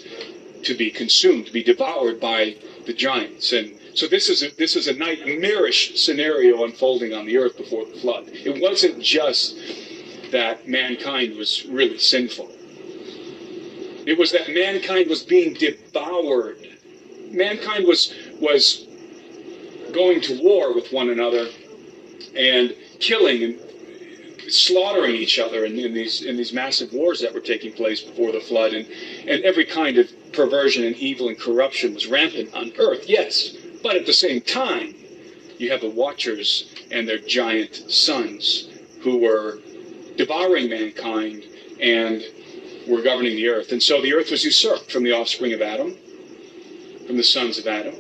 to 0.64 0.76
be 0.76 0.92
consumed, 0.92 1.46
to 1.46 1.52
be 1.52 1.64
devoured 1.64 2.20
by 2.20 2.56
the 2.86 2.94
giants. 2.94 3.52
And 3.54 3.78
so 3.96 4.08
this 4.08 4.30
is 4.30 4.44
a, 4.44 4.50
this 4.58 4.76
is 4.76 4.88
a 4.88 4.94
nightmarish 4.94 6.04
scenario 6.04 6.66
unfolding 6.66 7.14
on 7.14 7.26
the 7.26 7.38
earth 7.38 7.58
before 7.58 7.86
the 7.86 7.98
flood. 8.00 8.26
It 8.28 8.62
wasn't 8.62 9.02
just 9.02 9.58
that 10.32 10.68
mankind 10.68 11.38
was 11.38 11.66
really 11.66 11.98
sinful. 11.98 12.50
It 14.06 14.18
was 14.18 14.32
that 14.34 14.50
mankind 14.50 15.10
was 15.10 15.24
being 15.24 15.54
devoured. 15.54 16.58
Mankind 17.32 17.88
was 17.88 18.14
was 18.40 18.86
going 19.94 20.20
to 20.22 20.42
war 20.44 20.76
with 20.76 20.92
one 20.92 21.10
another 21.10 21.48
and 22.36 22.76
killing 23.00 23.44
and 23.44 23.60
slaughtering 24.52 25.16
each 25.16 25.40
other 25.40 25.66
in, 25.66 25.80
in 25.80 25.94
these 25.94 26.22
in 26.22 26.36
these 26.36 26.54
massive 26.54 26.92
wars 26.94 27.22
that 27.22 27.34
were 27.34 27.40
taking 27.40 27.72
place 27.72 28.02
before 28.02 28.32
the 28.32 28.42
flood, 28.42 28.74
and 28.74 28.86
and 29.28 29.44
every 29.44 29.66
kind 29.66 29.98
of 29.98 30.08
perversion 30.34 30.84
and 30.84 30.96
evil 30.98 31.30
and 31.30 31.40
corruption 31.40 31.94
was 31.94 32.08
rampant 32.08 32.54
on 32.54 32.74
earth. 32.78 33.06
Yes, 33.08 33.56
but 33.86 33.96
at 33.96 34.08
the 34.08 34.14
same 34.14 34.42
time, 34.42 34.96
you 35.60 35.70
have 35.70 35.82
the 35.82 35.90
Watchers 35.92 36.74
and 36.90 37.08
their 37.08 37.20
giant 37.20 37.76
sons 37.92 38.68
who 39.02 39.18
were 39.18 39.60
devouring 40.18 40.72
mankind 40.72 41.44
and 41.80 42.24
were 42.88 43.04
governing 43.04 43.36
the 43.36 43.48
earth. 43.48 43.72
And 43.72 43.84
so 43.84 44.02
the 44.02 44.12
earth 44.16 44.32
was 44.32 44.44
usurped 44.44 44.92
from 44.92 45.04
the 45.04 45.12
offspring 45.12 45.54
of 45.54 45.62
Adam, 45.62 45.96
from 47.06 47.16
the 47.16 47.24
sons 47.24 47.60
of 47.60 47.68
Adam. 47.68 47.94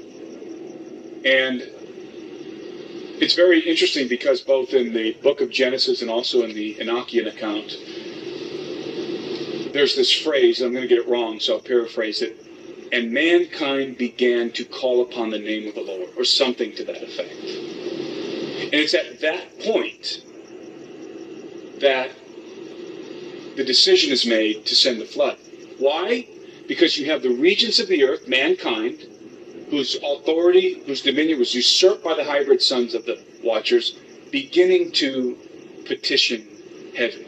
And 1.23 1.61
it's 3.21 3.35
very 3.35 3.59
interesting 3.59 4.07
because 4.07 4.41
both 4.41 4.73
in 4.73 4.91
the 4.91 5.13
book 5.21 5.39
of 5.39 5.51
Genesis 5.51 6.01
and 6.01 6.09
also 6.09 6.41
in 6.41 6.55
the 6.55 6.73
Enochian 6.77 7.27
account, 7.27 7.77
there's 9.71 9.95
this 9.95 10.11
phrase, 10.11 10.61
I'm 10.61 10.71
going 10.71 10.81
to 10.81 10.87
get 10.87 10.97
it 10.97 11.07
wrong, 11.07 11.39
so 11.39 11.53
I'll 11.53 11.61
paraphrase 11.61 12.23
it. 12.23 12.44
And 12.91 13.11
mankind 13.11 13.97
began 13.97 14.51
to 14.51 14.63
call 14.63 15.01
upon 15.01 15.29
the 15.29 15.39
name 15.39 15.67
of 15.67 15.75
the 15.75 15.81
Lord, 15.81 16.09
or 16.17 16.23
something 16.23 16.73
to 16.75 16.83
that 16.85 17.03
effect. 17.03 17.31
And 17.31 18.73
it's 18.73 18.93
at 18.93 19.19
that 19.21 19.59
point 19.59 20.21
that 21.79 22.11
the 23.55 23.63
decision 23.63 24.11
is 24.11 24.25
made 24.25 24.65
to 24.65 24.75
send 24.75 25.01
the 25.01 25.05
flood. 25.05 25.37
Why? 25.77 26.27
Because 26.67 26.97
you 26.97 27.09
have 27.11 27.21
the 27.21 27.29
regents 27.29 27.79
of 27.79 27.87
the 27.87 28.03
earth, 28.03 28.27
mankind, 28.27 29.05
whose 29.69 29.95
authority, 29.95 30.81
whose 30.85 31.01
dominion 31.01 31.39
was 31.39 31.53
usurped 31.53 32.03
by 32.03 32.13
the 32.13 32.23
hybrid 32.23 32.61
sons 32.61 32.93
of 32.93 33.05
the 33.05 33.21
Watchers, 33.43 33.97
beginning 34.31 34.91
to 34.91 35.37
petition 35.85 36.47
heaven. 36.95 37.25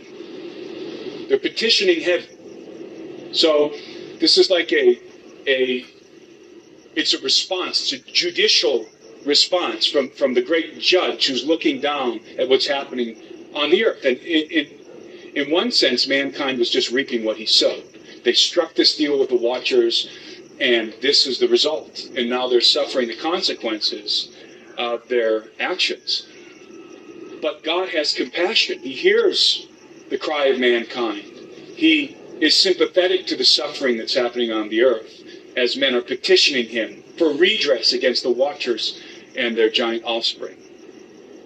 They're 1.29 1.39
petitioning 1.39 2.01
heaven. 2.01 3.34
So 3.34 3.73
this 4.19 4.38
is 4.38 4.49
like 4.49 4.71
a 4.71 4.99
a 5.48 5.86
it's 6.98 7.14
a 7.14 7.19
response, 7.19 7.94
it's 7.94 7.94
a 7.94 8.11
judicial 8.11 8.88
response 9.24 9.86
from, 9.86 10.10
from 10.10 10.34
the 10.34 10.41
great 10.41 10.80
judge 10.80 11.28
who's 11.28 11.45
looking 11.45 11.80
down 11.80 12.19
at 12.40 12.49
what's 12.49 12.65
happening 12.65 13.22
on 13.53 13.69
the 13.69 13.86
earth. 13.86 14.03
And 14.03 14.18
it, 14.18 14.52
it, 14.52 15.36
in 15.36 15.52
one 15.52 15.72
sense, 15.72 16.07
mankind 16.07 16.57
was 16.57 16.72
just 16.72 16.90
reaping 16.90 17.24
what 17.24 17.38
he 17.38 17.45
sowed. 17.45 17.84
They 18.24 18.34
struck 18.34 18.74
this 18.74 18.98
deal 18.98 19.19
with 19.19 19.30
the 19.30 19.38
Watchers, 19.38 20.10
and 20.60 20.91
this 21.02 21.28
is 21.28 21.38
the 21.38 21.48
result. 21.48 22.10
And 22.15 22.30
now 22.30 22.48
they're 22.48 22.61
suffering 22.61 23.07
the 23.07 23.15
consequences 23.15 24.32
of 24.76 25.07
their 25.07 25.45
actions. 25.60 26.28
But 27.44 27.64
God 27.64 27.90
has 27.90 28.11
compassion. 28.11 28.80
He 28.80 28.94
hears 28.94 29.68
the 30.10 30.18
cry 30.18 30.45
of 30.45 30.60
mankind. 30.60 31.26
He 31.76 32.18
is 32.41 32.56
sympathetic 32.56 33.28
to 33.28 33.36
the 33.36 33.45
suffering 33.45 33.98
that's 33.98 34.15
happening 34.15 34.52
on 34.52 34.69
the 34.69 34.82
earth 34.82 35.18
as 35.57 35.75
men 35.75 35.95
are 35.95 36.01
petitioning 36.01 36.67
him 36.69 37.03
for 37.17 37.34
redress 37.34 37.91
against 37.91 38.23
the 38.23 38.31
Watchers 38.31 39.01
and 39.35 39.57
their 39.57 39.69
giant 39.69 40.03
offspring. 40.05 40.57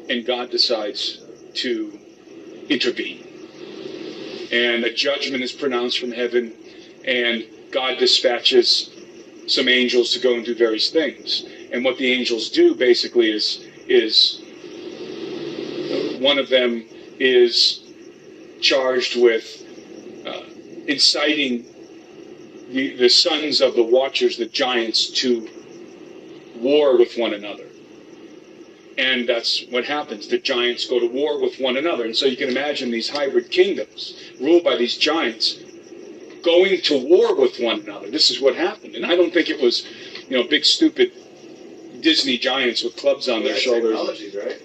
And 0.09 0.25
God 0.25 0.51
decides 0.51 1.19
to 1.55 1.97
intervene. 2.69 3.25
And 4.51 4.83
a 4.83 4.93
judgment 4.93 5.43
is 5.43 5.53
pronounced 5.53 5.97
from 5.97 6.11
heaven, 6.11 6.53
and 7.05 7.45
God 7.71 7.97
dispatches 7.97 8.89
some 9.47 9.69
angels 9.69 10.11
to 10.13 10.19
go 10.19 10.35
and 10.35 10.45
do 10.45 10.55
various 10.55 10.89
things. 10.89 11.45
And 11.71 11.85
what 11.85 11.97
the 11.97 12.11
angels 12.11 12.49
do 12.49 12.75
basically 12.75 13.31
is 13.31 13.65
is 13.87 14.41
one 16.19 16.37
of 16.37 16.49
them 16.49 16.85
is 17.19 17.83
charged 18.61 19.19
with 19.19 19.65
uh, 20.25 20.43
inciting 20.87 21.65
the, 22.71 22.95
the 22.95 23.09
sons 23.09 23.61
of 23.61 23.75
the 23.75 23.83
Watchers, 23.83 24.37
the 24.37 24.45
giants, 24.45 25.09
to 25.21 25.47
war 26.55 26.97
with 26.97 27.17
one 27.17 27.33
another. 27.33 27.65
And 28.97 29.27
that's 29.27 29.65
what 29.69 29.85
happens. 29.85 30.27
The 30.27 30.37
giants 30.37 30.85
go 30.87 30.99
to 30.99 31.07
war 31.07 31.41
with 31.41 31.59
one 31.59 31.77
another. 31.77 32.05
And 32.05 32.15
so 32.15 32.25
you 32.25 32.37
can 32.37 32.49
imagine 32.49 32.91
these 32.91 33.09
hybrid 33.09 33.49
kingdoms 33.49 34.15
ruled 34.39 34.63
by 34.63 34.75
these 34.75 34.97
giants 34.97 35.59
going 36.43 36.81
to 36.81 37.07
war 37.07 37.35
with 37.35 37.59
one 37.59 37.81
another. 37.81 38.09
This 38.09 38.29
is 38.29 38.41
what 38.41 38.55
happened. 38.55 38.95
And 38.95 39.05
I 39.05 39.15
don't 39.15 39.33
think 39.33 39.49
it 39.49 39.61
was, 39.61 39.85
you 40.29 40.37
know, 40.37 40.47
big 40.47 40.65
stupid 40.65 41.11
Disney 42.01 42.37
giants 42.37 42.83
with 42.83 42.95
clubs 42.95 43.29
on 43.29 43.43
their 43.43 43.55
shoulders. 43.55 44.35
right? 44.35 44.61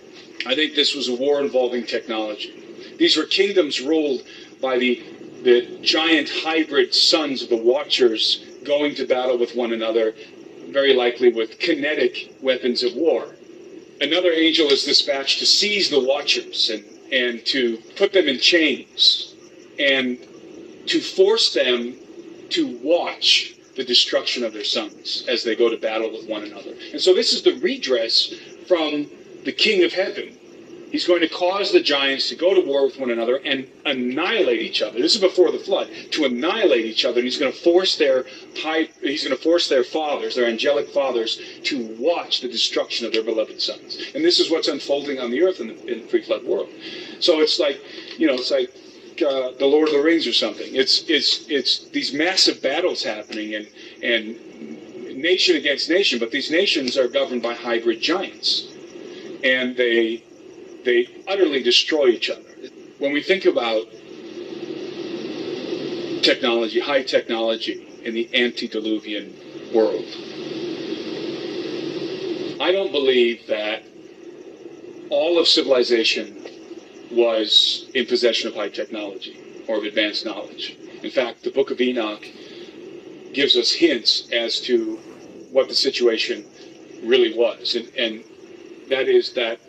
I 0.47 0.55
think 0.55 0.75
this 0.75 0.95
was 0.95 1.09
a 1.09 1.15
war 1.15 1.41
involving 1.41 1.85
technology. 1.85 2.53
These 2.99 3.17
were 3.17 3.25
kingdoms 3.25 3.81
ruled 3.81 4.23
by 4.61 4.79
the 4.79 5.03
the 5.47 5.79
giant 5.81 6.29
hybrid 6.29 6.93
sons 6.93 7.41
of 7.41 7.49
the 7.49 7.57
Watchers 7.57 8.45
going 8.65 8.97
to 8.97 9.07
battle 9.07 9.39
with 9.39 9.55
one 9.55 9.73
another, 9.73 10.13
very 10.71 10.93
likely 10.93 11.33
with 11.33 11.61
kinetic 11.61 12.35
weapons 12.43 12.83
of 12.83 12.97
war. 12.97 13.37
Another 14.01 14.33
angel 14.33 14.67
is 14.67 14.83
dispatched 14.83 15.39
to 15.39 15.47
seize 15.47 15.89
the 15.89 16.01
Watchers 16.01 16.69
and, 16.71 16.85
and 17.13 17.47
to 17.47 17.77
put 17.95 18.13
them 18.13 18.27
in 18.27 18.41
chains 18.41 19.37
and 19.79 20.19
to 20.87 21.01
force 21.01 21.55
them 21.55 21.95
to 22.49 22.79
watch 22.83 23.55
the 23.77 23.85
destruction 23.85 24.43
of 24.43 24.53
their 24.53 24.65
sons 24.65 25.25
as 25.29 25.45
they 25.45 25.55
go 25.55 25.71
to 25.71 25.77
battle 25.77 26.11
with 26.11 26.29
one 26.29 26.43
another. 26.43 26.75
And 26.91 27.01
so 27.01 27.15
this 27.15 27.33
is 27.33 27.43
the 27.43 27.57
redress 27.61 28.35
from 28.67 29.07
the 29.45 29.53
King 29.53 29.85
of 29.85 29.93
Heaven. 29.93 30.36
He's 30.97 31.07
going 31.07 31.21
to 31.21 31.29
cause 31.29 31.73
the 31.73 31.83
giants 31.83 32.31
to 32.31 32.35
go 32.35 32.55
to 32.55 32.67
war 32.67 32.87
with 32.87 32.99
one 32.99 33.11
another 33.11 33.37
and 33.45 33.69
annihilate 33.85 34.63
each 34.63 34.81
other. 34.81 34.99
This 34.99 35.15
is 35.15 35.21
before 35.21 35.53
the 35.53 35.59
flood. 35.59 35.91
To 36.13 36.25
annihilate 36.25 36.87
each 36.87 37.05
other, 37.05 37.19
and 37.19 37.25
he's 37.25 37.37
going 37.37 37.53
to 37.53 37.59
force 37.59 37.99
their 37.99 38.25
high, 38.57 38.89
he's 39.03 39.23
going 39.23 39.37
to 39.37 39.43
force 39.43 39.69
their 39.69 39.85
fathers, 39.85 40.37
their 40.37 40.47
angelic 40.47 40.89
fathers, 40.89 41.39
to 41.65 41.95
watch 41.99 42.41
the 42.41 42.49
destruction 42.49 43.05
of 43.05 43.13
their 43.13 43.23
beloved 43.23 43.61
sons. 43.61 43.99
And 44.15 44.25
this 44.25 44.41
is 44.41 44.51
what's 44.51 44.69
unfolding 44.69 45.19
on 45.19 45.31
the 45.31 45.43
earth 45.43 45.61
in 45.61 45.67
the, 45.67 45.87
in 45.87 46.01
the 46.01 46.07
pre-flood 46.07 46.45
world. 46.45 46.71
So 47.21 47.41
it's 47.41 47.59
like, 47.59 47.79
you 48.17 48.27
know, 48.27 48.33
it's 48.33 48.51
like 48.51 48.71
uh, 49.21 49.51
the 49.59 49.67
Lord 49.67 49.89
of 49.89 49.95
the 49.95 50.01
Rings 50.01 50.27
or 50.27 50.33
something. 50.33 50.75
It's 50.75 51.05
it's 51.11 51.47
it's 51.51 51.91
these 51.91 52.15
massive 52.15 52.63
battles 52.63 53.03
happening 53.03 53.55
and 53.55 53.69
and 54.03 55.19
nation 55.19 55.57
against 55.57 55.91
nation, 55.91 56.19
but 56.19 56.31
these 56.31 56.51
nations 56.51 56.97
are 56.97 57.07
governed 57.07 57.43
by 57.43 57.53
hybrid 57.53 58.01
giants, 58.01 58.69
and 59.45 59.77
they 59.77 60.23
they 60.87 61.09
utterly 61.29 61.63
destroy 61.63 62.07
each 62.07 62.31
other. 62.31 62.49
When 62.99 63.13
we 63.13 63.23
think 63.23 63.45
about 63.45 63.87
technology, 66.23 66.81
high 66.81 67.03
technology 67.03 67.87
in 68.05 68.15
the 68.15 68.31
antediluvian 68.35 69.35
world, 69.75 70.07
I 72.61 72.73
don't 72.73 72.93
believe 72.93 73.47
that 73.49 73.83
all 75.11 75.39
of 75.39 75.47
civilization 75.47 76.43
was 77.11 77.91
in 77.95 78.07
possession 78.07 78.49
of 78.49 78.55
high 78.55 78.71
technology 78.71 79.39
or 79.69 79.79
of 79.79 79.85
advanced 79.85 80.25
knowledge. 80.25 80.77
In 81.03 81.11
fact, 81.11 81.43
the 81.43 81.51
book 81.51 81.71
of 81.71 81.81
Enoch 81.81 82.25
gives 83.35 83.57
us 83.57 83.73
hints 83.73 84.29
as 84.33 84.61
to 84.63 84.97
what 85.51 85.69
the 85.69 85.75
situation 85.75 86.47
really 87.03 87.37
was. 87.37 87.75
And, 87.75 87.89
and 87.97 88.25
that 88.89 89.09
is 89.09 89.33
that 89.35 89.61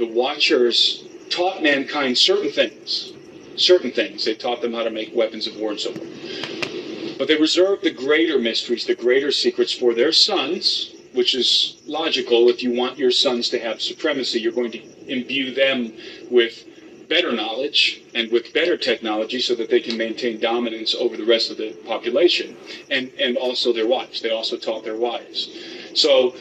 the 0.00 0.06
Watchers 0.06 1.04
taught 1.28 1.62
mankind 1.62 2.16
certain 2.16 2.50
things. 2.50 3.12
Certain 3.56 3.92
things. 3.92 4.24
They 4.24 4.34
taught 4.34 4.62
them 4.62 4.72
how 4.72 4.82
to 4.82 4.90
make 4.90 5.14
weapons 5.14 5.46
of 5.46 5.56
war 5.56 5.72
and 5.72 5.80
so 5.80 5.92
forth. 5.92 7.18
But 7.18 7.28
they 7.28 7.36
reserved 7.36 7.84
the 7.84 7.90
greater 7.90 8.38
mysteries, 8.38 8.86
the 8.86 8.94
greater 8.94 9.30
secrets 9.30 9.74
for 9.74 9.92
their 9.92 10.10
sons, 10.10 10.94
which 11.12 11.34
is 11.34 11.76
logical. 11.86 12.48
If 12.48 12.62
you 12.62 12.72
want 12.72 12.96
your 12.96 13.10
sons 13.10 13.50
to 13.50 13.58
have 13.58 13.82
supremacy, 13.82 14.40
you're 14.40 14.52
going 14.52 14.72
to 14.72 15.12
imbue 15.12 15.52
them 15.54 15.92
with 16.30 16.64
better 17.10 17.32
knowledge 17.32 18.00
and 18.14 18.30
with 18.32 18.54
better 18.54 18.78
technology 18.78 19.40
so 19.40 19.54
that 19.56 19.68
they 19.68 19.80
can 19.80 19.98
maintain 19.98 20.40
dominance 20.40 20.94
over 20.94 21.16
the 21.16 21.26
rest 21.26 21.50
of 21.50 21.58
the 21.58 21.72
population 21.84 22.56
and, 22.88 23.10
and 23.18 23.36
also 23.36 23.72
their 23.72 23.86
wives. 23.86 24.22
They 24.22 24.30
also 24.30 24.56
taught 24.56 24.82
their 24.82 24.96
wives. 24.96 25.50
So 25.92 26.34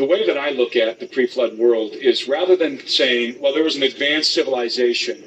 the 0.00 0.06
way 0.06 0.26
that 0.26 0.38
I 0.38 0.48
look 0.48 0.76
at 0.76 0.98
the 0.98 1.06
pre-flood 1.06 1.58
world 1.58 1.92
is 1.92 2.26
rather 2.26 2.56
than 2.56 2.86
saying, 2.86 3.38
well, 3.38 3.52
there 3.52 3.62
was 3.62 3.76
an 3.76 3.82
advanced 3.82 4.32
civilization, 4.32 5.22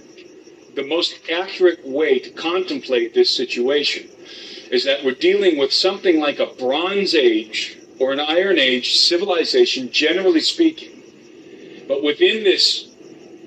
the 0.73 0.83
most 0.83 1.19
accurate 1.31 1.87
way 1.87 2.17
to 2.17 2.31
contemplate 2.31 3.13
this 3.13 3.29
situation 3.29 4.09
is 4.71 4.83
that 4.85 5.05
we're 5.05 5.13
dealing 5.13 5.59
with 5.59 5.71
something 5.71 6.19
like 6.19 6.39
a 6.39 6.47
Bronze 6.57 7.13
Age 7.13 7.77
or 7.99 8.13
an 8.13 8.19
Iron 8.19 8.57
Age 8.57 8.97
civilization, 8.97 9.91
generally 9.91 10.39
speaking. 10.39 11.03
But 11.87 12.01
within 12.01 12.43
this 12.43 12.87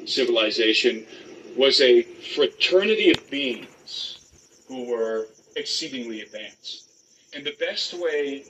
civilization 0.04 1.08
was 1.56 1.80
a 1.80 2.02
fraternity 2.36 3.10
of 3.10 3.28
beings 3.28 4.64
who 4.68 4.84
were 4.84 5.26
exceedingly 5.56 6.20
advanced. 6.20 6.88
And 7.34 7.44
the 7.44 7.56
best 7.58 7.94
way 7.94 8.44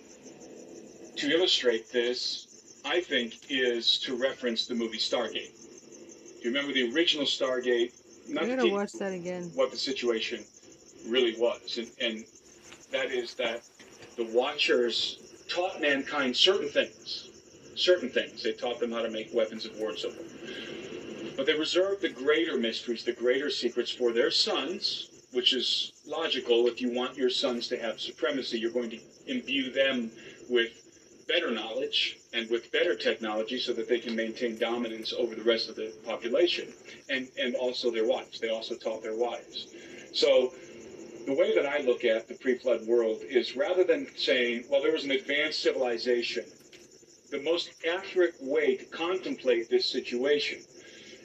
to 1.16 1.30
illustrate 1.30 1.90
this, 1.90 2.45
I 2.86 3.00
think, 3.00 3.50
is 3.50 3.98
to 4.00 4.14
reference 4.14 4.66
the 4.66 4.74
movie 4.74 4.98
Stargate. 4.98 5.50
If 6.38 6.44
you 6.44 6.50
remember 6.50 6.72
the 6.72 6.94
original 6.94 7.26
Stargate, 7.26 7.92
not 8.28 8.44
I 8.44 8.48
to 8.50 8.56
gotta 8.56 8.70
watch 8.70 8.92
that 8.92 9.12
again. 9.12 9.50
what 9.54 9.72
the 9.72 9.76
situation 9.76 10.44
really 11.08 11.34
was, 11.36 11.78
and, 11.78 11.90
and 12.00 12.24
that 12.92 13.10
is 13.10 13.34
that 13.34 13.62
the 14.16 14.24
Watchers 14.26 15.44
taught 15.48 15.80
mankind 15.80 16.36
certain 16.36 16.68
things, 16.68 17.28
certain 17.74 18.08
things. 18.08 18.44
They 18.44 18.52
taught 18.52 18.78
them 18.78 18.92
how 18.92 19.02
to 19.02 19.10
make 19.10 19.34
weapons 19.34 19.64
of 19.64 19.76
war 19.78 19.90
and 19.90 19.98
so 19.98 20.10
forth. 20.10 21.36
But 21.36 21.46
they 21.46 21.54
reserved 21.54 22.02
the 22.02 22.08
greater 22.08 22.56
mysteries, 22.56 23.04
the 23.04 23.12
greater 23.12 23.50
secrets 23.50 23.90
for 23.90 24.12
their 24.12 24.30
sons, 24.30 25.10
which 25.32 25.52
is 25.52 25.92
logical. 26.06 26.66
If 26.68 26.80
you 26.80 26.92
want 26.92 27.16
your 27.16 27.30
sons 27.30 27.66
to 27.68 27.78
have 27.78 28.00
supremacy, 28.00 28.60
you're 28.60 28.70
going 28.70 28.90
to 28.90 29.00
imbue 29.26 29.72
them 29.72 30.10
with 30.48 30.85
better 31.28 31.50
knowledge 31.50 32.18
and 32.32 32.48
with 32.50 32.70
better 32.72 32.94
technology 32.94 33.58
so 33.58 33.72
that 33.72 33.88
they 33.88 33.98
can 33.98 34.14
maintain 34.14 34.58
dominance 34.58 35.12
over 35.12 35.34
the 35.34 35.42
rest 35.42 35.68
of 35.68 35.76
the 35.76 35.92
population 36.04 36.72
and, 37.08 37.28
and 37.38 37.54
also 37.56 37.90
their 37.90 38.06
wives. 38.06 38.38
They 38.40 38.48
also 38.48 38.74
taught 38.74 39.02
their 39.02 39.16
wives. 39.16 39.68
So 40.12 40.52
the 41.26 41.34
way 41.34 41.54
that 41.54 41.66
I 41.66 41.80
look 41.80 42.04
at 42.04 42.28
the 42.28 42.34
pre-flood 42.34 42.86
world 42.86 43.20
is 43.28 43.56
rather 43.56 43.82
than 43.82 44.06
saying, 44.16 44.64
well, 44.70 44.80
there 44.80 44.92
was 44.92 45.04
an 45.04 45.10
advanced 45.10 45.62
civilization, 45.62 46.44
the 47.30 47.42
most 47.42 47.70
accurate 47.88 48.36
way 48.40 48.76
to 48.76 48.84
contemplate 48.84 49.68
this 49.68 49.90
situation 49.90 50.58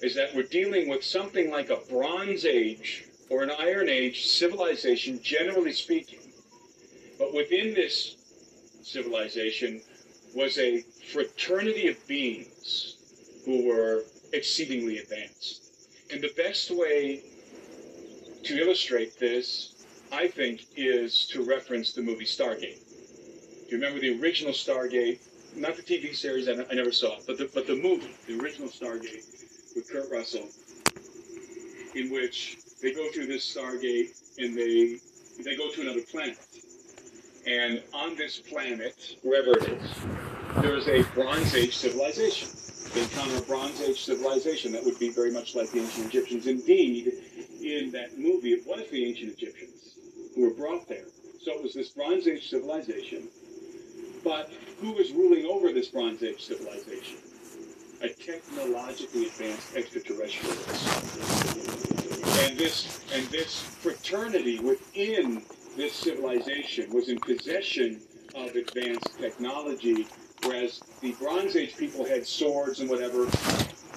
is 0.01 0.15
that 0.15 0.33
we're 0.35 0.43
dealing 0.43 0.89
with 0.89 1.03
something 1.03 1.51
like 1.51 1.69
a 1.69 1.77
Bronze 1.89 2.45
Age 2.45 3.05
or 3.29 3.43
an 3.43 3.51
Iron 3.59 3.87
Age 3.87 4.25
civilization, 4.25 5.21
generally 5.21 5.71
speaking. 5.71 6.19
But 7.19 7.35
within 7.35 7.75
this 7.75 8.15
civilization 8.81 9.81
was 10.35 10.57
a 10.57 10.81
fraternity 11.11 11.87
of 11.87 12.07
beings 12.07 12.97
who 13.45 13.67
were 13.67 14.03
exceedingly 14.33 14.97
advanced. 14.99 15.61
And 16.11 16.21
the 16.21 16.31
best 16.37 16.71
way 16.71 17.21
to 18.43 18.57
illustrate 18.57 19.19
this, 19.19 19.85
I 20.11 20.27
think, 20.27 20.65
is 20.75 21.25
to 21.27 21.43
reference 21.43 21.93
the 21.93 22.01
movie 22.01 22.25
Stargate. 22.25 22.79
Do 23.69 23.77
you 23.77 23.81
remember 23.81 23.99
the 23.99 24.19
original 24.21 24.53
Stargate? 24.53 25.19
Not 25.55 25.75
the 25.75 25.83
TV 25.83 26.15
series, 26.15 26.47
I, 26.47 26.53
I 26.69 26.73
never 26.75 26.91
saw 26.91 27.17
it, 27.17 27.23
but 27.27 27.37
the, 27.37 27.49
but 27.53 27.67
the 27.67 27.75
movie, 27.75 28.13
the 28.27 28.39
original 28.39 28.69
Stargate 28.69 29.25
with 29.75 29.89
Kurt 29.91 30.09
Russell, 30.11 30.47
in 31.95 32.11
which 32.11 32.57
they 32.81 32.93
go 32.93 33.09
through 33.11 33.27
this 33.27 33.55
Stargate 33.55 34.09
and 34.37 34.57
they 34.57 34.97
they 35.43 35.55
go 35.55 35.71
to 35.71 35.81
another 35.81 36.01
planet. 36.01 36.37
And 37.47 37.81
on 37.93 38.15
this 38.15 38.37
planet, 38.37 39.17
wherever 39.23 39.57
it 39.57 39.69
is, 39.69 39.91
there 40.61 40.75
is 40.75 40.87
a 40.87 41.03
Bronze 41.13 41.55
Age 41.55 41.75
civilization. 41.75 42.49
They 42.93 43.01
encounter 43.03 43.37
a 43.37 43.41
Bronze 43.41 43.81
Age 43.81 44.03
civilization 44.03 44.71
that 44.73 44.83
would 44.83 44.99
be 44.99 45.09
very 45.09 45.31
much 45.31 45.55
like 45.55 45.71
the 45.71 45.79
ancient 45.79 46.07
Egyptians. 46.07 46.45
Indeed, 46.45 47.13
in 47.63 47.91
that 47.91 48.17
movie, 48.17 48.53
it 48.53 48.67
was 48.67 48.87
the 48.91 49.05
ancient 49.05 49.33
Egyptians 49.33 49.95
who 50.35 50.41
were 50.41 50.53
brought 50.53 50.87
there. 50.87 51.05
So 51.41 51.53
it 51.53 51.63
was 51.63 51.73
this 51.73 51.89
Bronze 51.89 52.27
Age 52.27 52.49
civilization. 52.49 53.27
But 54.23 54.51
who 54.79 54.91
was 54.91 55.11
ruling 55.11 55.45
over 55.45 55.71
this 55.71 55.87
Bronze 55.87 56.21
Age 56.21 56.45
civilization? 56.45 57.17
A 58.03 58.09
technologically 58.09 59.27
advanced 59.27 59.75
extraterrestrial. 59.75 60.55
And 62.43 62.57
this 62.57 63.03
and 63.13 63.25
this 63.27 63.61
fraternity 63.61 64.59
within 64.59 65.43
this 65.75 65.93
civilization 65.93 66.91
was 66.91 67.09
in 67.09 67.19
possession 67.19 68.01
of 68.35 68.55
advanced 68.55 69.17
technology, 69.19 70.07
whereas 70.43 70.81
the 71.01 71.13
Bronze 71.13 71.55
Age 71.55 71.75
people 71.77 72.05
had 72.05 72.25
swords 72.25 72.79
and 72.79 72.89
whatever. 72.89 73.25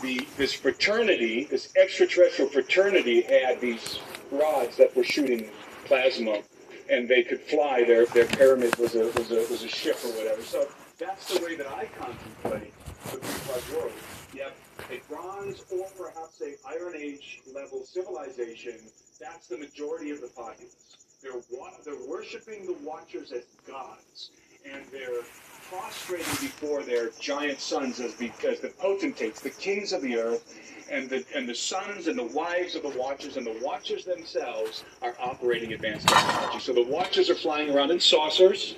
The 0.02 0.26
this 0.36 0.52
fraternity, 0.52 1.44
this 1.44 1.72
extraterrestrial 1.76 2.50
fraternity, 2.50 3.22
had 3.22 3.60
these 3.60 3.98
rods 4.30 4.76
that 4.76 4.94
were 4.94 5.04
shooting 5.04 5.48
plasma, 5.86 6.42
and 6.90 7.08
they 7.08 7.22
could 7.22 7.40
fly. 7.40 7.84
Their 7.84 8.06
their 8.06 8.26
pyramid 8.26 8.76
was 8.76 8.94
a 8.94 9.06
was 9.12 9.30
a 9.30 9.46
was 9.50 9.62
a 9.62 9.68
ship 9.68 9.96
or 10.04 10.10
whatever. 10.10 10.42
So 10.42 10.66
that's 10.98 11.32
the 11.32 11.44
way 11.44 11.56
that 11.56 11.66
I 11.68 11.86
contemplate 11.98 12.72
the 13.10 13.18
pre-flood 13.18 13.78
world. 13.78 13.92
You 14.34 14.46
a 14.90 15.00
bronze 15.08 15.64
or 15.70 15.86
perhaps 15.96 16.42
a 16.42 16.56
Iron 16.68 16.94
Age 16.96 17.40
level 17.54 17.84
civilization. 17.84 18.74
That's 19.20 19.46
the 19.48 19.56
majority 19.56 20.10
of 20.10 20.20
the 20.20 20.28
populace. 20.28 20.83
They're 21.24 21.40
they're 21.86 22.06
worshiping 22.06 22.66
the 22.66 22.76
Watchers 22.86 23.32
as 23.32 23.44
gods, 23.66 24.30
and 24.70 24.84
they're 24.92 25.22
prostrating 25.70 26.26
before 26.34 26.82
their 26.82 27.10
giant 27.18 27.60
sons 27.60 27.98
as, 27.98 28.12
be- 28.12 28.30
as 28.46 28.60
the 28.60 28.68
potentates, 28.78 29.40
the 29.40 29.48
kings 29.48 29.94
of 29.94 30.02
the 30.02 30.18
earth, 30.18 30.54
and 30.90 31.08
the 31.08 31.24
and 31.34 31.48
the 31.48 31.54
sons 31.54 32.08
and 32.08 32.18
the 32.18 32.26
wives 32.26 32.74
of 32.74 32.82
the 32.82 32.90
Watchers, 32.90 33.38
and 33.38 33.46
the 33.46 33.58
Watchers 33.62 34.04
themselves 34.04 34.84
are 35.00 35.16
operating 35.18 35.72
advanced 35.72 36.08
technology. 36.08 36.58
So 36.60 36.74
the 36.74 36.84
Watchers 36.84 37.30
are 37.30 37.34
flying 37.34 37.70
around 37.74 37.90
in 37.90 38.00
saucers 38.00 38.74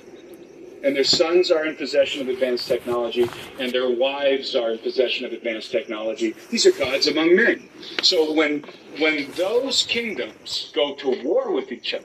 and 0.85 0.95
their 0.95 1.05
sons 1.05 1.51
are 1.51 1.67
in 1.67 1.75
possession 1.75 2.21
of 2.21 2.29
advanced 2.29 2.69
technology, 2.69 3.29
and 3.59 3.73
their 3.73 3.91
wives 3.91 4.55
are 4.55 4.73
in 4.73 4.79
possession 4.79 5.25
of 5.25 5.33
advanced 5.33 5.73
technology. 5.73 6.35
These 6.51 6.67
are 6.67 6.71
gods 6.71 7.09
among 7.09 7.35
men. 7.35 7.69
So 8.03 8.33
when 8.33 8.63
when 8.99 9.33
those 9.33 9.83
kingdoms 9.83 10.71
go 10.75 10.95
to 10.97 11.23
war 11.25 11.51
with 11.51 11.73
each 11.73 11.93
other, 11.95 12.05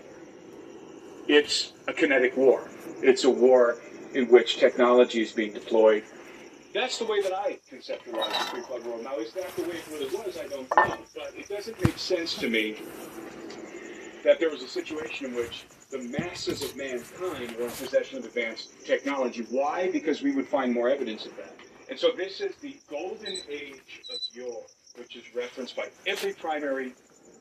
it's 1.28 1.74
a 1.88 1.94
kinetic 1.94 2.36
war. 2.38 2.70
It's 3.02 3.24
a 3.24 3.30
war 3.30 3.78
in 4.14 4.28
which 4.28 4.58
technology 4.58 5.22
is 5.22 5.32
being 5.32 5.54
deployed. 5.54 6.04
That's 6.74 6.98
the 7.00 7.06
way 7.06 7.22
that 7.22 7.34
I 7.34 7.60
conceptualize 7.70 8.46
the 8.46 8.52
pre-flood 8.52 8.86
world. 8.86 9.04
Now, 9.04 9.18
is 9.18 9.34
that 9.34 9.54
the 9.56 9.64
way 9.64 9.76
it 9.76 9.84
really 9.92 10.16
was? 10.16 10.38
I 10.38 10.48
don't 10.48 10.70
know, 10.76 10.98
but 11.16 11.34
it 11.38 11.50
doesn't 11.50 11.84
make 11.84 11.98
sense 11.98 12.36
to 12.36 12.50
me 12.50 12.78
that 14.24 14.40
there 14.40 14.50
was 14.50 14.62
a 14.64 14.68
situation 14.68 15.28
in 15.28 15.36
which 15.36 15.66
the 15.90 15.98
masses 16.18 16.64
of 16.64 16.76
mankind 16.78 17.58
were 17.58 17.66
in 17.66 17.72
possession 17.72 18.20
of 18.20 18.26
advanced 18.26 18.86
technology. 18.86 19.46
Why? 19.50 19.90
Because 19.92 20.22
we 20.22 20.34
would 20.34 20.48
find 20.48 20.74
more 20.74 20.90
evidence 20.90 21.26
of 21.26 21.36
that. 21.38 21.54
And 21.90 22.00
so 22.00 22.12
this 22.16 22.40
is 22.40 22.56
the 22.58 22.78
golden 22.90 23.36
age 23.50 24.02
of 24.10 24.20
yore, 24.34 24.64
which 24.98 25.18
is 25.18 25.24
referenced 25.36 25.76
by 25.76 25.90
every 26.08 26.34
primary 26.34 26.94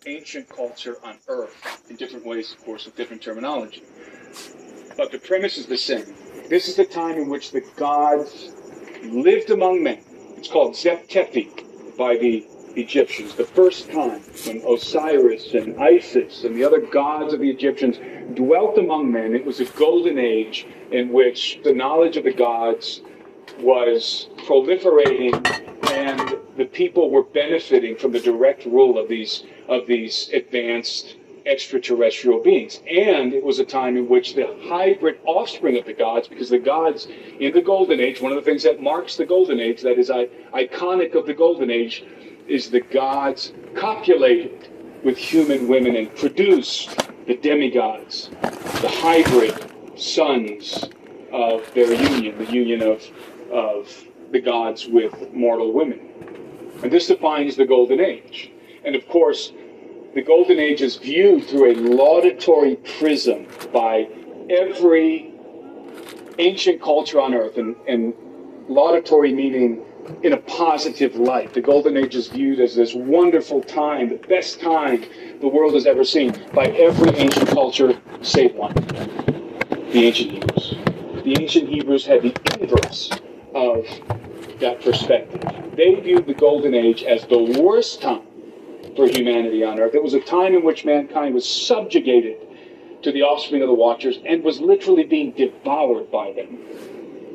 ancient 0.07 0.49
culture 0.49 0.97
on 1.05 1.17
Earth 1.29 1.85
in 1.89 1.97
different 1.97 2.25
ways, 2.25 2.53
of 2.53 2.65
course, 2.65 2.87
with 2.87 2.97
different 2.97 3.23
terminology. 3.23 3.83
But 4.97 5.13
the 5.13 5.19
premise 5.19 5.59
is 5.59 5.67
the 5.67 5.77
same. 5.77 6.07
This 6.49 6.69
is 6.69 6.77
the 6.77 6.85
time 6.85 7.17
in 7.17 7.29
which 7.29 7.53
the 7.53 7.63
gods 7.77 8.53
lived 9.05 9.51
among 9.51 9.83
men. 9.83 10.01
It's 10.37 10.49
called 10.49 10.77
Zep-Tepi 10.77 11.97
by 11.97 12.17
the 12.17 12.47
Egyptians. 12.77 13.35
The 13.35 13.45
first 13.45 13.91
time 13.91 14.21
when 14.47 14.63
Osiris 14.67 15.55
and 15.55 15.81
Isis 15.81 16.45
and 16.45 16.55
the 16.55 16.65
other 16.65 16.81
gods 16.81 17.33
of 17.33 17.41
the 17.41 17.51
Egyptians 17.51 17.99
dwelt 18.35 18.79
among 18.79 19.11
men, 19.11 19.35
it 19.35 19.45
was 19.45 19.61
a 19.61 19.65
golden 19.65 20.19
age 20.19 20.67
in 20.93 21.11
which 21.11 21.61
the 21.65 21.73
knowledge 21.73 22.17
of 22.17 22.25
the 22.25 22.33
gods 22.33 23.03
was 23.59 24.29
proliferating 24.39 25.35
and 25.91 26.37
the 26.61 26.67
people 26.67 27.09
were 27.11 27.23
benefiting 27.23 27.97
from 27.97 28.13
the 28.13 28.21
direct 28.21 28.67
rule 28.67 28.99
of 28.99 29.09
these 29.09 29.45
of 29.67 29.87
these 29.87 30.29
advanced 30.35 31.17
extraterrestrial 31.47 32.39
beings. 32.43 32.83
And 32.87 33.33
it 33.33 33.43
was 33.43 33.61
a 33.61 33.65
time 33.65 33.97
in 33.97 34.07
which 34.11 34.35
the 34.35 34.47
hybrid 34.69 35.21
offspring 35.25 35.79
of 35.79 35.87
the 35.87 35.95
gods, 35.95 36.29
because 36.29 36.51
the 36.51 36.59
gods 36.59 37.09
in 37.39 37.55
the 37.55 37.63
Golden 37.63 37.99
Age, 37.99 38.21
one 38.21 38.31
of 38.31 38.37
the 38.37 38.45
things 38.45 38.63
that 38.65 38.83
marks 38.83 39.17
the 39.17 39.25
Golden 39.25 39.59
Age, 39.59 39.81
that 39.81 39.99
is 39.99 40.11
iconic 40.11 41.15
of 41.15 41.25
the 41.25 41.33
Golden 41.33 41.71
Age, 41.71 42.05
is 42.47 42.69
the 42.69 42.83
gods 42.83 43.55
copulated 43.75 44.69
with 45.03 45.17
human 45.17 45.67
women 45.67 45.97
and 45.97 46.15
produced 46.15 46.95
the 47.27 47.37
demigods, 47.37 48.29
the 48.83 48.93
hybrid 49.01 49.57
sons 49.99 50.91
of 51.33 51.73
their 51.73 51.95
union, 51.95 52.37
the 52.37 52.53
union 52.53 52.83
of, 52.83 53.03
of 53.51 54.05
the 54.31 54.41
gods 54.41 54.87
with 54.87 55.33
mortal 55.33 55.73
women. 55.73 56.11
And 56.83 56.91
this 56.91 57.07
defines 57.07 57.57
the 57.57 57.67
Golden 57.67 58.01
Age. 58.01 58.51
And 58.85 58.97
of 58.97 59.07
course, 59.09 59.53
the 60.15 60.23
Golden 60.23 60.59
Age 60.59 60.83
is 60.83 60.97
viewed 60.97 61.45
through 61.45 61.73
a 61.73 61.75
laudatory 61.75 62.77
prism 62.77 63.47
by 63.73 64.09
every 64.49 65.33
ancient 66.39 66.83
culture 66.83 67.21
on 67.21 67.35
earth, 67.35 67.59
and, 67.59 67.77
and 67.87 68.15
laudatory 68.69 69.33
meaning 69.33 69.85
in 70.23 70.33
a 70.33 70.37
positive 70.37 71.15
light. 71.17 71.53
The 71.53 71.61
Golden 71.61 71.97
Age 71.97 72.15
is 72.15 72.29
viewed 72.29 72.61
as 72.61 72.75
this 72.75 72.95
wonderful 72.95 73.63
time, 73.63 74.09
the 74.09 74.27
best 74.27 74.61
time 74.61 75.05
the 75.41 75.49
world 75.49 75.75
has 75.75 75.87
ever 75.87 76.05
seen 76.05 76.33
by 76.55 76.67
every 76.67 77.15
ancient 77.17 77.49
culture 77.51 78.01
save 78.23 78.55
one 78.55 78.75
the 79.93 80.07
ancient 80.07 80.31
Hebrews. 80.31 80.77
The 81.25 81.37
ancient 81.41 81.69
Hebrews 81.69 82.07
had 82.07 82.23
the 82.23 82.35
inverse 82.61 83.11
of 83.55 83.85
that 84.61 84.81
perspective. 84.83 85.43
They 85.77 85.95
viewed 85.97 86.27
the 86.27 86.35
Golden 86.35 86.75
Age 86.75 87.03
as 87.03 87.27
the 87.27 87.61
worst 87.61 88.01
time 88.01 88.23
for 88.97 89.07
humanity 89.07 89.65
on 89.65 89.81
earth. 89.81 89.95
It 89.95 90.03
was 90.03 90.15
a 90.15 90.21
time 90.21 90.55
in 90.55 90.63
which 90.63 90.85
mankind 90.85 91.35
was 91.35 91.49
subjugated 91.49 92.37
to 93.03 93.13
the 93.13 93.23
offspring 93.23 93.63
of 93.63 93.69
the 93.69 93.75
Watchers 93.75 94.19
and 94.27 94.43
was 94.43 94.61
literally 94.61 95.05
being 95.05 95.33
devoured 95.33 96.11
by 96.11 96.33
them. 96.33 96.59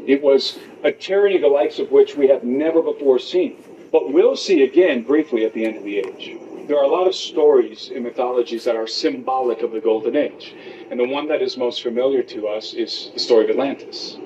It 0.07 0.21
was 0.21 0.59
a 0.83 0.91
tyranny 0.91 1.39
the 1.39 1.47
likes 1.47 1.79
of 1.79 1.91
which 1.91 2.15
we 2.15 2.27
have 2.27 2.43
never 2.43 2.81
before 2.81 3.17
seen, 3.17 3.63
but 3.91 4.13
will 4.13 4.35
see 4.35 4.63
again 4.63 5.01
briefly 5.01 5.45
at 5.45 5.53
the 5.53 5.65
end 5.65 5.77
of 5.77 5.83
the 5.83 5.97
age. 5.97 6.37
there 6.67 6.77
are 6.77 6.83
a 6.83 6.87
lot 6.87 7.07
of 7.07 7.15
stories 7.15 7.89
in 7.89 8.03
mythologies 8.03 8.63
that 8.63 8.75
are 8.75 8.87
symbolic 8.87 9.61
of 9.61 9.71
the 9.71 9.79
Golden 9.79 10.15
Age. 10.15 10.53
And 10.89 10.99
the 10.99 11.07
one 11.07 11.27
that 11.27 11.41
is 11.41 11.57
most 11.57 11.81
familiar 11.83 12.23
to 12.23 12.47
us 12.47 12.73
is 12.73 13.11
the 13.13 13.19
story 13.19 13.45
of 13.45 13.51
Atlantis. 13.51 14.17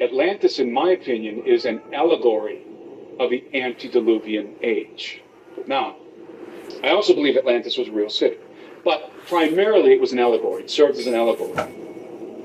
Atlantis, 0.00 0.58
in 0.58 0.72
my 0.72 0.90
opinion, 0.92 1.44
is 1.44 1.64
an 1.64 1.80
allegory 1.92 2.62
of 3.18 3.30
the 3.30 3.44
antediluvian 3.54 4.54
age. 4.62 5.22
Now, 5.66 5.96
I 6.84 6.90
also 6.90 7.14
believe 7.14 7.36
Atlantis 7.36 7.76
was 7.76 7.88
a 7.88 7.92
real 7.92 8.10
city, 8.10 8.36
but 8.84 9.10
primarily 9.26 9.92
it 9.92 10.00
was 10.00 10.12
an 10.12 10.20
allegory. 10.20 10.62
It 10.62 10.70
served 10.70 10.98
as 10.98 11.06
an 11.06 11.14
allegory. 11.14 11.58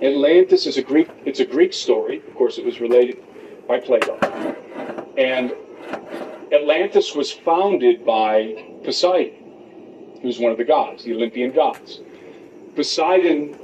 Atlantis 0.02 0.66
is 0.66 0.78
a 0.78 0.82
Greek. 0.82 1.10
It's 1.26 1.40
a 1.40 1.46
Greek 1.46 1.74
story. 1.74 2.18
Of 2.28 2.36
course, 2.36 2.58
it 2.58 2.66
was 2.66 2.82
related 2.82 3.24
by 3.68 3.80
Plato, 3.80 4.18
and 5.18 5.54
Atlantis 6.52 7.14
was 7.14 7.32
founded 7.32 8.04
by 8.04 8.80
Poseidon, 8.84 10.20
who's 10.22 10.40
one 10.40 10.52
of 10.52 10.58
the 10.58 10.64
gods, 10.64 11.04
the 11.04 11.14
Olympian 11.14 11.52
gods. 11.52 12.02
Poseidon, 12.76 13.56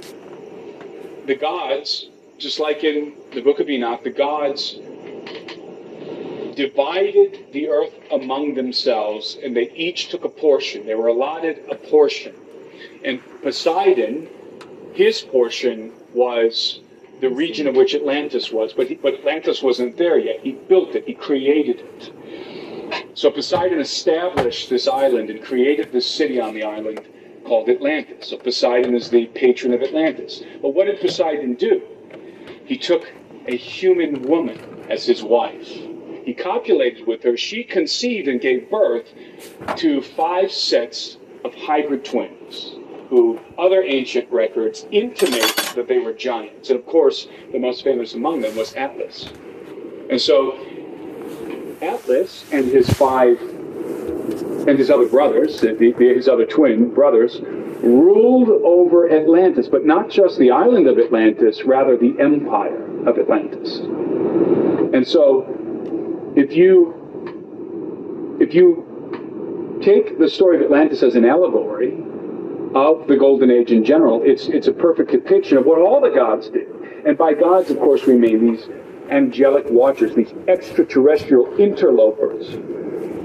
the 1.26 1.34
gods, 1.34 2.09
just 2.40 2.58
like 2.58 2.82
in 2.84 3.12
the 3.32 3.42
book 3.42 3.60
of 3.60 3.68
Enoch, 3.68 4.02
the 4.02 4.10
gods 4.10 4.78
divided 6.56 7.46
the 7.52 7.68
earth 7.68 7.94
among 8.10 8.54
themselves 8.54 9.38
and 9.44 9.54
they 9.54 9.70
each 9.72 10.08
took 10.08 10.24
a 10.24 10.28
portion. 10.28 10.86
They 10.86 10.94
were 10.94 11.08
allotted 11.08 11.64
a 11.70 11.76
portion. 11.76 12.34
And 13.04 13.20
Poseidon, 13.42 14.28
his 14.94 15.20
portion 15.20 15.92
was 16.14 16.80
the 17.20 17.28
region 17.28 17.68
in 17.68 17.74
which 17.74 17.94
Atlantis 17.94 18.50
was, 18.50 18.72
but, 18.72 18.88
he, 18.88 18.94
but 18.94 19.14
Atlantis 19.14 19.62
wasn't 19.62 19.98
there 19.98 20.18
yet. 20.18 20.40
He 20.40 20.52
built 20.52 20.94
it, 20.94 21.06
he 21.06 21.12
created 21.14 21.80
it. 21.80 23.10
So 23.14 23.30
Poseidon 23.30 23.80
established 23.80 24.70
this 24.70 24.88
island 24.88 25.28
and 25.28 25.42
created 25.42 25.92
this 25.92 26.06
city 26.06 26.40
on 26.40 26.54
the 26.54 26.64
island 26.64 27.06
called 27.44 27.68
Atlantis. 27.68 28.28
So 28.28 28.38
Poseidon 28.38 28.94
is 28.94 29.10
the 29.10 29.26
patron 29.26 29.74
of 29.74 29.82
Atlantis. 29.82 30.42
But 30.62 30.70
what 30.70 30.86
did 30.86 31.00
Poseidon 31.00 31.54
do? 31.54 31.82
He 32.70 32.78
took 32.78 33.12
a 33.48 33.56
human 33.56 34.22
woman 34.22 34.86
as 34.88 35.04
his 35.04 35.24
wife. 35.24 35.66
He 36.24 36.32
copulated 36.32 37.04
with 37.04 37.20
her. 37.24 37.36
She 37.36 37.64
conceived 37.64 38.28
and 38.28 38.40
gave 38.40 38.70
birth 38.70 39.12
to 39.78 40.00
five 40.00 40.52
sets 40.52 41.16
of 41.44 41.52
hybrid 41.52 42.04
twins, 42.04 42.76
who 43.08 43.40
other 43.58 43.82
ancient 43.82 44.30
records 44.30 44.86
intimate 44.92 45.72
that 45.74 45.88
they 45.88 45.98
were 45.98 46.12
giants. 46.12 46.70
And 46.70 46.78
of 46.78 46.86
course, 46.86 47.26
the 47.50 47.58
most 47.58 47.82
famous 47.82 48.14
among 48.14 48.42
them 48.42 48.54
was 48.54 48.72
Atlas. 48.74 49.28
And 50.08 50.20
so, 50.20 50.56
Atlas 51.82 52.44
and 52.52 52.66
his 52.66 52.88
five 52.90 53.40
and 53.40 54.78
his 54.78 54.90
other 54.90 55.08
brothers, 55.08 55.60
the, 55.60 55.72
the, 55.72 55.92
his 56.14 56.28
other 56.28 56.46
twin 56.46 56.94
brothers, 56.94 57.40
ruled 57.82 58.48
over 58.64 59.10
Atlantis, 59.10 59.68
but 59.68 59.84
not 59.84 60.10
just 60.10 60.38
the 60.38 60.50
island 60.50 60.86
of 60.86 60.98
Atlantis, 60.98 61.64
rather 61.64 61.96
the 61.96 62.14
empire 62.20 63.06
of 63.06 63.18
Atlantis. 63.18 63.78
And 64.94 65.06
so, 65.06 65.46
if 66.36 66.52
you 66.52 66.96
if 68.40 68.54
you 68.54 69.80
take 69.82 70.18
the 70.18 70.28
story 70.28 70.56
of 70.56 70.62
Atlantis 70.62 71.02
as 71.02 71.14
an 71.14 71.24
allegory 71.24 72.02
of 72.74 73.06
the 73.08 73.16
Golden 73.16 73.50
Age 73.50 73.70
in 73.70 73.84
general, 73.84 74.22
it's 74.24 74.46
it's 74.46 74.68
a 74.68 74.72
perfect 74.72 75.10
depiction 75.10 75.58
of 75.58 75.66
what 75.66 75.78
all 75.78 76.00
the 76.00 76.10
gods 76.10 76.48
did. 76.48 76.68
And 77.06 77.16
by 77.16 77.34
gods, 77.34 77.70
of 77.70 77.78
course, 77.78 78.06
we 78.06 78.14
mean 78.16 78.54
these 78.54 78.68
angelic 79.10 79.64
watchers, 79.68 80.14
these 80.14 80.32
extraterrestrial 80.48 81.56
interlopers 81.56 82.56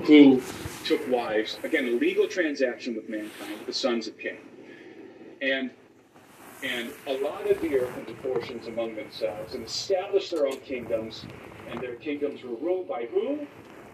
who 0.07 0.41
took 0.86 1.07
wives, 1.10 1.57
again, 1.64 1.88
a 1.88 1.91
legal 1.91 2.28
transaction 2.28 2.95
with 2.95 3.10
mankind, 3.10 3.60
the 3.66 3.74
sons 3.74 4.07
of 4.07 4.18
Cain. 4.20 4.38
And 5.41 5.72
and 6.64 6.90
a 7.07 7.18
lot 7.18 7.49
of 7.49 7.62
the 7.62 7.78
earth 7.78 7.98
into 7.98 8.14
portions 8.22 8.68
among 8.68 8.95
themselves 8.95 9.56
and 9.56 9.64
established 9.64 10.32
their 10.32 10.48
own 10.48 10.60
kingdoms, 10.62 11.26
and 11.70 11.80
their 11.82 11.95
kingdoms 11.95 12.44
were 12.44 12.56
ruled 12.56 12.88
by 12.88 13.07
who? 13.12 13.45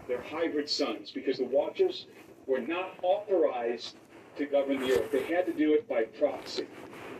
Their 0.06 0.22
hybrid 0.22 0.70
sons, 0.70 1.10
because 1.10 1.38
the 1.38 1.44
watchers 1.44 2.06
were 2.46 2.60
not 2.60 2.94
authorized 3.02 3.96
to 4.36 4.46
govern 4.46 4.80
the 4.80 4.92
earth. 4.92 5.10
They 5.10 5.24
had 5.24 5.44
to 5.46 5.52
do 5.52 5.74
it 5.74 5.88
by 5.88 6.04
proxy. 6.18 6.66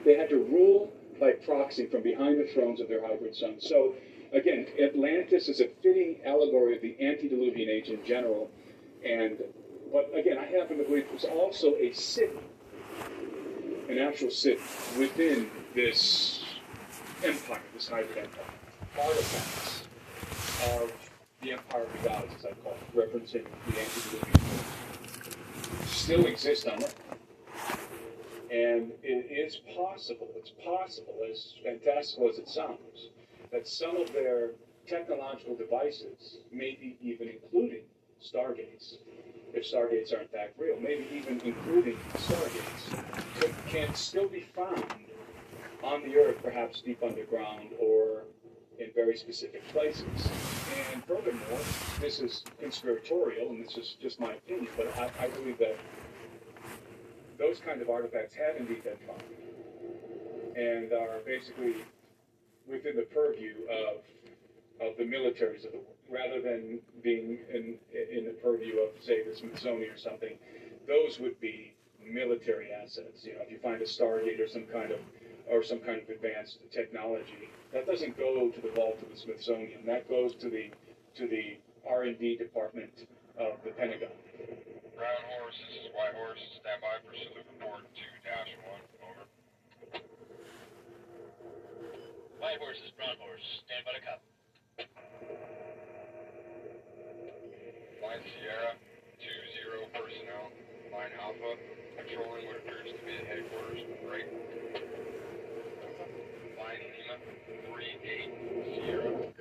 They 0.05 0.17
had 0.17 0.31
to 0.31 0.37
rule 0.37 0.93
by 1.21 1.33
proxy 1.33 1.87
from 1.87 2.03
behind 2.03 2.41
the 2.41 2.51
thrones 2.53 2.81
of 2.81 2.89
their 2.89 3.07
hybrid 3.07 3.35
sons. 3.37 3.67
So, 3.69 3.95
again, 4.33 4.67
Atlantis 4.83 5.49
is 5.49 5.61
a 5.61 5.69
fitting 5.83 6.21
allegory 6.25 6.77
of 6.77 6.83
the 6.83 6.97
antediluvian 7.05 7.69
age 7.69 7.89
in 7.89 8.05
general. 8.05 8.51
And, 9.05 9.43
but 9.93 10.11
again, 10.15 10.39
I 10.39 10.47
happen 10.47 10.79
to 10.79 10.85
believe 10.85 11.07
was 11.13 11.25
also 11.25 11.75
a 11.77 11.93
city 11.93 12.39
an 13.93 13.99
actual 13.99 14.31
city 14.31 14.61
within 14.99 15.51
this 15.75 16.43
empire, 17.23 17.61
this 17.75 17.89
hybrid 17.89 18.17
empire. 18.17 18.45
Artifacts 18.99 19.83
of 20.73 20.93
the 21.43 21.53
empire 21.53 21.83
of 21.83 21.93
the 21.93 22.09
gods, 22.09 22.35
as 22.39 22.45
I 22.47 22.53
call 22.63 22.73
it, 22.73 22.97
referencing 22.97 23.45
the 23.67 23.81
antediluvian 23.81 24.33
world, 24.33 25.87
still 25.87 26.27
exist 26.27 26.69
on 26.69 26.83
Earth. 26.83 26.95
And 28.51 28.93
it 29.03 29.31
is 29.31 29.57
possible, 29.77 30.29
it's 30.37 30.53
possible, 30.65 31.15
as 31.31 31.55
fantastical 31.65 32.29
as 32.29 32.39
it 32.39 32.49
sounds, 32.49 33.11
that 33.51 33.67
some 33.67 33.97
of 33.97 34.13
their 34.13 34.51
technological 34.87 35.57
devices 35.57 36.39
may 36.51 36.77
be 36.81 36.97
even 37.01 37.29
including 37.29 37.83
stargates 38.23 38.97
if 39.55 39.71
stargates 39.71 40.13
are 40.13 40.21
in 40.21 40.29
fact 40.29 40.59
real, 40.59 40.77
maybe 40.81 41.07
even 41.13 41.41
including 41.45 41.97
stargates, 42.15 43.41
could, 43.41 43.55
can 43.69 43.95
still 43.95 44.29
be 44.29 44.47
found 44.55 44.85
on 45.83 46.03
the 46.03 46.17
Earth, 46.17 46.37
perhaps 46.43 46.81
deep 46.81 47.03
underground 47.03 47.71
or 47.79 48.25
in 48.79 48.91
very 48.95 49.17
specific 49.17 49.67
places. 49.69 50.07
And 50.93 51.05
furthermore, 51.05 51.61
this 52.01 52.21
is 52.21 52.45
conspiratorial, 52.61 53.51
and 53.51 53.65
this 53.65 53.77
is 53.77 53.97
just 54.01 54.21
my 54.21 54.33
opinion, 54.35 54.69
but 54.77 54.97
I, 54.99 55.11
I 55.25 55.29
believe 55.29 55.59
that 55.59 55.77
those 57.39 57.61
kind 57.61 57.83
of 57.83 57.91
artifacts 57.91 58.35
have 58.35 58.57
indeed 58.57 58.85
been 58.85 58.97
found 59.07 59.23
and 60.57 60.93
are 60.93 61.19
basically 61.27 61.75
within 62.67 62.97
the 62.97 63.03
purview 63.03 63.55
of 63.71 64.03
of 64.81 64.97
the 64.97 65.05
militaries 65.05 65.65
of 65.65 65.73
the 65.73 65.79
world, 65.79 65.97
rather 66.13 66.41
than 66.43 66.79
being 67.03 67.39
in, 67.53 67.79
in 68.13 68.25
the 68.27 68.37
purview 68.43 68.81
of, 68.81 68.91
say, 69.03 69.25
the 69.25 69.35
Smithsonian 69.35 69.91
or 69.91 69.97
something. 69.97 70.37
Those 70.87 71.19
would 71.19 71.41
be 71.41 71.75
military 72.05 72.69
assets. 72.73 73.25
You 73.25 73.35
know, 73.35 73.41
if 73.43 73.51
you 73.51 73.59
find 73.59 73.81
a 73.81 73.87
Stargate 73.87 74.39
or 74.39 74.49
some 74.49 74.67
kind 74.67 74.93
of 74.93 74.99
or 75.51 75.63
some 75.63 75.81
kind 75.81 76.01
of 76.01 76.09
advanced 76.09 76.59
technology, 76.71 77.51
that 77.73 77.87
doesn't 77.87 78.17
go 78.17 78.51
to 78.51 78.61
the 78.61 78.71
vault 78.77 78.99
of 79.03 79.11
the 79.11 79.17
Smithsonian. 79.17 79.85
That 79.87 80.09
goes 80.09 80.35
to 80.37 80.51
the 80.51 80.71
to 81.17 81.27
the 81.27 81.59
R 81.89 82.03
and 82.05 82.19
D 82.19 82.37
department 82.37 82.93
of 83.39 83.59
the 83.65 83.71
Pentagon. 83.71 84.13
Brown 84.97 85.23
horse, 85.39 85.57
this 85.67 85.83
is 85.83 85.91
white 85.95 86.15
horse. 86.15 86.39
Stand 86.61 86.81
by 86.83 87.01
for 87.03 87.15
salute 87.17 87.47
report 87.59 87.83
two 87.95 88.13
dash 88.23 88.53
one. 88.69 88.85
Over. 89.03 89.25
White 92.39 92.59
horse 92.59 92.79
is 92.85 92.91
brown 92.99 93.17
horse. 93.19 93.43
Stand 93.67 93.85
by 93.87 93.99
to 93.99 94.05
cop. 94.05 94.32
Line 98.03 98.19
Sierra, 98.35 98.75
two 99.23 99.39
zero 99.55 99.87
personnel. 99.95 100.51
Line 100.91 101.15
Alpha, 101.23 101.55
controlling 101.97 102.47
what 102.47 102.57
appears 102.57 102.91
to 102.91 102.99
be 103.07 103.15
the 103.15 103.25
headquarters. 103.31 103.79
Break. 104.03 104.27
Line 106.59 106.83
Lima, 106.99 107.17
three 107.71 107.95
eight 108.03 108.35
Sierra. 108.75 109.33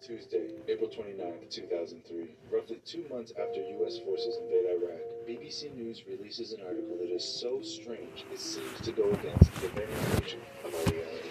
Tuesday, 0.00 0.48
April 0.68 0.88
29th, 0.88 1.50
2003. 1.50 2.30
Roughly 2.50 2.80
two 2.86 3.04
months 3.10 3.32
after 3.38 3.60
U.S. 3.60 3.98
forces 3.98 4.38
invade 4.42 4.80
Iraq, 4.80 5.00
BBC 5.28 5.76
News 5.76 6.02
releases 6.08 6.52
an 6.52 6.60
article 6.66 6.96
that 6.98 7.14
is 7.14 7.22
so 7.22 7.60
strange 7.60 8.24
it 8.32 8.40
seems 8.40 8.80
to 8.80 8.90
go 8.92 9.10
against 9.10 9.52
the 9.60 9.68
very 9.68 9.86
nature 10.14 10.40
of 10.64 10.74
our 10.74 10.92
reality. 10.92 11.29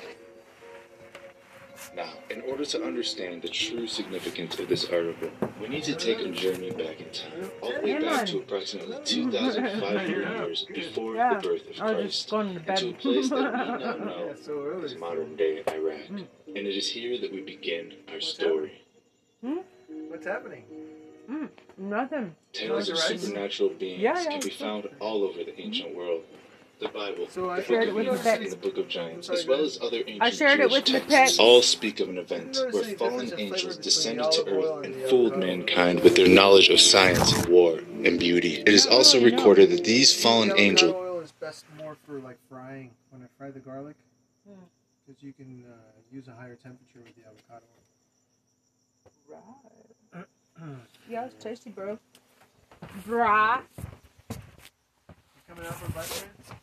Now, 1.96 2.10
in 2.30 2.42
order 2.42 2.64
to 2.66 2.84
understand 2.84 3.42
the 3.42 3.50
true 3.50 3.88
significance 3.88 4.58
of 4.60 4.70
this 4.70 4.86
article, 4.90 5.30
we 5.62 5.68
need 5.68 5.84
to 5.84 5.96
take 5.96 6.20
a 6.20 6.30
journey 6.30 6.72
back 6.72 7.02
in 7.02 7.10
time, 7.12 7.52
all 7.62 7.74
the 7.74 7.82
way 7.82 8.00
back 8.00 8.26
to 8.28 8.38
approximately 8.38 8.98
2,500 9.06 10.08
years 10.08 10.66
before 10.74 11.14
the 11.14 11.40
birth 11.42 11.70
of 11.70 11.82
I 11.82 11.94
was 11.94 12.14
just 12.14 12.30
Christ, 12.30 12.30
going 12.30 12.54
to 12.54 12.70
and 12.70 12.78
to 12.78 12.90
a 12.90 12.94
place 12.94 13.30
that 13.30 13.38
we 13.38 13.44
now 13.84 13.96
know 13.96 14.82
as 14.84 14.96
modern 14.96 15.36
day 15.36 15.64
Iraq. 15.68 16.10
And 16.10 16.28
it 16.48 16.78
is 16.78 16.90
here 16.90 17.20
that 17.20 17.32
we 17.32 17.42
begin 17.42 17.94
our 18.14 18.22
story. 18.22 18.82
What's 19.42 20.26
happening? 20.26 20.64
Mm, 21.30 21.50
nothing. 21.78 22.36
Tales 22.54 22.90
of 22.90 22.98
supernatural 22.98 23.70
beings 23.70 24.02
Yeah, 24.02 24.20
yeah, 24.22 24.30
can 24.32 24.40
be 24.42 24.50
found 24.50 24.90
all 25.00 25.24
over 25.24 25.44
the 25.44 25.60
ancient 25.60 25.96
world. 25.96 26.22
The 26.80 26.88
Bible, 26.90 27.28
So 27.30 27.50
I 27.50 27.58
the 27.60 27.66
shared 27.66 27.90
Book 27.90 28.06
it 28.06 28.08
of 28.08 28.14
with 28.14 28.26
Enoch, 28.26 28.42
and 28.42 28.52
the 28.52 28.56
Book 28.56 28.78
of 28.78 28.88
Giants, 28.88 29.30
as 29.30 29.46
well 29.46 29.60
as 29.62 29.80
other 29.82 29.98
ancient 29.98 30.22
I 30.24 30.30
shared 30.30 30.60
it 30.62 30.70
with 30.72 30.86
texts, 30.86 31.12
Mapex. 31.14 31.40
all 31.40 31.62
speak 31.62 32.00
of 32.00 32.10
an 32.10 32.18
event 32.18 32.58
where 32.72 32.84
fallen 32.84 33.32
angels 33.38 33.78
descended 33.78 34.32
to 34.32 34.46
earth 34.48 34.86
and 34.86 34.96
and 34.96 35.04
fooled 35.10 35.38
mankind 35.38 36.02
with 36.02 36.16
their 36.16 36.28
knowledge 36.30 36.70
of 36.70 36.80
science, 36.80 37.46
war, 37.48 37.80
and 38.06 38.18
beauty. 38.20 38.62
It 38.62 38.70
is 38.70 38.86
also 38.88 39.22
recorded 39.24 39.70
that 39.72 39.84
these 39.84 40.14
fallen 40.24 40.52
angels 40.58 40.94
oil 40.94 41.20
is 41.20 41.32
best 41.34 41.66
more 41.78 41.96
for 42.06 42.20
like 42.20 42.38
frying 42.50 42.92
when 43.12 43.22
I 43.24 43.28
fry 43.38 43.52
the 43.52 43.60
garlic, 43.60 43.96
Hmm. 44.48 44.56
because 45.06 45.22
you 45.22 45.34
can 45.34 45.66
uh, 45.70 45.76
use 46.12 46.28
a 46.28 46.34
higher 46.34 46.56
temperature 46.56 47.00
with 47.04 47.16
the 47.16 47.24
avocado 47.30 47.66
Right. 49.30 50.26
Yeah, 51.10 51.26
it's 51.26 51.42
tasty, 51.44 51.70
bro. 51.72 51.98
Brah. 53.08 53.62
You 54.30 54.36
coming 55.48 55.66
out 55.66 55.74
for 55.76 55.86
a 55.86 55.90
bite, 55.90 56.26
man? 56.50 56.60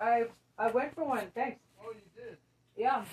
I 0.00 0.24
I 0.58 0.70
went 0.70 0.94
for 0.94 1.04
one. 1.04 1.30
Thanks. 1.34 1.60
Oh, 1.82 1.92
you 1.92 2.00
did. 2.14 2.36
Yeah. 2.76 3.04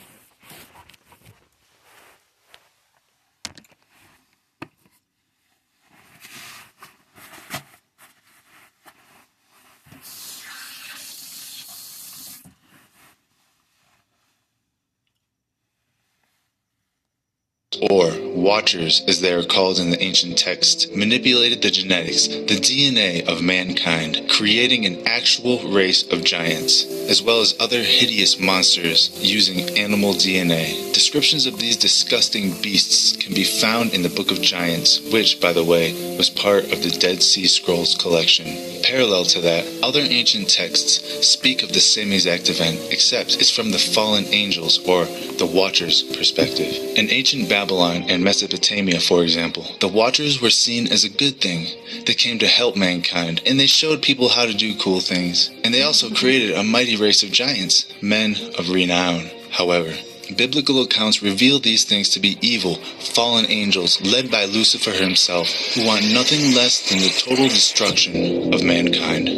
Or 17.82 18.12
watchers 18.36 19.02
as 19.08 19.22
they 19.22 19.34
are 19.34 19.44
called 19.44 19.80
in 19.80 19.90
the 19.90 20.02
ancient 20.02 20.38
text, 20.38 20.96
manipulated 20.96 21.62
the 21.62 21.72
genetics, 21.72 22.28
the 22.28 22.60
DNA 22.60 23.28
of 23.28 23.42
mankind, 23.42 24.30
creating 24.30 24.86
an 24.86 25.08
actual 25.08 25.60
race 25.72 26.04
of 26.12 26.24
giants, 26.24 26.86
as 27.10 27.22
well 27.22 27.42
as 27.42 27.56
other 27.60 27.82
hideous 27.82 28.40
monsters 28.40 29.12
using 29.22 29.78
animal 29.78 30.14
DNA. 30.14 30.94
Descriptions 30.94 31.46
of 31.46 31.60
these 31.60 31.78
disgusting 31.78 32.52
beasts 32.62 33.16
can 33.16 33.34
be 33.34 33.44
found 33.44 33.94
in 33.94 34.02
the 34.02 34.10
Book 34.10 34.32
of 34.32 34.42
Giants, 34.42 35.00
which, 35.12 35.42
by 35.42 35.54
the 35.54 35.64
way, 35.64 35.94
was 36.18 36.30
part 36.30 36.66
of 36.72 36.84
the 36.84 36.96
Dead 37.00 37.22
Sea 37.24 37.48
Scrolls 37.48 37.96
collection. 37.96 38.46
Parallel 38.84 39.26
to 39.26 39.42
that, 39.42 39.66
other 39.84 40.02
ancient 40.02 40.50
texts 40.50 41.28
speak 41.28 41.64
of 41.64 41.74
the 41.74 41.80
same 41.80 42.12
exact 42.12 42.50
event, 42.50 42.80
except 42.92 43.36
it's 43.36 43.50
from 43.50 43.72
the 43.72 43.80
fallen 43.80 44.26
angels 44.26 44.78
or 44.88 45.06
the 45.06 45.52
Watchers' 45.52 46.04
perspective. 46.04 46.74
In 46.98 47.10
ancient 47.10 47.50
Babylon 47.50 47.65
and 47.72 48.24
Mesopotamia, 48.24 49.00
for 49.00 49.24
example, 49.24 49.66
the 49.80 49.88
Watchers 49.88 50.42
were 50.42 50.50
seen 50.50 50.88
as 50.88 51.04
a 51.04 51.10
good 51.10 51.42
thing. 51.42 51.68
They 52.06 52.14
came 52.14 52.40
to 52.40 52.48
help 52.48 52.76
mankind, 52.76 53.42
and 53.46 53.60
they 53.60 53.68
showed 53.68 54.02
people 54.02 54.30
how 54.30 54.46
to 54.46 54.54
do 54.54 54.78
cool 54.78 55.00
things. 55.00 55.50
And 55.64 55.74
they 55.74 55.82
also 55.82 56.10
created 56.10 56.56
a 56.56 56.64
mighty 56.64 56.96
race 56.96 57.24
of 57.24 57.32
giants, 57.32 57.86
men 58.02 58.36
of 58.58 58.70
renown. 58.70 59.30
However, 59.52 59.94
Biblical 60.36 60.82
accounts 60.82 61.22
reveal 61.22 61.60
these 61.60 61.86
things 61.86 62.10
to 62.10 62.20
be 62.20 62.38
evil, 62.42 62.76
fallen 62.76 63.46
angels 63.48 64.02
led 64.02 64.32
by 64.32 64.46
Lucifer 64.46 64.92
himself, 64.92 65.50
who 65.74 65.86
want 65.86 66.12
nothing 66.14 66.56
less 66.56 66.90
than 66.90 67.00
the 67.00 67.10
total 67.10 67.48
destruction 67.48 68.54
of 68.54 68.64
mankind. 68.64 69.30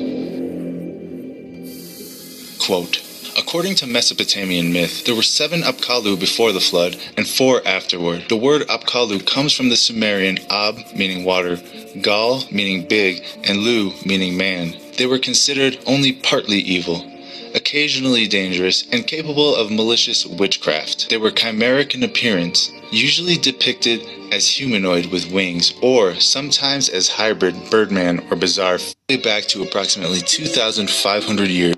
Quote, 2.59 3.06
According 3.38 3.76
to 3.76 3.88
Mesopotamian 3.88 4.73
myth, 4.73 5.05
there 5.05 5.14
were 5.14 5.22
seven 5.22 5.61
Apkallu 5.61 6.19
before 6.19 6.51
the 6.51 6.59
flood 6.59 6.97
and 7.15 7.27
four 7.27 7.61
afterward. 7.68 8.26
The 8.30 8.35
word 8.35 8.64
Apkallu 8.64 9.23
comes 9.27 9.53
from 9.53 9.69
the 9.69 9.76
Sumerian 9.76 10.39
Ab, 10.49 10.80
meaning 10.95 11.23
water, 11.23 11.57
Gal, 12.01 12.43
meaning 12.51 12.88
big, 12.88 13.23
and 13.43 13.59
Lu, 13.59 13.93
meaning 14.03 14.38
man. 14.38 14.76
They 14.97 15.05
were 15.05 15.19
considered 15.19 15.77
only 15.85 16.14
partly 16.14 16.57
evil, 16.57 17.05
occasionally 17.53 18.27
dangerous, 18.27 18.88
and 18.91 19.05
capable 19.05 19.55
of 19.55 19.72
malicious 19.72 20.26
witchcraft. 20.26 21.09
They 21.11 21.18
were 21.18 21.31
chimeric 21.31 21.93
in 21.93 22.01
appearance, 22.01 22.72
usually 22.91 23.38
depicted 23.38 24.01
as 24.34 24.49
humanoid 24.49 25.05
with 25.05 25.31
wings, 25.31 25.73
or 25.84 26.15
sometimes 26.15 26.89
as 26.89 27.07
hybrid 27.07 27.69
birdman 27.69 28.26
or 28.31 28.35
bizarre, 28.35 28.80
back 29.23 29.43
to 29.43 29.61
approximately 29.61 30.22
2,500 30.22 31.49
years. 31.49 31.76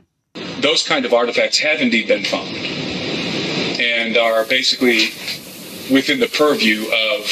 Those 0.62 0.86
kind 0.88 1.06
of 1.06 1.14
artifacts 1.14 1.58
have 1.60 1.82
indeed 1.82 2.08
been 2.08 2.26
found 2.26 2.56
and 3.80 4.18
are 4.18 4.46
basically 4.46 5.12
within 5.92 6.20
the 6.20 6.28
purview 6.28 6.86
of 6.92 7.26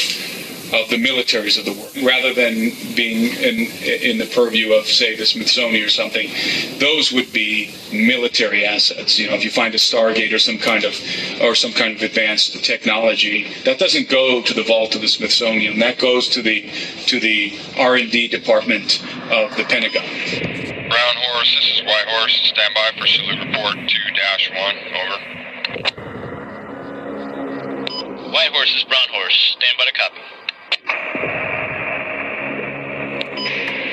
of 0.72 0.90
the 0.90 0.96
militaries 0.96 1.58
of 1.58 1.64
the 1.64 1.72
world, 1.72 1.96
rather 2.04 2.34
than 2.34 2.72
being 2.94 3.32
in 3.36 3.66
in 3.82 4.18
the 4.18 4.26
purview 4.26 4.72
of, 4.74 4.86
say, 4.86 5.16
the 5.16 5.24
Smithsonian 5.24 5.82
or 5.82 5.88
something. 5.88 6.30
Those 6.78 7.10
would 7.10 7.32
be 7.32 7.74
military 7.90 8.66
assets. 8.66 9.18
You 9.18 9.28
know, 9.28 9.34
if 9.34 9.44
you 9.44 9.50
find 9.50 9.74
a 9.74 9.78
Stargate 9.78 10.32
or 10.32 10.38
some 10.38 10.58
kind 10.58 10.84
of 10.84 10.94
or 11.40 11.54
some 11.54 11.72
kind 11.72 11.96
of 11.96 12.02
advanced 12.02 12.62
technology, 12.64 13.46
that 13.64 13.78
doesn't 13.78 14.10
go 14.10 14.42
to 14.42 14.54
the 14.54 14.62
vault 14.62 14.94
of 14.94 15.00
the 15.00 15.08
Smithsonian. 15.08 15.78
That 15.78 15.98
goes 15.98 16.28
to 16.30 16.42
the 16.42 16.70
to 17.06 17.18
the 17.18 17.58
R 17.78 17.96
and 17.96 18.10
D 18.10 18.28
department 18.28 19.02
of 19.30 19.56
the 19.56 19.64
Pentagon. 19.64 20.67
Brown 20.88 21.16
Horse, 21.16 21.54
this 21.54 21.68
is 21.76 21.82
White 21.84 22.08
Horse. 22.08 22.32
Stand 22.48 22.72
by 22.72 22.90
for 22.96 23.06
salute 23.06 23.38
report 23.44 23.76
2 23.76 23.98
1. 24.56 24.76
Over. 24.96 25.18
White 28.32 28.52
Horse 28.52 28.74
is 28.74 28.84
Brown 28.84 29.08
Horse. 29.12 29.56
Stand 29.60 29.76
by 29.76 29.84
to 29.84 29.92
copy. 29.92 30.20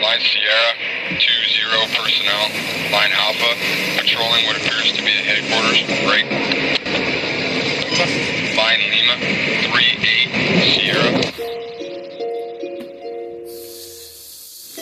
Line 0.01 0.22
Sierra, 0.23 0.72
2 1.19 1.19
0 1.19 1.84
personnel. 1.99 2.47
Line 2.93 3.11
Alpha, 3.11 3.51
patrolling 3.99 4.45
what 4.45 4.55
appears 4.55 4.93
to 4.95 5.03
be 5.03 5.11
the 5.11 5.23
headquarters. 5.27 5.84
Break. 6.07 6.31
Line 8.55 8.80
Lima, 8.88 9.19
3 9.67 9.99
8 9.99 10.31
Sierra. 10.80 11.65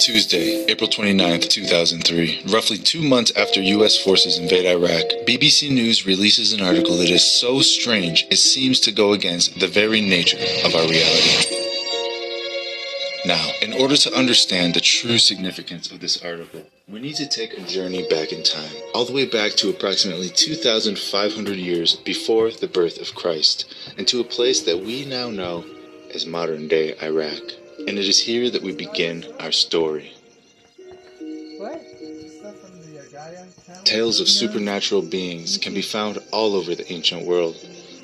Tuesday, 0.04 0.66
April 0.68 0.90
29th, 0.90 1.48
2003. 1.48 2.42
Roughly 2.52 2.78
two 2.78 3.02
months 3.02 3.32
after 3.38 3.62
U.S. 3.62 3.98
forces 3.98 4.38
invade 4.38 4.66
Iraq, 4.66 5.26
BBC 5.26 5.72
News 5.72 6.06
releases 6.06 6.52
an 6.52 6.60
article 6.60 6.98
that 6.98 7.10
is 7.10 7.24
so 7.24 7.62
strange 7.62 8.28
it 8.30 8.36
seems 8.36 8.82
to 8.82 8.92
go 8.92 9.14
against 9.14 9.62
the 9.62 9.68
very 9.68 10.02
nature 10.02 10.36
of 10.66 10.76
our 10.76 10.86
reality. 10.90 11.56
Now, 13.26 13.50
in 13.62 13.72
order 13.72 13.96
to 13.96 14.14
understand 14.14 14.74
the 14.74 14.82
true 14.82 15.18
significance 15.18 15.90
of 15.90 16.02
this 16.02 16.22
article, 16.22 16.68
we 16.90 17.00
need 17.00 17.16
to 17.16 17.26
take 17.26 17.54
a 17.54 17.62
journey 17.62 18.06
back 18.10 18.34
in 18.34 18.44
time, 18.44 18.76
all 18.94 19.06
the 19.06 19.14
way 19.14 19.26
back 19.26 19.54
to 19.54 19.70
approximately 19.70 20.28
2,500 20.28 21.56
years 21.56 21.96
before 21.96 22.52
the 22.52 22.68
birth 22.68 23.00
of 23.00 23.16
Christ, 23.16 23.74
and 23.98 24.06
to 24.10 24.20
a 24.20 24.26
place 24.26 24.64
that 24.64 24.84
we 24.84 25.06
now 25.06 25.30
know 25.30 25.64
as 26.14 26.26
modern 26.26 26.68
day 26.68 26.94
Iraq. 27.02 27.62
And 27.86 28.00
it 28.00 28.08
is 28.08 28.20
here 28.20 28.50
that 28.50 28.62
we 28.62 28.74
begin 28.74 29.26
our 29.40 29.52
story. 29.52 30.14
What? 31.58 31.82
Stuff 31.82 32.60
from 32.60 32.80
the 32.82 33.00
uh? 33.00 33.84
Tales 33.84 34.22
of 34.22 34.30
supernatural 34.30 35.02
beings 35.02 35.58
can 35.58 35.74
be 35.74 35.82
found 35.82 36.18
all 36.32 36.56
over 36.56 36.76
the 36.76 36.92
ancient 36.92 37.26
world. 37.26 37.56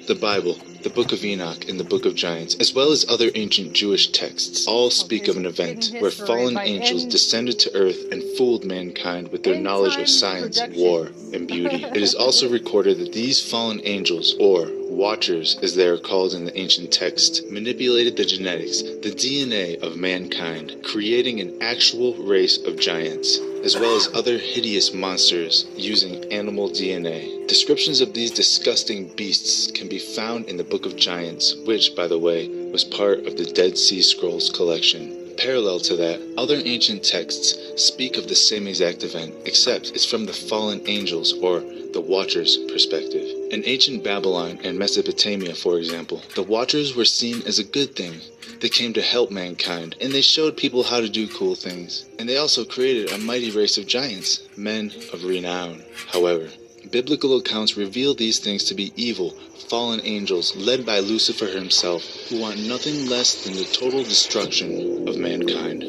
The 0.07 0.15
Bible, 0.15 0.57
the 0.83 0.89
Book 0.89 1.11
of 1.13 1.23
Enoch, 1.23 1.69
and 1.69 1.79
the 1.79 1.83
Book 1.83 2.05
of 2.05 2.15
Giants, 2.15 2.55
as 2.55 2.73
well 2.73 2.91
as 2.91 3.07
other 3.07 3.29
ancient 3.35 3.73
Jewish 3.73 4.11
texts, 4.11 4.67
all 4.67 4.89
speak 4.89 5.27
of 5.27 5.37
an 5.37 5.45
event 5.45 5.91
where 5.99 6.11
fallen 6.11 6.57
angels 6.57 7.05
descended 7.05 7.59
to 7.59 7.75
earth 7.75 8.11
and 8.11 8.23
fooled 8.35 8.65
mankind 8.65 9.31
with 9.31 9.43
their 9.43 9.59
knowledge 9.59 9.97
of 9.97 10.09
science, 10.09 10.59
war, 10.75 11.11
and 11.31 11.47
beauty. 11.47 11.83
It 11.83 12.01
is 12.01 12.15
also 12.15 12.49
recorded 12.49 12.97
that 12.97 13.13
these 13.13 13.39
fallen 13.39 13.81
angels, 13.83 14.35
or 14.39 14.71
Watchers, 14.89 15.57
as 15.61 15.75
they 15.75 15.87
are 15.87 15.99
called 15.99 16.33
in 16.33 16.45
the 16.45 16.59
ancient 16.59 16.91
text, 16.91 17.49
manipulated 17.49 18.17
the 18.17 18.25
genetics, 18.25 18.81
the 18.81 19.11
DNA 19.11 19.79
of 19.83 19.95
mankind, 19.95 20.77
creating 20.83 21.39
an 21.39 21.61
actual 21.61 22.15
race 22.15 22.57
of 22.57 22.79
giants, 22.79 23.37
as 23.63 23.77
well 23.77 23.95
as 23.95 24.09
other 24.15 24.39
hideous 24.39 24.91
monsters 24.91 25.67
using 25.77 26.25
animal 26.33 26.69
DNA. 26.69 27.47
Descriptions 27.47 28.01
of 28.01 28.13
these 28.13 28.31
disgusting 28.31 29.07
beasts 29.15 29.71
can 29.71 29.87
be 29.87 29.99
found 29.99 30.49
in 30.49 30.57
the 30.57 30.63
Book 30.63 30.87
of 30.87 30.95
Giants, 30.95 31.55
which, 31.65 31.95
by 31.95 32.07
the 32.07 32.19
way, 32.19 32.49
was 32.71 32.83
part 32.83 33.27
of 33.27 33.37
the 33.37 33.45
Dead 33.45 33.77
Sea 33.77 34.01
Scrolls 34.01 34.49
collection. 34.49 35.15
Parallel 35.37 35.79
to 35.81 35.95
that, 35.97 36.19
other 36.37 36.59
ancient 36.65 37.03
texts 37.03 37.57
speak 37.81 38.17
of 38.17 38.27
the 38.27 38.35
same 38.35 38.67
exact 38.67 39.03
event, 39.03 39.35
except 39.45 39.91
it's 39.91 40.03
from 40.03 40.25
the 40.25 40.33
fallen 40.33 40.81
angels 40.87 41.33
or 41.41 41.59
the 41.93 42.01
Watchers' 42.01 42.57
perspective. 42.57 43.38
In 43.51 43.63
ancient 43.65 44.03
Babylon 44.03 44.59
and 44.63 44.77
Mesopotamia, 44.77 45.55
for 45.55 45.79
example, 45.79 46.21
the 46.35 46.43
Watchers 46.43 46.95
were 46.95 47.03
seen 47.03 47.41
as 47.47 47.57
a 47.57 47.63
good 47.63 47.95
thing. 47.95 48.21
They 48.59 48.69
came 48.69 48.93
to 48.93 49.01
help 49.01 49.31
mankind, 49.31 49.95
and 49.99 50.13
they 50.13 50.21
showed 50.21 50.55
people 50.55 50.83
how 50.83 50.99
to 50.99 51.09
do 51.09 51.27
cool 51.27 51.55
things. 51.55 52.05
And 52.19 52.29
they 52.29 52.37
also 52.37 52.63
created 52.63 53.11
a 53.11 53.17
mighty 53.17 53.49
race 53.49 53.79
of 53.79 53.87
giants, 53.87 54.47
men 54.55 54.91
of 55.11 55.23
renown. 55.23 55.83
However, 56.11 56.49
biblical 56.91 57.37
accounts 57.37 57.75
reveal 57.75 58.13
these 58.13 58.37
things 58.37 58.65
to 58.65 58.75
be 58.75 58.93
evil, 58.95 59.31
fallen 59.67 60.01
angels 60.03 60.55
led 60.55 60.85
by 60.85 60.99
Lucifer 60.99 61.47
himself, 61.47 62.03
who 62.29 62.39
want 62.39 62.59
nothing 62.59 63.07
less 63.09 63.43
than 63.45 63.53
the 63.55 63.65
total 63.65 64.03
destruction 64.03 65.07
of 65.07 65.17
mankind. 65.17 65.85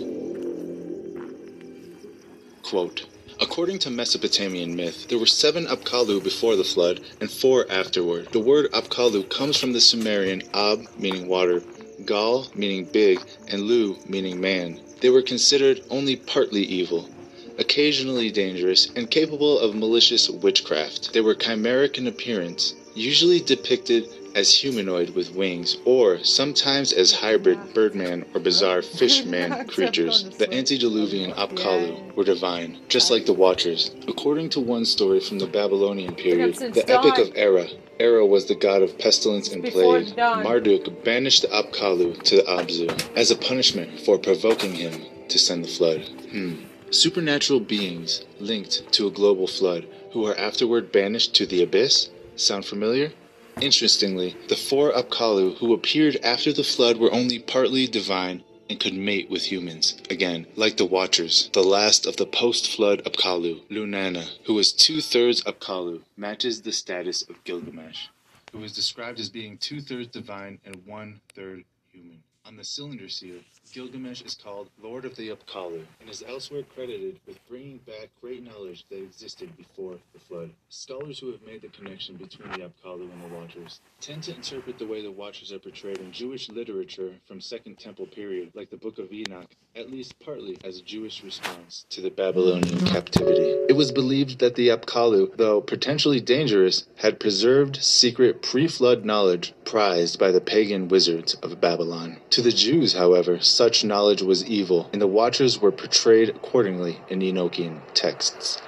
Quote, 2.62 3.04
According 3.42 3.78
to 3.80 3.90
Mesopotamian 3.90 4.76
myth, 4.76 5.08
there 5.08 5.18
were 5.18 5.24
seven 5.24 5.66
Apkallu 5.66 6.22
before 6.22 6.56
the 6.56 6.64
flood 6.64 7.00
and 7.22 7.30
four 7.30 7.64
afterward. 7.70 8.28
The 8.32 8.38
word 8.38 8.70
Apkallu 8.72 9.30
comes 9.30 9.56
from 9.56 9.72
the 9.72 9.80
Sumerian 9.80 10.42
Ab, 10.52 10.86
meaning 10.98 11.26
water, 11.26 11.62
Gal, 12.04 12.48
meaning 12.54 12.84
big, 12.84 13.22
and 13.48 13.62
Lu, 13.62 13.96
meaning 14.06 14.42
man. 14.42 14.78
They 15.00 15.08
were 15.08 15.22
considered 15.22 15.80
only 15.88 16.16
partly 16.16 16.64
evil, 16.64 17.08
occasionally 17.56 18.30
dangerous, 18.30 18.90
and 18.94 19.10
capable 19.10 19.58
of 19.58 19.74
malicious 19.74 20.28
witchcraft. 20.28 21.14
They 21.14 21.22
were 21.22 21.34
chimeric 21.34 21.96
in 21.96 22.06
appearance, 22.06 22.74
usually 22.94 23.40
depicted 23.40 24.06
as 24.34 24.54
humanoid 24.54 25.10
with 25.10 25.34
wings, 25.34 25.76
or 25.84 26.22
sometimes 26.24 26.92
as 26.92 27.12
hybrid 27.12 27.74
birdman 27.74 28.24
or 28.34 28.40
bizarre 28.40 28.82
fishman 28.82 29.66
creatures. 29.68 30.24
The 30.38 30.52
antediluvian 30.52 31.32
Apkallu 31.32 32.14
were 32.14 32.24
divine, 32.24 32.78
just 32.88 33.10
like 33.10 33.26
the 33.26 33.32
Watchers. 33.32 33.90
According 34.08 34.50
to 34.50 34.60
one 34.60 34.84
story 34.84 35.20
from 35.20 35.38
the 35.38 35.46
Babylonian 35.46 36.14
period, 36.14 36.56
the 36.56 36.84
Epic 36.88 37.18
of 37.18 37.34
Erra, 37.34 37.68
Erra 37.98 38.26
was 38.26 38.46
the 38.46 38.54
god 38.54 38.82
of 38.82 38.98
pestilence 38.98 39.52
and 39.52 39.62
plague. 39.64 40.16
Marduk 40.16 41.04
banished 41.04 41.42
the 41.42 41.48
Apkallu 41.48 42.22
to 42.22 42.36
the 42.36 42.42
Abzu 42.42 42.88
as 43.16 43.30
a 43.30 43.36
punishment 43.36 44.00
for 44.00 44.18
provoking 44.18 44.74
him 44.74 45.02
to 45.28 45.38
send 45.38 45.64
the 45.64 45.68
flood. 45.68 46.08
Hmm. 46.30 46.54
Supernatural 46.90 47.60
beings 47.60 48.24
linked 48.40 48.90
to 48.94 49.06
a 49.06 49.10
global 49.10 49.46
flood 49.46 49.86
who 50.12 50.26
are 50.26 50.36
afterward 50.36 50.90
banished 50.90 51.34
to 51.36 51.46
the 51.46 51.62
abyss? 51.62 52.10
Sound 52.36 52.64
familiar? 52.64 53.12
Interestingly, 53.60 54.34
the 54.48 54.56
four 54.56 54.90
Apkallu 54.90 55.58
who 55.58 55.74
appeared 55.74 56.16
after 56.22 56.50
the 56.50 56.64
flood 56.64 56.96
were 56.96 57.12
only 57.12 57.38
partly 57.38 57.86
divine 57.86 58.42
and 58.70 58.80
could 58.80 58.94
mate 58.94 59.28
with 59.28 59.52
humans. 59.52 60.00
Again, 60.08 60.46
like 60.56 60.78
the 60.78 60.86
Watchers, 60.86 61.50
the 61.52 61.62
last 61.62 62.06
of 62.06 62.16
the 62.16 62.24
post-flood 62.24 63.04
Apkallu, 63.04 63.60
Lunana, 63.68 64.26
who 64.44 64.54
was 64.54 64.72
two-thirds 64.72 65.42
Apkallu, 65.44 66.00
matches 66.16 66.62
the 66.62 66.72
status 66.72 67.22
of 67.28 67.44
Gilgamesh, 67.44 68.06
who 68.52 68.64
is 68.64 68.72
described 68.72 69.20
as 69.20 69.28
being 69.28 69.58
two-thirds 69.58 70.08
divine 70.08 70.58
and 70.64 70.86
one-third 70.86 71.64
human. 71.92 72.22
On 72.46 72.56
the 72.56 72.64
cylinder 72.64 73.10
seal, 73.10 73.40
Gilgamesh 73.72 74.22
is 74.22 74.34
called 74.34 74.68
Lord 74.82 75.04
of 75.04 75.14
the 75.14 75.30
Apkallu 75.30 75.84
and 76.00 76.10
is 76.10 76.24
elsewhere 76.26 76.64
credited 76.74 77.20
with 77.26 77.38
bringing 77.48 77.78
back 77.78 78.08
great 78.20 78.42
knowledge 78.42 78.84
that 78.90 79.02
existed 79.02 79.56
before 79.56 79.94
the 80.12 80.18
flood. 80.18 80.50
Scholars 80.68 81.20
who 81.20 81.30
have 81.30 81.42
made 81.42 81.62
the 81.62 81.68
connection 81.68 82.16
between 82.16 82.50
the 82.52 82.68
Apkallu 82.68 83.02
and 83.02 83.22
the 83.22 83.34
Watchers 83.34 83.80
tend 84.00 84.24
to 84.24 84.34
interpret 84.34 84.78
the 84.78 84.86
way 84.86 85.02
the 85.02 85.10
Watchers 85.10 85.52
are 85.52 85.60
portrayed 85.60 85.98
in 85.98 86.10
Jewish 86.10 86.48
literature 86.48 87.14
from 87.26 87.40
Second 87.40 87.78
Temple 87.78 88.06
period, 88.06 88.50
like 88.54 88.70
the 88.70 88.76
Book 88.76 88.98
of 88.98 89.12
Enoch, 89.12 89.50
at 89.76 89.90
least 89.90 90.18
partly 90.18 90.58
as 90.64 90.78
a 90.78 90.82
Jewish 90.82 91.22
response 91.22 91.86
to 91.90 92.00
the 92.00 92.10
Babylonian 92.10 92.84
captivity. 92.86 93.56
It 93.68 93.76
was 93.76 93.92
believed 93.92 94.40
that 94.40 94.56
the 94.56 94.68
Apkallu, 94.68 95.36
though 95.36 95.60
potentially 95.60 96.20
dangerous, 96.20 96.86
had 96.96 97.20
preserved 97.20 97.82
secret 97.82 98.42
pre-flood 98.42 99.04
knowledge 99.04 99.54
prized 99.64 100.18
by 100.18 100.32
the 100.32 100.40
pagan 100.40 100.88
wizards 100.88 101.34
of 101.34 101.60
Babylon. 101.60 102.18
To 102.30 102.42
the 102.42 102.50
Jews, 102.50 102.94
however, 102.94 103.38
such 103.60 103.84
knowledge 103.84 104.22
was 104.22 104.42
evil, 104.46 104.88
and 104.90 105.02
the 105.02 105.06
Watchers 105.06 105.60
were 105.60 105.70
portrayed 105.70 106.30
accordingly 106.30 106.98
in 107.10 107.20
Enochian 107.20 107.82
texts. 107.92 108.62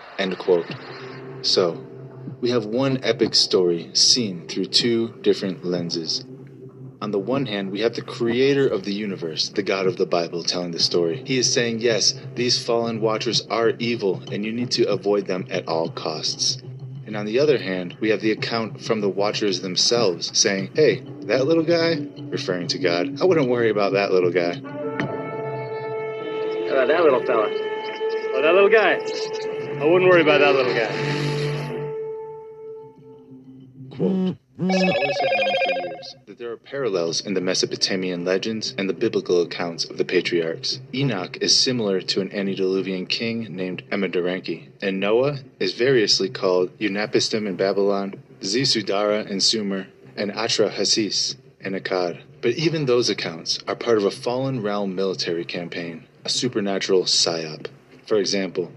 So, 1.40 1.82
we 2.42 2.50
have 2.50 2.66
one 2.66 3.02
epic 3.02 3.34
story 3.34 3.88
seen 3.94 4.46
through 4.46 4.66
two 4.66 5.14
different 5.22 5.64
lenses. 5.64 6.26
On 7.00 7.10
the 7.10 7.18
one 7.18 7.46
hand, 7.46 7.70
we 7.70 7.80
have 7.80 7.94
the 7.94 8.02
creator 8.02 8.68
of 8.68 8.84
the 8.84 8.92
universe, 8.92 9.48
the 9.48 9.62
God 9.62 9.86
of 9.86 9.96
the 9.96 10.04
Bible, 10.04 10.42
telling 10.42 10.72
the 10.72 10.78
story. 10.78 11.22
He 11.24 11.38
is 11.38 11.50
saying, 11.50 11.80
yes, 11.80 12.12
these 12.34 12.62
fallen 12.62 13.00
watchers 13.00 13.46
are 13.48 13.70
evil, 13.78 14.22
and 14.30 14.44
you 14.44 14.52
need 14.52 14.72
to 14.72 14.90
avoid 14.90 15.26
them 15.26 15.46
at 15.48 15.66
all 15.66 15.88
costs. 15.88 16.62
And 17.06 17.16
on 17.16 17.24
the 17.24 17.38
other 17.38 17.56
hand, 17.56 17.96
we 17.98 18.10
have 18.10 18.20
the 18.20 18.32
account 18.32 18.82
from 18.82 19.00
the 19.00 19.08
watchers 19.08 19.62
themselves 19.62 20.38
saying, 20.38 20.72
hey, 20.74 21.02
that 21.22 21.46
little 21.46 21.64
guy, 21.64 22.06
referring 22.28 22.68
to 22.68 22.78
God, 22.78 23.22
I 23.22 23.24
wouldn't 23.24 23.48
worry 23.48 23.70
about 23.70 23.94
that 23.94 24.12
little 24.12 24.30
guy. 24.30 24.81
About 26.72 26.88
that 26.88 27.02
little 27.02 27.22
fella? 27.26 27.50
Well, 28.32 28.40
that 28.40 28.54
little 28.54 28.70
guy. 28.70 28.94
I 29.78 29.84
wouldn't 29.84 30.10
worry 30.10 30.22
about 30.22 30.38
that 30.38 30.54
little 30.54 30.72
guy. 30.72 30.88
That 36.26 36.38
there 36.38 36.50
are 36.50 36.56
parallels 36.56 37.20
in 37.20 37.34
the 37.34 37.42
Mesopotamian 37.42 38.24
legends 38.24 38.74
and 38.78 38.88
the 38.88 38.94
biblical 38.94 39.42
accounts 39.42 39.84
of 39.84 39.98
the 39.98 40.04
patriarchs. 40.06 40.80
Enoch 40.94 41.36
is 41.42 41.54
similar 41.60 42.00
to 42.00 42.22
an 42.22 42.32
antediluvian 42.32 43.04
king 43.04 43.54
named 43.54 43.82
Enmeduranki, 43.90 44.68
and 44.80 44.98
Noah 44.98 45.40
is 45.60 45.74
variously 45.74 46.30
called 46.30 46.70
Utnapishtim 46.78 47.46
in 47.46 47.56
Babylon, 47.56 48.14
Ziusudra 48.40 49.28
in 49.28 49.40
Sumer, 49.40 49.88
and 50.16 50.32
Atrahasis 50.32 51.36
in 51.60 51.74
Akkad. 51.74 52.22
But 52.40 52.52
even 52.52 52.86
those 52.86 53.10
accounts 53.10 53.58
are 53.68 53.76
part 53.76 53.98
of 53.98 54.04
a 54.04 54.10
fallen 54.10 54.62
realm 54.62 54.94
military 54.94 55.44
campaign, 55.44 56.06
a 56.24 56.28
supernatural 56.28 57.04
psyop. 57.04 57.66
For 58.06 58.16
example, 58.16 58.72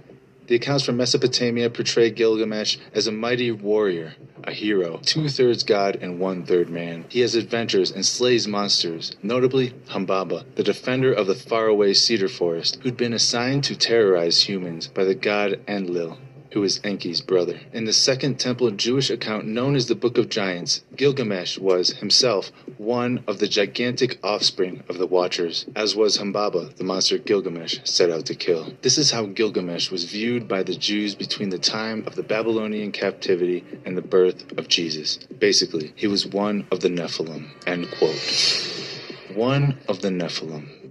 the 0.48 0.56
accounts 0.56 0.84
from 0.84 0.98
Mesopotamia 0.98 1.72
portray 1.72 2.12
Gilgamesh 2.12 2.78
as 2.94 3.08
a 3.08 3.12
mighty 3.12 3.52
warrior, 3.52 4.14
a 4.44 4.52
hero, 4.52 5.00
two 5.04 5.28
thirds 5.28 5.64
god 5.64 5.98
and 6.02 6.20
one 6.20 6.46
third 6.46 6.70
man. 6.70 7.06
He 7.10 7.22
has 7.22 7.34
adventures 7.34 7.92
and 7.92 8.06
slays 8.06 8.48
monsters, 8.48 9.16
notably 9.24 9.72
Humbaba, 9.90 10.46
the 10.54 10.64
defender 10.64 11.12
of 11.12 11.26
the 11.26 11.34
faraway 11.34 11.94
cedar 11.94 12.28
forest, 12.28 12.78
who'd 12.84 12.96
been 12.96 13.14
assigned 13.14 13.64
to 13.64 13.76
terrorize 13.76 14.48
humans 14.48 14.88
by 14.88 15.04
the 15.04 15.16
god 15.16 15.60
Enlil. 15.68 16.20
Who 16.56 16.64
is 16.64 16.80
Enki's 16.86 17.19
brother. 17.19 17.60
In 17.73 17.84
the 17.84 17.91
Second 17.91 18.40
Temple 18.40 18.72
Jewish 18.72 19.10
account 19.10 19.45
known 19.45 19.76
as 19.76 19.88
the 19.88 19.94
Book 19.94 20.18
of 20.18 20.30
Giants, 20.30 20.84
Gilgamesh 20.95 21.57
was 21.57 21.98
himself 21.98 22.49
one 22.77 23.26
of 23.27 23.40
the 23.40 23.48
gigantic 23.49 24.19
offspring 24.23 24.82
of 24.88 24.98
the 24.98 25.06
Watchers, 25.06 25.65
as 25.76 25.98
was 25.98 26.18
Humbaba, 26.18 26.73
the 26.77 26.86
monster 26.86 27.18
Gilgamesh 27.18 27.80
set 27.84 28.10
out 28.10 28.26
to 28.27 28.36
kill. 28.36 28.72
This 28.84 28.98
is 28.98 29.11
how 29.11 29.26
Gilgamesh 29.26 29.91
was 29.91 30.06
viewed 30.06 30.48
by 30.48 30.64
the 30.64 30.76
Jews 30.76 31.14
between 31.14 31.49
the 31.49 31.60
time 31.60 32.07
of 32.07 32.15
the 32.15 32.23
Babylonian 32.23 32.94
captivity 32.94 33.65
and 33.84 33.98
the 33.98 34.02
birth 34.02 34.57
of 34.57 34.69
Jesus. 34.69 35.18
Basically, 35.18 35.91
he 35.98 36.07
was 36.07 36.26
one 36.26 36.68
of 36.72 36.80
the 36.80 36.88
Nephilim. 36.88 37.49
End 37.68 37.91
quote. 37.91 39.36
One 39.36 39.77
of 39.90 40.02
the 40.02 40.07
Nephilim. 40.07 40.85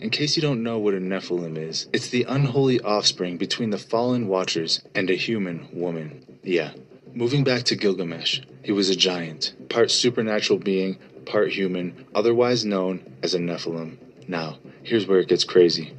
In 0.00 0.08
case 0.08 0.34
you 0.34 0.40
don't 0.40 0.62
know 0.62 0.78
what 0.78 0.94
a 0.94 0.98
Nephilim 0.98 1.58
is, 1.58 1.86
it's 1.92 2.08
the 2.08 2.24
unholy 2.24 2.80
offspring 2.80 3.36
between 3.36 3.68
the 3.68 3.76
fallen 3.76 4.28
Watchers 4.28 4.80
and 4.94 5.10
a 5.10 5.14
human 5.14 5.68
woman. 5.74 6.24
Yeah. 6.42 6.72
Moving 7.12 7.44
back 7.44 7.64
to 7.64 7.76
Gilgamesh, 7.76 8.40
he 8.62 8.72
was 8.72 8.88
a 8.88 8.96
giant, 8.96 9.54
part 9.68 9.90
supernatural 9.90 10.58
being, 10.58 10.98
part 11.26 11.52
human, 11.52 12.06
otherwise 12.14 12.64
known 12.64 13.18
as 13.22 13.34
a 13.34 13.38
Nephilim. 13.38 13.98
Now, 14.26 14.58
here's 14.82 15.06
where 15.06 15.20
it 15.20 15.28
gets 15.28 15.44
crazy. 15.44 15.92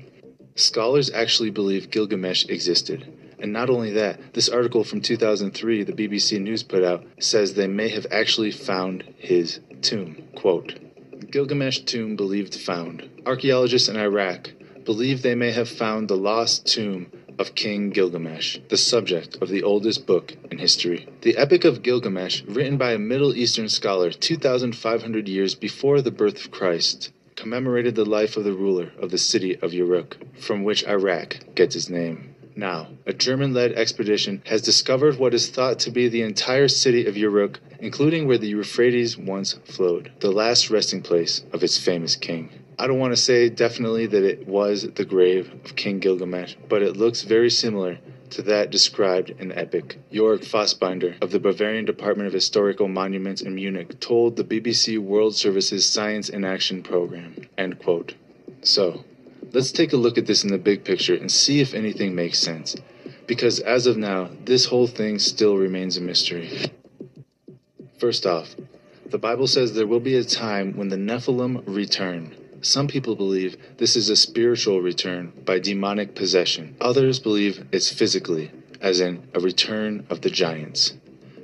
Scholars 0.56 1.12
actually 1.12 1.52
believe 1.52 1.92
Gilgamesh 1.92 2.46
existed. 2.46 3.08
And 3.38 3.54
not 3.54 3.70
only 3.70 3.92
that, 3.92 4.34
this 4.34 4.50
article 4.50 4.84
from 4.84 5.02
2003 5.02 5.84
the 5.84 5.94
BBC 5.94 6.42
News 6.42 6.64
put 6.64 6.84
out 6.84 7.06
says 7.20 7.54
they 7.54 7.68
may 7.68 7.90
have 7.90 8.08
actually 8.10 8.52
found 8.52 9.04
his 9.18 9.60
tomb. 9.84 10.24
Quote, 10.36 10.80
Gilgamesh 11.32 11.80
tomb 11.80 12.18
believed 12.18 12.54
found. 12.56 13.10
Archaeologists 13.26 13.88
in 13.88 13.96
Iraq 13.96 14.52
believe 14.84 15.22
they 15.22 15.34
may 15.34 15.52
have 15.52 15.70
found 15.70 16.10
the 16.10 16.18
lost 16.18 16.68
tomb 16.68 17.10
of 17.40 17.56
King 17.56 17.90
Gilgamesh, 17.90 18.58
the 18.68 18.76
subject 18.76 19.38
of 19.42 19.48
the 19.48 19.64
oldest 19.64 20.06
book 20.06 20.36
in 20.52 20.58
history. 20.58 21.08
The 21.22 21.38
Epic 21.38 21.64
of 21.64 21.84
Gilgamesh, 21.84 22.44
written 22.44 22.78
by 22.78 22.92
a 22.92 23.00
Middle 23.00 23.34
Eastern 23.34 23.70
scholar 23.70 24.12
2,500 24.12 25.30
years 25.30 25.56
before 25.56 26.02
the 26.02 26.12
birth 26.12 26.44
of 26.44 26.52
Christ, 26.52 27.14
commemorated 27.38 27.96
the 27.96 28.04
life 28.04 28.36
of 28.36 28.44
the 28.44 28.52
ruler 28.52 28.92
of 29.00 29.12
the 29.12 29.18
city 29.18 29.56
of 29.56 29.74
Uruk, 29.74 30.18
from 30.38 30.66
which 30.66 30.86
Iraq 30.86 31.38
gets 31.56 31.78
its 31.78 31.90
name. 31.90 32.31
Now, 32.56 32.88
a 33.06 33.14
German 33.14 33.54
led 33.54 33.72
expedition 33.74 34.42
has 34.46 34.62
discovered 34.62 35.18
what 35.18 35.34
is 35.34 35.50
thought 35.50 35.80
to 35.80 35.92
be 35.92 36.10
the 36.10 36.22
entire 36.22 36.68
city 36.68 37.06
of 37.06 37.16
Uruk, 37.16 37.60
including 37.80 38.28
where 38.28 38.38
the 38.38 38.50
Euphrates 38.50 39.18
once 39.18 39.54
flowed, 39.66 40.12
the 40.20 40.32
last 40.32 40.70
resting 40.70 41.02
place 41.02 41.44
of 41.54 41.64
its 41.64 41.78
famous 41.78 42.16
king. 42.16 42.50
I 42.78 42.88
don't 42.88 43.00
want 43.00 43.14
to 43.14 43.22
say 43.22 43.50
definitely 43.50 44.08
that 44.08 44.24
it 44.24 44.48
was 44.48 44.84
the 44.84 45.06
grave 45.06 45.54
of 45.64 45.76
King 45.76 46.00
Gilgamesh, 46.00 46.56
but 46.68 46.82
it 46.82 46.98
looks 46.98 47.22
very 47.22 47.50
similar 47.50 48.00
to 48.32 48.42
that 48.44 48.72
described 48.72 49.30
in 49.30 49.50
the 49.50 49.58
epic. 49.58 50.00
Jörg 50.12 50.44
Fassbinder 50.44 51.22
of 51.22 51.32
the 51.32 51.40
Bavarian 51.40 51.86
Department 51.86 52.28
of 52.28 52.34
Historical 52.34 52.88
Monuments 52.88 53.42
in 53.42 53.56
Munich 53.56 54.00
told 54.00 54.36
the 54.36 54.44
BBC 54.44 54.98
World 54.98 55.36
Service's 55.36 55.86
Science 55.86 56.30
in 56.30 56.44
Action 56.44 56.82
program. 56.82 57.36
End 57.58 57.80
quote. 57.80 58.16
So, 58.62 59.04
let's 59.54 59.72
take 59.72 59.94
a 59.94 59.98
look 59.98 60.18
at 60.18 60.26
this 60.26 60.44
in 60.44 60.52
the 60.52 60.58
big 60.58 60.84
picture 60.84 61.16
and 61.16 61.32
see 61.32 61.60
if 61.60 61.74
anything 61.74 62.16
makes 62.16 62.40
sense. 62.40 62.76
Because 63.28 63.60
as 63.60 63.88
of 63.88 63.98
now, 63.98 64.30
this 64.46 64.66
whole 64.66 64.88
thing 64.88 65.20
still 65.20 65.58
remains 65.58 65.98
a 65.98 66.02
mystery. 66.02 66.72
First 68.00 68.26
off, 68.26 68.56
the 69.06 69.18
Bible 69.18 69.48
says 69.48 69.74
there 69.74 69.88
will 69.88 70.00
be 70.00 70.16
a 70.16 70.24
time 70.24 70.76
when 70.78 70.90
the 70.90 70.96
Nephilim 70.96 71.64
return. 71.68 72.36
Some 72.62 72.88
people 72.88 73.16
believe 73.16 73.58
this 73.78 73.96
is 73.96 74.10
a 74.10 74.16
spiritual 74.16 74.82
return 74.82 75.34
by 75.46 75.60
demonic 75.60 76.16
possession. 76.16 76.76
Others 76.80 77.20
believe 77.20 77.68
it's 77.72 77.92
physically, 77.92 78.52
as 78.80 79.02
in 79.02 79.28
a 79.34 79.40
return 79.40 80.06
of 80.10 80.22
the 80.22 80.30
giants. 80.30 80.94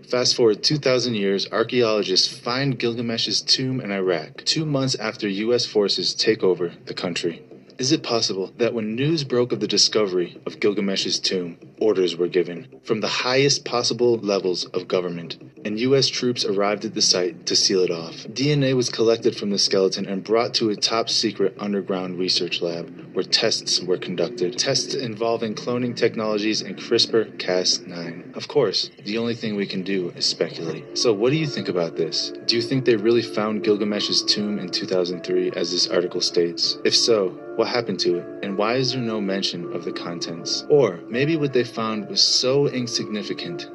Fast 0.08 0.36
forward 0.36 0.64
2,000 0.64 1.16
years, 1.16 1.52
archaeologists 1.52 2.28
find 2.28 2.80
Gilgamesh's 2.80 3.42
tomb 3.42 3.82
in 3.82 3.92
Iraq, 3.92 4.46
two 4.46 4.66
months 4.66 4.96
after 4.96 5.28
U.S. 5.28 5.66
forces 5.66 6.14
take 6.14 6.44
over 6.44 6.72
the 6.86 6.94
country. 6.94 7.47
Is 7.80 7.92
it 7.92 8.02
possible 8.02 8.52
that 8.58 8.74
when 8.74 8.96
news 8.96 9.24
broke 9.24 9.52
of 9.52 9.60
the 9.60 9.68
discovery 9.68 10.42
of 10.48 10.60
Gilgamesh's 10.60 11.20
tomb, 11.20 11.60
orders 11.80 12.18
were 12.18 12.28
given 12.28 12.68
from 12.84 13.02
the 13.02 13.08
highest 13.08 13.66
possible 13.66 14.18
levels 14.18 14.66
of 14.66 14.88
government, 14.88 15.38
and 15.64 15.80
U.S. 15.82 16.08
troops 16.08 16.44
arrived 16.44 16.86
at 16.86 16.96
the 16.96 17.04
site 17.04 17.46
to 17.46 17.56
seal 17.56 17.82
it 17.82 17.92
off? 17.92 18.16
DNA 18.30 18.74
was 18.74 18.90
collected 18.90 19.38
from 19.38 19.52
the 19.52 19.60
skeleton 19.60 20.08
and 20.08 20.24
brought 20.24 20.56
to 20.56 20.72
a 20.72 20.76
top 20.76 21.08
secret 21.08 21.56
underground 21.60 22.18
research 22.18 22.64
lab 22.64 23.14
where 23.14 23.24
tests 23.24 23.80
were 23.80 23.98
conducted. 23.98 24.58
Tests 24.58 24.96
involving 24.96 25.54
cloning 25.54 25.96
technologies 25.96 26.64
and 26.64 26.78
CRISPR 26.78 27.38
Cas9. 27.38 28.36
Of 28.36 28.48
course, 28.48 28.90
the 29.06 29.20
only 29.20 29.36
thing 29.36 29.56
we 29.56 29.68
can 29.68 29.84
do 29.84 30.10
is 30.16 30.26
speculate. 30.26 30.98
So, 30.98 31.14
what 31.14 31.30
do 31.30 31.38
you 31.38 31.48
think 31.48 31.70
about 31.70 31.96
this? 31.96 32.32
Do 32.48 32.56
you 32.56 32.62
think 32.64 32.86
they 32.86 32.96
really 32.96 33.22
found 33.22 33.64
Gilgamesh's 33.64 34.24
tomb 34.24 34.58
in 34.58 34.70
2003, 34.70 35.52
as 35.52 35.72
this 35.72 35.88
article 35.88 36.22
states? 36.22 36.78
If 36.84 36.96
so, 36.96 37.38
what 37.58 37.68
happened 37.68 38.00
to 38.02 38.18
it, 38.18 38.44
and 38.44 38.56
why 38.56 38.76
is 38.76 38.94
there 38.94 39.02
no 39.02 39.20
mention 39.20 39.74
of 39.74 39.84
the 39.84 39.92
contents? 39.92 40.64
Or 40.70 41.00
maybe 41.10 41.36
what 41.36 41.54
they 41.54 41.64
found 41.64 42.08
was 42.08 42.22
so 42.22 42.68
insignificant 42.68 43.68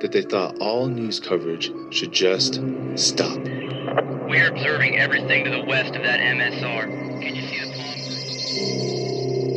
that 0.00 0.12
they 0.12 0.22
thought 0.22 0.58
all 0.60 0.86
news 0.86 1.18
coverage 1.18 1.72
should 1.90 2.12
just 2.12 2.60
stop. 2.94 3.38
We're 3.38 4.50
observing 4.50 4.98
everything 4.98 5.44
to 5.44 5.50
the 5.50 5.64
west 5.64 5.96
of 5.96 6.02
that 6.02 6.20
MSR. 6.20 7.20
Can 7.22 7.34
you 7.34 7.42
see 7.42 7.58
the 7.60 7.72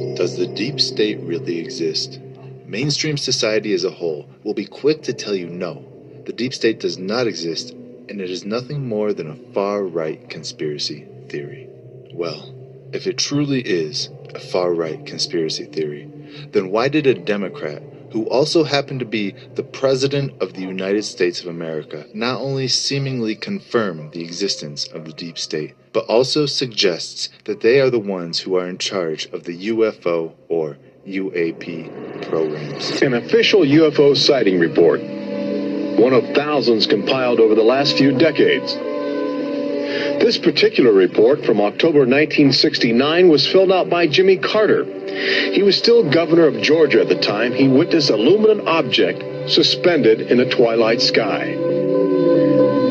palm? 0.06 0.16
Does 0.16 0.38
the 0.38 0.48
deep 0.48 0.80
state 0.80 1.20
really 1.20 1.60
exist? 1.60 2.20
Mainstream 2.66 3.18
society 3.18 3.74
as 3.74 3.84
a 3.84 3.92
whole 3.92 4.30
will 4.44 4.54
be 4.54 4.66
quick 4.66 5.04
to 5.04 5.14
tell 5.14 5.36
you 5.36 5.48
no, 5.48 5.86
the 6.26 6.34
deep 6.34 6.54
state 6.54 6.80
does 6.80 6.98
not 6.98 7.28
exist, 7.28 7.72
and 7.72 8.22
it 8.22 8.30
is 8.30 8.46
nothing 8.46 8.88
more 8.88 9.12
than 9.12 9.30
a 9.30 9.54
far 9.54 9.84
right 9.84 10.30
conspiracy 10.30 11.06
theory. 11.28 11.68
Well, 12.14 12.55
if 12.96 13.06
it 13.08 13.18
truly 13.18 13.60
is 13.60 14.10
a 14.34 14.40
far 14.40 14.74
right 14.74 15.06
conspiracy 15.06 15.66
theory, 15.66 16.10
then 16.54 16.72
why 16.72 16.88
did 16.88 17.06
a 17.06 17.14
Democrat, 17.14 17.84
who 18.12 18.24
also 18.28 18.64
happened 18.64 19.02
to 19.02 19.06
be 19.06 19.36
the 19.56 19.64
President 19.64 20.32
of 20.42 20.54
the 20.54 20.62
United 20.62 21.04
States 21.04 21.42
of 21.42 21.48
America, 21.48 22.06
not 22.14 22.40
only 22.40 22.70
seemingly 22.70 23.36
confirm 23.36 24.10
the 24.12 24.24
existence 24.24 24.88
of 24.88 25.04
the 25.04 25.12
deep 25.12 25.38
state, 25.38 25.76
but 25.92 26.06
also 26.06 26.46
suggests 26.46 27.28
that 27.44 27.60
they 27.60 27.82
are 27.82 27.90
the 27.90 28.00
ones 28.00 28.40
who 28.40 28.56
are 28.56 28.68
in 28.70 28.78
charge 28.78 29.26
of 29.34 29.44
the 29.44 29.68
UFO 29.68 30.32
or 30.48 30.78
UAP 31.06 32.30
programs? 32.30 33.02
An 33.02 33.14
official 33.14 33.62
UFO 33.62 34.16
sighting 34.16 34.58
report, 34.58 35.02
one 36.00 36.14
of 36.14 36.24
thousands 36.34 36.88
compiled 36.88 37.42
over 37.42 37.56
the 37.56 37.62
last 37.62 37.98
few 37.98 38.18
decades. 38.18 38.78
This 40.20 40.38
particular 40.38 40.92
report 40.92 41.46
from 41.46 41.62
October 41.62 42.00
1969 42.00 43.30
was 43.30 43.48
filled 43.48 43.72
out 43.72 43.90
by 43.90 44.08
Jimmy 44.08 44.38
Carter. 44.38 44.84
He 45.54 45.64
was 45.64 45.78
still 45.78 46.10
governor 46.10 46.48
of 46.48 46.62
Georgia 46.62 47.02
at 47.02 47.10
the 47.10 47.20
time. 47.20 47.54
He 47.54 47.68
witnessed 47.68 48.10
a 48.10 48.18
luminant 48.18 48.66
object 48.68 49.50
suspended 49.50 50.22
in 50.22 50.38
the 50.38 50.50
twilight 50.50 51.02
sky. 51.02 51.54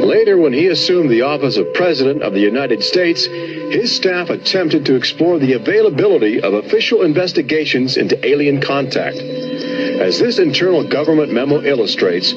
Later, 0.04 0.38
when 0.38 0.52
he 0.52 0.68
assumed 0.68 1.10
the 1.10 1.22
office 1.22 1.56
of 1.56 1.72
President 1.74 2.22
of 2.22 2.34
the 2.34 2.40
United 2.40 2.82
States, 2.84 3.26
his 3.26 3.94
staff 3.94 4.30
attempted 4.30 4.86
to 4.86 4.94
explore 4.94 5.38
the 5.38 5.54
availability 5.54 6.40
of 6.40 6.54
official 6.54 7.02
investigations 7.02 7.96
into 7.96 8.24
alien 8.26 8.60
contact. 8.60 9.16
As 9.16 10.18
this 10.18 10.38
internal 10.38 10.86
government 10.86 11.32
memo 11.32 11.62
illustrates, 11.62 12.32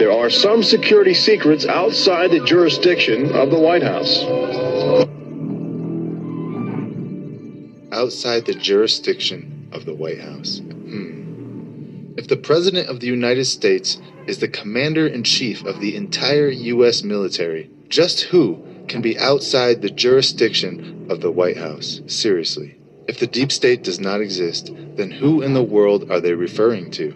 there 0.00 0.10
are 0.10 0.30
some 0.30 0.62
security 0.62 1.12
secrets 1.12 1.66
outside 1.66 2.30
the 2.30 2.42
jurisdiction 2.42 3.36
of 3.36 3.50
the 3.50 3.58
White 3.58 3.82
House. 3.82 4.24
Outside 7.92 8.46
the 8.46 8.54
jurisdiction 8.54 9.68
of 9.72 9.84
the 9.84 9.94
White 9.94 10.22
House. 10.22 10.60
Hmm. 10.60 12.14
If 12.16 12.28
the 12.28 12.38
President 12.38 12.88
of 12.88 13.00
the 13.00 13.08
United 13.08 13.44
States 13.44 14.00
is 14.26 14.38
the 14.38 14.48
Commander 14.48 15.06
in 15.06 15.22
Chief 15.22 15.66
of 15.66 15.80
the 15.80 15.94
entire 15.94 16.48
U.S. 16.48 17.02
military, 17.02 17.68
just 17.90 18.22
who 18.22 18.64
can 18.88 19.02
be 19.02 19.18
outside 19.18 19.82
the 19.82 19.90
jurisdiction 19.90 21.08
of 21.10 21.20
the 21.20 21.30
White 21.30 21.58
House? 21.58 22.00
Seriously. 22.06 22.78
If 23.06 23.18
the 23.18 23.26
deep 23.26 23.52
state 23.52 23.84
does 23.84 24.00
not 24.00 24.22
exist, 24.22 24.70
then 24.96 25.10
who 25.10 25.42
in 25.42 25.52
the 25.52 25.62
world 25.62 26.10
are 26.10 26.20
they 26.20 26.32
referring 26.32 26.90
to? 26.92 27.14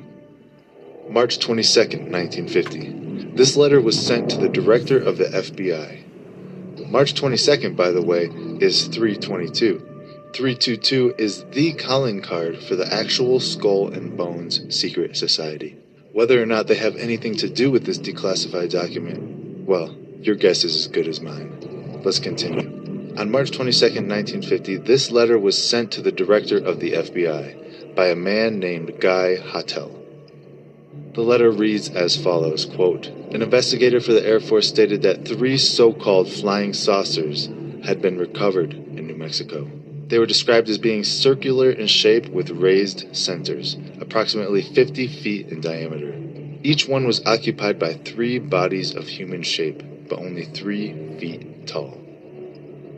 March 1.08 1.38
22, 1.38 1.80
1950. 1.80 3.34
This 3.34 3.56
letter 3.56 3.80
was 3.80 3.98
sent 3.98 4.30
to 4.30 4.38
the 4.38 4.48
director 4.48 4.98
of 4.98 5.18
the 5.18 5.24
FBI. 5.24 6.88
March 6.88 7.14
22nd, 7.14 7.76
by 7.76 7.90
the 7.90 8.02
way, 8.02 8.30
is 8.60 8.86
322. 8.88 9.78
322 10.32 11.14
is 11.18 11.44
the 11.52 11.72
calling 11.74 12.20
card 12.20 12.58
for 12.58 12.74
the 12.74 12.92
actual 12.92 13.38
Skull 13.38 13.92
and 13.92 14.16
Bones 14.16 14.74
Secret 14.74 15.16
Society. 15.16 15.76
Whether 16.12 16.42
or 16.42 16.46
not 16.46 16.66
they 16.66 16.76
have 16.76 16.96
anything 16.96 17.36
to 17.36 17.48
do 17.48 17.70
with 17.70 17.84
this 17.84 17.98
declassified 17.98 18.70
document, 18.70 19.66
well, 19.66 19.94
your 20.20 20.36
guess 20.36 20.64
is 20.64 20.74
as 20.76 20.86
good 20.88 21.06
as 21.06 21.20
mine. 21.20 22.00
Let's 22.04 22.18
continue. 22.18 23.14
On 23.16 23.30
March 23.30 23.52
22, 23.52 23.84
1950, 23.86 24.76
this 24.78 25.10
letter 25.10 25.38
was 25.38 25.56
sent 25.56 25.92
to 25.92 26.02
the 26.02 26.12
director 26.12 26.58
of 26.58 26.80
the 26.80 26.92
FBI 26.92 27.94
by 27.94 28.08
a 28.08 28.16
man 28.16 28.58
named 28.58 29.00
Guy 29.00 29.36
Hottel. 29.36 30.03
The 31.14 31.22
letter 31.22 31.52
reads 31.52 31.90
as 31.90 32.16
follows 32.16 32.64
quote, 32.64 33.06
An 33.06 33.40
investigator 33.40 34.00
for 34.00 34.12
the 34.12 34.26
Air 34.26 34.40
Force 34.40 34.66
stated 34.66 35.02
that 35.02 35.24
three 35.24 35.56
so 35.56 35.92
called 35.92 36.28
flying 36.28 36.72
saucers 36.72 37.48
had 37.84 38.02
been 38.02 38.18
recovered 38.18 38.74
in 38.74 39.06
New 39.06 39.14
Mexico. 39.14 39.70
They 40.08 40.18
were 40.18 40.26
described 40.26 40.68
as 40.68 40.78
being 40.78 41.04
circular 41.04 41.70
in 41.70 41.86
shape 41.86 42.28
with 42.30 42.50
raised 42.50 43.14
centers, 43.14 43.76
approximately 44.00 44.60
50 44.60 45.06
feet 45.06 45.50
in 45.50 45.60
diameter. 45.60 46.14
Each 46.64 46.88
one 46.88 47.06
was 47.06 47.24
occupied 47.24 47.78
by 47.78 47.94
three 47.94 48.40
bodies 48.40 48.92
of 48.92 49.06
human 49.06 49.44
shape, 49.44 49.84
but 50.08 50.18
only 50.18 50.46
three 50.46 51.16
feet 51.18 51.68
tall. 51.68 51.96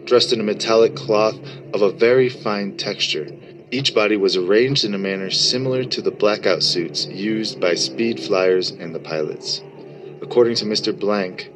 Dressed 0.07 0.33
in 0.33 0.41
a 0.41 0.45
metallic 0.45 0.97
cloth 0.97 1.39
of 1.75 1.83
a 1.83 1.93
very 1.93 2.31
fine 2.31 2.79
texture, 2.79 3.29
each 3.71 3.95
body 3.95 4.17
was 4.17 4.37
arranged 4.37 4.85
in 4.85 4.95
a 4.95 4.99
manner 4.99 5.31
similar 5.31 5.85
to 5.85 6.01
the 6.01 6.11
blackout 6.11 6.63
suits 6.63 7.07
used 7.07 7.61
by 7.61 7.75
speed 7.75 8.21
flyers 8.21 8.71
and 8.71 8.95
the 8.95 9.01
pilots. 9.01 9.63
According 10.23 10.55
to 10.57 10.65
Mr. 10.65 10.99
Blank, 10.99 11.51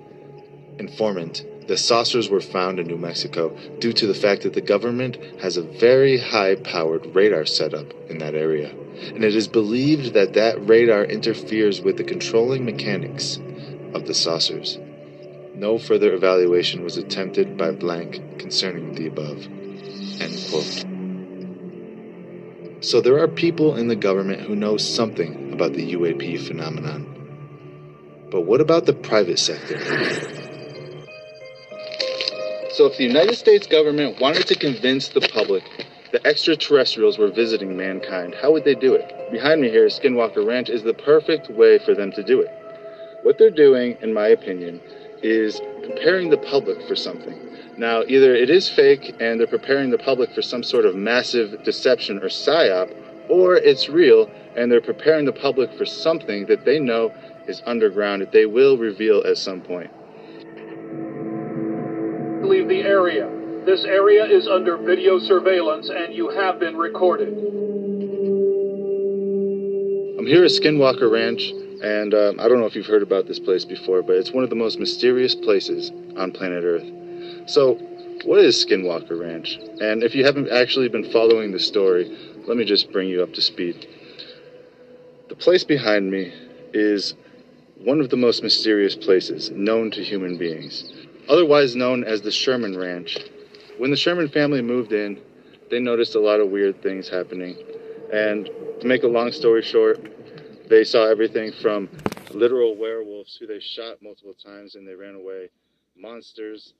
informant, 0.78 1.44
the 1.68 1.76
saucers 1.76 2.28
were 2.28 2.40
found 2.40 2.80
in 2.80 2.88
New 2.88 2.96
Mexico 2.96 3.56
due 3.78 3.92
to 3.92 4.06
the 4.08 4.14
fact 4.14 4.42
that 4.42 4.54
the 4.54 4.60
government 4.60 5.18
has 5.40 5.56
a 5.56 5.62
very 5.62 6.18
high 6.18 6.56
powered 6.56 7.14
radar 7.14 7.46
setup 7.46 7.92
in 8.10 8.18
that 8.18 8.34
area, 8.34 8.74
and 9.14 9.22
it 9.22 9.36
is 9.36 9.46
believed 9.46 10.14
that 10.14 10.32
that 10.34 10.68
radar 10.68 11.04
interferes 11.04 11.80
with 11.80 11.96
the 11.96 12.02
controlling 12.02 12.64
mechanics 12.64 13.38
of 13.94 14.06
the 14.06 14.14
saucers. 14.14 14.78
No 15.54 15.78
further 15.78 16.12
evaluation 16.12 16.82
was 16.82 16.96
attempted 16.96 17.56
by 17.56 17.70
Blank 17.70 18.40
concerning 18.40 18.94
the 18.94 19.06
above. 19.06 19.46
End 20.20 20.36
quote. 20.50 20.99
So 22.82 23.02
there 23.02 23.18
are 23.18 23.28
people 23.28 23.76
in 23.76 23.88
the 23.88 23.96
government 23.96 24.40
who 24.40 24.56
know 24.56 24.78
something 24.78 25.52
about 25.52 25.74
the 25.74 25.92
UAP 25.92 26.46
phenomenon. 26.46 27.06
But 28.30 28.42
what 28.42 28.62
about 28.62 28.86
the 28.86 28.94
private 28.94 29.38
sector? 29.38 29.78
So 32.72 32.86
if 32.86 32.96
the 32.96 33.04
United 33.04 33.34
States 33.34 33.66
government 33.66 34.18
wanted 34.18 34.46
to 34.46 34.54
convince 34.54 35.08
the 35.08 35.20
public 35.20 35.62
that 36.12 36.24
extraterrestrials 36.24 37.18
were 37.18 37.30
visiting 37.30 37.76
mankind, 37.76 38.34
how 38.40 38.50
would 38.52 38.64
they 38.64 38.74
do 38.74 38.94
it? 38.94 39.30
Behind 39.30 39.60
me 39.60 39.68
here, 39.68 39.86
Skinwalker 39.88 40.46
Ranch 40.46 40.70
is 40.70 40.82
the 40.82 40.94
perfect 40.94 41.50
way 41.50 41.78
for 41.78 41.94
them 41.94 42.10
to 42.12 42.22
do 42.22 42.40
it. 42.40 42.48
What 43.24 43.36
they're 43.36 43.50
doing, 43.50 43.98
in 44.00 44.14
my 44.14 44.28
opinion, 44.28 44.80
is 45.22 45.60
preparing 45.82 46.30
the 46.30 46.38
public 46.38 46.80
for 46.88 46.96
something. 46.96 47.49
Now, 47.80 48.02
either 48.06 48.34
it 48.34 48.50
is 48.50 48.68
fake 48.68 49.16
and 49.20 49.40
they're 49.40 49.46
preparing 49.46 49.88
the 49.88 49.96
public 49.96 50.34
for 50.34 50.42
some 50.42 50.62
sort 50.62 50.84
of 50.84 50.94
massive 50.94 51.64
deception 51.64 52.18
or 52.18 52.28
psyop, 52.28 52.94
or 53.30 53.56
it's 53.56 53.88
real 53.88 54.30
and 54.54 54.70
they're 54.70 54.82
preparing 54.82 55.24
the 55.24 55.32
public 55.32 55.72
for 55.78 55.86
something 55.86 56.44
that 56.44 56.66
they 56.66 56.78
know 56.78 57.10
is 57.48 57.62
underground 57.64 58.20
that 58.20 58.32
they 58.32 58.44
will 58.44 58.76
reveal 58.76 59.22
at 59.26 59.38
some 59.38 59.62
point. 59.62 59.90
Leave 62.46 62.68
the 62.68 62.82
area. 62.84 63.30
This 63.64 63.86
area 63.86 64.26
is 64.26 64.46
under 64.46 64.76
video 64.76 65.18
surveillance 65.18 65.88
and 65.88 66.12
you 66.12 66.28
have 66.28 66.60
been 66.60 66.76
recorded. 66.76 67.28
I'm 70.18 70.26
here 70.26 70.44
at 70.44 70.50
Skinwalker 70.50 71.10
Ranch, 71.10 71.50
and 71.82 72.12
um, 72.12 72.40
I 72.40 72.46
don't 72.46 72.60
know 72.60 72.66
if 72.66 72.76
you've 72.76 72.84
heard 72.84 73.00
about 73.02 73.26
this 73.26 73.38
place 73.38 73.64
before, 73.64 74.02
but 74.02 74.16
it's 74.16 74.32
one 74.32 74.44
of 74.44 74.50
the 74.50 74.56
most 74.56 74.78
mysterious 74.78 75.34
places 75.34 75.90
on 76.18 76.30
planet 76.32 76.62
Earth. 76.62 76.99
So, 77.46 77.74
what 78.24 78.40
is 78.40 78.64
Skinwalker 78.64 79.18
Ranch? 79.18 79.58
And 79.80 80.02
if 80.02 80.14
you 80.14 80.24
haven't 80.24 80.50
actually 80.50 80.88
been 80.88 81.10
following 81.10 81.52
the 81.52 81.58
story, 81.58 82.34
let 82.46 82.56
me 82.56 82.64
just 82.64 82.92
bring 82.92 83.08
you 83.08 83.22
up 83.22 83.32
to 83.34 83.42
speed. 83.42 83.88
The 85.28 85.34
place 85.36 85.64
behind 85.64 86.10
me 86.10 86.32
is 86.72 87.14
one 87.76 88.00
of 88.00 88.10
the 88.10 88.16
most 88.16 88.42
mysterious 88.42 88.94
places 88.94 89.50
known 89.50 89.90
to 89.92 90.04
human 90.04 90.36
beings, 90.36 90.92
otherwise 91.28 91.74
known 91.74 92.04
as 92.04 92.20
the 92.20 92.30
Sherman 92.30 92.76
Ranch. 92.76 93.18
When 93.78 93.90
the 93.90 93.96
Sherman 93.96 94.28
family 94.28 94.60
moved 94.60 94.92
in, 94.92 95.20
they 95.70 95.80
noticed 95.80 96.14
a 96.14 96.20
lot 96.20 96.40
of 96.40 96.50
weird 96.50 96.82
things 96.82 97.08
happening. 97.08 97.56
And 98.12 98.50
to 98.80 98.86
make 98.86 99.02
a 99.02 99.08
long 99.08 99.32
story 99.32 99.62
short, 99.62 100.68
they 100.68 100.84
saw 100.84 101.06
everything 101.06 101.52
from 101.52 101.88
literal 102.32 102.76
werewolves 102.76 103.36
who 103.36 103.46
they 103.46 103.60
shot 103.60 104.02
multiple 104.02 104.34
times 104.34 104.74
and 104.74 104.86
they 104.86 104.94
ran 104.94 105.14
away, 105.14 105.48
monsters, 105.96 106.74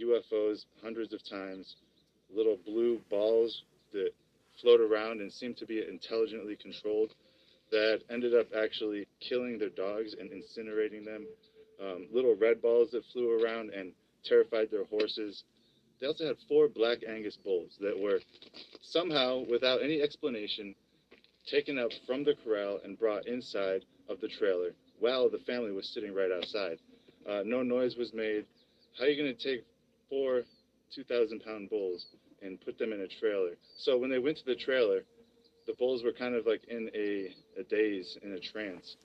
UFOs 0.00 0.64
hundreds 0.82 1.12
of 1.12 1.20
times, 1.28 1.76
little 2.34 2.58
blue 2.64 3.00
balls 3.10 3.62
that 3.92 4.10
float 4.60 4.80
around 4.80 5.20
and 5.20 5.32
seem 5.32 5.54
to 5.54 5.66
be 5.66 5.84
intelligently 5.86 6.56
controlled 6.56 7.14
that 7.70 8.00
ended 8.10 8.34
up 8.34 8.46
actually 8.56 9.06
killing 9.20 9.58
their 9.58 9.68
dogs 9.68 10.14
and 10.18 10.30
incinerating 10.30 11.04
them, 11.04 11.26
um, 11.82 12.06
little 12.12 12.34
red 12.34 12.62
balls 12.62 12.90
that 12.92 13.04
flew 13.12 13.42
around 13.42 13.70
and 13.70 13.92
terrified 14.24 14.70
their 14.70 14.84
horses. 14.84 15.44
They 16.00 16.06
also 16.06 16.26
had 16.26 16.36
four 16.48 16.68
black 16.68 16.98
Angus 17.06 17.36
bulls 17.36 17.76
that 17.80 17.98
were 17.98 18.20
somehow, 18.82 19.44
without 19.50 19.82
any 19.82 20.00
explanation, 20.00 20.74
taken 21.46 21.78
up 21.78 21.90
from 22.06 22.24
the 22.24 22.34
corral 22.44 22.80
and 22.84 22.98
brought 22.98 23.26
inside 23.26 23.84
of 24.08 24.20
the 24.20 24.28
trailer 24.28 24.70
while 25.00 25.28
the 25.28 25.38
family 25.38 25.72
was 25.72 25.88
sitting 25.88 26.14
right 26.14 26.30
outside. 26.30 26.78
Uh, 27.28 27.42
no 27.44 27.62
noise 27.62 27.96
was 27.96 28.12
made. 28.14 28.46
How 28.98 29.04
are 29.04 29.08
you 29.08 29.22
going 29.22 29.34
to 29.34 29.42
take 29.42 29.64
four 30.08 30.42
2,000 30.94 31.40
pound 31.44 31.70
bulls 31.70 32.06
and 32.42 32.60
put 32.60 32.78
them 32.78 32.92
in 32.92 33.00
a 33.00 33.08
trailer? 33.08 33.56
So 33.76 33.96
when 33.98 34.10
they 34.10 34.18
went 34.18 34.36
to 34.38 34.44
the 34.44 34.54
trailer, 34.54 35.04
the 35.66 35.74
bulls 35.74 36.02
were 36.02 36.12
kind 36.12 36.34
of 36.34 36.46
like 36.46 36.64
in 36.68 36.90
a, 36.94 37.34
a 37.60 37.62
daze, 37.64 38.16
in 38.22 38.32
a 38.32 38.40
trance, 38.40 38.96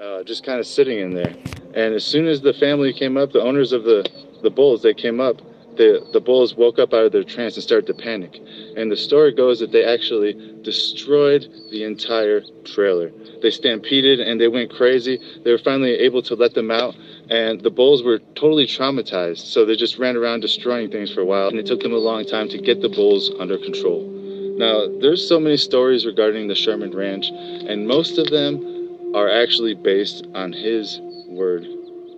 uh, 0.00 0.22
just 0.22 0.44
kind 0.44 0.58
of 0.58 0.66
sitting 0.66 0.98
in 0.98 1.14
there. 1.14 1.34
And 1.74 1.94
as 1.94 2.04
soon 2.04 2.26
as 2.26 2.40
the 2.40 2.54
family 2.54 2.92
came 2.92 3.16
up, 3.16 3.32
the 3.32 3.42
owners 3.42 3.72
of 3.72 3.84
the, 3.84 4.08
the 4.42 4.50
bulls, 4.50 4.82
they 4.82 4.94
came 4.94 5.20
up, 5.20 5.40
the, 5.76 6.06
the 6.12 6.20
bulls 6.20 6.54
woke 6.54 6.78
up 6.78 6.92
out 6.92 7.06
of 7.06 7.12
their 7.12 7.24
trance 7.24 7.54
and 7.54 7.62
started 7.62 7.86
to 7.86 7.94
panic. 7.94 8.40
And 8.76 8.90
the 8.90 8.96
story 8.96 9.34
goes 9.34 9.60
that 9.60 9.72
they 9.72 9.84
actually 9.84 10.34
destroyed 10.62 11.46
the 11.70 11.84
entire 11.84 12.42
trailer. 12.64 13.10
They 13.42 13.50
stampeded 13.50 14.20
and 14.20 14.40
they 14.40 14.48
went 14.48 14.72
crazy. 14.72 15.18
They 15.44 15.50
were 15.50 15.58
finally 15.58 15.92
able 15.92 16.22
to 16.22 16.34
let 16.34 16.54
them 16.54 16.70
out, 16.70 16.96
and 17.30 17.60
the 17.60 17.70
bulls 17.70 18.02
were 18.02 18.18
totally 18.34 18.66
traumatized. 18.66 19.46
So 19.46 19.64
they 19.64 19.76
just 19.76 19.98
ran 19.98 20.16
around 20.16 20.40
destroying 20.40 20.90
things 20.90 21.12
for 21.12 21.20
a 21.20 21.26
while, 21.26 21.48
and 21.48 21.58
it 21.58 21.66
took 21.66 21.80
them 21.80 21.92
a 21.92 21.98
long 21.98 22.24
time 22.24 22.48
to 22.50 22.58
get 22.58 22.80
the 22.80 22.88
bulls 22.88 23.30
under 23.38 23.58
control. 23.58 24.12
Now, 24.58 24.86
there's 25.00 25.26
so 25.28 25.38
many 25.38 25.58
stories 25.58 26.06
regarding 26.06 26.48
the 26.48 26.54
Sherman 26.54 26.96
Ranch, 26.96 27.28
and 27.28 27.86
most 27.86 28.16
of 28.16 28.30
them 28.30 29.12
are 29.14 29.28
actually 29.28 29.74
based 29.74 30.26
on 30.34 30.52
his 30.52 30.98
word 31.28 31.66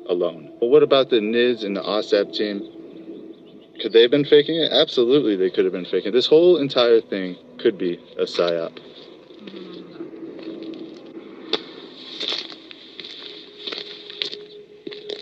alone. 0.09 0.53
But 0.61 0.69
what 0.69 0.83
about 0.83 1.11
the 1.11 1.17
NIDS 1.17 1.65
and 1.65 1.77
the 1.77 1.83
OSAP 1.83 2.33
team? 2.33 2.78
Could 3.81 3.93
they 3.93 4.03
have 4.03 4.11
been 4.11 4.25
faking 4.25 4.57
it? 4.57 4.73
Absolutely, 4.73 5.37
they 5.37 5.51
could 5.51 5.65
have 5.65 5.73
been 5.73 5.85
faking 5.85 6.09
it. 6.09 6.13
This 6.13 6.27
whole 6.27 6.57
entire 6.57 7.01
thing 7.01 7.37
could 7.59 7.79
be 7.79 7.95
a 8.19 8.25
psyop. 8.25 8.77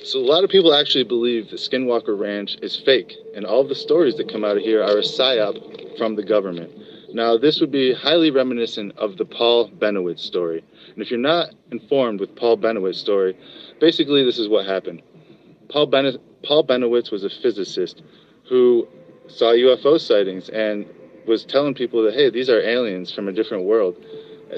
So 0.04 0.20
a 0.20 0.24
lot 0.24 0.44
of 0.44 0.50
people 0.50 0.72
actually 0.72 1.04
believe 1.04 1.50
that 1.50 1.56
Skinwalker 1.56 2.18
Ranch 2.18 2.56
is 2.62 2.76
fake, 2.76 3.12
and 3.34 3.44
all 3.44 3.66
the 3.66 3.74
stories 3.74 4.16
that 4.16 4.32
come 4.32 4.44
out 4.44 4.56
of 4.56 4.62
here 4.62 4.82
are 4.82 4.98
a 4.98 5.02
psyop 5.02 5.98
from 5.98 6.16
the 6.16 6.22
government. 6.22 6.70
Now, 7.12 7.36
this 7.36 7.60
would 7.60 7.72
be 7.72 7.92
highly 7.92 8.30
reminiscent 8.30 8.96
of 8.96 9.16
the 9.16 9.24
Paul 9.24 9.70
Bennewitz 9.70 10.20
story. 10.20 10.64
And 10.94 11.02
if 11.02 11.10
you're 11.10 11.20
not 11.20 11.50
informed 11.70 12.20
with 12.20 12.34
Paul 12.36 12.56
Bennewitz's 12.56 13.00
story, 13.00 13.36
basically 13.80 14.24
this 14.24 14.38
is 14.38 14.48
what 14.48 14.66
happened. 14.66 15.02
Paul, 15.68 15.86
ben- 15.86 16.18
Paul 16.42 16.64
Bennewitz 16.66 17.10
was 17.10 17.24
a 17.24 17.30
physicist 17.30 18.02
who 18.48 18.86
saw 19.28 19.52
UFO 19.52 20.01
sightings 20.01 20.48
and 20.48 20.86
was 21.27 21.44
telling 21.44 21.74
people 21.74 22.02
that, 22.05 22.14
hey, 22.14 22.31
these 22.31 22.48
are 22.48 22.60
aliens 22.60 23.12
from 23.12 23.28
a 23.28 23.32
different 23.32 23.64
world. 23.64 23.97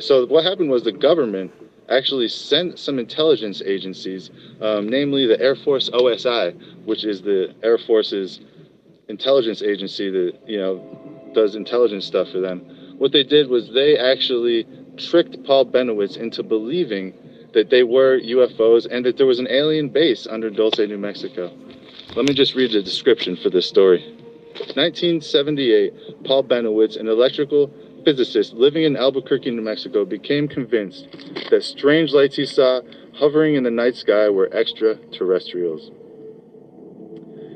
So 0.00 0.26
what 0.26 0.44
happened 0.44 0.70
was 0.70 0.84
the 0.84 0.92
government 0.92 1.52
actually 1.88 2.28
sent 2.28 2.78
some 2.78 2.98
intelligence 2.98 3.62
agencies, 3.64 4.30
um, 4.60 4.88
namely 4.88 5.26
the 5.26 5.40
Air 5.40 5.56
Force 5.56 5.88
OSI, 5.90 6.84
which 6.84 7.04
is 7.04 7.22
the 7.22 7.54
Air 7.62 7.78
Force's 7.78 8.40
intelligence 9.08 9.62
agency 9.62 10.10
that 10.10 10.32
you 10.46 10.58
know 10.58 11.30
does 11.34 11.54
intelligence 11.54 12.04
stuff 12.04 12.28
for 12.30 12.40
them. 12.40 12.60
What 12.98 13.12
they 13.12 13.22
did 13.24 13.48
was 13.48 13.70
they 13.72 13.96
actually 13.96 14.66
tricked 14.96 15.42
Paul 15.44 15.66
Bennewitz 15.66 16.16
into 16.16 16.42
believing 16.42 17.14
that 17.54 17.70
they 17.70 17.82
were 17.82 18.20
UFOs 18.20 18.86
and 18.90 19.04
that 19.06 19.16
there 19.16 19.26
was 19.26 19.38
an 19.38 19.48
alien 19.48 19.88
base 19.88 20.26
under 20.26 20.50
Dulce, 20.50 20.78
New 20.78 20.98
Mexico. 20.98 21.50
Let 22.18 22.26
me 22.26 22.34
just 22.34 22.56
read 22.56 22.72
the 22.72 22.82
description 22.82 23.36
for 23.36 23.48
this 23.48 23.68
story. 23.68 24.02
1978, 24.74 26.24
Paul 26.24 26.42
Bennewitz, 26.42 26.98
an 26.98 27.06
electrical 27.06 27.70
physicist 28.04 28.54
living 28.54 28.82
in 28.82 28.96
Albuquerque, 28.96 29.52
New 29.52 29.62
Mexico, 29.62 30.04
became 30.04 30.48
convinced 30.48 31.06
that 31.50 31.62
strange 31.62 32.12
lights 32.12 32.34
he 32.34 32.44
saw 32.44 32.80
hovering 33.14 33.54
in 33.54 33.62
the 33.62 33.70
night 33.70 33.94
sky 33.94 34.28
were 34.30 34.52
extraterrestrials. 34.52 35.92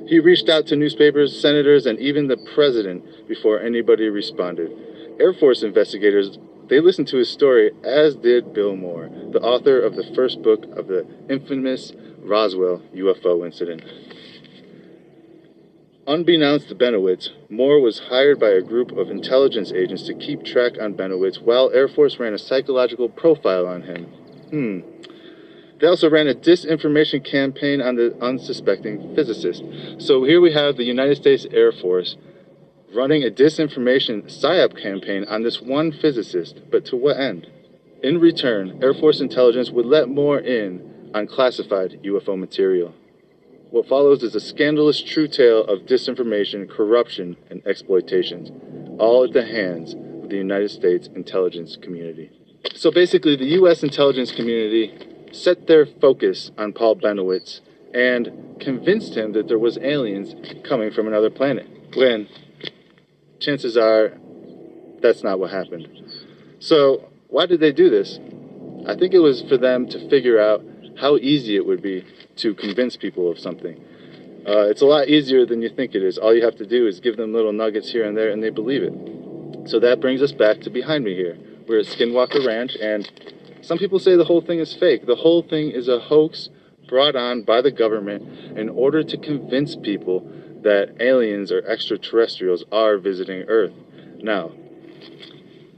He 0.06 0.20
reached 0.20 0.48
out 0.48 0.68
to 0.68 0.76
newspapers, 0.76 1.40
senators, 1.40 1.84
and 1.84 1.98
even 1.98 2.28
the 2.28 2.38
president 2.54 3.26
before 3.26 3.58
anybody 3.58 4.10
responded. 4.10 4.70
Air 5.18 5.34
Force 5.34 5.64
investigators, 5.64 6.38
they 6.68 6.78
listened 6.78 7.08
to 7.08 7.16
his 7.16 7.28
story, 7.28 7.72
as 7.82 8.14
did 8.14 8.54
Bill 8.54 8.76
Moore, 8.76 9.10
the 9.32 9.40
author 9.40 9.80
of 9.80 9.96
the 9.96 10.08
first 10.14 10.40
book 10.40 10.62
of 10.76 10.86
the 10.86 11.04
infamous 11.28 11.92
Roswell 12.20 12.80
UFO 12.94 13.44
incident. 13.44 13.82
Unbeknownst 16.04 16.68
to 16.68 16.74
Bennewitz, 16.74 17.28
Moore 17.48 17.80
was 17.80 18.00
hired 18.10 18.40
by 18.40 18.48
a 18.48 18.60
group 18.60 18.90
of 18.90 19.08
intelligence 19.08 19.70
agents 19.70 20.02
to 20.04 20.14
keep 20.14 20.44
track 20.44 20.72
on 20.80 20.94
Bennewitz 20.94 21.40
while 21.40 21.70
Air 21.72 21.86
Force 21.86 22.18
ran 22.18 22.34
a 22.34 22.38
psychological 22.38 23.08
profile 23.08 23.68
on 23.68 23.82
him. 23.82 24.04
Hmm. 24.50 24.80
They 25.78 25.86
also 25.86 26.10
ran 26.10 26.26
a 26.26 26.34
disinformation 26.34 27.24
campaign 27.24 27.80
on 27.80 27.94
the 27.94 28.16
unsuspecting 28.20 29.14
physicist. 29.14 29.62
So 29.98 30.24
here 30.24 30.40
we 30.40 30.52
have 30.52 30.76
the 30.76 30.84
United 30.84 31.18
States 31.18 31.46
Air 31.52 31.70
Force 31.70 32.16
running 32.92 33.22
a 33.22 33.30
disinformation 33.30 34.24
PSYOP 34.24 34.82
campaign 34.82 35.24
on 35.28 35.44
this 35.44 35.62
one 35.62 35.92
physicist, 35.92 36.62
but 36.72 36.84
to 36.86 36.96
what 36.96 37.16
end? 37.16 37.46
In 38.02 38.18
return, 38.18 38.80
Air 38.82 38.92
Force 38.92 39.20
intelligence 39.20 39.70
would 39.70 39.86
let 39.86 40.08
Moore 40.08 40.40
in 40.40 41.10
on 41.14 41.28
classified 41.28 42.00
UFO 42.02 42.36
material. 42.36 42.92
What 43.72 43.88
follows 43.88 44.22
is 44.22 44.34
a 44.34 44.40
scandalous 44.40 45.00
true 45.00 45.26
tale 45.26 45.64
of 45.64 45.86
disinformation, 45.86 46.68
corruption, 46.68 47.38
and 47.48 47.66
exploitation, 47.66 48.98
all 49.00 49.24
at 49.24 49.32
the 49.32 49.46
hands 49.46 49.94
of 49.94 50.28
the 50.28 50.36
United 50.36 50.70
States 50.70 51.08
intelligence 51.14 51.78
community. 51.80 52.30
So 52.74 52.90
basically, 52.90 53.34
the 53.34 53.46
U.S. 53.62 53.82
intelligence 53.82 54.30
community 54.30 54.92
set 55.32 55.68
their 55.68 55.86
focus 55.86 56.50
on 56.58 56.74
Paul 56.74 56.96
Bennewitz 56.96 57.60
and 57.94 58.60
convinced 58.60 59.16
him 59.16 59.32
that 59.32 59.48
there 59.48 59.58
was 59.58 59.78
aliens 59.78 60.34
coming 60.68 60.90
from 60.90 61.06
another 61.06 61.30
planet, 61.30 61.66
when 61.96 62.28
chances 63.40 63.78
are 63.78 64.12
that's 65.00 65.22
not 65.22 65.40
what 65.40 65.50
happened. 65.50 65.88
So, 66.58 67.08
why 67.28 67.46
did 67.46 67.60
they 67.60 67.72
do 67.72 67.88
this? 67.88 68.18
I 68.86 68.96
think 68.96 69.14
it 69.14 69.20
was 69.20 69.40
for 69.48 69.56
them 69.56 69.88
to 69.88 70.10
figure 70.10 70.38
out 70.38 70.62
how 71.00 71.16
easy 71.16 71.56
it 71.56 71.64
would 71.64 71.80
be 71.80 72.04
to 72.42 72.54
convince 72.54 72.96
people 72.96 73.30
of 73.30 73.38
something. 73.38 73.76
Uh, 74.46 74.66
it's 74.68 74.82
a 74.82 74.86
lot 74.86 75.08
easier 75.08 75.46
than 75.46 75.62
you 75.62 75.68
think 75.68 75.94
it 75.94 76.02
is. 76.02 76.18
All 76.18 76.34
you 76.34 76.44
have 76.44 76.56
to 76.56 76.66
do 76.66 76.86
is 76.88 76.98
give 76.98 77.16
them 77.16 77.32
little 77.32 77.52
nuggets 77.52 77.90
here 77.90 78.04
and 78.04 78.16
there, 78.16 78.30
and 78.30 78.42
they 78.42 78.50
believe 78.50 78.82
it. 78.82 79.68
So 79.68 79.78
that 79.78 80.00
brings 80.00 80.20
us 80.20 80.32
back 80.32 80.60
to 80.62 80.70
behind 80.70 81.04
me 81.04 81.14
here. 81.14 81.38
We're 81.68 81.78
at 81.78 81.86
Skinwalker 81.86 82.44
Ranch, 82.44 82.76
and 82.76 83.08
some 83.62 83.78
people 83.78 84.00
say 84.00 84.16
the 84.16 84.24
whole 84.24 84.40
thing 84.40 84.58
is 84.58 84.74
fake. 84.74 85.06
The 85.06 85.14
whole 85.14 85.42
thing 85.42 85.70
is 85.70 85.86
a 85.86 86.00
hoax 86.00 86.48
brought 86.88 87.14
on 87.14 87.42
by 87.42 87.62
the 87.62 87.70
government 87.70 88.58
in 88.58 88.68
order 88.68 89.04
to 89.04 89.16
convince 89.16 89.76
people 89.76 90.28
that 90.62 90.96
aliens 90.98 91.52
or 91.52 91.64
extraterrestrials 91.64 92.64
are 92.72 92.98
visiting 92.98 93.42
Earth. 93.48 93.72
Now, 94.18 94.50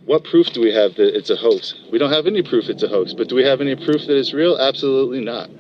what 0.07 0.25
proof 0.25 0.47
do 0.53 0.61
we 0.63 0.73
have 0.73 0.95
that 0.95 1.17
it's 1.17 1.31
a 1.31 1.37
hoax? 1.37 1.75
We 1.93 1.99
don't 1.99 2.13
have 2.13 2.27
any 2.27 2.43
proof 2.43 2.69
it's 2.69 2.83
a 2.83 2.89
hoax, 2.89 3.13
but 3.13 3.29
do 3.29 3.35
we 3.35 3.45
have 3.45 3.61
any 3.61 3.77
proof 3.77 4.07
that 4.07 4.19
it's 4.19 4.33
real? 4.33 4.57
Absolutely 4.59 5.21
not. 5.21 5.51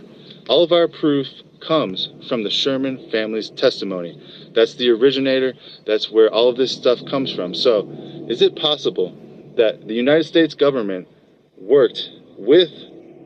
All 0.49 0.62
of 0.62 0.73
our 0.73 0.89
proof 0.89 1.29
comes 1.61 2.11
from 2.29 2.43
the 2.43 2.51
Sherman 2.51 3.11
family's 3.11 3.51
testimony. 3.51 4.21
That's 4.55 4.75
the 4.75 4.91
originator, 4.91 5.55
that's 5.87 6.11
where 6.11 6.33
all 6.33 6.49
of 6.49 6.57
this 6.57 6.73
stuff 6.73 6.99
comes 7.07 7.33
from. 7.33 7.55
So, 7.55 7.89
is 8.29 8.43
it 8.43 8.57
possible 8.57 9.16
that 9.57 9.87
the 9.87 9.95
United 9.95 10.25
States 10.25 10.55
government 10.55 11.09
worked 11.57 12.11
with 12.37 12.71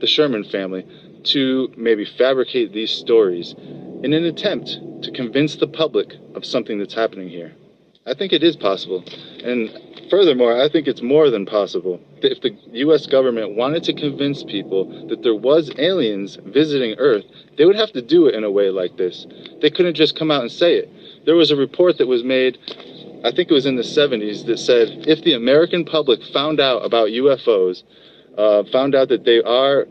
the 0.01 0.07
Sherman 0.07 0.45
family 0.45 0.86
to 1.24 1.73
maybe 1.77 2.05
fabricate 2.05 2.73
these 2.73 2.90
stories 2.90 3.55
in 4.03 4.12
an 4.12 4.24
attempt 4.24 4.78
to 5.03 5.11
convince 5.11 5.57
the 5.57 5.66
public 5.66 6.15
of 6.35 6.45
something 6.45 6.78
that's 6.78 6.95
happening 6.95 7.28
here. 7.28 7.55
I 8.09 8.14
think 8.14 8.32
it 8.32 8.43
is 8.43 8.56
possible. 8.56 9.05
And 9.44 9.70
furthermore, 10.10 10.60
I 10.60 10.70
think 10.70 10.89
it's 10.89 11.02
more 11.02 11.28
than 11.28 11.44
possible. 11.44 12.01
If 12.22 12.40
the 12.40 12.56
US 12.86 13.06
government 13.06 13.55
wanted 13.55 13.85
to 13.85 13.93
convince 13.93 14.43
people 14.43 15.09
that 15.09 15.22
there 15.22 15.35
was 15.35 15.70
aliens 15.76 16.39
visiting 16.47 16.94
Earth, 16.98 17.24
they 17.59 17.66
would 17.66 17.76
have 17.76 17.93
to 17.93 18.01
do 18.01 18.26
it 18.26 18.35
in 18.35 18.44
a 18.44 18.51
way 18.51 18.70
like 18.70 18.97
this. 18.97 19.26
They 19.60 19.70
couldn't 19.70 19.94
just 19.94 20.18
come 20.18 20.30
out 20.30 20.40
and 20.40 20.51
say 20.51 20.76
it. 20.76 20.90
There 21.26 21.36
was 21.36 21.51
a 21.51 21.56
report 21.56 21.98
that 21.98 22.06
was 22.06 22.24
made, 22.24 22.56
I 23.24 23.30
think 23.30 23.51
it 23.51 23.55
was 23.55 23.66
in 23.66 23.76
the 23.76 23.82
70s, 23.82 24.47
that 24.47 24.59
said 24.59 25.05
if 25.06 25.22
the 25.22 25.35
American 25.35 25.85
public 25.85 26.20
found 26.32 26.60
out 26.60 26.86
about 26.86 27.09
UFOs, 27.09 27.82
uh, 28.39 28.62
found 28.72 28.94
out 28.94 29.09
that 29.09 29.24
they 29.24 29.43
are 29.43 29.86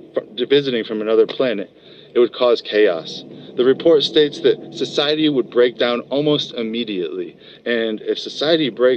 visiting 0.49 0.83
from 0.85 1.01
another 1.01 1.27
planet, 1.27 1.69
it 2.15 2.19
would 2.19 2.33
cause 2.33 2.61
chaos. 2.61 3.23
The 3.57 3.65
report 3.65 4.03
states 4.03 4.39
that 4.41 4.75
society 4.75 5.29
would 5.29 5.49
break 5.49 5.79
down 5.79 6.01
almost 6.11 6.53
immediately. 6.53 7.35
And 7.65 7.99
if 8.01 8.19
society 8.19 8.69
breaks 8.69 8.87